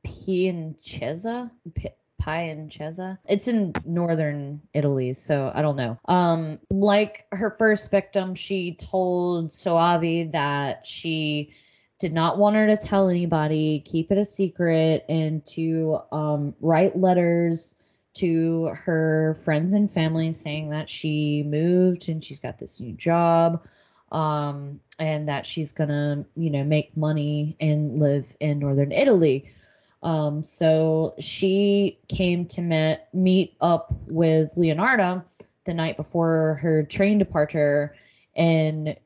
Piancesa? 0.04 1.50
P- 1.74 1.90
Piancesa. 2.22 3.18
It's 3.26 3.48
in 3.48 3.72
northern 3.84 4.60
Italy, 4.74 5.12
so 5.12 5.50
I 5.54 5.62
don't 5.62 5.76
know. 5.76 5.98
Um, 6.06 6.58
like 6.70 7.26
her 7.32 7.50
first 7.50 7.90
victim, 7.90 8.34
she 8.34 8.74
told 8.74 9.50
Soavi 9.50 10.30
that 10.32 10.86
she 10.86 11.52
did 11.98 12.12
not 12.12 12.38
want 12.38 12.56
her 12.56 12.66
to 12.66 12.76
tell 12.76 13.08
anybody, 13.08 13.80
keep 13.86 14.10
it 14.10 14.18
a 14.18 14.24
secret, 14.24 15.04
and 15.08 15.44
to 15.46 15.98
um, 16.10 16.54
write 16.60 16.96
letters 16.96 17.74
to 18.14 18.66
her 18.74 19.34
friends 19.42 19.72
and 19.72 19.90
family 19.90 20.32
saying 20.32 20.68
that 20.70 20.88
she 20.88 21.42
moved 21.46 22.08
and 22.08 22.22
she's 22.22 22.40
got 22.40 22.58
this 22.58 22.80
new 22.80 22.92
job 22.92 23.64
um, 24.10 24.80
and 24.98 25.28
that 25.28 25.46
she's 25.46 25.72
gonna, 25.72 26.24
you 26.36 26.50
know, 26.50 26.62
make 26.62 26.94
money 26.96 27.56
and 27.58 27.98
live 27.98 28.36
in 28.40 28.58
northern 28.58 28.92
Italy. 28.92 29.46
Um, 30.02 30.42
so 30.42 31.14
she 31.18 31.98
came 32.08 32.46
to 32.46 32.60
met, 32.60 33.08
meet 33.14 33.54
up 33.60 33.94
with 34.08 34.56
Leonardo 34.56 35.22
the 35.64 35.74
night 35.74 35.96
before 35.96 36.58
her 36.60 36.82
train 36.82 37.18
departure, 37.18 37.94
and 38.34 38.96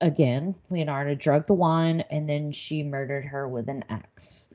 again, 0.00 0.54
Leonardo 0.70 1.14
drugged 1.14 1.48
the 1.48 1.54
wine 1.54 2.00
and 2.10 2.28
then 2.28 2.52
she 2.52 2.82
murdered 2.82 3.24
her 3.24 3.48
with 3.48 3.68
an 3.68 3.84
axe. 3.88 4.52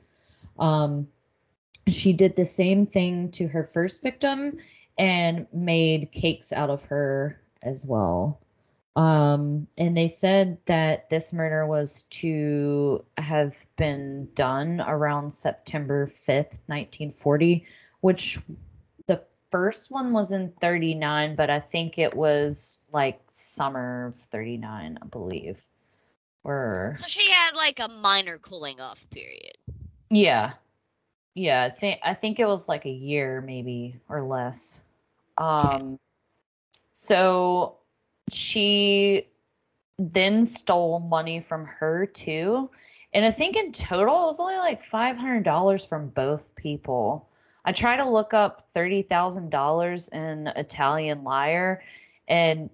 Um, 0.58 1.08
she 1.88 2.12
did 2.12 2.36
the 2.36 2.44
same 2.44 2.86
thing 2.86 3.30
to 3.32 3.46
her 3.48 3.64
first 3.64 4.02
victim 4.02 4.58
and 4.98 5.46
made 5.52 6.12
cakes 6.12 6.52
out 6.52 6.70
of 6.70 6.84
her 6.84 7.40
as 7.62 7.84
well. 7.84 8.40
Um, 8.96 9.66
and 9.76 9.96
they 9.96 10.06
said 10.06 10.58
that 10.66 11.08
this 11.10 11.32
murder 11.32 11.66
was 11.66 12.04
to 12.10 13.04
have 13.18 13.66
been 13.76 14.28
done 14.34 14.80
around 14.86 15.32
September 15.32 16.06
5th, 16.06 16.60
1940, 16.66 17.66
which 18.02 18.38
the 19.06 19.20
first 19.50 19.90
one 19.90 20.12
was 20.12 20.30
in 20.32 20.52
39, 20.60 21.34
but 21.34 21.50
I 21.50 21.58
think 21.58 21.98
it 21.98 22.14
was 22.14 22.80
like 22.92 23.20
summer 23.30 24.06
of 24.06 24.14
39, 24.14 24.98
I 25.02 25.06
believe. 25.06 25.64
Or 26.44 26.92
So 26.94 27.06
she 27.08 27.30
had 27.30 27.56
like 27.56 27.80
a 27.80 27.88
minor 27.88 28.38
cooling 28.38 28.80
off 28.80 29.08
period. 29.10 29.56
yeah. 30.10 30.52
Yeah, 31.34 31.64
I 31.64 31.70
think 31.70 31.98
I 32.04 32.14
think 32.14 32.38
it 32.38 32.46
was 32.46 32.68
like 32.68 32.84
a 32.86 32.90
year 32.90 33.40
maybe 33.40 33.98
or 34.08 34.22
less. 34.22 34.80
Um 35.38 35.98
so 36.92 37.78
she 38.30 39.28
then 39.98 40.42
stole 40.42 41.00
money 41.00 41.40
from 41.40 41.64
her 41.64 42.06
too. 42.06 42.70
And 43.12 43.24
I 43.24 43.30
think 43.30 43.56
in 43.56 43.70
total 43.72 44.22
it 44.22 44.26
was 44.26 44.40
only 44.40 44.56
like 44.56 44.82
$500 44.82 45.88
from 45.88 46.08
both 46.08 46.54
people. 46.56 47.28
I 47.64 47.72
tried 47.72 47.96
to 47.98 48.08
look 48.08 48.34
up 48.34 48.64
$30,000 48.74 50.12
in 50.12 50.48
Italian 50.48 51.24
Lira 51.24 51.78
and 52.28 52.70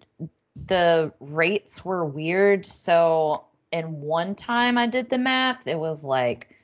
the 0.67 1.13
rates 1.21 1.85
were 1.85 2.05
weird. 2.05 2.65
So 2.65 3.45
in 3.73 4.01
one 4.01 4.35
time 4.35 4.79
I 4.79 4.87
did 4.87 5.11
the 5.11 5.19
math, 5.19 5.67
it 5.67 5.79
was 5.79 6.05
like 6.05 6.57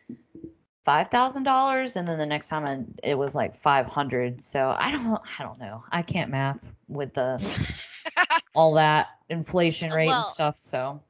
five 0.85 1.09
thousand 1.09 1.43
dollars, 1.43 1.97
and 1.97 2.07
then 2.07 2.17
the 2.19 2.27
next 2.27 2.49
time 2.49 2.65
I, 2.65 3.09
it 3.09 3.17
was 3.17 3.35
like 3.35 3.57
five 3.57 3.87
hundred. 3.87 4.41
So 4.41 4.75
I 4.79 4.91
don't, 4.91 5.21
I 5.39 5.43
don't 5.43 5.59
know. 5.59 5.85
I 5.91 6.03
can't 6.03 6.31
math 6.31 6.73
with 6.89 7.15
the 7.15 7.39
all 8.57 8.75
that 8.75 9.07
inflation 9.29 9.93
rate 9.93 10.07
Well- 10.07 10.17
and 10.17 10.25
stuff. 10.27 10.57
So 10.57 11.03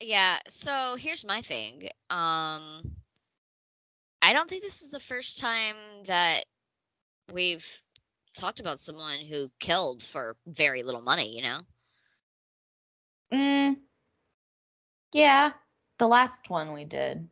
Yeah, 0.00 0.38
so 0.48 0.96
here's 0.98 1.24
my 1.24 1.42
thing. 1.42 1.88
Um 2.08 2.96
I 4.22 4.32
don't 4.32 4.48
think 4.48 4.62
this 4.62 4.82
is 4.82 4.88
the 4.88 5.00
first 5.00 5.38
time 5.38 5.76
that 6.06 6.44
we've 7.32 7.82
talked 8.34 8.60
about 8.60 8.80
someone 8.80 9.20
who 9.20 9.50
killed 9.60 10.02
for 10.02 10.36
very 10.46 10.82
little 10.82 11.02
money, 11.02 11.36
you 11.36 11.42
know? 11.42 11.60
mm, 13.32 13.76
yeah, 15.12 15.52
the 15.98 16.06
last 16.06 16.50
one 16.50 16.72
we 16.72 16.84
did, 16.84 17.28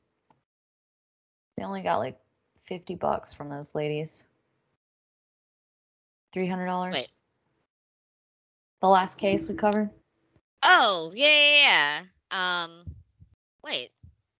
they 1.56 1.64
only 1.64 1.82
got 1.82 1.98
like 1.98 2.18
fifty 2.58 2.94
bucks 2.94 3.32
from 3.32 3.48
those 3.48 3.74
ladies. 3.74 4.24
Three 6.32 6.48
hundred 6.48 6.66
dollars. 6.66 7.08
The 8.84 8.90
last 8.90 9.16
case 9.16 9.48
we 9.48 9.54
covered. 9.54 9.88
Oh, 10.62 11.10
yeah, 11.14 11.26
yeah, 11.26 12.02
yeah. 12.30 12.62
Um 12.62 12.84
wait. 13.62 13.92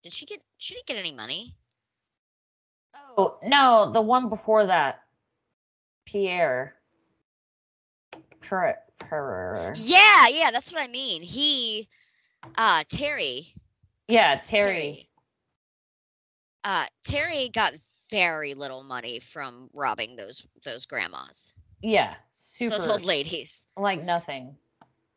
Did 0.03 0.13
she 0.13 0.27
get 0.27 0.43
she 0.59 0.75
didn't 0.75 0.85
get 0.85 0.99
any 0.99 1.15
money? 1.15 1.55
Oh 3.17 3.39
no, 3.43 3.91
the 3.91 4.03
one 4.03 4.29
before 4.29 4.67
that, 4.67 5.01
Pierre. 6.05 6.75
Per- 8.51 9.73
Yeah, 9.79 10.29
yeah, 10.29 10.51
that's 10.51 10.71
what 10.71 10.83
I 10.83 10.89
mean. 10.89 11.23
He 11.23 11.89
uh 12.55 12.85
Terry 12.91 13.47
yeah, 14.09 14.37
Terry. 14.37 15.09
Uh 16.65 16.85
Terry 17.07 17.49
got 17.49 17.73
very 18.11 18.53
little 18.53 18.83
money 18.83 19.21
from 19.21 19.71
robbing 19.73 20.17
those 20.17 20.47
those 20.67 20.85
grandmas. 20.85 21.55
Yeah, 21.85 22.15
super. 22.33 22.77
Those 22.77 22.89
old 22.89 23.05
ladies. 23.05 23.67
like 23.77 24.03
nothing. 24.03 24.57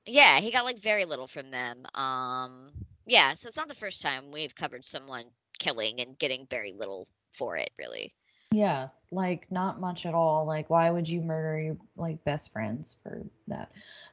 Yeah, 0.06 0.42
he 0.42 0.52
got 0.52 0.66
like 0.66 0.78
very 0.78 1.06
little 1.06 1.28
from 1.28 1.50
them. 1.50 1.86
Um 1.96 2.72
yeah, 3.06 3.34
so 3.36 3.48
it's 3.48 3.56
not 3.56 3.70
the 3.70 3.74
first 3.74 4.02
time 4.02 4.32
we've 4.34 4.54
covered 4.54 4.84
someone 4.84 5.24
killing 5.60 6.02
and 6.02 6.20
getting 6.20 6.46
very 6.50 6.74
little 6.74 7.08
for 7.32 7.56
it, 7.56 7.72
really. 7.80 8.12
Yeah, 8.52 8.90
like 9.12 9.50
not 9.50 9.80
much 9.80 10.06
at 10.06 10.14
all. 10.14 10.46
Like, 10.46 10.70
why 10.70 10.90
would 10.90 11.08
you 11.08 11.22
murder 11.22 11.58
your 11.58 11.78
like 11.96 12.22
best 12.26 12.52
friends 12.52 12.98
for 13.02 13.24
that? 13.48 13.72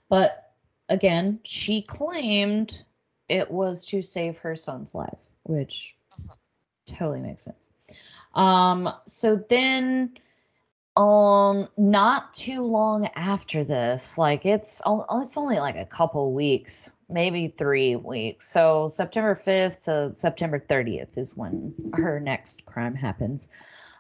But 0.09 0.53
again, 0.89 1.41
she 1.43 1.83
claimed 1.83 2.85
it 3.29 3.51
was 3.51 3.85
to 3.87 4.01
save 4.01 4.39
her 4.39 4.55
son's 4.55 4.95
life, 4.95 5.29
which 5.43 5.97
totally 6.87 7.21
makes 7.21 7.43
sense. 7.43 7.69
Um, 8.35 8.93
so 9.07 9.43
then 9.49 10.17
um 10.97 11.69
not 11.77 12.33
too 12.33 12.63
long 12.63 13.09
after 13.17 13.65
this, 13.65 14.17
like 14.17 14.47
it's 14.47 14.81
o- 14.87 15.05
it's 15.21 15.37
only 15.37 15.59
like 15.59 15.77
a 15.77 15.85
couple 15.87 16.33
weeks, 16.33 16.93
maybe 17.09 17.49
3 17.49 17.97
weeks. 17.97 18.47
So 18.49 18.87
September 18.89 19.35
5th 19.35 19.85
to 19.87 20.15
September 20.15 20.59
30th 20.61 21.19
is 21.19 21.37
when 21.37 21.75
her 21.95 22.21
next 22.21 22.65
crime 22.67 22.95
happens. 22.95 23.49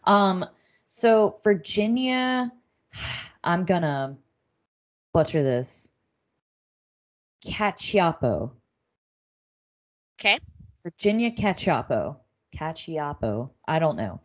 Um 0.04 0.44
so 0.86 1.34
Virginia 1.42 2.52
I'm 3.44 3.64
gonna 3.64 4.16
butcher 5.12 5.42
this. 5.42 5.90
Caciapo. 7.44 8.52
Okay. 10.18 10.38
Virginia 10.82 11.30
Caciapo. 11.32 12.16
Caciapo. 12.56 13.50
I 13.66 13.78
don't 13.78 13.96
know. 13.96 14.20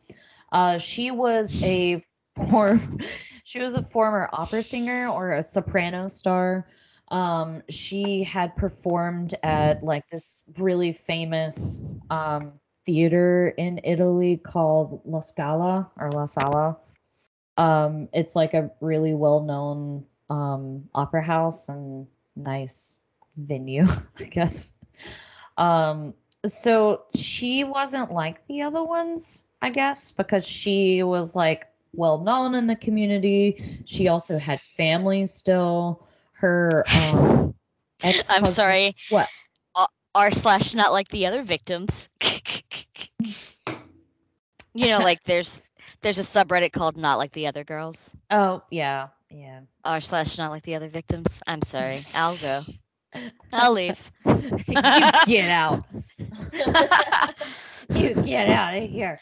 Uh, 0.51 0.77
she 0.77 1.11
was 1.11 1.63
a 1.63 2.01
form. 2.39 2.97
she 3.43 3.59
was 3.59 3.75
a 3.75 3.81
former 3.81 4.29
opera 4.33 4.63
singer 4.63 5.07
or 5.07 5.33
a 5.33 5.43
soprano 5.43 6.07
star. 6.07 6.67
Um, 7.09 7.63
she 7.69 8.23
had 8.23 8.55
performed 8.55 9.33
at 9.43 9.81
like 9.83 10.07
this 10.09 10.43
really 10.57 10.93
famous 10.93 11.83
um, 12.09 12.53
theater 12.85 13.49
in 13.57 13.79
Italy 13.83 14.37
called 14.37 15.01
La 15.05 15.19
Scala 15.19 15.91
or 15.97 16.11
La 16.11 16.25
Sala. 16.25 16.77
Um, 17.57 18.07
it's 18.13 18.35
like 18.35 18.53
a 18.53 18.71
really 18.79 19.13
well-known 19.13 20.05
um, 20.29 20.87
opera 20.95 21.23
house 21.23 21.67
and 21.69 22.07
nice 22.35 22.99
venue, 23.35 23.85
I 24.19 24.23
guess. 24.25 24.73
Um, 25.57 26.13
so 26.45 27.03
she 27.15 27.63
wasn't 27.63 28.11
like 28.11 28.45
the 28.47 28.61
other 28.61 28.83
ones, 28.83 29.45
I 29.61 29.69
guess, 29.69 30.11
because 30.11 30.47
she 30.47 31.03
was 31.03 31.35
like 31.35 31.68
well 31.93 32.19
known 32.19 32.55
in 32.55 32.67
the 32.67 32.75
community. 32.75 33.81
She 33.85 34.07
also 34.07 34.37
had 34.37 34.59
family 34.61 35.25
still. 35.25 36.07
Her 36.33 36.85
um 36.95 37.53
I'm 38.03 38.47
sorry. 38.47 38.95
What? 39.09 39.27
R 40.15 40.31
slash 40.31 40.73
not 40.73 40.91
like 40.91 41.07
the 41.09 41.27
other 41.27 41.43
victims. 41.43 42.09
you 44.73 44.87
know, 44.87 44.99
like 44.99 45.23
there's 45.23 45.71
there's 46.01 46.17
a 46.17 46.21
subreddit 46.21 46.71
called 46.71 46.97
not 46.97 47.17
like 47.17 47.31
the 47.33 47.47
other 47.47 47.63
girls. 47.63 48.15
Oh, 48.31 48.63
yeah. 48.71 49.09
Yeah. 49.29 49.61
R 49.85 50.01
slash 50.01 50.37
not 50.37 50.51
like 50.51 50.63
the 50.63 50.75
other 50.75 50.89
victims. 50.89 51.41
I'm 51.45 51.61
sorry. 51.61 51.97
I'll 52.15 52.35
go. 52.41 52.61
I'll 53.51 53.73
leave. 53.73 53.99
you 54.25 54.75
get 55.25 55.49
out. 55.49 55.83
you 57.89 58.13
get 58.15 58.49
out 58.49 58.77
of 58.77 58.89
here. 58.89 59.19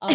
Um, 0.00 0.14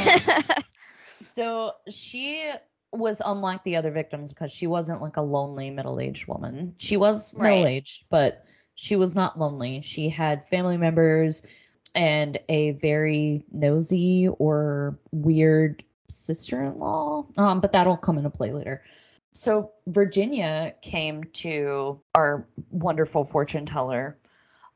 so 1.37 1.73
she 1.87 2.51
was 2.93 3.21
unlike 3.23 3.63
the 3.63 3.75
other 3.75 3.91
victims 3.91 4.33
because 4.33 4.51
she 4.51 4.65
wasn't 4.65 5.03
like 5.03 5.17
a 5.17 5.21
lonely 5.21 5.69
middle-aged 5.69 6.27
woman. 6.27 6.73
She 6.77 6.97
was 6.97 7.35
Right. 7.35 7.51
middle-aged, 7.51 8.05
but 8.09 8.43
she 8.73 8.95
was 8.95 9.15
not 9.15 9.37
lonely. 9.37 9.81
She 9.81 10.09
had 10.09 10.43
family 10.43 10.77
members 10.77 11.45
and 11.93 12.39
a 12.49 12.71
very 12.71 13.45
nosy 13.51 14.29
or 14.39 14.97
weird 15.11 15.83
sister-in-law. 16.09 17.27
Um, 17.37 17.59
but 17.59 17.71
that'll 17.71 17.97
come 17.97 18.17
into 18.17 18.31
play 18.31 18.51
later. 18.51 18.81
So 19.31 19.73
Virginia 19.85 20.73
came 20.81 21.23
to 21.33 22.01
our 22.15 22.47
wonderful 22.71 23.25
fortune 23.25 23.67
teller, 23.67 24.17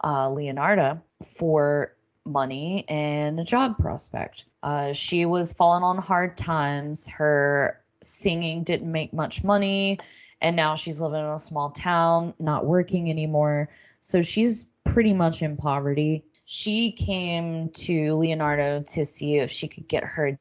uh, 0.04 0.28
Leonarda, 0.30 1.02
for 1.26 1.96
money 2.26 2.86
and 2.88 3.40
a 3.40 3.44
job 3.44 3.78
prospect. 3.78 4.46
Uh, 4.64 4.94
she 4.94 5.26
was 5.26 5.54
falling 5.54 5.84
on 5.84 5.98
hard 5.98 6.38
times. 6.38 7.08
Her 7.08 7.82
singing 8.04 8.64
didn't 8.64 8.92
make 8.92 9.14
much 9.14 9.44
money, 9.44 10.00
and 10.42 10.56
now 10.56 10.76
she's 10.76 11.02
living 11.02 11.20
in 11.20 11.26
a 11.26 11.38
small 11.38 11.70
town, 11.72 12.34
not 12.40 12.66
working 12.66 13.10
anymore. 13.10 13.70
So 14.00 14.22
she's 14.22 14.66
pretty 14.84 15.14
much 15.14 15.42
in 15.42 15.58
poverty. 15.58 16.24
She 16.46 16.92
came 16.92 17.70
to 17.70 18.16
Leonardo 18.16 18.82
to 18.82 19.06
see 19.06 19.38
if 19.38 19.52
she 19.52 19.68
could 19.68 19.88
get 19.88 20.04
her 20.04 20.38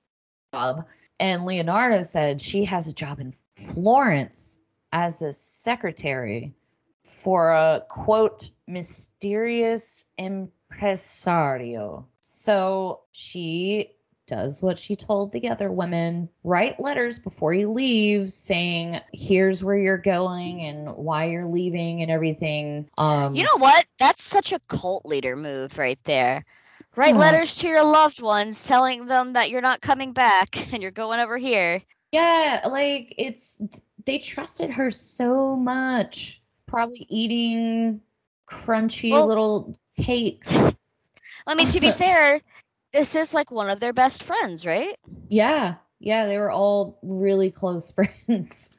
job. 0.52 0.84
And 1.18 1.44
Leonardo 1.44 2.00
said 2.00 2.40
she 2.40 2.64
has 2.64 2.88
a 2.88 2.94
job 2.94 3.20
in 3.20 3.34
Florence 3.54 4.58
as 4.92 5.22
a 5.22 5.32
secretary 5.32 6.54
for 7.04 7.50
a 7.52 7.84
quote 7.88 8.50
mysterious 8.66 10.06
impresario. 10.80 12.06
So 12.20 13.00
she 13.12 13.92
does 14.26 14.62
what 14.62 14.78
she 14.78 14.94
told 14.94 15.32
the 15.32 15.48
other 15.48 15.72
women 15.72 16.28
write 16.44 16.78
letters 16.78 17.18
before 17.18 17.52
you 17.52 17.70
leave 17.70 18.28
saying 18.28 19.00
here's 19.12 19.64
where 19.64 19.76
you're 19.76 19.98
going 19.98 20.60
and 20.62 20.94
why 20.94 21.24
you're 21.24 21.46
leaving 21.46 22.00
and 22.00 22.12
everything 22.12 22.88
um 22.96 23.34
you 23.34 23.42
know 23.42 23.56
what? 23.58 23.86
That's 23.98 24.22
such 24.22 24.52
a 24.52 24.60
cult 24.68 25.04
leader 25.04 25.34
move 25.34 25.76
right 25.78 25.98
there. 26.04 26.44
Write 26.94 27.14
Yeah. 27.14 27.20
letters 27.20 27.56
to 27.56 27.66
your 27.68 27.82
loved 27.82 28.22
ones 28.22 28.64
telling 28.64 29.06
them 29.06 29.32
that 29.32 29.50
you're 29.50 29.60
not 29.60 29.80
coming 29.80 30.12
back 30.12 30.48
and 30.72 30.80
you're 30.80 30.92
going 30.92 31.18
over 31.18 31.36
here. 31.36 31.82
Yeah, 32.12 32.60
like 32.70 33.12
it's 33.18 33.60
they 34.06 34.18
trusted 34.18 34.70
her 34.70 34.90
so 34.92 35.56
much. 35.56 36.40
Probably 36.68 37.04
eating 37.08 38.00
crunchy 38.48 39.10
Well- 39.10 39.26
little 39.26 39.74
cakes. 40.02 40.76
I 41.46 41.54
mean, 41.54 41.68
to 41.68 41.80
be 41.80 41.90
fair, 42.04 42.40
this 42.92 43.14
is 43.14 43.34
like 43.34 43.50
one 43.50 43.70
of 43.70 43.80
their 43.80 43.92
best 43.92 44.22
friends, 44.22 44.66
right? 44.66 44.96
Yeah, 45.28 45.74
yeah, 46.00 46.26
they 46.26 46.38
were 46.38 46.50
all 46.50 46.98
really 47.02 47.50
close 47.50 47.90
friends. 48.26 48.72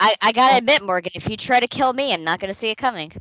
I, 0.00 0.14
I 0.20 0.32
gotta 0.32 0.56
admit, 0.56 0.82
Morgan, 0.82 1.12
if 1.14 1.28
you 1.28 1.36
try 1.36 1.60
to 1.60 1.68
kill 1.68 1.92
me, 1.92 2.12
I'm 2.12 2.24
not 2.24 2.40
gonna 2.40 2.52
see 2.54 2.68
it 2.70 2.76
coming. 2.76 3.12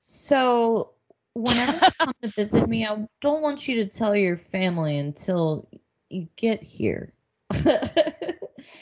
So 0.00 0.90
whenever 1.34 1.72
you 1.74 1.80
come 1.98 2.12
to 2.22 2.28
visit 2.28 2.68
me, 2.68 2.86
I 2.86 3.06
don't 3.20 3.42
want 3.42 3.66
you 3.66 3.76
to 3.82 3.86
tell 3.86 4.14
your 4.14 4.36
family 4.36 4.98
until 4.98 5.68
you 6.10 6.28
get 6.36 6.62
here. 6.62 7.12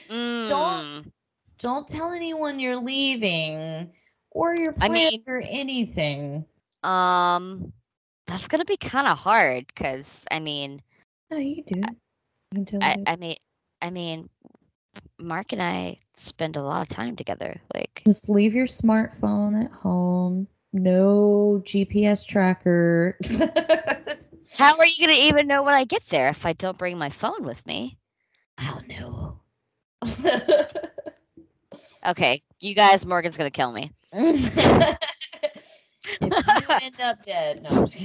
Mm. 0.09 0.47
don't 0.47 1.12
don't 1.59 1.89
tell 1.89 2.12
anyone 2.12 2.60
you're 2.60 2.76
leaving 2.76 3.90
or 4.30 4.55
your 4.55 4.74
I 4.80 4.86
plans 4.86 5.10
mean- 5.10 5.22
or 5.26 5.43
anything. 5.44 6.44
Um, 6.84 7.72
that's 8.33 8.49
gonna 8.49 8.65
be 8.65 8.79
kind 8.79 9.07
of 9.07 9.19
hard, 9.19 9.75
cause 9.75 10.25
I 10.31 10.41
mean, 10.41 10.81
No, 11.31 11.37
you 11.37 11.63
do. 11.63 11.83
You 12.55 12.65
I. 12.81 12.97
I 13.07 13.17
mean, 13.17 13.37
I 13.83 13.91
mean, 13.91 14.31
Mark 15.19 15.53
and 15.53 15.63
I 15.63 15.99
spend 16.17 16.57
a 16.57 16.63
lot 16.63 16.81
of 16.83 16.89
time 16.89 17.17
together. 17.17 17.61
Like, 17.75 18.03
Just 18.07 18.31
leave 18.31 18.55
your 18.55 18.67
smartphone 18.67 19.63
at 19.65 19.71
home. 19.71 20.49
No 20.73 21.61
GPS 21.63 22.27
tracker. 22.27 23.19
how 24.57 24.79
are 24.79 24.87
you 24.87 25.07
gonna 25.07 25.19
even 25.19 25.47
know 25.47 25.63
when 25.63 25.75
I 25.75 25.85
get 25.85 26.03
there 26.09 26.29
if 26.29 26.47
I 26.47 26.55
don't 26.55 26.79
bring 26.79 26.97
my 26.97 27.11
phone 27.11 27.45
with 27.45 27.65
me? 27.67 27.99
oh 28.61 28.81
no. 28.89 29.39
Okay, 32.05 32.43
you 32.59 32.75
guys, 32.75 33.07
Morgan's 33.07 33.37
gonna 33.37 33.51
kill 33.51 33.71
me. 33.71 33.93
if 36.05 36.69
you 36.69 36.77
end 36.83 37.01
up 37.01 37.23
dead, 37.23 37.62
no. 37.62 37.87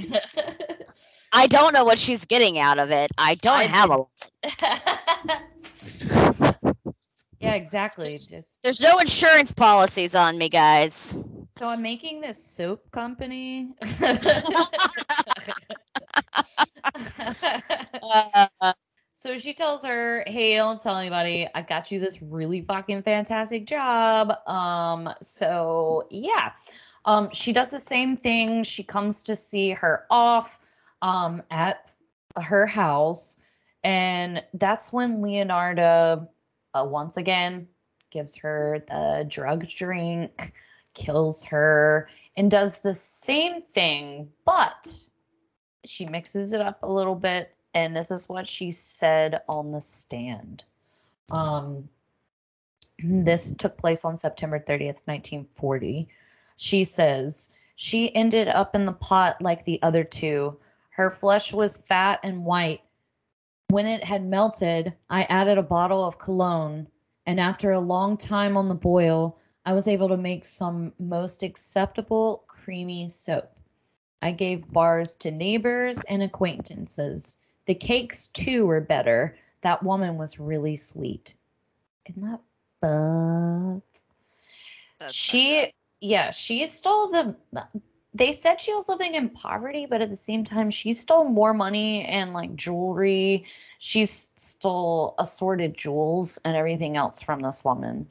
I 1.32 1.46
don't 1.46 1.74
know 1.74 1.84
what 1.84 1.98
she's 1.98 2.24
getting 2.24 2.58
out 2.58 2.78
of 2.78 2.90
it. 2.90 3.10
I 3.18 3.34
don't 3.36 3.58
I 3.58 3.64
have 3.64 3.90
a. 3.90 4.04
yeah, 7.40 7.54
exactly. 7.54 8.12
Just 8.12 8.62
There's 8.62 8.80
no 8.80 8.98
insurance 8.98 9.52
policies 9.52 10.14
on 10.14 10.38
me, 10.38 10.48
guys. 10.48 11.16
so 11.58 11.66
I'm 11.66 11.82
making 11.82 12.20
this 12.20 12.42
soap 12.42 12.90
company. 12.90 13.70
Uh, 18.00 18.72
so 19.12 19.36
she 19.36 19.52
tells 19.52 19.84
her, 19.84 20.22
"Hey, 20.26 20.56
don't 20.56 20.80
tell 20.80 20.96
anybody. 20.96 21.48
I 21.54 21.62
got 21.62 21.90
you 21.90 21.98
this 21.98 22.22
really 22.22 22.62
fucking 22.62 23.02
fantastic 23.02 23.66
job." 23.66 24.32
Um, 24.48 25.12
so 25.20 26.06
yeah. 26.10 26.52
Um, 27.08 27.30
she 27.32 27.54
does 27.54 27.70
the 27.70 27.78
same 27.78 28.18
thing. 28.18 28.62
She 28.62 28.82
comes 28.82 29.22
to 29.22 29.34
see 29.34 29.70
her 29.70 30.04
off 30.10 30.60
um 31.00 31.42
at 31.50 31.94
her 32.36 32.66
house, 32.66 33.38
and 33.82 34.44
that's 34.52 34.92
when 34.92 35.22
Leonardo 35.22 36.28
uh, 36.74 36.84
once 36.84 37.16
again 37.16 37.66
gives 38.10 38.36
her 38.36 38.84
the 38.88 39.24
drug 39.26 39.66
drink, 39.68 40.52
kills 40.92 41.44
her, 41.44 42.10
and 42.36 42.50
does 42.50 42.80
the 42.80 42.92
same 42.92 43.62
thing, 43.62 44.28
but 44.44 45.02
she 45.86 46.04
mixes 46.04 46.52
it 46.52 46.60
up 46.60 46.82
a 46.82 46.92
little 46.92 47.14
bit. 47.14 47.54
And 47.72 47.96
this 47.96 48.10
is 48.10 48.28
what 48.28 48.46
she 48.46 48.70
said 48.70 49.40
on 49.48 49.70
the 49.70 49.80
stand. 49.80 50.64
Um, 51.30 51.88
this 52.98 53.52
took 53.52 53.78
place 53.78 54.04
on 54.04 54.14
September 54.14 54.58
30th, 54.58 55.06
1940. 55.06 56.06
She 56.60 56.82
says, 56.82 57.50
She 57.76 58.14
ended 58.16 58.48
up 58.48 58.74
in 58.74 58.84
the 58.84 58.92
pot 58.92 59.40
like 59.40 59.64
the 59.64 59.80
other 59.80 60.02
two. 60.02 60.58
Her 60.90 61.08
flesh 61.08 61.52
was 61.52 61.78
fat 61.78 62.18
and 62.24 62.44
white. 62.44 62.82
When 63.68 63.86
it 63.86 64.02
had 64.02 64.24
melted, 64.24 64.92
I 65.08 65.22
added 65.24 65.56
a 65.56 65.62
bottle 65.62 66.04
of 66.04 66.18
cologne, 66.18 66.88
and 67.26 67.38
after 67.38 67.70
a 67.70 67.78
long 67.78 68.16
time 68.16 68.56
on 68.56 68.68
the 68.68 68.74
boil, 68.74 69.38
I 69.64 69.72
was 69.72 69.86
able 69.86 70.08
to 70.08 70.16
make 70.16 70.44
some 70.44 70.92
most 70.98 71.44
acceptable 71.44 72.42
creamy 72.48 73.08
soap. 73.08 73.52
I 74.20 74.32
gave 74.32 74.72
bars 74.72 75.14
to 75.16 75.30
neighbors 75.30 76.02
and 76.08 76.24
acquaintances. 76.24 77.36
The 77.66 77.74
cakes, 77.76 78.26
too, 78.28 78.66
were 78.66 78.80
better. 78.80 79.36
That 79.60 79.84
woman 79.84 80.16
was 80.18 80.40
really 80.40 80.74
sweet. 80.74 81.34
Isn't 82.06 82.40
that? 82.82 83.82
That's 84.98 85.14
she, 85.14 85.72
yeah, 86.00 86.30
she 86.30 86.66
stole 86.66 87.08
the. 87.08 87.36
They 88.14 88.32
said 88.32 88.60
she 88.60 88.72
was 88.72 88.88
living 88.88 89.14
in 89.14 89.28
poverty, 89.28 89.86
but 89.86 90.00
at 90.00 90.10
the 90.10 90.16
same 90.16 90.42
time, 90.42 90.70
she 90.70 90.92
stole 90.92 91.24
more 91.24 91.52
money 91.54 92.04
and 92.04 92.32
like 92.32 92.56
jewelry. 92.56 93.44
She 93.78 94.04
stole 94.06 95.14
assorted 95.18 95.76
jewels 95.76 96.38
and 96.44 96.56
everything 96.56 96.96
else 96.96 97.22
from 97.22 97.40
this 97.40 97.64
woman. 97.64 98.10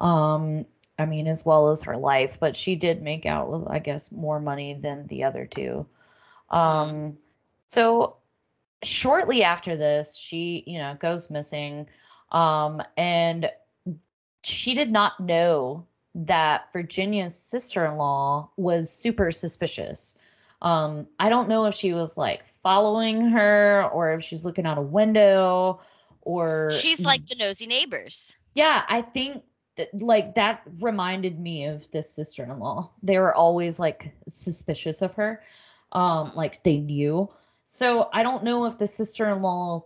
Um, 0.00 0.66
I 0.98 1.06
mean, 1.06 1.26
as 1.26 1.44
well 1.44 1.68
as 1.68 1.82
her 1.84 1.96
life, 1.96 2.38
but 2.40 2.56
she 2.56 2.74
did 2.74 3.02
make 3.02 3.24
out 3.24 3.50
with, 3.50 3.68
I 3.68 3.78
guess, 3.78 4.10
more 4.10 4.40
money 4.40 4.74
than 4.74 5.06
the 5.06 5.24
other 5.24 5.46
two. 5.46 5.86
Um, 6.50 7.16
so 7.68 8.16
shortly 8.82 9.42
after 9.42 9.76
this, 9.76 10.16
she, 10.16 10.64
you 10.66 10.78
know, 10.78 10.96
goes 10.98 11.30
missing. 11.30 11.86
Um, 12.32 12.82
and 12.96 13.50
she 14.42 14.74
did 14.74 14.90
not 14.90 15.20
know 15.20 15.86
that 16.24 16.72
Virginia's 16.72 17.38
sister-in-law 17.38 18.50
was 18.56 18.90
super 18.90 19.30
suspicious. 19.30 20.16
Um, 20.62 21.06
I 21.20 21.28
don't 21.28 21.48
know 21.48 21.66
if 21.66 21.74
she 21.74 21.92
was 21.92 22.16
like 22.16 22.46
following 22.46 23.28
her 23.28 23.88
or 23.92 24.14
if 24.14 24.22
she's 24.24 24.44
looking 24.44 24.64
out 24.64 24.78
a 24.78 24.82
window 24.82 25.80
or 26.22 26.70
She's 26.70 27.04
like 27.04 27.26
the 27.26 27.36
nosy 27.36 27.66
neighbors. 27.66 28.34
yeah, 28.54 28.84
I 28.88 29.02
think 29.02 29.42
that 29.76 29.88
like 30.00 30.34
that 30.36 30.62
reminded 30.80 31.38
me 31.38 31.66
of 31.66 31.90
this 31.90 32.10
sister-in-law. 32.10 32.90
They 33.02 33.18
were 33.18 33.34
always 33.34 33.78
like 33.78 34.14
suspicious 34.26 35.02
of 35.02 35.14
her. 35.14 35.42
Um 35.92 36.32
like 36.34 36.64
they 36.64 36.78
knew. 36.78 37.30
So 37.64 38.08
I 38.14 38.22
don't 38.22 38.42
know 38.42 38.64
if 38.64 38.78
the 38.78 38.86
sister-in-law 38.86 39.84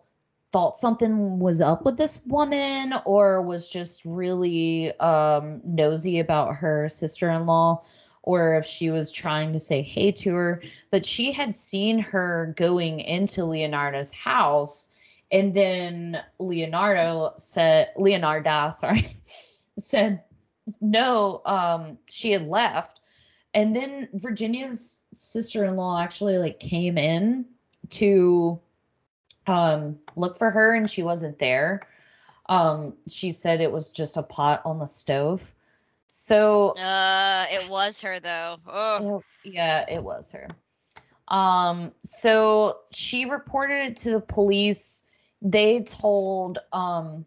thought 0.52 0.76
something 0.76 1.38
was 1.38 1.60
up 1.60 1.84
with 1.84 1.96
this 1.96 2.20
woman 2.26 2.94
or 3.04 3.40
was 3.42 3.70
just 3.70 4.04
really 4.04 4.92
um 5.00 5.60
nosy 5.64 6.18
about 6.18 6.56
her 6.56 6.88
sister-in-law 6.88 7.82
or 8.22 8.56
if 8.56 8.64
she 8.64 8.90
was 8.90 9.10
trying 9.10 9.52
to 9.52 9.58
say 9.58 9.80
hey 9.80 10.12
to 10.12 10.34
her, 10.34 10.62
but 10.90 11.06
she 11.06 11.32
had 11.32 11.54
seen 11.54 11.98
her 11.98 12.52
going 12.56 13.00
into 13.00 13.44
Leonardo's 13.44 14.12
house 14.12 14.88
and 15.32 15.54
then 15.54 16.22
Leonardo 16.38 17.32
said 17.36 17.90
Leonarda, 17.96 18.72
sorry, 18.74 19.06
said 19.78 20.22
no, 20.80 21.42
um, 21.46 21.98
she 22.08 22.32
had 22.32 22.46
left. 22.46 23.00
And 23.54 23.74
then 23.74 24.08
Virginia's 24.14 25.02
sister-in-law 25.14 26.00
actually 26.00 26.38
like 26.38 26.60
came 26.60 26.96
in 26.96 27.44
to 27.90 28.60
um 29.50 29.98
look 30.16 30.36
for 30.38 30.50
her 30.50 30.74
and 30.74 30.88
she 30.88 31.02
wasn't 31.02 31.38
there. 31.38 31.80
Um, 32.48 32.94
she 33.08 33.30
said 33.30 33.60
it 33.60 33.70
was 33.70 33.90
just 33.90 34.16
a 34.16 34.22
pot 34.22 34.62
on 34.64 34.78
the 34.78 34.86
stove. 34.86 35.52
So 36.06 36.70
Uh, 36.70 37.46
it 37.50 37.70
was 37.70 38.00
her 38.00 38.18
though. 38.20 38.56
Oh, 38.66 39.22
it- 39.44 39.52
yeah, 39.52 39.84
it 39.88 40.02
was 40.02 40.32
her. 40.32 40.48
Um, 41.28 41.92
so 42.02 42.80
she 42.92 43.24
reported 43.24 43.84
it 43.86 43.96
to 43.98 44.10
the 44.10 44.20
police. 44.20 45.04
They 45.42 45.82
told 45.82 46.58
um 46.72 47.24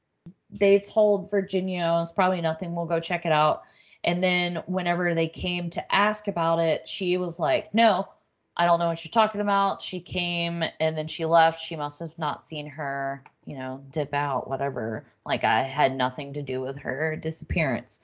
they 0.51 0.79
told 0.79 1.31
Virginia 1.31 1.81
it 1.81 1.99
was 1.99 2.11
probably 2.11 2.41
nothing, 2.41 2.75
we'll 2.75 2.85
go 2.85 2.99
check 2.99 3.25
it 3.25 3.31
out. 3.31 3.63
And 4.03 4.21
then 4.21 4.61
whenever 4.67 5.15
they 5.15 5.27
came 5.29 5.69
to 5.71 5.95
ask 5.95 6.27
about 6.27 6.59
it, 6.59 6.87
she 6.87 7.17
was 7.17 7.39
like, 7.39 7.73
No, 7.73 8.07
I 8.55 8.65
don't 8.65 8.79
know 8.79 8.87
what 8.87 9.03
you're 9.03 9.11
talking 9.11 9.41
about. 9.41 9.81
She 9.81 9.99
came 9.99 10.63
and 10.79 10.97
then 10.97 11.07
she 11.07 11.25
left. 11.25 11.61
She 11.61 11.75
must 11.75 11.99
have 11.99 12.17
not 12.19 12.43
seen 12.43 12.67
her, 12.67 13.23
you 13.45 13.57
know, 13.57 13.83
dip 13.91 14.13
out, 14.13 14.47
whatever. 14.47 15.05
Like 15.25 15.43
I 15.43 15.63
had 15.63 15.95
nothing 15.95 16.33
to 16.33 16.41
do 16.43 16.61
with 16.61 16.77
her 16.77 17.15
disappearance. 17.15 18.01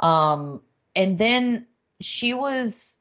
Um, 0.00 0.60
and 0.94 1.16
then 1.16 1.66
she 2.00 2.34
was 2.34 2.98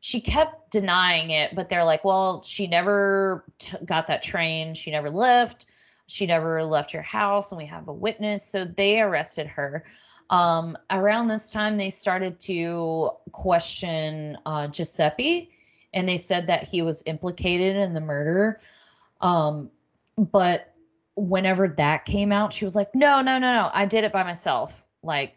she 0.00 0.20
kept 0.20 0.70
denying 0.70 1.30
it, 1.30 1.54
but 1.54 1.68
they're 1.68 1.84
like, 1.84 2.04
well, 2.04 2.42
she 2.42 2.66
never 2.66 3.44
t- 3.58 3.76
got 3.84 4.06
that 4.06 4.22
train. 4.22 4.74
She 4.74 4.90
never 4.90 5.10
left. 5.10 5.66
She 6.06 6.24
never 6.24 6.64
left 6.64 6.94
your 6.94 7.02
house, 7.02 7.50
and 7.50 7.58
we 7.58 7.66
have 7.66 7.88
a 7.88 7.92
witness. 7.92 8.44
So 8.44 8.64
they 8.64 9.00
arrested 9.00 9.46
her. 9.48 9.84
Um, 10.30 10.78
around 10.90 11.26
this 11.26 11.50
time, 11.50 11.76
they 11.76 11.90
started 11.90 12.38
to 12.40 13.10
question 13.32 14.38
uh, 14.46 14.68
Giuseppe, 14.68 15.50
and 15.94 16.08
they 16.08 16.16
said 16.16 16.46
that 16.46 16.64
he 16.64 16.82
was 16.82 17.02
implicated 17.06 17.76
in 17.76 17.94
the 17.94 18.00
murder. 18.00 18.58
Um, 19.20 19.70
but 20.16 20.74
whenever 21.16 21.68
that 21.68 22.04
came 22.04 22.32
out, 22.32 22.52
she 22.52 22.64
was 22.64 22.76
like, 22.76 22.94
no, 22.94 23.20
no, 23.20 23.38
no, 23.38 23.52
no, 23.52 23.70
I 23.72 23.86
did 23.86 24.04
it 24.04 24.12
by 24.12 24.22
myself. 24.22 24.86
Like, 25.02 25.36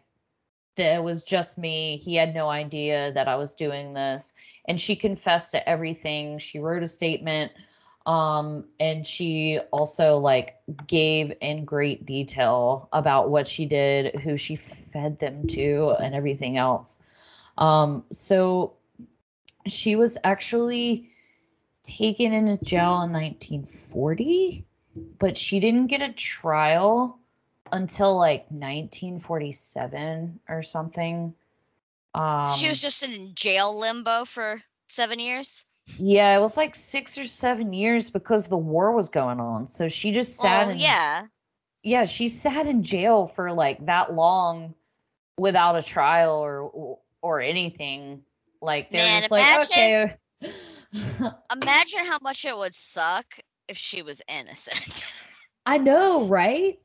that 0.76 1.02
was 1.02 1.22
just 1.22 1.58
me. 1.58 1.96
He 1.96 2.14
had 2.14 2.34
no 2.34 2.48
idea 2.48 3.12
that 3.12 3.28
I 3.28 3.36
was 3.36 3.54
doing 3.54 3.92
this. 3.92 4.34
And 4.66 4.80
she 4.80 4.96
confessed 4.96 5.52
to 5.52 5.68
everything. 5.68 6.38
She 6.38 6.58
wrote 6.58 6.82
a 6.82 6.86
statement. 6.86 7.52
Um, 8.06 8.64
and 8.80 9.06
she 9.06 9.60
also 9.70 10.16
like 10.16 10.56
gave 10.86 11.32
in 11.40 11.64
great 11.64 12.04
detail 12.04 12.88
about 12.92 13.30
what 13.30 13.46
she 13.46 13.66
did, 13.66 14.16
who 14.16 14.36
she 14.36 14.56
fed 14.56 15.18
them 15.18 15.46
to, 15.48 15.94
and 16.00 16.14
everything 16.14 16.56
else. 16.56 16.98
Um, 17.58 18.04
so 18.10 18.74
she 19.66 19.96
was 19.96 20.18
actually 20.24 21.10
taken 21.82 22.32
into 22.32 22.62
jail 22.64 23.02
in 23.02 23.12
1940, 23.12 24.64
but 25.18 25.36
she 25.36 25.60
didn't 25.60 25.86
get 25.88 26.02
a 26.02 26.12
trial 26.12 27.18
until 27.72 28.16
like 28.16 28.44
1947 28.50 30.40
or 30.48 30.62
something. 30.62 31.34
Um, 32.14 32.56
she 32.58 32.68
was 32.68 32.80
just 32.80 33.02
in 33.02 33.32
jail 33.34 33.78
limbo 33.78 34.24
for 34.24 34.60
seven 34.88 35.18
years. 35.18 35.64
yeah, 35.96 36.36
it 36.36 36.40
was 36.40 36.56
like 36.56 36.74
six 36.74 37.16
or 37.18 37.24
seven 37.24 37.72
years 37.72 38.10
because 38.10 38.48
the 38.48 38.56
war 38.56 38.92
was 38.92 39.08
going 39.08 39.40
on. 39.40 39.66
So 39.66 39.88
she 39.88 40.12
just 40.12 40.36
sat 40.38 40.66
Well, 40.66 40.70
in, 40.74 40.78
yeah. 40.80 41.26
yeah, 41.82 42.04
she 42.04 42.28
sat 42.28 42.66
in 42.66 42.82
jail 42.82 43.26
for 43.26 43.52
like 43.52 43.84
that 43.86 44.14
long 44.14 44.74
without 45.38 45.76
a 45.76 45.82
trial 45.82 46.34
or 46.36 46.98
or 47.22 47.40
anything. 47.40 48.22
Like 48.62 48.90
they're 48.90 49.02
Man, 49.02 49.20
just 49.20 49.30
like, 49.32 49.70
okay. 49.70 50.14
Imagine 51.52 52.04
how 52.04 52.18
much 52.22 52.44
it 52.44 52.56
would 52.56 52.74
suck 52.74 53.26
if 53.68 53.76
she 53.76 54.02
was 54.02 54.22
innocent. 54.28 55.04
I 55.66 55.78
know, 55.78 56.26
right? 56.26 56.78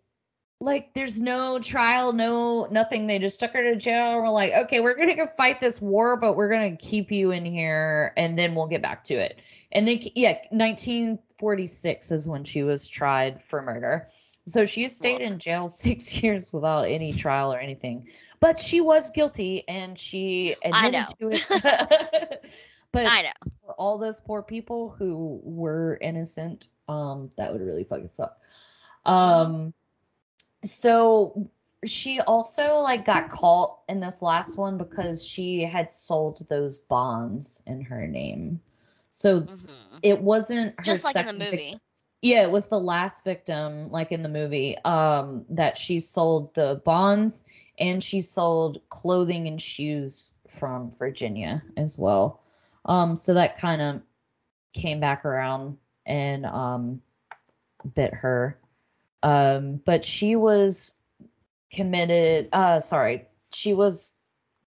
Like 0.60 0.94
there's 0.96 1.22
no 1.22 1.60
trial, 1.60 2.14
no 2.14 2.68
nothing. 2.72 3.06
They 3.06 3.20
just 3.20 3.40
took 3.40 3.52
her 3.52 3.62
to 3.62 3.76
jail. 3.76 4.14
and 4.14 4.24
We're 4.24 4.30
like, 4.30 4.54
okay, 4.54 4.80
we're 4.80 4.96
gonna 4.96 5.16
go 5.16 5.28
fight 5.28 5.60
this 5.60 5.80
war, 5.80 6.18
but 6.18 6.36
we're 6.36 6.50
gonna 6.50 6.76
keep 6.76 7.12
you 7.12 7.30
in 7.32 7.46
here, 7.46 8.14
and 8.18 8.36
then 8.36 8.56
we'll 8.56 8.68
get 8.68 8.82
back 8.82 9.04
to 9.06 9.14
it. 9.14 9.40
And 9.72 9.88
then, 9.88 10.00
yeah, 10.16 10.38
1946 10.50 12.12
is 12.12 12.28
when 12.28 12.44
she 12.44 12.64
was 12.64 12.88
tried 12.88 13.40
for 13.42 13.62
murder. 13.62 14.08
So 14.48 14.64
she 14.64 14.88
stayed 14.88 15.22
in 15.22 15.38
jail 15.38 15.68
six 15.68 16.24
years 16.24 16.52
without 16.54 16.84
any 16.84 17.14
trial 17.14 17.54
or 17.54 17.60
anything. 17.60 18.08
But 18.40 18.60
she 18.60 18.82
was 18.82 19.10
guilty, 19.12 19.68
and 19.68 19.98
she 19.98 20.56
admitted 20.64 21.08
to 21.20 21.30
it. 21.32 21.48
but 22.92 23.08
I 23.08 23.22
know. 23.24 23.52
for 23.66 23.74
all 23.74 23.98
those 23.98 24.22
poor 24.22 24.42
people 24.42 24.90
who 24.98 25.40
were 25.44 25.98
innocent, 26.02 26.68
um, 26.88 27.32
that 27.38 27.52
would 27.52 27.62
really 27.62 27.84
fucking 27.84 28.08
suck. 28.08 28.40
Um, 29.06 29.74
so 30.64 31.50
she 31.86 32.20
also 32.22 32.78
like 32.80 33.06
got 33.06 33.30
caught 33.30 33.80
in 33.88 34.00
this 34.00 34.22
last 34.22 34.58
one 34.58 34.78
because 34.78 35.26
she 35.26 35.64
had 35.64 35.90
sold 35.90 36.48
those 36.50 36.80
bonds 36.80 37.64
in 37.66 37.82
her 37.82 38.08
name. 38.08 38.60
So 39.10 39.42
Mhm. 39.42 40.00
it 40.02 40.22
wasn't 40.22 40.76
her 40.80 40.84
Just 40.84 41.06
like 41.06 41.16
in 41.16 41.26
the 41.26 41.34
movie. 41.34 41.80
Yeah, 42.22 42.44
it 42.44 42.52
was 42.52 42.68
the 42.68 42.80
last 42.80 43.24
victim, 43.24 43.90
like 43.92 44.12
in 44.12 44.24
the 44.24 44.30
movie, 44.30 44.78
um, 44.80 45.46
that 45.50 45.78
she 45.78 46.00
sold 46.00 46.54
the 46.56 46.82
bonds 46.84 47.46
and 47.80 48.02
she 48.02 48.22
sold 48.22 48.82
clothing 48.90 49.48
and 49.48 49.62
shoes 49.62 50.32
from 50.48 50.92
Virginia 50.92 51.62
as 51.76 52.00
well. 52.00 52.42
Um, 52.86 53.16
so 53.16 53.34
that 53.34 53.58
kind 53.58 53.82
of 53.82 54.02
came 54.74 55.00
back 55.00 55.26
around 55.26 55.78
and 56.06 56.46
um, 56.46 57.02
bit 57.96 58.14
her. 58.14 58.60
Um, 59.24 59.82
but 59.86 60.06
she 60.06 60.36
was 60.36 60.98
committed 61.72 62.48
uh 62.54 62.80
sorry 62.80 63.26
she 63.54 63.74
was 63.74 64.16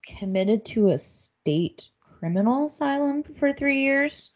committed 0.05 0.63
to 0.63 0.89
a 0.89 0.97
state 0.97 1.89
criminal 1.99 2.65
asylum 2.65 3.23
for 3.23 3.51
three 3.51 3.81
years 3.81 4.31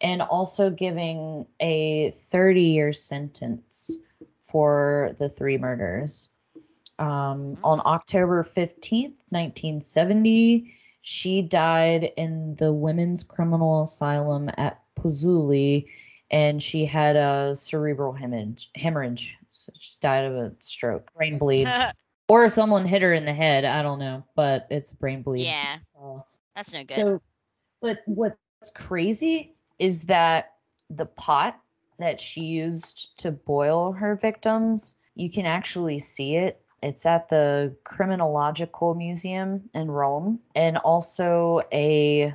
and 0.00 0.22
also 0.22 0.70
giving 0.70 1.46
a 1.60 2.10
30 2.12 2.62
year 2.62 2.92
sentence 2.92 3.98
for 4.42 5.12
the 5.18 5.28
three 5.28 5.58
murders 5.58 6.30
um, 6.98 7.56
on 7.62 7.80
october 7.84 8.42
15th 8.42 9.18
1970 9.30 10.74
she 11.00 11.42
died 11.42 12.12
in 12.16 12.54
the 12.56 12.72
women's 12.72 13.22
criminal 13.22 13.82
asylum 13.82 14.50
at 14.58 14.82
Pozzuoli 14.96 15.86
and 16.30 16.62
she 16.62 16.84
had 16.84 17.16
a 17.16 17.54
cerebral 17.54 18.12
hemorrhage. 18.12 18.70
hemorrhage. 18.74 19.38
So 19.48 19.72
she 19.78 19.96
died 20.00 20.24
of 20.24 20.34
a 20.34 20.52
stroke, 20.60 21.12
brain 21.14 21.38
bleed, 21.38 21.72
or 22.28 22.48
someone 22.48 22.84
hit 22.84 23.02
her 23.02 23.14
in 23.14 23.24
the 23.24 23.32
head. 23.32 23.64
I 23.64 23.82
don't 23.82 23.98
know, 23.98 24.24
but 24.36 24.66
it's 24.70 24.92
brain 24.92 25.22
bleed. 25.22 25.44
Yeah. 25.44 25.70
So, 25.70 26.26
That's 26.54 26.74
no 26.74 26.84
good. 26.84 26.94
so, 26.94 27.22
but 27.80 28.00
what's 28.06 28.38
crazy 28.74 29.54
is 29.78 30.04
that 30.04 30.54
the 30.90 31.06
pot 31.06 31.60
that 31.98 32.20
she 32.20 32.42
used 32.42 33.18
to 33.18 33.30
boil 33.30 33.92
her 33.92 34.16
victims, 34.16 34.96
you 35.14 35.30
can 35.30 35.46
actually 35.46 35.98
see 35.98 36.36
it. 36.36 36.60
It's 36.82 37.06
at 37.06 37.28
the 37.28 37.74
Criminological 37.84 38.94
Museum 38.94 39.68
in 39.74 39.90
Rome, 39.90 40.38
and 40.54 40.78
also 40.78 41.60
a 41.72 42.34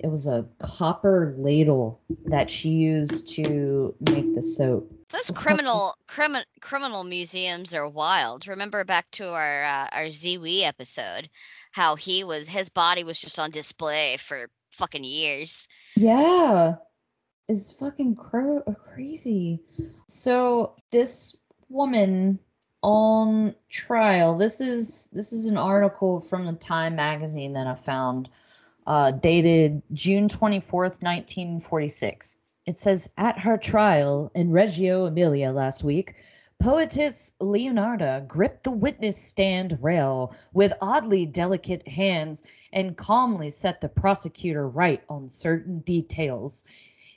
it 0.00 0.10
was 0.10 0.26
a 0.26 0.44
copper 0.58 1.34
ladle 1.38 1.98
that 2.26 2.50
she 2.50 2.68
used 2.68 3.28
to 3.36 3.94
make 4.00 4.34
the 4.34 4.42
soap. 4.42 4.90
Those 5.10 5.30
criminal 5.30 5.94
crimin, 6.08 6.44
criminal 6.60 7.04
museums 7.04 7.72
are 7.74 7.88
wild. 7.88 8.46
Remember 8.46 8.84
back 8.84 9.10
to 9.12 9.28
our 9.28 9.64
uh, 9.64 9.88
our 9.92 10.06
Ziwi 10.06 10.62
episode, 10.62 11.30
how 11.72 11.96
he 11.96 12.22
was 12.22 12.46
his 12.46 12.68
body 12.68 13.02
was 13.02 13.18
just 13.18 13.38
on 13.38 13.50
display 13.50 14.18
for 14.18 14.48
fucking 14.74 15.04
years. 15.04 15.66
Yeah. 15.96 16.76
Is 17.48 17.70
fucking 17.70 18.16
cro- 18.16 18.62
crazy. 18.62 19.60
So 20.06 20.76
this 20.90 21.36
woman 21.68 22.38
on 22.82 23.54
trial. 23.70 24.36
This 24.36 24.60
is 24.60 25.08
this 25.12 25.32
is 25.32 25.46
an 25.46 25.56
article 25.56 26.20
from 26.20 26.46
the 26.46 26.52
Time 26.52 26.94
magazine 26.94 27.54
that 27.54 27.66
I 27.66 27.74
found 27.74 28.28
uh, 28.86 29.10
dated 29.12 29.82
June 29.92 30.28
24th, 30.28 31.02
1946. 31.02 32.36
It 32.66 32.78
says, 32.78 33.10
At 33.16 33.38
her 33.38 33.56
trial 33.56 34.30
in 34.34 34.50
Reggio 34.50 35.06
Emilia 35.06 35.50
last 35.50 35.82
week, 35.84 36.14
poetess 36.60 37.32
Leonarda 37.40 38.26
gripped 38.26 38.64
the 38.64 38.70
witness 38.70 39.16
stand 39.16 39.78
rail 39.80 40.34
with 40.52 40.72
oddly 40.80 41.26
delicate 41.26 41.86
hands 41.86 42.42
and 42.72 42.96
calmly 42.96 43.50
set 43.50 43.80
the 43.80 43.88
prosecutor 43.88 44.68
right 44.68 45.02
on 45.08 45.28
certain 45.28 45.80
details. 45.80 46.64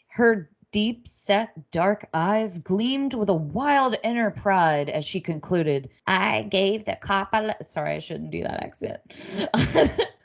Her 0.07 0.49
deep 0.71 1.07
set 1.07 1.71
dark 1.71 2.07
eyes 2.13 2.59
gleamed 2.59 3.13
with 3.13 3.29
a 3.29 3.33
wild 3.33 3.95
inner 4.03 4.31
pride 4.31 4.89
as 4.89 5.05
she 5.05 5.19
concluded, 5.19 5.89
I 6.05 6.43
gave 6.43 6.85
the 6.85 6.97
cop 7.01 7.29
a. 7.33 7.55
Sorry, 7.63 7.95
I 7.95 7.99
shouldn't 7.99 8.31
do 8.31 8.43
that 8.43 8.63
accent. 8.63 9.47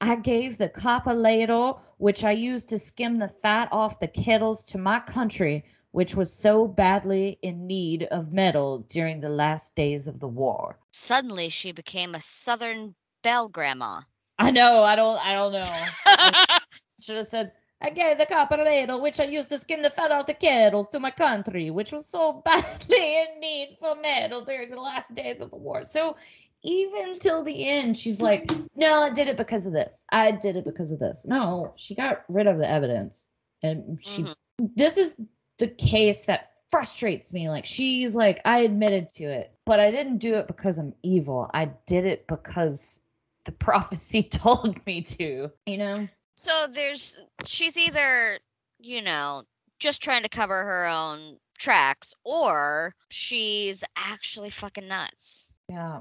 I 0.00 0.16
gave 0.16 0.58
the 0.58 0.68
copper 0.68 1.14
ladle, 1.14 1.80
which 1.98 2.22
I 2.22 2.32
used 2.32 2.68
to 2.68 2.78
skim 2.78 3.18
the 3.18 3.28
fat 3.28 3.68
off 3.72 3.98
the 3.98 4.08
kettles 4.08 4.64
to 4.66 4.78
my 4.78 5.00
country, 5.00 5.64
which 5.96 6.14
was 6.14 6.30
so 6.30 6.66
badly 6.68 7.38
in 7.40 7.66
need 7.66 8.02
of 8.10 8.30
metal 8.30 8.80
during 8.80 9.18
the 9.18 9.30
last 9.30 9.74
days 9.74 10.06
of 10.06 10.20
the 10.20 10.28
war. 10.28 10.78
Suddenly, 10.90 11.48
she 11.48 11.72
became 11.72 12.14
a 12.14 12.20
Southern 12.20 12.94
belle 13.22 13.48
grandma. 13.48 14.02
I 14.38 14.50
know, 14.50 14.82
I 14.82 14.94
don't, 14.94 15.16
I 15.24 15.32
don't 15.32 15.52
know. 15.52 15.86
Should 17.00 17.16
have 17.16 17.26
said, 17.26 17.52
I 17.80 17.88
gave 17.88 18.18
the 18.18 18.26
copper 18.26 18.58
ladle, 18.58 19.00
which 19.00 19.20
I 19.20 19.24
used 19.24 19.48
to 19.48 19.58
skim 19.58 19.80
the 19.80 19.88
fat 19.88 20.12
off 20.12 20.26
the 20.26 20.34
kettles 20.34 20.90
to 20.90 21.00
my 21.00 21.10
country, 21.10 21.70
which 21.70 21.92
was 21.92 22.06
so 22.06 22.42
badly 22.44 23.22
in 23.22 23.40
need 23.40 23.78
for 23.80 23.94
metal 23.94 24.44
during 24.44 24.68
the 24.68 24.78
last 24.78 25.14
days 25.14 25.40
of 25.40 25.48
the 25.48 25.56
war. 25.56 25.82
So 25.82 26.14
even 26.62 27.18
till 27.18 27.42
the 27.42 27.70
end, 27.70 27.96
she's 27.96 28.20
like, 28.20 28.44
no, 28.74 29.02
I 29.02 29.08
did 29.08 29.28
it 29.28 29.38
because 29.38 29.64
of 29.64 29.72
this. 29.72 30.04
I 30.12 30.32
did 30.32 30.56
it 30.56 30.66
because 30.66 30.92
of 30.92 30.98
this. 30.98 31.24
No, 31.26 31.72
she 31.76 31.94
got 31.94 32.22
rid 32.28 32.46
of 32.46 32.58
the 32.58 32.68
evidence. 32.68 33.28
And 33.62 33.98
she, 34.02 34.24
Mhm. 34.24 34.34
this 34.76 34.98
is 34.98 35.16
the 35.58 35.68
case 35.68 36.24
that 36.26 36.48
frustrates 36.70 37.32
me. 37.32 37.48
Like, 37.48 37.64
she's 37.64 38.14
like, 38.14 38.40
I 38.44 38.58
admitted 38.58 39.08
to 39.10 39.24
it, 39.24 39.52
but 39.64 39.80
I 39.80 39.90
didn't 39.90 40.18
do 40.18 40.34
it 40.34 40.46
because 40.46 40.78
I'm 40.78 40.94
evil. 41.02 41.50
I 41.54 41.70
did 41.86 42.04
it 42.04 42.26
because 42.26 43.00
the 43.44 43.52
prophecy 43.66 44.22
told 44.24 44.84
me 44.86 45.02
to, 45.02 45.50
you 45.66 45.78
know? 45.78 46.08
So 46.36 46.66
there's 46.70 47.20
she's 47.44 47.76
either, 47.78 48.38
you 48.78 49.00
know, 49.02 49.44
just 49.78 50.02
trying 50.02 50.22
to 50.22 50.28
cover 50.28 50.64
her 50.64 50.86
own 50.86 51.38
tracks 51.58 52.14
or 52.24 52.94
she's 53.10 53.82
actually 53.96 54.50
fucking 54.50 54.86
nuts. 54.88 55.54
Yeah. 55.68 56.00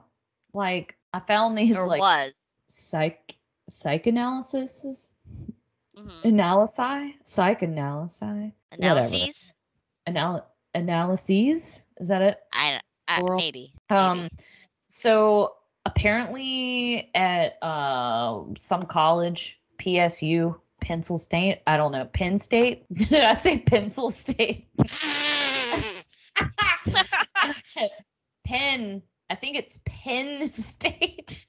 Like, 0.53 0.98
I 1.14 1.19
found 1.19 1.57
these 1.57 1.77
Or 1.77 1.88
like 1.88 2.02
was. 2.02 2.56
psych 2.69 3.36
psychoanalysis 3.69 5.11
hmm 5.95 6.27
analysis 6.27 7.13
psychoanalysis 7.23 8.22
whatever. 8.22 8.51
Analyses? 8.72 9.53
Anal- 10.07 10.45
analyses 10.73 11.85
is 11.97 12.07
that 12.07 12.22
it 12.22 12.39
I, 12.53 12.80
I 13.07 13.22
maybe. 13.38 13.73
um 13.89 14.23
maybe. 14.23 14.30
so 14.88 15.55
apparently 15.85 17.11
at 17.15 17.57
uh 17.61 18.41
some 18.57 18.84
college 18.84 19.61
psu 19.77 20.55
pencil 20.81 21.17
state 21.17 21.61
i 21.67 21.77
don't 21.77 21.91
know 21.91 22.05
penn 22.05 22.38
state 22.38 22.85
did 22.93 23.22
i 23.22 23.34
say 23.34 23.59
pencil 23.59 24.09
state 24.09 24.67
penn 28.45 29.01
i 29.30 29.35
think 29.35 29.55
it's 29.55 29.80
penn 29.85 30.45
state 30.45 31.45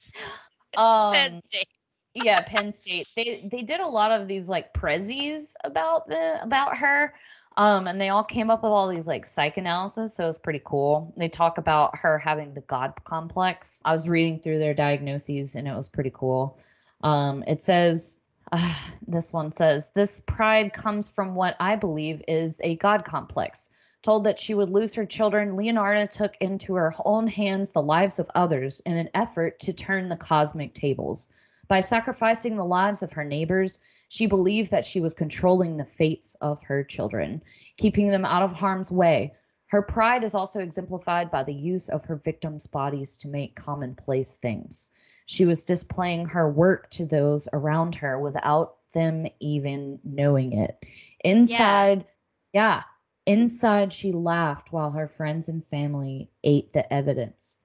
um 0.77 1.13
Penn 1.13 1.41
State. 1.41 1.69
Yeah, 2.17 2.41
Penn 2.43 2.73
State. 2.73 3.09
They 3.15 3.47
they 3.51 3.63
did 3.63 3.81
a 3.81 3.87
lot 3.87 4.11
of 4.11 4.27
these 4.27 4.49
like 4.49 4.73
prezzies 4.73 5.55
about 5.65 6.07
the 6.07 6.39
about 6.43 6.77
her. 6.77 7.15
Um, 7.59 7.87
and 7.87 7.99
they 7.99 8.11
all 8.11 8.25
came 8.25 8.51
up 8.51 8.63
with 8.63 8.73
all 8.73 8.87
these 8.87 9.07
like 9.07 9.25
psychoanalysis, 9.25 10.15
so 10.15 10.25
it 10.25 10.27
was 10.27 10.39
pretty 10.39 10.61
cool. 10.65 11.15
They 11.17 11.29
talk 11.29 11.57
about 11.57 11.97
her 11.97 12.19
having 12.19 12.53
the 12.53 12.61
God 12.63 12.93
complex. 13.05 13.81
I 13.87 13.93
was 13.93 14.11
reading 14.11 14.41
through 14.41 14.59
their 14.59 14.75
diagnoses, 14.75 15.57
and 15.57 15.67
it 15.67 15.75
was 15.75 15.89
pretty 15.89 16.11
cool. 16.13 16.59
Um, 17.03 17.43
it 17.47 17.63
says, 17.63 18.21
uh, 18.53 18.75
this 19.09 19.33
one 19.33 19.53
says, 19.53 19.91
this 19.93 20.21
pride 20.27 20.75
comes 20.75 21.09
from 21.09 21.35
what 21.35 21.57
I 21.59 21.77
believe 21.77 22.23
is 22.29 22.61
a 22.63 22.77
God 22.77 23.07
complex. 23.07 23.71
Told 24.03 24.25
that 24.25 24.39
she 24.39 24.55
would 24.55 24.71
lose 24.71 24.95
her 24.95 25.07
children, 25.07 25.57
Leonardo 25.57 26.05
took 26.05 26.37
into 26.43 26.75
her 26.75 26.93
own 27.07 27.27
hands 27.27 27.73
the 27.73 27.83
lives 27.83 28.19
of 28.19 28.31
others 28.35 28.81
in 28.81 28.97
an 28.99 29.09
effort 29.15 29.59
to 29.61 29.73
turn 29.73 30.11
the 30.11 30.17
cosmic 30.17 30.75
tables. 30.75 31.29
By 31.69 31.81
sacrificing 31.81 32.57
the 32.57 32.65
lives 32.65 33.03
of 33.03 33.13
her 33.13 33.25
neighbors, 33.25 33.79
she 34.09 34.27
believed 34.27 34.71
that 34.71 34.85
she 34.85 35.01
was 35.01 35.15
controlling 35.15 35.77
the 35.77 35.85
fates 35.85 36.37
of 36.41 36.63
her 36.65 36.85
children, 36.85 37.43
keeping 37.77 38.09
them 38.09 38.25
out 38.25 38.43
of 38.43 38.53
harm's 38.53 38.93
way. 38.93 39.35
Her 39.69 39.83
pride 39.83 40.23
is 40.23 40.35
also 40.35 40.61
exemplified 40.61 41.31
by 41.31 41.43
the 41.43 41.53
use 41.55 41.89
of 41.89 42.05
her 42.05 42.17
victims' 42.17 42.69
bodies 42.69 43.17
to 43.17 43.29
make 43.29 43.57
commonplace 43.57 44.37
things. 44.37 44.91
She 45.27 45.45
was 45.45 45.65
displaying 45.65 46.27
her 46.27 46.49
work 46.49 46.89
to 46.91 47.05
those 47.05 47.49
around 47.53 47.97
her 47.97 48.21
without 48.21 48.77
them 48.95 49.27
even 49.41 49.99
knowing 50.05 50.53
it. 50.53 50.87
Inside, 51.25 52.07
yeah, 52.53 52.85
inside 53.27 53.93
she 53.93 54.13
laughed 54.13 54.73
while 54.73 54.93
her 54.93 55.09
friends 55.09 55.49
and 55.49 55.67
family 55.67 56.31
ate 56.45 56.71
the 56.73 56.91
evidence. 56.93 57.59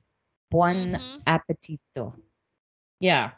Buon 0.50 0.94
Mhm. 0.96 1.24
appetito. 1.28 2.16
Yeah. 3.00 3.32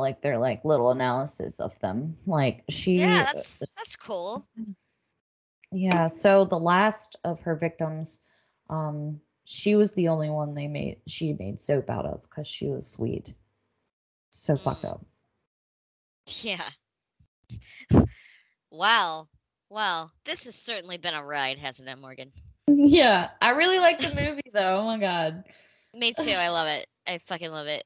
Like 0.00 0.20
their 0.20 0.38
like 0.38 0.64
little 0.64 0.90
analysis 0.90 1.60
of 1.60 1.78
them. 1.80 2.16
Like 2.26 2.64
she 2.68 2.96
Yeah, 2.96 3.32
that's 3.32 3.58
that's 3.58 3.96
cool. 3.96 4.46
Yeah, 5.72 6.06
so 6.06 6.44
the 6.44 6.58
last 6.58 7.16
of 7.24 7.40
her 7.40 7.56
victims, 7.56 8.20
um, 8.70 9.20
she 9.44 9.74
was 9.74 9.92
the 9.92 10.08
only 10.08 10.30
one 10.30 10.54
they 10.54 10.68
made 10.68 10.98
she 11.06 11.32
made 11.34 11.58
soap 11.58 11.90
out 11.90 12.06
of 12.06 12.22
because 12.22 12.46
she 12.46 12.68
was 12.68 12.90
sweet. 12.90 13.34
So 14.30 14.56
fucked 14.56 14.84
Mm. 14.84 14.90
up. 14.92 15.04
Yeah. 16.42 16.68
wow. 18.70 19.28
Well, 19.70 20.12
this 20.24 20.44
has 20.44 20.54
certainly 20.54 20.98
been 20.98 21.14
a 21.14 21.24
ride, 21.24 21.58
hasn't 21.58 21.88
it, 21.88 21.98
Morgan? 21.98 22.30
Yeah, 22.68 23.30
I 23.42 23.50
really 23.50 23.78
like 23.78 23.98
the 23.98 24.14
movie 24.14 24.50
though. 24.52 24.78
Oh 24.80 24.84
my 24.84 24.98
god. 24.98 25.44
Me 25.92 26.12
too. 26.12 26.30
I 26.30 26.48
love 26.48 26.66
it. 26.68 26.86
I 27.06 27.18
fucking 27.18 27.50
love 27.50 27.66
it. 27.66 27.84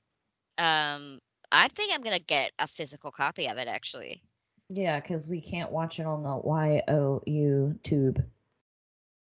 Um, 0.57 1.21
I 1.51 1.69
think 1.69 1.93
I'm 1.93 2.03
gonna 2.03 2.19
get 2.19 2.53
a 2.59 2.67
physical 2.67 3.11
copy 3.11 3.49
of 3.49 3.57
it 3.59 3.69
actually. 3.69 4.23
Yeah, 4.69 5.01
because 5.01 5.29
we 5.29 5.41
can't 5.41 5.71
watch 5.73 5.99
it 5.99 6.07
on 6.07 6.23
the 6.23 6.37
Y 6.37 6.83
O 6.89 7.23
U 7.27 7.79
tube. 7.83 8.23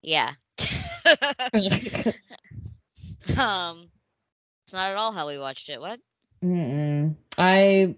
Yeah. 0.03 0.33
um, 3.39 3.89
That's 4.65 4.73
not 4.73 4.91
at 4.91 4.95
all 4.95 5.11
how 5.11 5.27
we 5.27 5.37
watched 5.39 5.69
it. 5.69 5.79
What? 5.81 5.99
Mm-mm. 6.43 7.15
I 7.37 7.95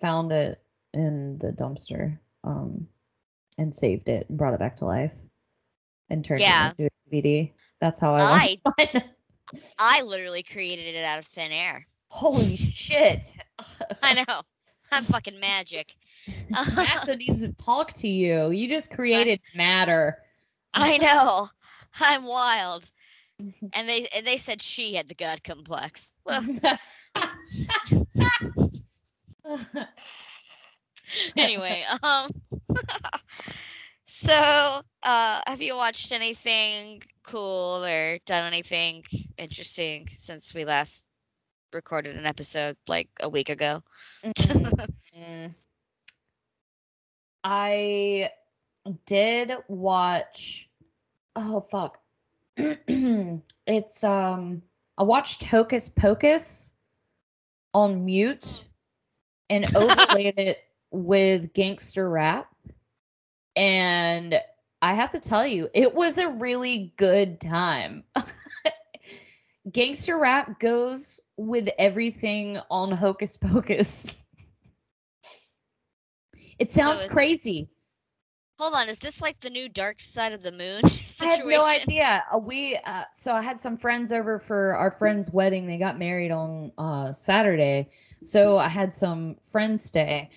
found 0.00 0.32
it 0.32 0.60
in 0.92 1.38
the 1.38 1.52
dumpster 1.52 2.18
um, 2.44 2.86
and 3.58 3.74
saved 3.74 4.08
it 4.08 4.28
and 4.28 4.38
brought 4.38 4.54
it 4.54 4.60
back 4.60 4.76
to 4.76 4.84
life 4.84 5.16
and 6.08 6.24
turned 6.24 6.40
Yeah. 6.40 6.72
it 6.78 6.82
into 6.82 6.90
a 6.90 7.22
DVD. 7.22 7.52
That's 7.80 8.00
how 8.00 8.14
I 8.14 8.18
I- 8.18 8.32
watched 8.32 8.94
mine. 8.94 9.04
I 9.78 10.02
literally 10.02 10.42
created 10.44 10.94
it 10.94 11.04
out 11.04 11.18
of 11.18 11.26
thin 11.26 11.50
air. 11.50 11.84
Holy 12.10 12.56
shit. 12.56 13.24
I 14.02 14.14
know. 14.14 14.42
I'm 14.92 15.04
fucking 15.04 15.38
magic. 15.38 15.94
NASA 16.52 17.16
needs 17.16 17.46
to 17.46 17.52
talk 17.54 17.92
to 17.94 18.08
you. 18.08 18.50
You 18.50 18.68
just 18.68 18.90
created 18.90 19.40
matter. 19.54 20.18
I 20.74 20.98
know. 20.98 21.48
I'm 22.00 22.24
wild. 22.24 22.90
And 23.72 23.88
they 23.88 24.06
and 24.14 24.26
they 24.26 24.36
said 24.36 24.60
she 24.60 24.94
had 24.94 25.08
the 25.08 25.14
God 25.14 25.42
complex. 25.42 26.12
Well, 26.24 26.44
anyway, 31.36 31.84
um 32.02 32.28
so 34.04 34.82
uh 35.02 35.40
have 35.46 35.62
you 35.62 35.76
watched 35.76 36.12
anything 36.12 37.02
cool 37.22 37.84
or 37.84 38.18
done 38.26 38.44
anything 38.52 39.04
interesting 39.38 40.08
since 40.14 40.52
we 40.52 40.64
last 40.64 41.02
recorded 41.72 42.16
an 42.16 42.26
episode 42.26 42.76
like 42.88 43.08
a 43.20 43.28
week 43.28 43.48
ago? 43.48 43.82
Mm. 44.24 45.54
I 47.44 48.30
did 49.06 49.52
watch. 49.68 50.68
Oh 51.36 51.60
fuck! 51.60 51.98
it's 52.56 54.04
um. 54.04 54.62
I 54.98 55.02
watched 55.02 55.44
Hocus 55.44 55.88
Pocus 55.88 56.74
on 57.72 58.04
mute 58.04 58.66
and 59.48 59.64
overlaid 59.76 60.38
it 60.38 60.58
with 60.90 61.52
gangster 61.54 62.10
rap, 62.10 62.54
and 63.56 64.40
I 64.82 64.94
have 64.94 65.10
to 65.10 65.20
tell 65.20 65.46
you, 65.46 65.68
it 65.74 65.94
was 65.94 66.18
a 66.18 66.28
really 66.28 66.92
good 66.96 67.40
time. 67.40 68.04
gangster 69.72 70.18
rap 70.18 70.58
goes 70.58 71.20
with 71.40 71.70
everything 71.78 72.58
on 72.70 72.92
Hocus 72.92 73.36
Pocus. 73.38 74.14
It 76.58 76.68
sounds 76.68 77.04
is- 77.04 77.10
crazy. 77.10 77.68
Hold 78.58 78.74
on, 78.74 78.90
is 78.90 78.98
this 78.98 79.22
like 79.22 79.40
the 79.40 79.48
new 79.48 79.70
Dark 79.70 79.98
Side 79.98 80.34
of 80.34 80.42
the 80.42 80.52
Moon 80.52 80.82
I 81.20 81.24
had 81.24 81.46
no 81.46 81.64
idea. 81.64 82.22
Uh, 82.30 82.36
we 82.36 82.78
uh, 82.84 83.04
so 83.10 83.32
I 83.32 83.40
had 83.40 83.58
some 83.58 83.74
friends 83.74 84.12
over 84.12 84.38
for 84.38 84.74
our 84.74 84.90
friend's 84.90 85.32
wedding. 85.32 85.66
They 85.66 85.78
got 85.78 85.98
married 85.98 86.30
on 86.30 86.70
uh, 86.76 87.10
Saturday, 87.10 87.88
so 88.22 88.58
I 88.58 88.68
had 88.68 88.92
some 88.92 89.36
friends 89.36 89.82
stay, 89.82 90.28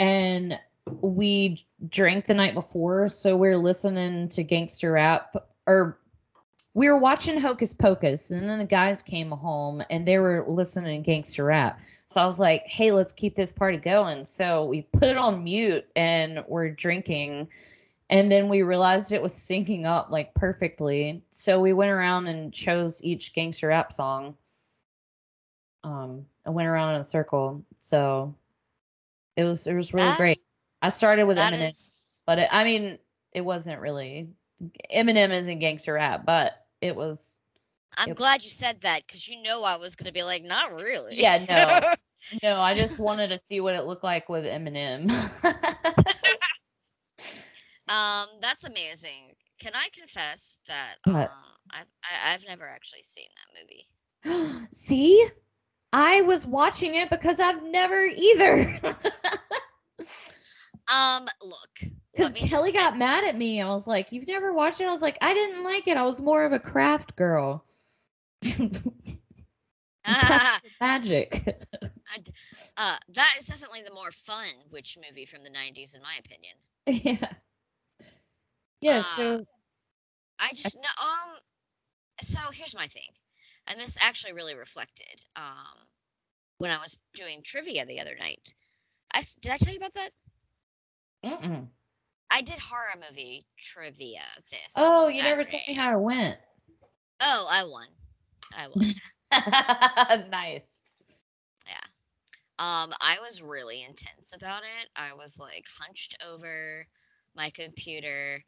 and 0.00 0.58
we 1.02 1.64
drank 1.88 2.24
the 2.24 2.34
night 2.34 2.54
before. 2.54 3.06
So 3.06 3.36
we 3.36 3.46
are 3.46 3.56
listening 3.56 4.28
to 4.30 4.42
gangster 4.42 4.90
rap, 4.90 5.36
or 5.68 6.00
we 6.74 6.88
were 6.88 6.98
watching 6.98 7.40
Hocus 7.40 7.72
Pocus, 7.74 8.30
and 8.30 8.48
then 8.48 8.58
the 8.58 8.64
guys 8.64 9.02
came 9.02 9.30
home 9.30 9.82
and 9.90 10.04
they 10.04 10.18
were 10.18 10.44
listening 10.48 11.02
to 11.02 11.06
gangster 11.06 11.44
rap. 11.44 11.80
So 12.06 12.20
I 12.20 12.24
was 12.24 12.38
like, 12.38 12.62
"Hey, 12.66 12.92
let's 12.92 13.12
keep 13.12 13.34
this 13.34 13.52
party 13.52 13.78
going." 13.78 14.24
So 14.24 14.64
we 14.64 14.82
put 14.92 15.08
it 15.08 15.16
on 15.16 15.42
mute 15.44 15.86
and 15.96 16.44
we're 16.46 16.70
drinking 16.70 17.48
and 18.10 18.30
then 18.32 18.48
we 18.48 18.62
realized 18.62 19.12
it 19.12 19.20
was 19.22 19.34
syncing 19.34 19.84
up 19.84 20.10
like 20.10 20.32
perfectly 20.34 21.22
so 21.30 21.60
we 21.60 21.72
went 21.72 21.90
around 21.90 22.26
and 22.26 22.52
chose 22.52 23.02
each 23.04 23.34
gangster 23.34 23.68
rap 23.68 23.92
song 23.92 24.34
um 25.84 26.24
and 26.44 26.54
went 26.54 26.68
around 26.68 26.94
in 26.94 27.00
a 27.00 27.04
circle 27.04 27.62
so 27.78 28.34
it 29.36 29.44
was 29.44 29.66
it 29.66 29.74
was 29.74 29.92
really 29.94 30.06
That- 30.08 30.18
great 30.18 30.40
i 30.82 30.88
started 30.88 31.24
with 31.24 31.36
eminem 31.36 31.68
is- 31.68 32.22
but 32.26 32.38
it, 32.38 32.48
i 32.50 32.64
mean 32.64 32.98
it 33.32 33.42
wasn't 33.42 33.80
really 33.80 34.28
eminem 34.94 35.32
isn't 35.32 35.58
gangster 35.58 35.94
rap 35.94 36.24
but 36.26 36.52
it 36.80 36.96
was 36.96 37.38
I'm 37.96 38.06
Yep. 38.06 38.14
glad 38.14 38.44
you 38.44 38.50
said 38.50 38.82
that 38.82 39.06
because 39.06 39.26
you 39.28 39.42
know 39.42 39.64
I 39.64 39.76
was 39.76 39.96
gonna 39.96 40.12
be 40.12 40.22
like, 40.22 40.42
not 40.42 40.72
really. 40.72 41.16
Yeah, 41.16 41.44
no. 41.48 41.80
no 42.42 42.60
i 42.60 42.74
just 42.74 42.98
wanted 42.98 43.28
to 43.28 43.38
see 43.38 43.60
what 43.60 43.74
it 43.74 43.84
looked 43.84 44.04
like 44.04 44.28
with 44.28 44.44
eminem 44.44 45.08
um, 47.88 48.26
that's 48.40 48.64
amazing. 48.64 49.34
Can 49.60 49.72
I 49.74 49.88
confess 49.92 50.58
that 50.66 50.96
uh, 51.12 51.52
I've 51.70 51.86
I, 52.02 52.34
I've 52.34 52.44
never 52.46 52.68
actually 52.68 53.02
seen 53.02 53.28
that 53.36 53.60
movie. 53.60 53.86
see 54.70 55.24
i 55.92 56.20
was 56.22 56.46
watching 56.46 56.94
it 56.94 57.10
because 57.10 57.40
i've 57.40 57.62
never 57.64 58.04
either 58.04 58.80
Um, 60.88 61.26
look, 61.42 61.80
Because 62.12 62.32
Kelly 62.32 62.72
got 62.72 62.96
mad 62.98 63.24
at 63.24 63.36
me. 63.36 63.60
I 63.60 63.68
was 63.68 63.86
like, 63.86 64.12
You've 64.12 64.26
never 64.26 64.52
watched 64.52 64.80
it? 64.80 64.86
I 64.86 64.90
was 64.90 65.02
like, 65.02 65.18
I 65.20 65.34
didn't 65.34 65.64
like 65.64 65.86
it. 65.88 65.96
I 65.96 66.02
was 66.02 66.20
more 66.20 66.44
of 66.44 66.52
a 66.52 66.58
craft 66.58 67.16
girl. 67.16 67.64
Magic. 70.80 71.64
uh, 72.76 72.96
that 73.08 73.34
is 73.38 73.46
definitely 73.46 73.82
the 73.82 73.92
more 73.92 74.10
fun 74.12 74.46
witch 74.70 74.96
movie 74.96 75.26
from 75.26 75.42
the 75.44 75.50
'90s, 75.50 75.94
in 75.94 76.02
my 76.02 76.16
opinion. 76.18 76.56
yeah. 76.86 77.34
Yeah, 78.80 79.00
Uh, 79.00 79.02
so 79.02 79.46
I 80.38 80.52
just 80.54 80.82
no, 80.82 80.88
um. 81.00 81.38
So 82.22 82.38
here's 82.52 82.74
my 82.74 82.86
thing, 82.88 83.10
and 83.66 83.78
this 83.80 83.96
actually 84.00 84.32
really 84.32 84.54
reflected 84.54 85.24
um 85.36 85.88
when 86.58 86.70
I 86.70 86.78
was 86.78 86.96
doing 87.14 87.42
trivia 87.42 87.84
the 87.86 88.00
other 88.00 88.14
night. 88.18 88.54
I 89.12 89.22
did 89.40 89.52
I 89.52 89.56
tell 89.58 89.72
you 89.72 89.78
about 89.78 89.94
that? 89.94 90.12
Mm-mm. 91.24 91.66
I 92.30 92.42
did 92.42 92.58
horror 92.58 93.02
movie 93.08 93.46
trivia 93.58 94.22
this. 94.50 94.72
Oh, 94.76 95.08
you 95.08 95.22
never 95.22 95.42
told 95.44 95.62
me 95.66 95.74
how 95.74 95.98
it 95.98 96.02
went. 96.02 96.38
Oh, 97.20 97.46
I 97.50 97.64
won. 97.64 97.88
I 98.56 98.68
won. 98.68 100.28
nice. 100.30 100.84
yeah. 101.66 101.74
Um, 102.58 102.92
I 103.00 103.18
was 103.22 103.42
really 103.42 103.82
intense 103.82 104.34
about 104.34 104.62
it. 104.62 104.88
I 104.94 105.14
was 105.14 105.38
like 105.38 105.64
hunched 105.80 106.16
over 106.26 106.86
my 107.34 107.50
computer, 107.50 108.42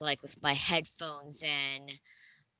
like 0.00 0.22
with 0.22 0.40
my 0.42 0.52
headphones 0.54 1.42
in, 1.42 1.88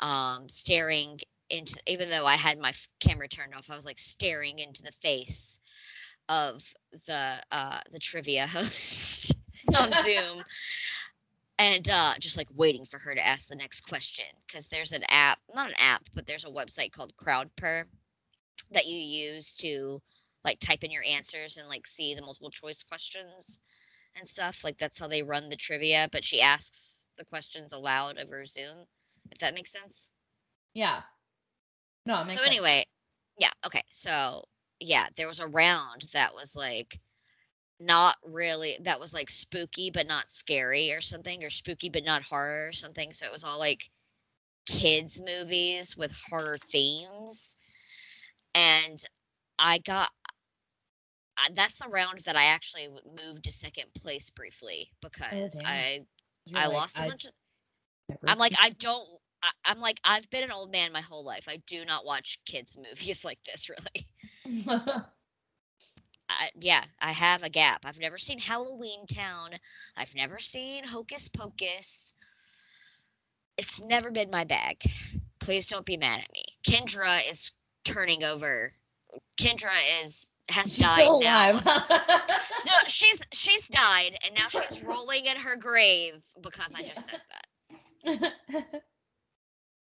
um, 0.01 0.49
staring 0.49 1.19
into. 1.51 1.79
Even 1.87 2.11
though 2.11 2.27
I 2.27 2.37
had 2.37 2.59
my 2.59 2.71
f- 2.71 2.89
camera 3.01 3.29
turned 3.29 3.55
off, 3.55 3.71
I 3.71 3.77
was 3.77 3.85
like 3.85 3.99
staring 3.99 4.59
into 4.59 4.83
the 4.83 4.93
face 5.03 5.61
of 6.29 6.63
the 7.07 7.37
uh 7.51 7.81
the 7.93 7.99
trivia 7.99 8.47
host 8.47 9.35
on 9.75 9.93
Zoom. 10.03 10.43
And 11.61 11.89
uh, 11.91 12.15
just 12.21 12.37
like 12.37 12.47
waiting 12.55 12.85
for 12.85 12.99
her 12.99 13.13
to 13.13 13.27
ask 13.27 13.49
the 13.49 13.57
next 13.57 13.81
question 13.81 14.27
because 14.47 14.69
there's 14.69 14.93
an 14.93 15.03
app, 15.09 15.41
not 15.53 15.69
an 15.69 15.75
app, 15.77 16.03
but 16.15 16.25
there's 16.25 16.45
a 16.45 16.51
website 16.51 16.93
called 16.93 17.13
Crowdpurr 17.17 17.83
that 18.71 18.87
you 18.87 18.97
use 18.97 19.55
to 19.55 20.01
like 20.45 20.61
type 20.61 20.85
in 20.85 20.93
your 20.93 21.03
answers 21.03 21.57
and 21.57 21.69
like 21.69 21.85
see 21.85 22.15
the 22.15 22.23
multiple 22.23 22.51
choice 22.51 22.85
questions 22.85 23.59
and 24.17 24.27
stuff. 24.27 24.63
Like 24.63 24.79
that's 24.79 25.01
how 25.01 25.09
they 25.09 25.23
run 25.23 25.49
the 25.49 25.57
trivia, 25.57 26.09
but 26.13 26.23
she 26.23 26.41
asks 26.41 27.09
the 27.19 27.25
questions 27.25 27.73
aloud 27.73 28.19
over 28.19 28.45
Zoom, 28.45 28.87
if 29.33 29.39
that 29.39 29.55
makes 29.55 29.73
sense. 29.73 30.13
Yeah. 30.75 31.01
No, 32.07 32.17
it 32.17 32.19
makes 32.21 32.31
so 32.33 32.37
sense. 32.37 32.47
anyway, 32.47 32.87
yeah, 33.39 33.51
okay. 33.67 33.83
So 33.91 34.45
yeah, 34.81 35.07
there 35.17 35.29
was 35.29 35.41
a 35.41 35.47
round 35.47 36.07
that 36.13 36.35
was 36.35 36.55
like 36.57 36.99
not 37.81 38.17
really 38.25 38.77
that 38.83 38.99
was 38.99 39.15
like 39.15 39.31
spooky 39.31 39.91
but 39.91 40.07
not 40.07 40.31
scary 40.33 40.93
or 40.93 41.01
something 41.01 41.45
or 41.45 41.51
spooky 41.51 41.89
but 41.89 42.05
not 42.05 42.23
horror 42.23 42.69
or 42.69 42.73
something. 42.73 43.13
So 43.13 43.27
it 43.27 43.33
was 43.33 43.45
all 43.45 43.59
like 43.59 43.89
kids 44.67 45.21
movies 45.25 45.97
with 45.97 46.17
horror 46.29 46.59
themes. 46.71 47.57
And 48.55 49.03
I 49.59 49.79
got 49.79 50.11
that's 51.55 51.79
the 51.79 51.89
round 51.89 52.21
that 52.25 52.37
I 52.37 52.47
actually 52.47 52.89
moved 52.89 53.45
to 53.45 53.53
second 53.53 53.87
place 53.95 54.31
briefly 54.31 54.91
oh, 54.93 55.09
because 55.09 55.55
damn. 55.55 55.67
I 55.67 56.07
You're 56.47 56.61
I 56.61 56.67
like, 56.67 56.77
lost 56.77 56.99
a 56.99 57.05
I 57.05 57.09
bunch 57.09 57.25
of 57.25 57.33
I'm 58.27 58.39
like, 58.39 58.55
I 58.61 58.71
don't. 58.71 59.07
I, 59.43 59.51
I'm 59.65 59.81
like, 59.81 59.99
I've 60.05 60.29
been 60.31 60.45
an 60.45 60.51
old 60.51 60.73
man 60.73 60.93
my 60.93 61.01
whole 61.01 61.25
life. 61.25 61.45
I 61.49 61.59
do 61.67 61.85
not 61.85 62.05
watch 62.05 62.41
kids' 62.47 62.77
movies 62.91 63.25
like 63.25 63.39
this, 63.45 63.69
really. 63.69 64.07
I, 66.31 66.51
yeah, 66.61 66.85
I 67.01 67.13
have 67.13 67.43
a 67.43 67.49
gap. 67.49 67.85
I've 67.85 67.99
never 67.99 68.19
seen 68.19 68.39
Halloweentown. 68.39 69.59
I've 69.97 70.15
never 70.15 70.39
seen 70.39 70.85
Hocus 70.85 71.29
Pocus. 71.29 72.13
It's 73.57 73.81
never 73.81 74.11
been 74.11 74.31
my 74.31 74.45
bag. 74.45 74.81
Please 75.41 75.67
don't 75.67 75.87
be 75.87 75.97
mad 75.97 76.21
at 76.21 76.33
me. 76.33 76.45
Kendra 76.67 77.21
is 77.31 77.53
turning 77.85 78.25
over. 78.25 78.71
Kendra 79.41 80.05
is 80.05 80.31
has 80.49 80.75
She's 80.75 80.85
died 80.85 81.21
now. 81.23 81.61
No, 82.67 82.73
she's 82.89 83.23
she's 83.33 83.69
died, 83.69 84.19
and 84.25 84.35
now 84.35 84.49
she's 84.49 84.83
rolling 84.83 85.27
in 85.27 85.37
her 85.37 85.57
grave 85.57 86.25
because 86.43 86.73
I 86.75 86.83
just 86.83 87.09
said 87.09 87.21
that. 87.31 88.83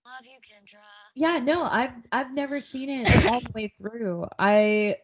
Love 0.04 0.26
you, 0.26 0.38
Kendra. 0.40 0.80
Yeah, 1.14 1.38
no, 1.38 1.62
I've 1.64 1.92
I've 2.12 2.32
never 2.34 2.60
seen 2.60 2.90
it 2.90 3.26
all 3.26 3.40
the 3.40 3.50
way 3.54 3.68
through. 3.78 4.26
I 4.38 4.96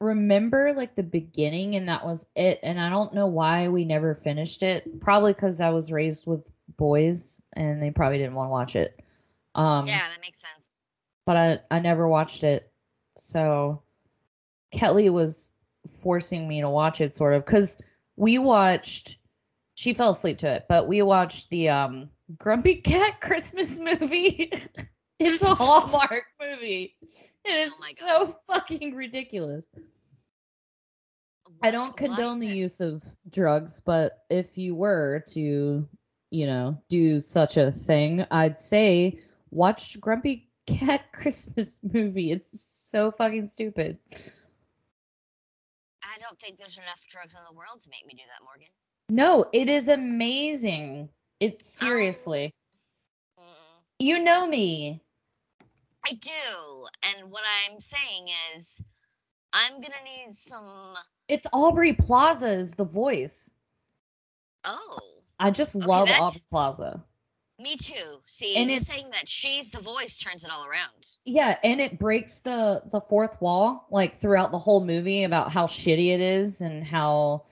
remember 0.00 0.72
like 0.76 0.94
the 0.94 1.02
beginning 1.02 1.76
and 1.76 1.88
that 1.88 2.04
was 2.04 2.26
it 2.34 2.58
and 2.62 2.80
I 2.80 2.88
don't 2.88 3.12
know 3.14 3.26
why 3.26 3.68
we 3.68 3.84
never 3.84 4.14
finished 4.14 4.62
it. 4.62 5.00
Probably 5.00 5.34
cuz 5.34 5.60
I 5.60 5.70
was 5.70 5.92
raised 5.92 6.26
with 6.26 6.50
boys 6.76 7.40
and 7.52 7.82
they 7.82 7.90
probably 7.90 8.18
didn't 8.18 8.34
want 8.34 8.48
to 8.48 8.52
watch 8.52 8.76
it. 8.76 8.98
Um 9.54 9.86
yeah, 9.86 10.08
that 10.08 10.20
makes 10.20 10.40
sense. 10.40 10.80
but 11.26 11.36
I 11.36 11.60
I 11.70 11.80
never 11.80 12.08
watched 12.08 12.42
it. 12.44 12.72
So 13.16 13.82
Kelly 14.72 15.10
was 15.10 15.50
forcing 15.86 16.48
me 16.48 16.60
to 16.62 16.70
watch 16.70 17.00
it 17.00 17.14
sort 17.14 17.34
of 17.34 17.44
cuz 17.44 17.80
we 18.16 18.38
watched 18.38 19.18
she 19.74 19.94
fell 19.94 20.10
asleep 20.10 20.38
to 20.38 20.48
it, 20.48 20.66
but 20.68 20.88
we 20.88 21.02
watched 21.02 21.50
the 21.50 21.68
um 21.68 22.10
Grumpy 22.38 22.76
Cat 22.76 23.20
Christmas 23.20 23.78
movie. 23.78 24.52
it's 25.18 25.42
a 25.42 25.54
Hallmark 25.54 26.24
movie. 26.40 26.96
It 27.44 27.50
is 27.50 27.72
Oh 28.02 28.26
so 28.26 28.36
fucking 28.46 28.94
ridiculous. 28.94 29.66
I 31.62 31.70
don't 31.70 31.96
condone 31.96 32.38
the 32.38 32.46
use 32.46 32.80
of 32.80 33.02
drugs, 33.30 33.80
but 33.80 34.24
if 34.30 34.56
you 34.56 34.74
were 34.74 35.22
to, 35.28 35.86
you 36.30 36.46
know, 36.46 36.80
do 36.88 37.20
such 37.20 37.56
a 37.56 37.70
thing, 37.70 38.24
I'd 38.30 38.58
say 38.58 39.18
watch 39.50 40.00
Grumpy 40.00 40.48
Cat 40.66 41.12
Christmas 41.12 41.80
movie. 41.82 42.32
It's 42.32 42.60
so 42.60 43.10
fucking 43.10 43.46
stupid. 43.46 43.98
I 46.02 46.18
don't 46.18 46.38
think 46.40 46.58
there's 46.58 46.78
enough 46.78 47.06
drugs 47.08 47.34
in 47.34 47.40
the 47.48 47.56
world 47.56 47.80
to 47.80 47.90
make 47.90 48.06
me 48.06 48.14
do 48.14 48.22
that, 48.26 48.44
Morgan. 48.44 48.68
No, 49.10 49.44
it 49.52 49.68
is 49.68 49.88
amazing. 49.88 51.08
It 51.40 51.54
oh. 51.54 51.62
seriously. 51.62 52.54
Mm-mm. 53.38 53.78
You 53.98 54.22
know 54.22 54.46
me. 54.46 55.00
I 56.06 56.12
do, 56.14 56.86
and 57.02 57.30
what 57.30 57.42
I'm 57.68 57.78
saying 57.78 58.28
is, 58.56 58.80
I'm 59.52 59.74
gonna 59.74 59.94
need 60.04 60.34
some. 60.36 60.94
It's 61.28 61.46
Aubrey 61.52 61.92
Plaza 61.92 62.48
is 62.50 62.74
the 62.74 62.84
voice. 62.84 63.52
Oh, 64.64 64.98
I 65.38 65.50
just 65.50 65.76
Okay, 65.76 65.86
love 65.86 66.08
that- 66.08 66.20
Aubrey 66.20 66.42
Plaza. 66.50 67.02
me 67.58 67.76
too. 67.76 68.20
See, 68.24 68.56
And 68.56 68.70
it's- 68.70 68.86
saying 68.86 69.10
that 69.12 69.28
she's 69.28 69.70
the 69.70 69.80
voice 69.80 70.16
turns 70.16 70.44
it 70.44 70.50
all 70.50 70.64
around. 70.64 71.10
Yeah, 71.26 71.58
and 71.62 71.80
it 71.80 71.98
breaks 71.98 72.38
the 72.38 72.82
the 72.86 73.00
fourth 73.02 73.40
wall 73.42 73.86
like 73.90 74.14
throughout 74.14 74.50
the 74.52 74.58
whole 74.58 74.82
movie 74.84 75.24
about 75.24 75.52
how 75.52 75.66
shitty 75.66 76.14
it 76.14 76.20
is 76.20 76.62
and 76.62 76.82
how 76.84 77.44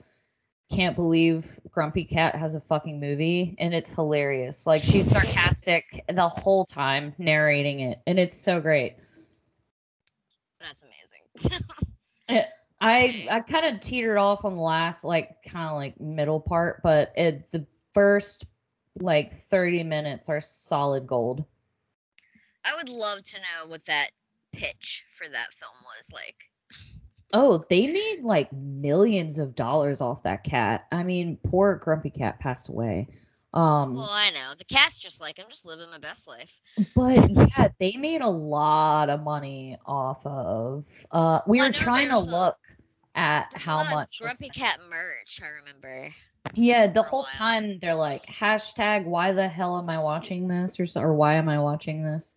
can't 0.69 0.95
believe 0.95 1.59
Grumpy 1.71 2.05
Cat 2.05 2.35
has 2.35 2.53
a 2.53 2.59
fucking 2.59 2.99
movie 2.99 3.55
and 3.59 3.73
it's 3.73 3.93
hilarious. 3.93 4.67
Like 4.67 4.83
she's 4.83 5.09
sarcastic 5.09 6.03
the 6.09 6.27
whole 6.27 6.65
time 6.65 7.13
narrating 7.17 7.79
it 7.79 8.01
and 8.07 8.19
it's 8.19 8.37
so 8.37 8.59
great. 8.59 8.95
That's 10.59 10.83
amazing. 10.83 11.65
I 12.81 13.27
I 13.29 13.39
kind 13.41 13.65
of 13.65 13.81
teetered 13.81 14.17
off 14.17 14.45
on 14.45 14.55
the 14.55 14.61
last 14.61 15.03
like 15.03 15.43
kind 15.43 15.69
of 15.69 15.75
like 15.75 15.99
middle 15.99 16.39
part, 16.39 16.81
but 16.83 17.11
it 17.15 17.51
the 17.51 17.65
first 17.91 18.45
like 18.99 19.31
30 19.31 19.83
minutes 19.83 20.29
are 20.29 20.39
solid 20.39 21.07
gold. 21.07 21.43
I 22.63 22.75
would 22.75 22.89
love 22.89 23.23
to 23.23 23.37
know 23.37 23.69
what 23.69 23.85
that 23.85 24.11
pitch 24.51 25.03
for 25.15 25.27
that 25.27 25.53
film 25.53 25.73
was 25.83 26.09
like. 26.13 26.49
Oh, 27.33 27.63
they 27.69 27.87
made 27.87 28.23
like 28.23 28.51
millions 28.53 29.37
of 29.39 29.55
dollars 29.55 30.01
off 30.01 30.23
that 30.23 30.43
cat. 30.43 30.85
I 30.91 31.03
mean, 31.03 31.37
poor 31.45 31.75
Grumpy 31.75 32.09
Cat 32.09 32.39
passed 32.39 32.69
away. 32.69 33.07
Um, 33.53 33.95
Well, 33.95 34.09
I 34.09 34.29
know 34.29 34.53
the 34.57 34.65
cat's 34.65 34.99
just 34.99 35.19
like 35.19 35.39
I'm 35.39 35.49
just 35.49 35.65
living 35.65 35.89
my 35.89 35.97
best 35.97 36.27
life. 36.27 36.59
but 36.95 37.29
yeah, 37.29 37.69
they 37.79 37.97
made 37.97 38.21
a 38.21 38.29
lot 38.29 39.09
of 39.09 39.23
money 39.23 39.77
off 39.85 40.25
of. 40.25 40.85
Uh, 41.11 41.41
we 41.47 41.61
were 41.61 41.71
trying 41.71 42.09
to 42.09 42.19
look 42.19 42.57
at 43.15 43.49
There's 43.51 43.63
how 43.63 43.83
much. 43.89 44.19
Grumpy. 44.19 44.49
Cat 44.49 44.79
merch? 44.89 45.41
I 45.43 45.47
remember. 45.49 46.13
Yeah, 46.53 46.87
the 46.87 47.03
whole 47.03 47.25
time 47.25 47.79
they're 47.79 47.95
like 47.95 48.25
hashtag 48.25 49.05
Why 49.05 49.33
the 49.33 49.47
hell 49.47 49.77
am 49.77 49.89
I 49.89 49.99
watching 49.99 50.47
this 50.47 50.79
or 50.79 50.85
so, 50.85 51.01
or 51.01 51.13
Why 51.13 51.35
am 51.35 51.49
I 51.49 51.59
watching 51.59 52.03
this? 52.03 52.35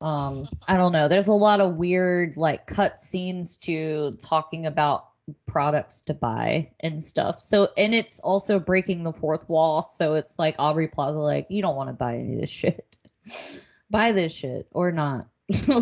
Um, 0.00 0.48
I 0.68 0.76
don't 0.76 0.92
know. 0.92 1.08
There's 1.08 1.28
a 1.28 1.32
lot 1.32 1.60
of 1.60 1.76
weird 1.76 2.36
like 2.36 2.66
cut 2.66 3.00
scenes 3.00 3.56
to 3.58 4.16
talking 4.20 4.66
about 4.66 5.08
products 5.46 6.02
to 6.02 6.14
buy 6.14 6.70
and 6.80 7.02
stuff. 7.02 7.40
So 7.40 7.68
and 7.76 7.94
it's 7.94 8.20
also 8.20 8.58
breaking 8.58 9.04
the 9.04 9.12
fourth 9.12 9.48
wall. 9.48 9.82
So 9.82 10.14
it's 10.14 10.38
like 10.38 10.54
Aubrey 10.58 10.88
Plaza, 10.88 11.18
like 11.18 11.46
you 11.48 11.62
don't 11.62 11.76
want 11.76 11.88
to 11.88 11.94
buy 11.94 12.16
any 12.16 12.34
of 12.34 12.40
this 12.40 12.50
shit. 12.50 12.96
buy 13.90 14.12
this 14.12 14.34
shit 14.34 14.66
or 14.72 14.92
not. 14.92 15.28
All 15.68 15.78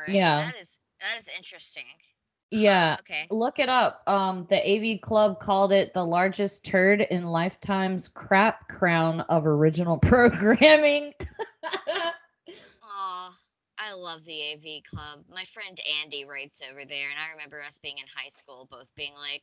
right. 0.00 0.08
Yeah. 0.08 0.50
That 0.50 0.60
is 0.60 0.78
that 1.00 1.16
is 1.16 1.28
interesting. 1.36 1.84
Yeah. 2.50 2.96
Okay. 3.00 3.26
Look 3.30 3.58
it 3.58 3.68
up. 3.68 4.02
Um, 4.06 4.46
the 4.48 4.56
AV 4.56 5.00
Club 5.00 5.38
called 5.40 5.72
it 5.72 5.92
the 5.92 6.04
largest 6.04 6.64
turd 6.64 7.02
in 7.02 7.24
Lifetime's 7.24 8.08
crap 8.08 8.68
crown 8.68 9.20
of 9.22 9.46
original 9.46 9.98
programming. 10.02 11.12
Aw, 12.82 13.30
I 13.78 13.92
love 13.92 14.24
the 14.24 14.52
AV 14.52 14.82
club. 14.84 15.24
My 15.28 15.44
friend 15.44 15.78
Andy 16.02 16.24
writes 16.24 16.62
over 16.68 16.84
there, 16.86 17.10
and 17.10 17.18
I 17.18 17.32
remember 17.32 17.62
us 17.62 17.78
being 17.78 17.98
in 17.98 18.04
high 18.14 18.30
school, 18.30 18.66
both 18.70 18.90
being 18.96 19.14
like, 19.14 19.42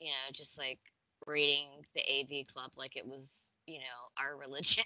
you 0.00 0.08
know, 0.08 0.32
just 0.32 0.58
like 0.58 0.80
reading 1.26 1.68
the 1.94 2.00
AV 2.00 2.46
club 2.46 2.72
like 2.76 2.96
it 2.96 3.06
was, 3.06 3.52
you 3.66 3.78
know, 3.78 3.84
our 4.18 4.36
religion. 4.40 4.84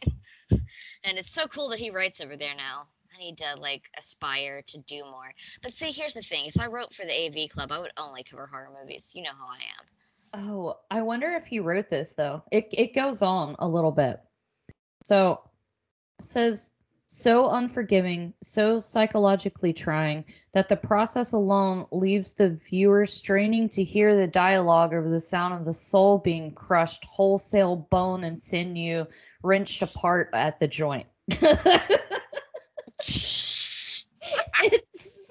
and 0.51 1.19
it's 1.19 1.31
so 1.31 1.47
cool 1.47 1.69
that 1.71 1.79
he 1.79 1.91
writes 1.91 2.21
over 2.21 2.37
there 2.37 2.57
now. 2.57 2.89
I 3.17 3.21
need 3.21 3.39
to 3.39 3.57
like 3.59 3.89
aspire 3.97 4.63
to 4.67 4.79
do 4.83 5.05
more. 5.05 5.33
But 5.63 5.75
see, 5.75 5.91
here's 5.91 6.15
the 6.15 6.23
thing: 6.23 6.47
if 6.47 6.61
I 6.61 6.67
wrote 6.67 6.95
for 6.95 7.05
the 7.05 7.27
AV 7.27 7.49
club, 7.49 7.73
I 7.73 7.79
would 7.79 7.93
only 7.97 8.23
cover 8.23 8.47
horror 8.47 8.71
movies. 8.81 9.13
You 9.15 9.23
know 9.23 9.33
how 9.39 9.47
I 9.47 9.57
am. 9.57 10.51
oh, 10.51 10.79
I 10.91 11.03
wonder 11.03 11.31
if 11.31 11.47
he 11.47 11.61
wrote 11.61 11.89
this 11.89 12.15
though. 12.15 12.43
It 12.51 12.69
it 12.73 12.95
goes 12.95 13.23
on 13.23 13.57
a 13.59 13.69
little 13.69 13.93
bit. 13.93 14.21
So 15.05 15.41
says 16.21 16.73
so 17.09 17.51
unforgiving, 17.51 18.35
so 18.43 18.79
psychologically 18.79 19.73
trying 19.73 20.25
that 20.53 20.69
the 20.69 20.77
process 20.77 21.33
alone 21.33 21.87
leaves 21.93 22.33
the 22.33 22.51
viewer 22.51 23.07
straining 23.07 23.69
to 23.71 23.85
hear 23.85 24.17
the 24.17 24.27
dialogue 24.27 24.93
over 24.93 25.09
the 25.09 25.21
sound 25.21 25.55
of 25.55 25.65
the 25.65 25.73
soul 25.73 26.19
being 26.19 26.53
crushed, 26.53 27.05
wholesale 27.05 27.77
bone 27.77 28.25
and 28.25 28.41
sinew 28.41 29.07
wrenched 29.45 29.83
apart 29.83 30.31
at 30.33 30.59
the 30.59 30.67
joint. 30.67 31.07
it's 31.29 32.57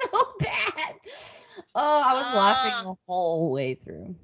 so 0.01 0.27
bad. 0.39 0.95
Oh, 1.75 2.01
I 2.05 2.13
was 2.13 2.33
laughing 2.33 2.71
Ah. 2.73 2.83
the 2.83 2.95
whole 3.05 3.51
way 3.51 3.75
through. 3.75 4.15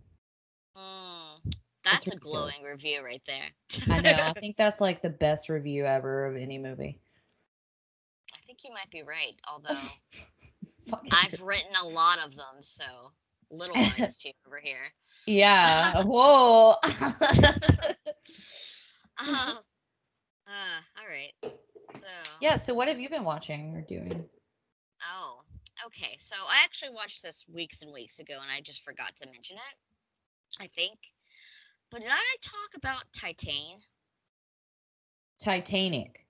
Mm, 0.77 1.53
that's 1.83 2.07
a 2.07 2.15
glowing 2.15 2.53
review 2.65 3.03
right 3.03 3.21
there. 3.27 3.49
I 3.89 3.99
know. 4.01 4.15
I 4.17 4.33
think 4.39 4.55
that's 4.55 4.79
like 4.79 5.01
the 5.01 5.09
best 5.09 5.49
review 5.49 5.85
ever 5.85 6.25
of 6.25 6.37
any 6.37 6.57
movie. 6.57 6.97
I 8.33 8.37
think 8.45 8.59
you 8.63 8.71
might 8.73 8.89
be 8.89 9.03
right, 9.03 9.35
although 9.51 9.69
I've 11.11 11.31
good. 11.31 11.41
written 11.41 11.71
a 11.83 11.87
lot 11.87 12.19
of 12.25 12.35
them, 12.35 12.61
so 12.61 12.83
little 13.49 13.75
ones 13.99 14.15
too 14.17 14.31
over 14.47 14.59
here. 14.63 14.91
yeah. 15.25 16.03
Whoa. 16.03 16.75
Uh, 19.19 19.55
uh, 20.47 20.79
all 20.97 21.07
right. 21.07 21.33
So 21.43 22.07
yeah. 22.41 22.55
So, 22.55 22.73
what 22.73 22.87
have 22.87 22.99
you 22.99 23.09
been 23.09 23.23
watching 23.23 23.75
or 23.75 23.81
doing? 23.81 24.23
Oh, 25.13 25.41
okay. 25.87 26.15
So 26.19 26.35
I 26.47 26.63
actually 26.63 26.91
watched 26.91 27.23
this 27.23 27.45
weeks 27.53 27.81
and 27.81 27.93
weeks 27.93 28.19
ago, 28.19 28.35
and 28.41 28.51
I 28.51 28.61
just 28.61 28.83
forgot 28.83 29.15
to 29.17 29.27
mention 29.27 29.57
it. 29.57 30.63
I 30.63 30.67
think. 30.67 30.99
But 31.89 32.01
did 32.01 32.11
I 32.11 32.35
talk 32.41 32.75
about 32.75 33.03
Titane? 33.13 33.79
Titanic. 35.41 36.25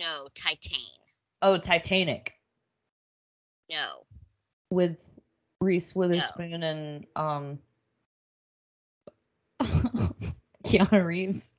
No, 0.00 0.28
Titane. 0.34 0.98
Oh, 1.42 1.56
Titanic 1.58 2.32
No. 3.70 4.04
with 4.70 5.18
Reese 5.60 5.94
Witherspoon 5.94 6.62
and 6.62 7.06
um 7.16 7.58
Keanu 10.64 11.04
Reeves. 11.04 11.56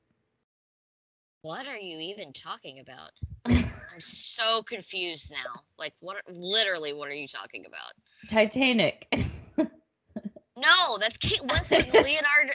What 1.42 1.66
are 1.66 1.76
you 1.78 1.98
even 1.98 2.32
talking 2.32 2.80
about? 2.80 3.10
I'm 3.92 4.00
so 4.00 4.62
confused 4.62 5.30
now. 5.32 5.62
Like, 5.78 5.94
what? 6.00 6.16
Literally, 6.28 6.92
what 6.92 7.08
are 7.08 7.14
you 7.14 7.28
talking 7.28 7.64
about? 7.66 7.92
Titanic. 8.28 9.06
No, 10.56 10.98
that's 10.98 11.16
Kate 11.16 11.40
Winslet 11.42 11.86
Leonardo, 11.92 12.52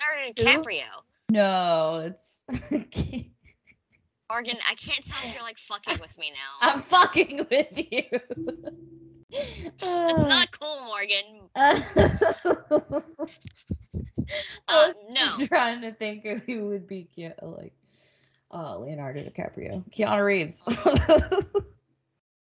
Leonardo 0.00 0.32
DiCaprio. 0.36 0.84
no, 1.30 2.02
it's 2.06 2.44
Morgan, 4.30 4.56
I 4.68 4.74
can't 4.74 5.04
tell 5.04 5.22
if 5.24 5.32
you're 5.32 5.42
like 5.42 5.58
fucking 5.58 5.98
with 6.00 6.16
me 6.18 6.30
now. 6.30 6.68
I'm 6.68 6.78
fucking 6.78 7.46
with 7.50 7.92
you. 7.92 8.20
It's 10.08 10.24
not 10.26 10.48
cool, 10.60 10.84
Morgan. 10.86 11.50
I 11.56 12.36
Uh, 14.68 14.86
was 14.86 14.96
no. 15.10 15.46
trying 15.46 15.82
to 15.82 15.92
think 15.92 16.24
of 16.26 16.40
who 16.42 16.66
would 16.68 16.86
be 16.86 17.04
cute. 17.04 17.40
Like, 17.42 17.72
uh, 18.52 18.78
Leonardo 18.78 19.22
DiCaprio, 19.22 19.84
Keanu 19.90 20.24
Reeves. 20.24 20.62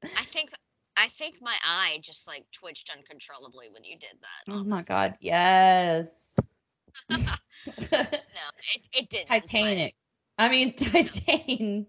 I 0.04 0.22
think 0.24 0.50
I 0.96 1.08
think 1.08 1.38
my 1.40 1.54
eye 1.66 1.98
just 2.02 2.26
like 2.26 2.44
twitched 2.52 2.90
uncontrollably 2.96 3.68
when 3.72 3.84
you 3.84 3.98
did 3.98 4.16
that. 4.20 4.52
oh 4.52 4.64
my 4.64 4.82
god, 4.82 5.16
yes. 5.20 6.38
No, 7.10 7.16
it, 7.18 8.88
it 8.94 9.10
didn't. 9.10 9.28
but 9.28 9.44
Titanic. 9.44 9.94
I 10.38 10.48
mean, 10.48 10.72
Titane. 10.74 11.86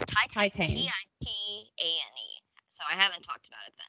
Titane. 0.00 0.66
T 0.66 0.88
I 0.88 1.24
T 1.24 1.30
A 1.78 1.84
N 1.84 2.14
E. 2.16 2.42
So 2.68 2.82
I 2.90 2.94
haven't 2.94 3.22
talked 3.22 3.48
about 3.48 3.60
it 3.66 3.74
then. 3.78 3.86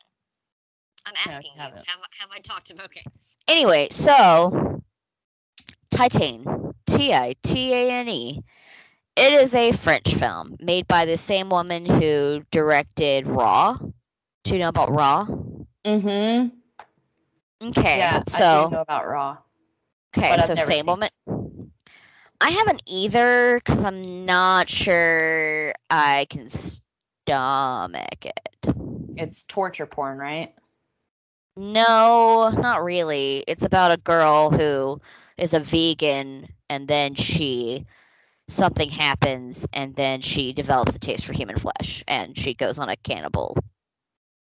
I'm 1.07 1.34
asking 1.34 1.51
you, 1.55 1.61
have 1.61 1.73
have 1.73 2.29
I 2.31 2.39
talked 2.39 2.71
about 2.71 2.85
okay. 2.85 3.03
Anyway, 3.47 3.88
so 3.91 4.81
Titane. 5.91 6.73
T 6.88 7.13
I 7.13 7.35
T 7.43 7.73
A 7.73 7.91
N 7.91 8.07
E. 8.07 8.43
It 9.18 9.34
is 9.34 9.56
a 9.56 9.72
French 9.72 10.14
film 10.14 10.57
made 10.60 10.88
by 10.88 11.06
the 11.06 11.18
same 11.18 11.49
woman 11.49 11.88
who 11.88 12.44
directed 12.52 13.26
Raw. 13.26 13.76
Do 14.44 14.53
you 14.53 14.60
know 14.60 14.69
about 14.69 14.91
Raw? 14.91 15.26
Mm-hmm. 15.84 16.49
Okay. 17.69 17.98
Yeah, 17.98 18.22
I 18.31 18.31
so 18.31 18.65
do 18.65 18.76
know 18.76 18.81
about 18.81 19.07
Raw. 19.07 19.38
Okay, 20.15 20.39
so 20.41 20.53
same 20.53 20.85
woman. 20.85 21.10
I 22.39 22.52
haven't 22.52 22.84
either 22.85 23.60
because 23.60 23.80
I'm 23.80 24.27
not 24.27 24.69
sure 24.69 25.73
I 25.89 26.27
can 26.30 26.48
stomach 26.49 28.23
it. 28.23 28.76
It's 29.15 29.41
torture 29.44 29.88
porn, 29.88 30.19
right? 30.19 30.53
No, 31.56 32.52
not 32.56 32.84
really. 32.84 33.44
It's 33.48 33.65
about 33.65 33.91
a 33.91 33.98
girl 33.98 34.52
who 34.52 35.02
is 35.39 35.56
a 35.56 35.60
vegan 35.60 36.49
and 36.69 36.88
then 36.88 37.15
she 37.15 37.88
something 38.48 38.90
happens 38.90 39.65
and 39.74 39.95
then 39.95 40.22
she 40.22 40.53
develops 40.53 40.95
a 40.95 40.99
taste 40.99 41.26
for 41.26 41.34
human 41.34 41.57
flesh 41.57 42.03
and 42.07 42.38
she 42.38 42.53
goes 42.53 42.80
on 42.80 42.90
a 42.90 42.95
cannibal 42.95 43.57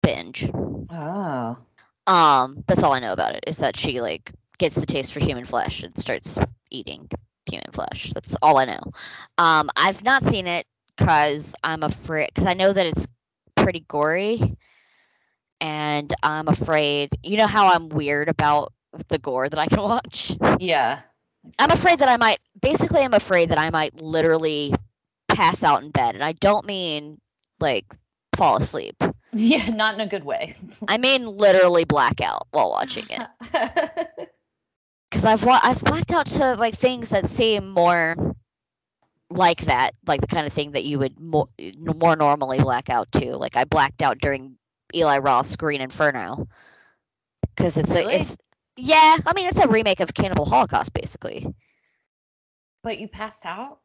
binge. 0.02 0.50
Oh. 0.90 1.58
Um, 2.06 2.64
that's 2.68 2.84
all 2.84 2.94
I 2.94 3.00
know 3.00 3.14
about 3.14 3.36
it 3.36 3.44
is 3.48 3.58
that 3.58 3.78
she 3.78 4.02
like 4.02 4.32
gets 4.58 4.76
the 4.76 4.86
taste 4.86 5.14
for 5.14 5.20
human 5.20 5.46
flesh 5.46 5.84
and 5.84 5.98
starts 5.98 6.38
eating 6.70 7.10
human 7.46 7.72
flesh. 7.72 8.12
That's 8.14 8.36
all 8.42 8.58
I 8.58 8.66
know. 8.66 8.82
Um, 9.38 9.70
I've 9.76 10.04
not 10.04 10.26
seen 10.26 10.48
it 10.48 10.66
because 10.96 11.56
I'm 11.64 11.84
afraid 11.84 12.30
because 12.34 12.50
I 12.50 12.54
know 12.54 12.72
that 12.72 12.86
it's 12.86 13.08
pretty 13.56 13.82
gory, 13.88 14.58
and 15.62 16.14
I'm 16.24 16.48
afraid. 16.48 17.10
You 17.24 17.38
know 17.38 17.48
how 17.48 17.68
I'm 17.74 17.90
weird 17.90 18.30
about 18.30 18.74
the 19.10 19.20
gore 19.20 19.50
that 19.50 19.60
I 19.60 19.68
can 19.68 19.80
watch. 19.82 20.36
Yeah. 20.60 21.02
I'm 21.60 21.72
afraid 21.72 21.99
that 21.99 22.10
I 22.10 22.18
might. 22.18 22.40
Basically, 22.61 23.02
I'm 23.02 23.14
afraid 23.14 23.49
that 23.49 23.57
I 23.60 23.69
might 23.69 24.02
literally 24.02 24.74
pass 25.28 25.64
out 25.64 25.84
in 25.84 25.91
bed, 25.91 26.15
and 26.15 26.24
I 26.24 26.34
don't 26.34 26.65
mean 26.65 27.19
like 27.60 27.86
fall 28.36 28.57
asleep. 28.57 28.95
Yeah, 29.34 29.69
not 29.69 29.94
in 29.94 29.99
a 29.99 30.07
good 30.07 30.24
way. 30.24 30.56
I 30.88 30.98
mean 30.98 31.26
literally 31.26 31.84
blackout 31.84 32.48
while 32.52 32.72
watching 32.72 33.03
it. 33.10 33.28
because 35.11 35.26
I've 35.26 35.44
wa- 35.44 35.60
I've 35.61 35.82
blacked 35.82 36.14
out 36.14 36.26
to 36.28 36.56
like 36.56 36.76
things 36.76 37.10
that 37.10 37.30
seem 37.30 37.69
more 37.69 38.15
like 39.30 39.65
that, 39.65 39.91
like 40.07 40.22
the 40.22 40.28
kind 40.28 40.48
of 40.48 40.53
thing 40.53 40.72
that 40.72 40.86
you 40.86 40.99
would 40.99 41.19
more 41.19 41.49
more 41.84 42.15
normally 42.15 42.57
black 42.60 42.90
out 42.90 43.11
to. 43.11 43.36
Like 43.36 43.57
I 43.57 43.65
blacked 43.65 44.02
out 44.02 44.18
during 44.19 44.57
Eli 44.95 45.18
Roth's 45.19 45.56
Green 45.57 45.82
Inferno 45.82 46.48
because 47.56 47.76
it's 47.78 47.90
Really? 47.91 48.15
a 48.15 48.19
it's 48.22 48.38
yeah. 48.78 49.18
I 49.26 49.34
mean 49.34 49.48
it's 49.48 49.60
a 49.60 49.68
remake 49.68 49.99
of 49.99 50.14
Cannibal 50.14 50.45
Holocaust 50.45 50.94
basically. 50.94 51.45
but 52.84 52.99
you 52.99 53.08
passed 53.08 53.45
out? 53.45 53.80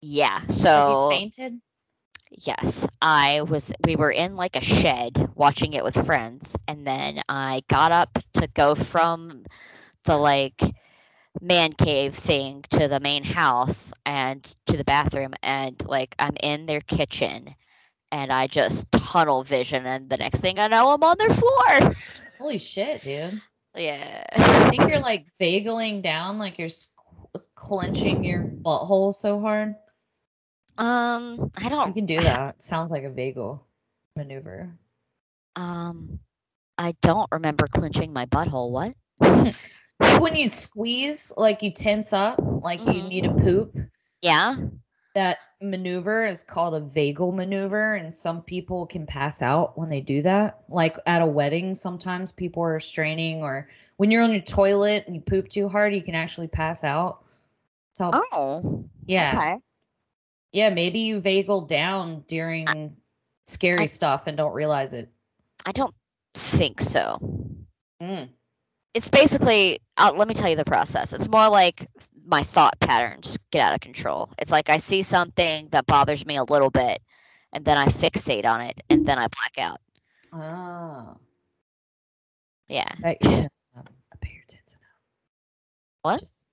Yeah. 0.00 0.46
So 0.48 1.10
you 1.10 1.18
fainted? 1.18 1.60
Yes, 2.30 2.86
I 3.00 3.42
was. 3.42 3.72
We 3.84 3.96
were 3.96 4.10
in 4.10 4.36
like 4.36 4.56
a 4.56 4.60
shed 4.60 5.30
watching 5.34 5.72
it 5.72 5.84
with 5.84 6.04
friends, 6.04 6.56
and 6.66 6.86
then 6.86 7.22
I 7.28 7.62
got 7.68 7.92
up 7.92 8.18
to 8.34 8.48
go 8.48 8.74
from 8.74 9.44
the 10.04 10.16
like 10.16 10.60
man 11.40 11.72
cave 11.72 12.14
thing 12.14 12.64
to 12.70 12.88
the 12.88 13.00
main 13.00 13.24
house 13.24 13.92
and 14.04 14.42
to 14.66 14.76
the 14.76 14.84
bathroom, 14.84 15.34
and 15.42 15.80
like 15.86 16.14
I'm 16.18 16.36
in 16.42 16.66
their 16.66 16.80
kitchen, 16.80 17.54
and 18.10 18.32
I 18.32 18.48
just 18.48 18.90
tunnel 18.90 19.44
vision, 19.44 19.86
and 19.86 20.10
the 20.10 20.16
next 20.16 20.40
thing 20.40 20.58
I 20.58 20.66
know, 20.66 20.90
I'm 20.90 21.04
on 21.04 21.16
their 21.18 21.30
floor. 21.30 21.94
Holy 22.38 22.58
shit, 22.58 23.02
dude. 23.04 23.40
Yeah. 23.76 24.24
I 24.32 24.68
think 24.68 24.88
you're 24.88 25.00
like 25.00 25.26
vagling 25.40 26.02
down, 26.02 26.38
like 26.38 26.58
you're 26.58 26.68
clenching 27.54 28.24
your 28.24 28.50
butthole 28.64 29.12
so 29.14 29.40
hard. 29.40 29.74
Um, 30.78 31.50
I 31.56 31.68
don't. 31.68 31.88
You 31.88 31.94
can 31.94 32.06
do 32.06 32.22
that. 32.22 32.60
Sounds 32.62 32.90
like 32.90 33.04
a 33.04 33.10
vagal 33.10 33.60
maneuver. 34.16 34.70
Um, 35.56 36.20
I 36.78 36.94
don't 37.02 37.28
remember 37.30 37.66
clenching 37.68 38.12
my 38.12 38.26
butthole. 38.26 38.70
What? 38.70 38.94
when 40.18 40.34
you 40.34 40.48
squeeze, 40.48 41.32
like 41.36 41.62
you 41.62 41.70
tense 41.72 42.12
up, 42.12 42.38
like 42.62 42.86
you 42.86 43.02
Mhm. 43.02 43.08
need 43.08 43.22
to 43.22 43.30
poop, 43.30 43.74
Yeah. 44.22 44.56
That 45.14 45.38
maneuver 45.62 46.26
is 46.26 46.42
called 46.42 46.74
a 46.74 46.80
vagal 46.80 47.34
maneuver. 47.34 47.94
And 47.94 48.12
some 48.12 48.42
people 48.42 48.86
can 48.86 49.06
pass 49.06 49.40
out 49.42 49.78
when 49.78 49.88
they 49.88 50.00
do 50.00 50.22
that. 50.22 50.60
Like 50.68 50.96
at 51.06 51.22
a 51.22 51.26
wedding, 51.26 51.74
sometimes 51.74 52.32
people 52.32 52.62
are 52.62 52.80
straining, 52.80 53.42
or 53.42 53.68
when 53.96 54.10
you're 54.10 54.22
on 54.24 54.32
your 54.32 54.42
toilet 54.42 55.04
and 55.06 55.14
you 55.14 55.22
poop 55.22 55.48
too 55.48 55.68
hard, 55.68 55.94
you 55.94 56.02
can 56.02 56.14
actually 56.14 56.48
pass 56.48 56.84
out. 56.84 57.24
So, 57.94 58.10
Oh. 58.32 58.84
yeah. 59.06 59.34
Okay. 59.36 59.56
Yeah, 60.52 60.70
maybe 60.70 61.00
you 61.00 61.20
vagal 61.20 61.68
down 61.68 62.24
during 62.28 62.96
scary 63.46 63.82
I- 63.82 63.86
stuff 63.86 64.26
and 64.26 64.36
don't 64.36 64.52
realize 64.52 64.92
it. 64.94 65.08
I 65.66 65.72
don't 65.72 65.94
think 66.34 66.80
so. 66.80 67.18
Mm. 68.02 68.28
It's 68.94 69.08
basically, 69.08 69.80
uh, 69.96 70.12
let 70.14 70.28
me 70.28 70.34
tell 70.34 70.50
you 70.50 70.56
the 70.56 70.64
process. 70.64 71.12
It's 71.12 71.28
more 71.28 71.48
like 71.48 71.88
my 72.26 72.42
thought 72.42 72.78
patterns 72.80 73.38
get 73.50 73.62
out 73.62 73.74
of 73.74 73.80
control. 73.80 74.30
It's 74.38 74.50
like 74.50 74.70
I 74.70 74.78
see 74.78 75.02
something 75.02 75.68
that 75.72 75.86
bothers 75.86 76.24
me 76.26 76.36
a 76.36 76.44
little 76.44 76.70
bit, 76.70 77.02
and 77.52 77.64
then 77.64 77.76
I 77.76 77.86
fixate 77.86 78.44
on 78.44 78.60
it, 78.60 78.82
and 78.90 79.06
then 79.06 79.18
I 79.18 79.28
black 79.28 79.58
out. 79.58 79.80
Oh. 80.32 81.16
Yeah. 82.68 82.90
I 82.98 83.02
bet 83.02 83.18
you're 83.22 83.30
tensing 83.32 83.50
up. 83.76 83.90
I 84.12 84.16
bet 84.20 84.30
you're 84.32 84.42
tensing 84.48 84.78
up. 84.78 84.96
What? 86.02 86.20
Just, 86.20 86.46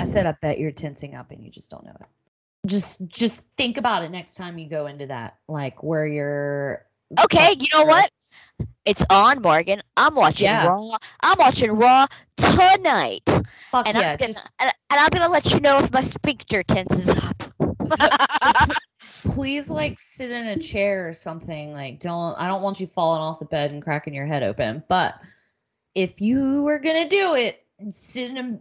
I 0.00 0.04
said 0.04 0.26
I 0.26 0.32
bet 0.42 0.58
you're 0.58 0.70
tensing 0.70 1.14
up 1.14 1.30
and 1.30 1.42
you 1.42 1.50
just 1.50 1.70
don't 1.70 1.84
know 1.84 1.96
it. 2.00 2.06
Just 2.66 3.06
just 3.08 3.44
think 3.54 3.76
about 3.76 4.04
it 4.04 4.10
next 4.10 4.36
time 4.36 4.58
you 4.58 4.68
go 4.68 4.86
into 4.86 5.06
that. 5.06 5.36
Like 5.48 5.82
where 5.82 6.06
you're 6.06 6.86
Okay, 7.24 7.56
you 7.58 7.66
know 7.74 7.84
what? 7.84 8.10
It's 8.84 9.04
on, 9.10 9.42
Morgan. 9.42 9.80
I'm 9.96 10.14
watching. 10.14 10.50
Raw. 10.50 10.96
I'm 11.20 11.38
watching 11.38 11.72
Raw 11.72 12.06
tonight, 12.36 13.22
Fuck 13.70 13.88
and 13.88 13.96
yeah, 13.96 14.12
I'm 14.12 14.16
gonna 14.18 14.32
and, 14.58 14.72
and 14.90 15.00
I'm 15.00 15.08
gonna 15.10 15.28
let 15.28 15.52
you 15.52 15.60
know 15.60 15.78
if 15.78 15.92
my 15.92 16.00
sphincter 16.00 16.62
tenses 16.62 17.08
up. 17.08 17.42
please 19.22 19.70
like 19.70 19.98
sit 19.98 20.30
in 20.30 20.46
a 20.48 20.58
chair 20.58 21.08
or 21.08 21.12
something. 21.12 21.72
Like 21.72 22.00
don't 22.00 22.34
I 22.38 22.46
don't 22.46 22.62
want 22.62 22.80
you 22.80 22.86
falling 22.86 23.20
off 23.20 23.38
the 23.38 23.44
bed 23.44 23.72
and 23.72 23.82
cracking 23.82 24.14
your 24.14 24.26
head 24.26 24.42
open. 24.42 24.82
But 24.88 25.14
if 25.94 26.20
you 26.20 26.62
were 26.62 26.78
gonna 26.78 27.08
do 27.08 27.34
it, 27.34 27.64
sit 27.90 28.30
in 28.30 28.38
a 28.38 28.58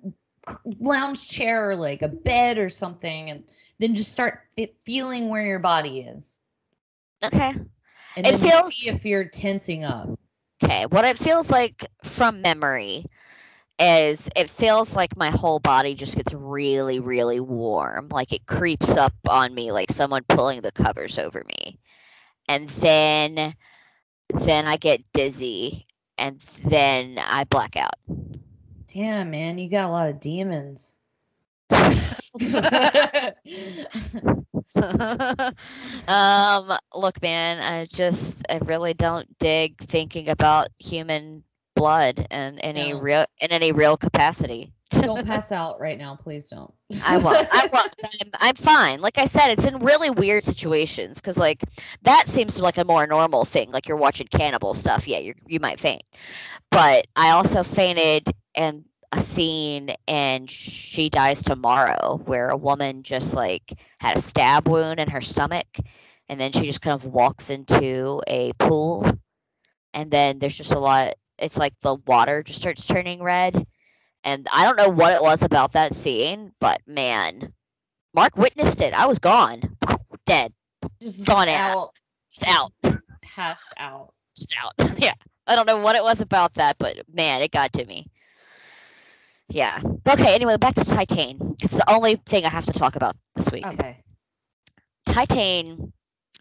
lounge 0.80 1.28
chair 1.28 1.69
or 1.69 1.76
like 1.76 2.02
a 2.02 2.07
bed 2.07 2.57
or 2.57 2.69
something, 2.69 3.30
and 3.30 3.44
then 3.80 3.95
just 3.95 4.11
start 4.11 4.41
fe- 4.56 4.73
feeling 4.82 5.30
where 5.30 5.45
your 5.45 5.60
body 5.60 6.02
is, 6.02 6.40
okay. 7.23 7.53
And 8.17 8.27
It 8.27 8.39
feels- 8.39 8.75
see 8.75 8.89
if 8.89 9.05
you're 9.05 9.25
tensing 9.25 9.83
up. 9.83 10.09
Okay, 10.63 10.85
what 10.85 11.05
it 11.05 11.17
feels 11.17 11.49
like 11.49 11.88
from 12.03 12.41
memory 12.41 13.05
is 13.79 14.29
it 14.35 14.49
feels 14.49 14.95
like 14.95 15.17
my 15.17 15.31
whole 15.31 15.59
body 15.59 15.95
just 15.95 16.15
gets 16.15 16.33
really, 16.33 16.99
really 16.99 17.39
warm. 17.39 18.09
Like 18.09 18.31
it 18.31 18.45
creeps 18.45 18.95
up 18.95 19.13
on 19.27 19.53
me 19.55 19.71
like 19.71 19.91
someone 19.91 20.23
pulling 20.27 20.61
the 20.61 20.71
covers 20.71 21.17
over 21.17 21.43
me. 21.47 21.79
And 22.47 22.69
then 22.69 23.55
then 24.33 24.67
I 24.67 24.77
get 24.77 25.01
dizzy 25.13 25.88
and 26.17 26.39
then 26.63 27.17
I 27.17 27.45
black 27.45 27.75
out. 27.75 27.95
Damn, 28.93 29.31
man, 29.31 29.57
you 29.57 29.69
got 29.69 29.89
a 29.89 29.91
lot 29.91 30.09
of 30.09 30.19
demons. 30.19 30.95
um, 36.07 36.71
look, 36.93 37.21
man, 37.21 37.59
I 37.59 37.87
just 37.91 38.45
I 38.49 38.57
really 38.63 38.93
don't 38.93 39.37
dig 39.39 39.77
thinking 39.85 40.29
about 40.29 40.69
human 40.79 41.43
blood 41.75 42.27
in 42.31 42.59
any 42.59 42.93
No. 42.93 42.99
real 42.99 43.25
in 43.41 43.51
any 43.51 43.71
real 43.71 43.97
capacity. 43.97 44.73
don't 44.91 45.25
pass 45.27 45.51
out 45.51 45.79
right 45.79 45.97
now, 45.97 46.15
please 46.15 46.47
don't. 46.49 46.73
I 47.05 47.17
won't. 47.17 47.47
I 47.51 47.69
won't. 47.71 47.93
I'm, 48.23 48.31
I'm 48.39 48.55
fine. 48.55 49.01
Like 49.01 49.17
I 49.17 49.25
said, 49.25 49.49
it's 49.51 49.65
in 49.65 49.79
really 49.79 50.09
weird 50.09 50.43
situations 50.45 51.19
because, 51.19 51.37
like, 51.37 51.63
that 52.03 52.27
seems 52.27 52.59
like 52.59 52.77
a 52.77 52.85
more 52.85 53.07
normal 53.07 53.45
thing. 53.45 53.71
Like 53.71 53.87
you're 53.87 53.97
watching 53.97 54.27
cannibal 54.27 54.73
stuff, 54.73 55.07
yeah, 55.07 55.19
you 55.19 55.33
you 55.47 55.59
might 55.59 55.79
faint. 55.79 56.03
But 56.69 57.07
I 57.15 57.31
also 57.31 57.63
fainted, 57.63 58.33
and 58.55 58.85
a 59.11 59.21
scene 59.21 59.93
in 60.07 60.47
She 60.47 61.09
Dies 61.09 61.43
Tomorrow 61.43 62.21
where 62.25 62.49
a 62.49 62.57
woman 62.57 63.03
just 63.03 63.33
like 63.33 63.73
had 63.99 64.17
a 64.17 64.21
stab 64.21 64.67
wound 64.67 64.99
in 64.99 65.09
her 65.09 65.21
stomach 65.21 65.67
and 66.29 66.39
then 66.39 66.51
she 66.51 66.61
just 66.65 66.81
kind 66.81 66.93
of 66.95 67.05
walks 67.05 67.49
into 67.49 68.21
a 68.27 68.53
pool 68.53 69.05
and 69.93 70.09
then 70.09 70.39
there's 70.39 70.55
just 70.55 70.73
a 70.73 70.79
lot 70.79 71.13
it's 71.38 71.57
like 71.57 71.73
the 71.81 71.95
water 72.07 72.41
just 72.43 72.59
starts 72.59 72.85
turning 72.88 73.21
red 73.21 73.65
and 74.23 74.47
I 74.51 74.63
don't 74.63 74.77
know 74.77 74.89
what 74.89 75.13
it 75.13 75.21
was 75.21 75.41
about 75.41 75.73
that 75.73 75.95
scene, 75.95 76.51
but 76.59 76.79
man, 76.85 77.53
Mark 78.13 78.38
witnessed 78.38 78.81
it. 78.81 78.93
I 78.93 79.07
was 79.07 79.19
gone, 79.19 79.77
dead, 80.25 80.53
Just 81.01 81.25
Gone 81.25 81.49
out, 81.49 81.89
just 82.29 82.47
out, 82.47 82.71
passed 83.23 83.73
out. 83.77 84.13
just 84.38 84.55
out. 84.61 84.73
yeah, 84.99 85.13
I 85.47 85.55
don't 85.55 85.65
know 85.67 85.77
what 85.81 85.95
it 85.95 86.03
was 86.03 86.21
about 86.21 86.53
that, 86.55 86.77
but 86.77 86.97
man, 87.11 87.41
it 87.41 87.51
got 87.51 87.73
to 87.73 87.85
me. 87.85 88.07
Yeah. 89.52 89.82
Okay. 90.07 90.34
Anyway, 90.34 90.57
back 90.57 90.76
to 90.76 90.82
Titane. 90.82 91.61
It's 91.61 91.73
the 91.73 91.90
only 91.90 92.15
thing 92.15 92.45
I 92.45 92.49
have 92.49 92.65
to 92.68 92.73
talk 92.73 92.95
about 92.95 93.15
this 93.36 93.52
week. 93.52 93.65
Okay. 93.65 93.98
Titane 95.07 95.91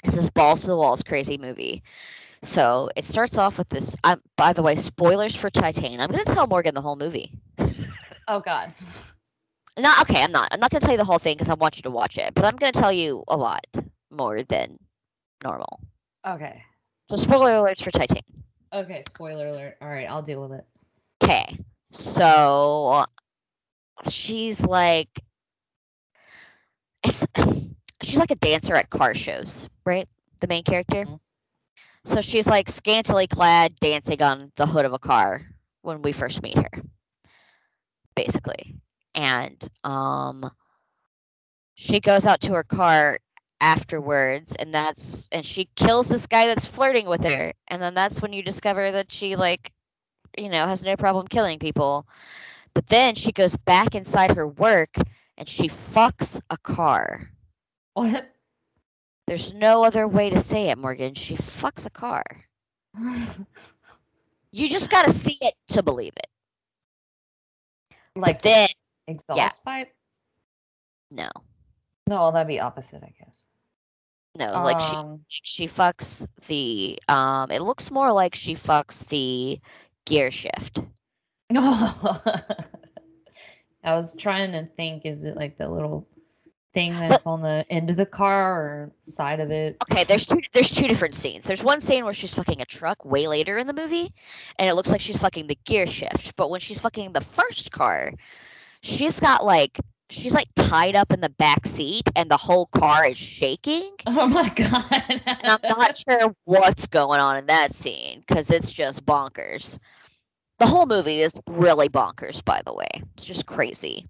is 0.04 0.14
this 0.14 0.30
balls 0.30 0.62
to 0.62 0.68
the 0.68 0.76
walls 0.76 1.02
crazy 1.02 1.36
movie. 1.36 1.82
So 2.42 2.88
it 2.96 3.06
starts 3.06 3.36
off 3.36 3.58
with 3.58 3.68
this. 3.68 3.96
Um, 4.04 4.22
by 4.36 4.52
the 4.52 4.62
way, 4.62 4.76
spoilers 4.76 5.34
for 5.34 5.50
Titane. 5.50 6.00
I'm 6.00 6.10
going 6.10 6.24
to 6.24 6.32
tell 6.32 6.46
Morgan 6.46 6.74
the 6.74 6.80
whole 6.80 6.96
movie. 6.96 7.32
Oh 8.28 8.40
God. 8.40 8.72
Not 9.76 10.02
okay. 10.02 10.22
I'm 10.22 10.32
not. 10.32 10.48
I'm 10.52 10.60
not 10.60 10.70
going 10.70 10.80
to 10.80 10.86
tell 10.86 10.94
you 10.94 10.98
the 10.98 11.04
whole 11.04 11.18
thing 11.18 11.34
because 11.34 11.48
I 11.48 11.54
want 11.54 11.76
you 11.76 11.82
to 11.82 11.90
watch 11.90 12.16
it. 12.16 12.32
But 12.34 12.44
I'm 12.44 12.56
going 12.56 12.72
to 12.72 12.78
tell 12.78 12.92
you 12.92 13.24
a 13.28 13.36
lot 13.36 13.66
more 14.10 14.42
than 14.42 14.78
normal. 15.42 15.80
Okay. 16.26 16.62
So 17.10 17.16
spoiler 17.16 17.50
alerts 17.50 17.82
for 17.82 17.90
Titane. 17.90 18.20
Okay. 18.72 19.02
Spoiler 19.08 19.48
alert. 19.48 19.76
All 19.82 19.88
right, 19.88 20.08
I'll 20.08 20.22
deal 20.22 20.40
with 20.40 20.52
it. 20.52 20.64
Okay. 21.22 21.58
So 21.92 23.04
she's 24.08 24.60
like, 24.60 25.08
it's 27.04 27.26
she's 28.02 28.18
like 28.18 28.30
a 28.30 28.36
dancer 28.36 28.74
at 28.74 28.90
car 28.90 29.14
shows, 29.14 29.68
right? 29.84 30.08
The 30.40 30.46
main 30.48 30.64
character. 30.64 31.06
Mhm. 31.06 31.20
So 32.04 32.20
she's 32.20 32.46
like 32.46 32.68
scantily 32.68 33.26
clad, 33.26 33.76
dancing 33.80 34.22
on 34.22 34.52
the 34.56 34.66
hood 34.66 34.84
of 34.84 34.92
a 34.92 34.98
car 34.98 35.42
when 35.82 36.02
we 36.02 36.12
first 36.12 36.42
meet 36.42 36.56
her, 36.56 36.70
basically. 38.14 38.76
And 39.14 39.66
um, 39.84 40.50
she 41.74 42.00
goes 42.00 42.26
out 42.26 42.40
to 42.42 42.54
her 42.54 42.62
car 42.64 43.18
afterwards, 43.60 44.54
and 44.56 44.74
that's 44.74 45.28
and 45.32 45.44
she 45.44 45.68
kills 45.76 46.06
this 46.06 46.26
guy 46.26 46.46
that's 46.46 46.66
flirting 46.66 47.06
with 47.08 47.24
her, 47.24 47.52
and 47.68 47.82
then 47.82 47.94
that's 47.94 48.20
when 48.22 48.32
you 48.32 48.42
discover 48.42 48.92
that 48.92 49.10
she 49.12 49.36
like, 49.36 49.72
you 50.38 50.48
know, 50.48 50.66
has 50.66 50.82
no 50.84 50.96
problem 50.96 51.26
killing 51.28 51.58
people. 51.58 52.06
But 52.74 52.86
then 52.86 53.14
she 53.14 53.32
goes 53.32 53.56
back 53.56 53.94
inside 53.94 54.36
her 54.36 54.46
work 54.46 54.94
and 55.36 55.48
she 55.48 55.68
fucks 55.68 56.40
a 56.50 56.56
car. 56.58 57.30
What? 57.94 58.30
There's 59.26 59.52
no 59.52 59.84
other 59.84 60.06
way 60.08 60.30
to 60.30 60.38
say 60.38 60.70
it, 60.70 60.78
Morgan. 60.78 61.14
She 61.14 61.36
fucks 61.36 61.86
a 61.86 61.90
car. 61.90 62.24
You 64.52 64.68
just 64.68 64.90
got 64.90 65.04
to 65.06 65.12
see 65.12 65.38
it 65.40 65.54
to 65.68 65.82
believe 65.82 66.12
it. 66.16 66.26
like 68.16 68.42
Then, 68.42 68.68
exhaust 69.06 69.64
pipe? 69.64 69.94
no, 71.12 71.28
No, 72.08 72.32
that'd 72.32 72.48
be 72.48 72.58
opposite, 72.58 73.02
I 73.04 73.14
guess. 73.18 73.44
no, 74.36 74.60
like 74.62 74.80
she 74.80 74.96
Um, 74.96 75.24
she 75.28 75.68
fucks 75.68 76.26
the 76.48 76.98
um. 77.08 77.50
It 77.52 77.62
looks 77.62 77.90
more 77.92 78.12
like 78.12 78.34
she 78.34 78.54
fucks 78.54 79.06
the 79.06 79.60
gear 80.06 80.30
shift. 80.30 80.80
No. 81.50 81.60
I 83.84 83.94
was 83.94 84.14
trying 84.14 84.52
to 84.52 84.66
think, 84.66 85.06
is 85.06 85.24
it 85.24 85.36
like 85.36 85.56
the 85.56 85.68
little 85.68 86.06
thing 86.72 86.92
that's 86.92 87.26
on 87.26 87.42
the 87.42 87.64
end 87.68 87.90
of 87.90 87.96
the 87.96 88.06
car 88.06 88.52
or 88.52 88.92
side 89.00 89.40
of 89.40 89.50
it? 89.50 89.76
Okay, 89.90 90.04
there's 90.04 90.26
two 90.26 90.40
there's 90.52 90.70
two 90.70 90.86
different 90.86 91.14
scenes. 91.14 91.44
There's 91.44 91.64
one 91.64 91.80
scene 91.80 92.04
where 92.04 92.12
she's 92.12 92.34
fucking 92.34 92.60
a 92.60 92.66
truck 92.66 93.04
way 93.04 93.26
later 93.26 93.58
in 93.58 93.66
the 93.66 93.72
movie, 93.72 94.12
and 94.58 94.68
it 94.68 94.74
looks 94.74 94.90
like 94.90 95.00
she's 95.00 95.18
fucking 95.18 95.46
the 95.46 95.58
gear 95.64 95.86
shift. 95.86 96.36
But 96.36 96.50
when 96.50 96.60
she's 96.60 96.80
fucking 96.80 97.12
the 97.12 97.22
first 97.22 97.72
car, 97.72 98.12
she's 98.82 99.18
got 99.18 99.44
like 99.44 99.80
she's 100.10 100.34
like 100.34 100.48
tied 100.54 100.96
up 100.96 101.12
in 101.12 101.20
the 101.20 101.30
back 101.30 101.66
seat, 101.66 102.08
and 102.16 102.30
the 102.30 102.36
whole 102.36 102.66
car 102.66 103.06
is 103.06 103.18
shaking. 103.18 103.92
Oh 104.06 104.26
my 104.26 104.48
god. 104.48 105.38
I'm 105.44 105.58
not 105.62 105.96
sure 106.08 106.34
what's 106.44 106.86
going 106.86 107.20
on 107.20 107.36
in 107.36 107.46
that 107.46 107.74
scene 107.74 108.20
because 108.20 108.50
it's 108.50 108.72
just 108.72 109.06
bonkers. 109.06 109.78
The 110.58 110.66
whole 110.66 110.86
movie 110.86 111.22
is 111.22 111.40
really 111.46 111.88
bonkers, 111.88 112.44
by 112.44 112.62
the 112.66 112.74
way. 112.74 112.88
It's 113.14 113.24
just 113.24 113.46
crazy. 113.46 114.06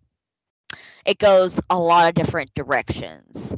It 1.04 1.18
goes 1.18 1.60
a 1.70 1.78
lot 1.78 2.08
of 2.08 2.14
different 2.14 2.52
directions, 2.54 3.54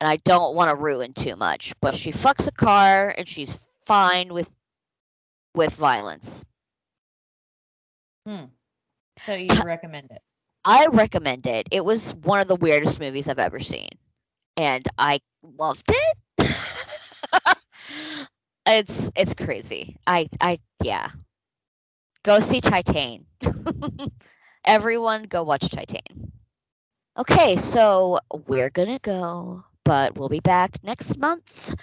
and 0.00 0.08
I 0.08 0.16
don't 0.16 0.54
want 0.54 0.70
to 0.70 0.76
ruin 0.76 1.12
too 1.12 1.34
much. 1.36 1.74
But 1.80 1.94
she 1.94 2.12
fucks 2.12 2.46
a 2.46 2.52
car, 2.52 3.12
and 3.16 3.28
she's 3.28 3.58
fine 3.84 4.32
with 4.32 4.50
with 5.54 5.72
violence. 5.74 6.44
Hmm. 8.26 8.44
So 9.18 9.34
you 9.34 9.48
recommend 9.64 10.10
it? 10.10 10.22
I 10.66 10.86
recommend 10.88 11.46
it. 11.46 11.68
It 11.72 11.84
was 11.84 12.14
one 12.14 12.40
of 12.40 12.48
the 12.48 12.56
weirdest 12.56 13.00
movies 13.00 13.28
I've 13.28 13.38
ever 13.38 13.60
seen, 13.60 13.90
and 14.56 14.86
I 14.98 15.20
loved 15.42 15.90
it. 15.90 16.18
it's 18.66 19.10
it's 19.16 19.34
crazy. 19.34 19.96
I 20.06 20.28
I 20.40 20.58
yeah. 20.82 21.10
Go 22.24 22.40
see 22.40 22.60
Titane. 22.60 23.24
Everyone, 24.66 25.24
go 25.24 25.44
watch 25.44 25.62
Titane. 25.62 26.30
Okay, 27.18 27.56
so 27.56 28.20
we're 28.46 28.70
gonna 28.70 28.98
go, 29.00 29.64
but 29.84 30.18
we'll 30.18 30.28
be 30.28 30.40
back 30.40 30.82
next 30.82 31.18
month 31.18 31.74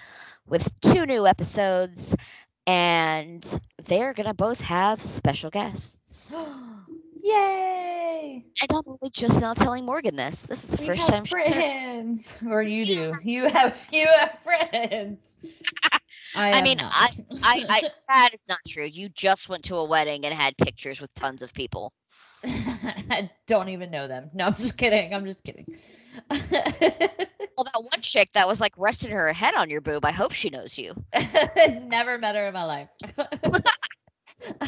with 0.46 0.70
two 0.82 1.06
new 1.06 1.26
episodes, 1.26 2.14
and 2.66 3.44
they're 3.84 4.14
gonna 4.14 4.34
both 4.34 4.60
have 4.60 5.02
special 5.02 5.50
guests. 5.50 6.32
Yay! 7.24 8.44
I'm 8.60 8.82
only 8.86 9.10
just 9.10 9.40
now 9.40 9.54
telling 9.54 9.86
Morgan 9.86 10.14
this. 10.14 10.42
This 10.42 10.64
is 10.64 10.70
the 10.70 10.82
We 10.82 10.86
first 10.88 11.08
time 11.08 11.24
she's 11.24 11.48
friends, 11.48 12.42
or 12.46 12.62
you 12.62 12.84
do. 12.84 13.14
You 13.24 13.48
have 13.48 13.88
you 13.90 14.06
have 14.08 14.38
friends. 14.38 15.38
I, 16.36 16.58
I 16.58 16.62
mean, 16.62 16.76
not. 16.78 16.92
I, 16.94 17.10
I, 17.42 17.64
I, 17.68 17.80
that 18.08 18.30
is 18.34 18.44
not 18.46 18.58
true. 18.68 18.84
You 18.84 19.08
just 19.08 19.48
went 19.48 19.64
to 19.64 19.76
a 19.76 19.84
wedding 19.84 20.26
and 20.26 20.34
had 20.34 20.54
pictures 20.58 21.00
with 21.00 21.14
tons 21.14 21.42
of 21.42 21.54
people. 21.54 21.94
I 22.44 23.30
don't 23.46 23.70
even 23.70 23.90
know 23.90 24.06
them. 24.06 24.30
No, 24.34 24.46
I'm 24.46 24.54
just 24.54 24.76
kidding. 24.76 25.14
I'm 25.14 25.24
just 25.24 25.44
kidding. 25.44 25.64
Well, 27.56 27.64
that 27.72 27.82
one 27.82 28.00
chick 28.00 28.30
that 28.34 28.48
was 28.48 28.60
like 28.60 28.72
resting 28.76 29.12
her 29.12 29.32
head 29.32 29.54
on 29.54 29.70
your 29.70 29.80
boob. 29.80 30.04
I 30.04 30.10
hope 30.10 30.32
she 30.32 30.50
knows 30.50 30.76
you. 30.76 30.92
Never 31.84 32.18
met 32.18 32.34
her 32.34 32.48
in 32.48 32.54
my 32.54 32.64
life. 32.64 32.88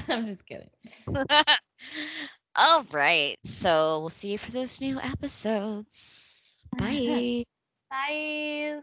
I'm 0.08 0.26
just 0.26 0.46
kidding. 0.46 0.70
All 2.56 2.82
right. 2.92 3.36
So 3.44 4.00
we'll 4.00 4.08
see 4.10 4.32
you 4.32 4.38
for 4.38 4.50
those 4.50 4.80
new 4.80 4.98
episodes. 5.00 6.64
Bye. 6.78 7.44
Bye. 7.90 8.82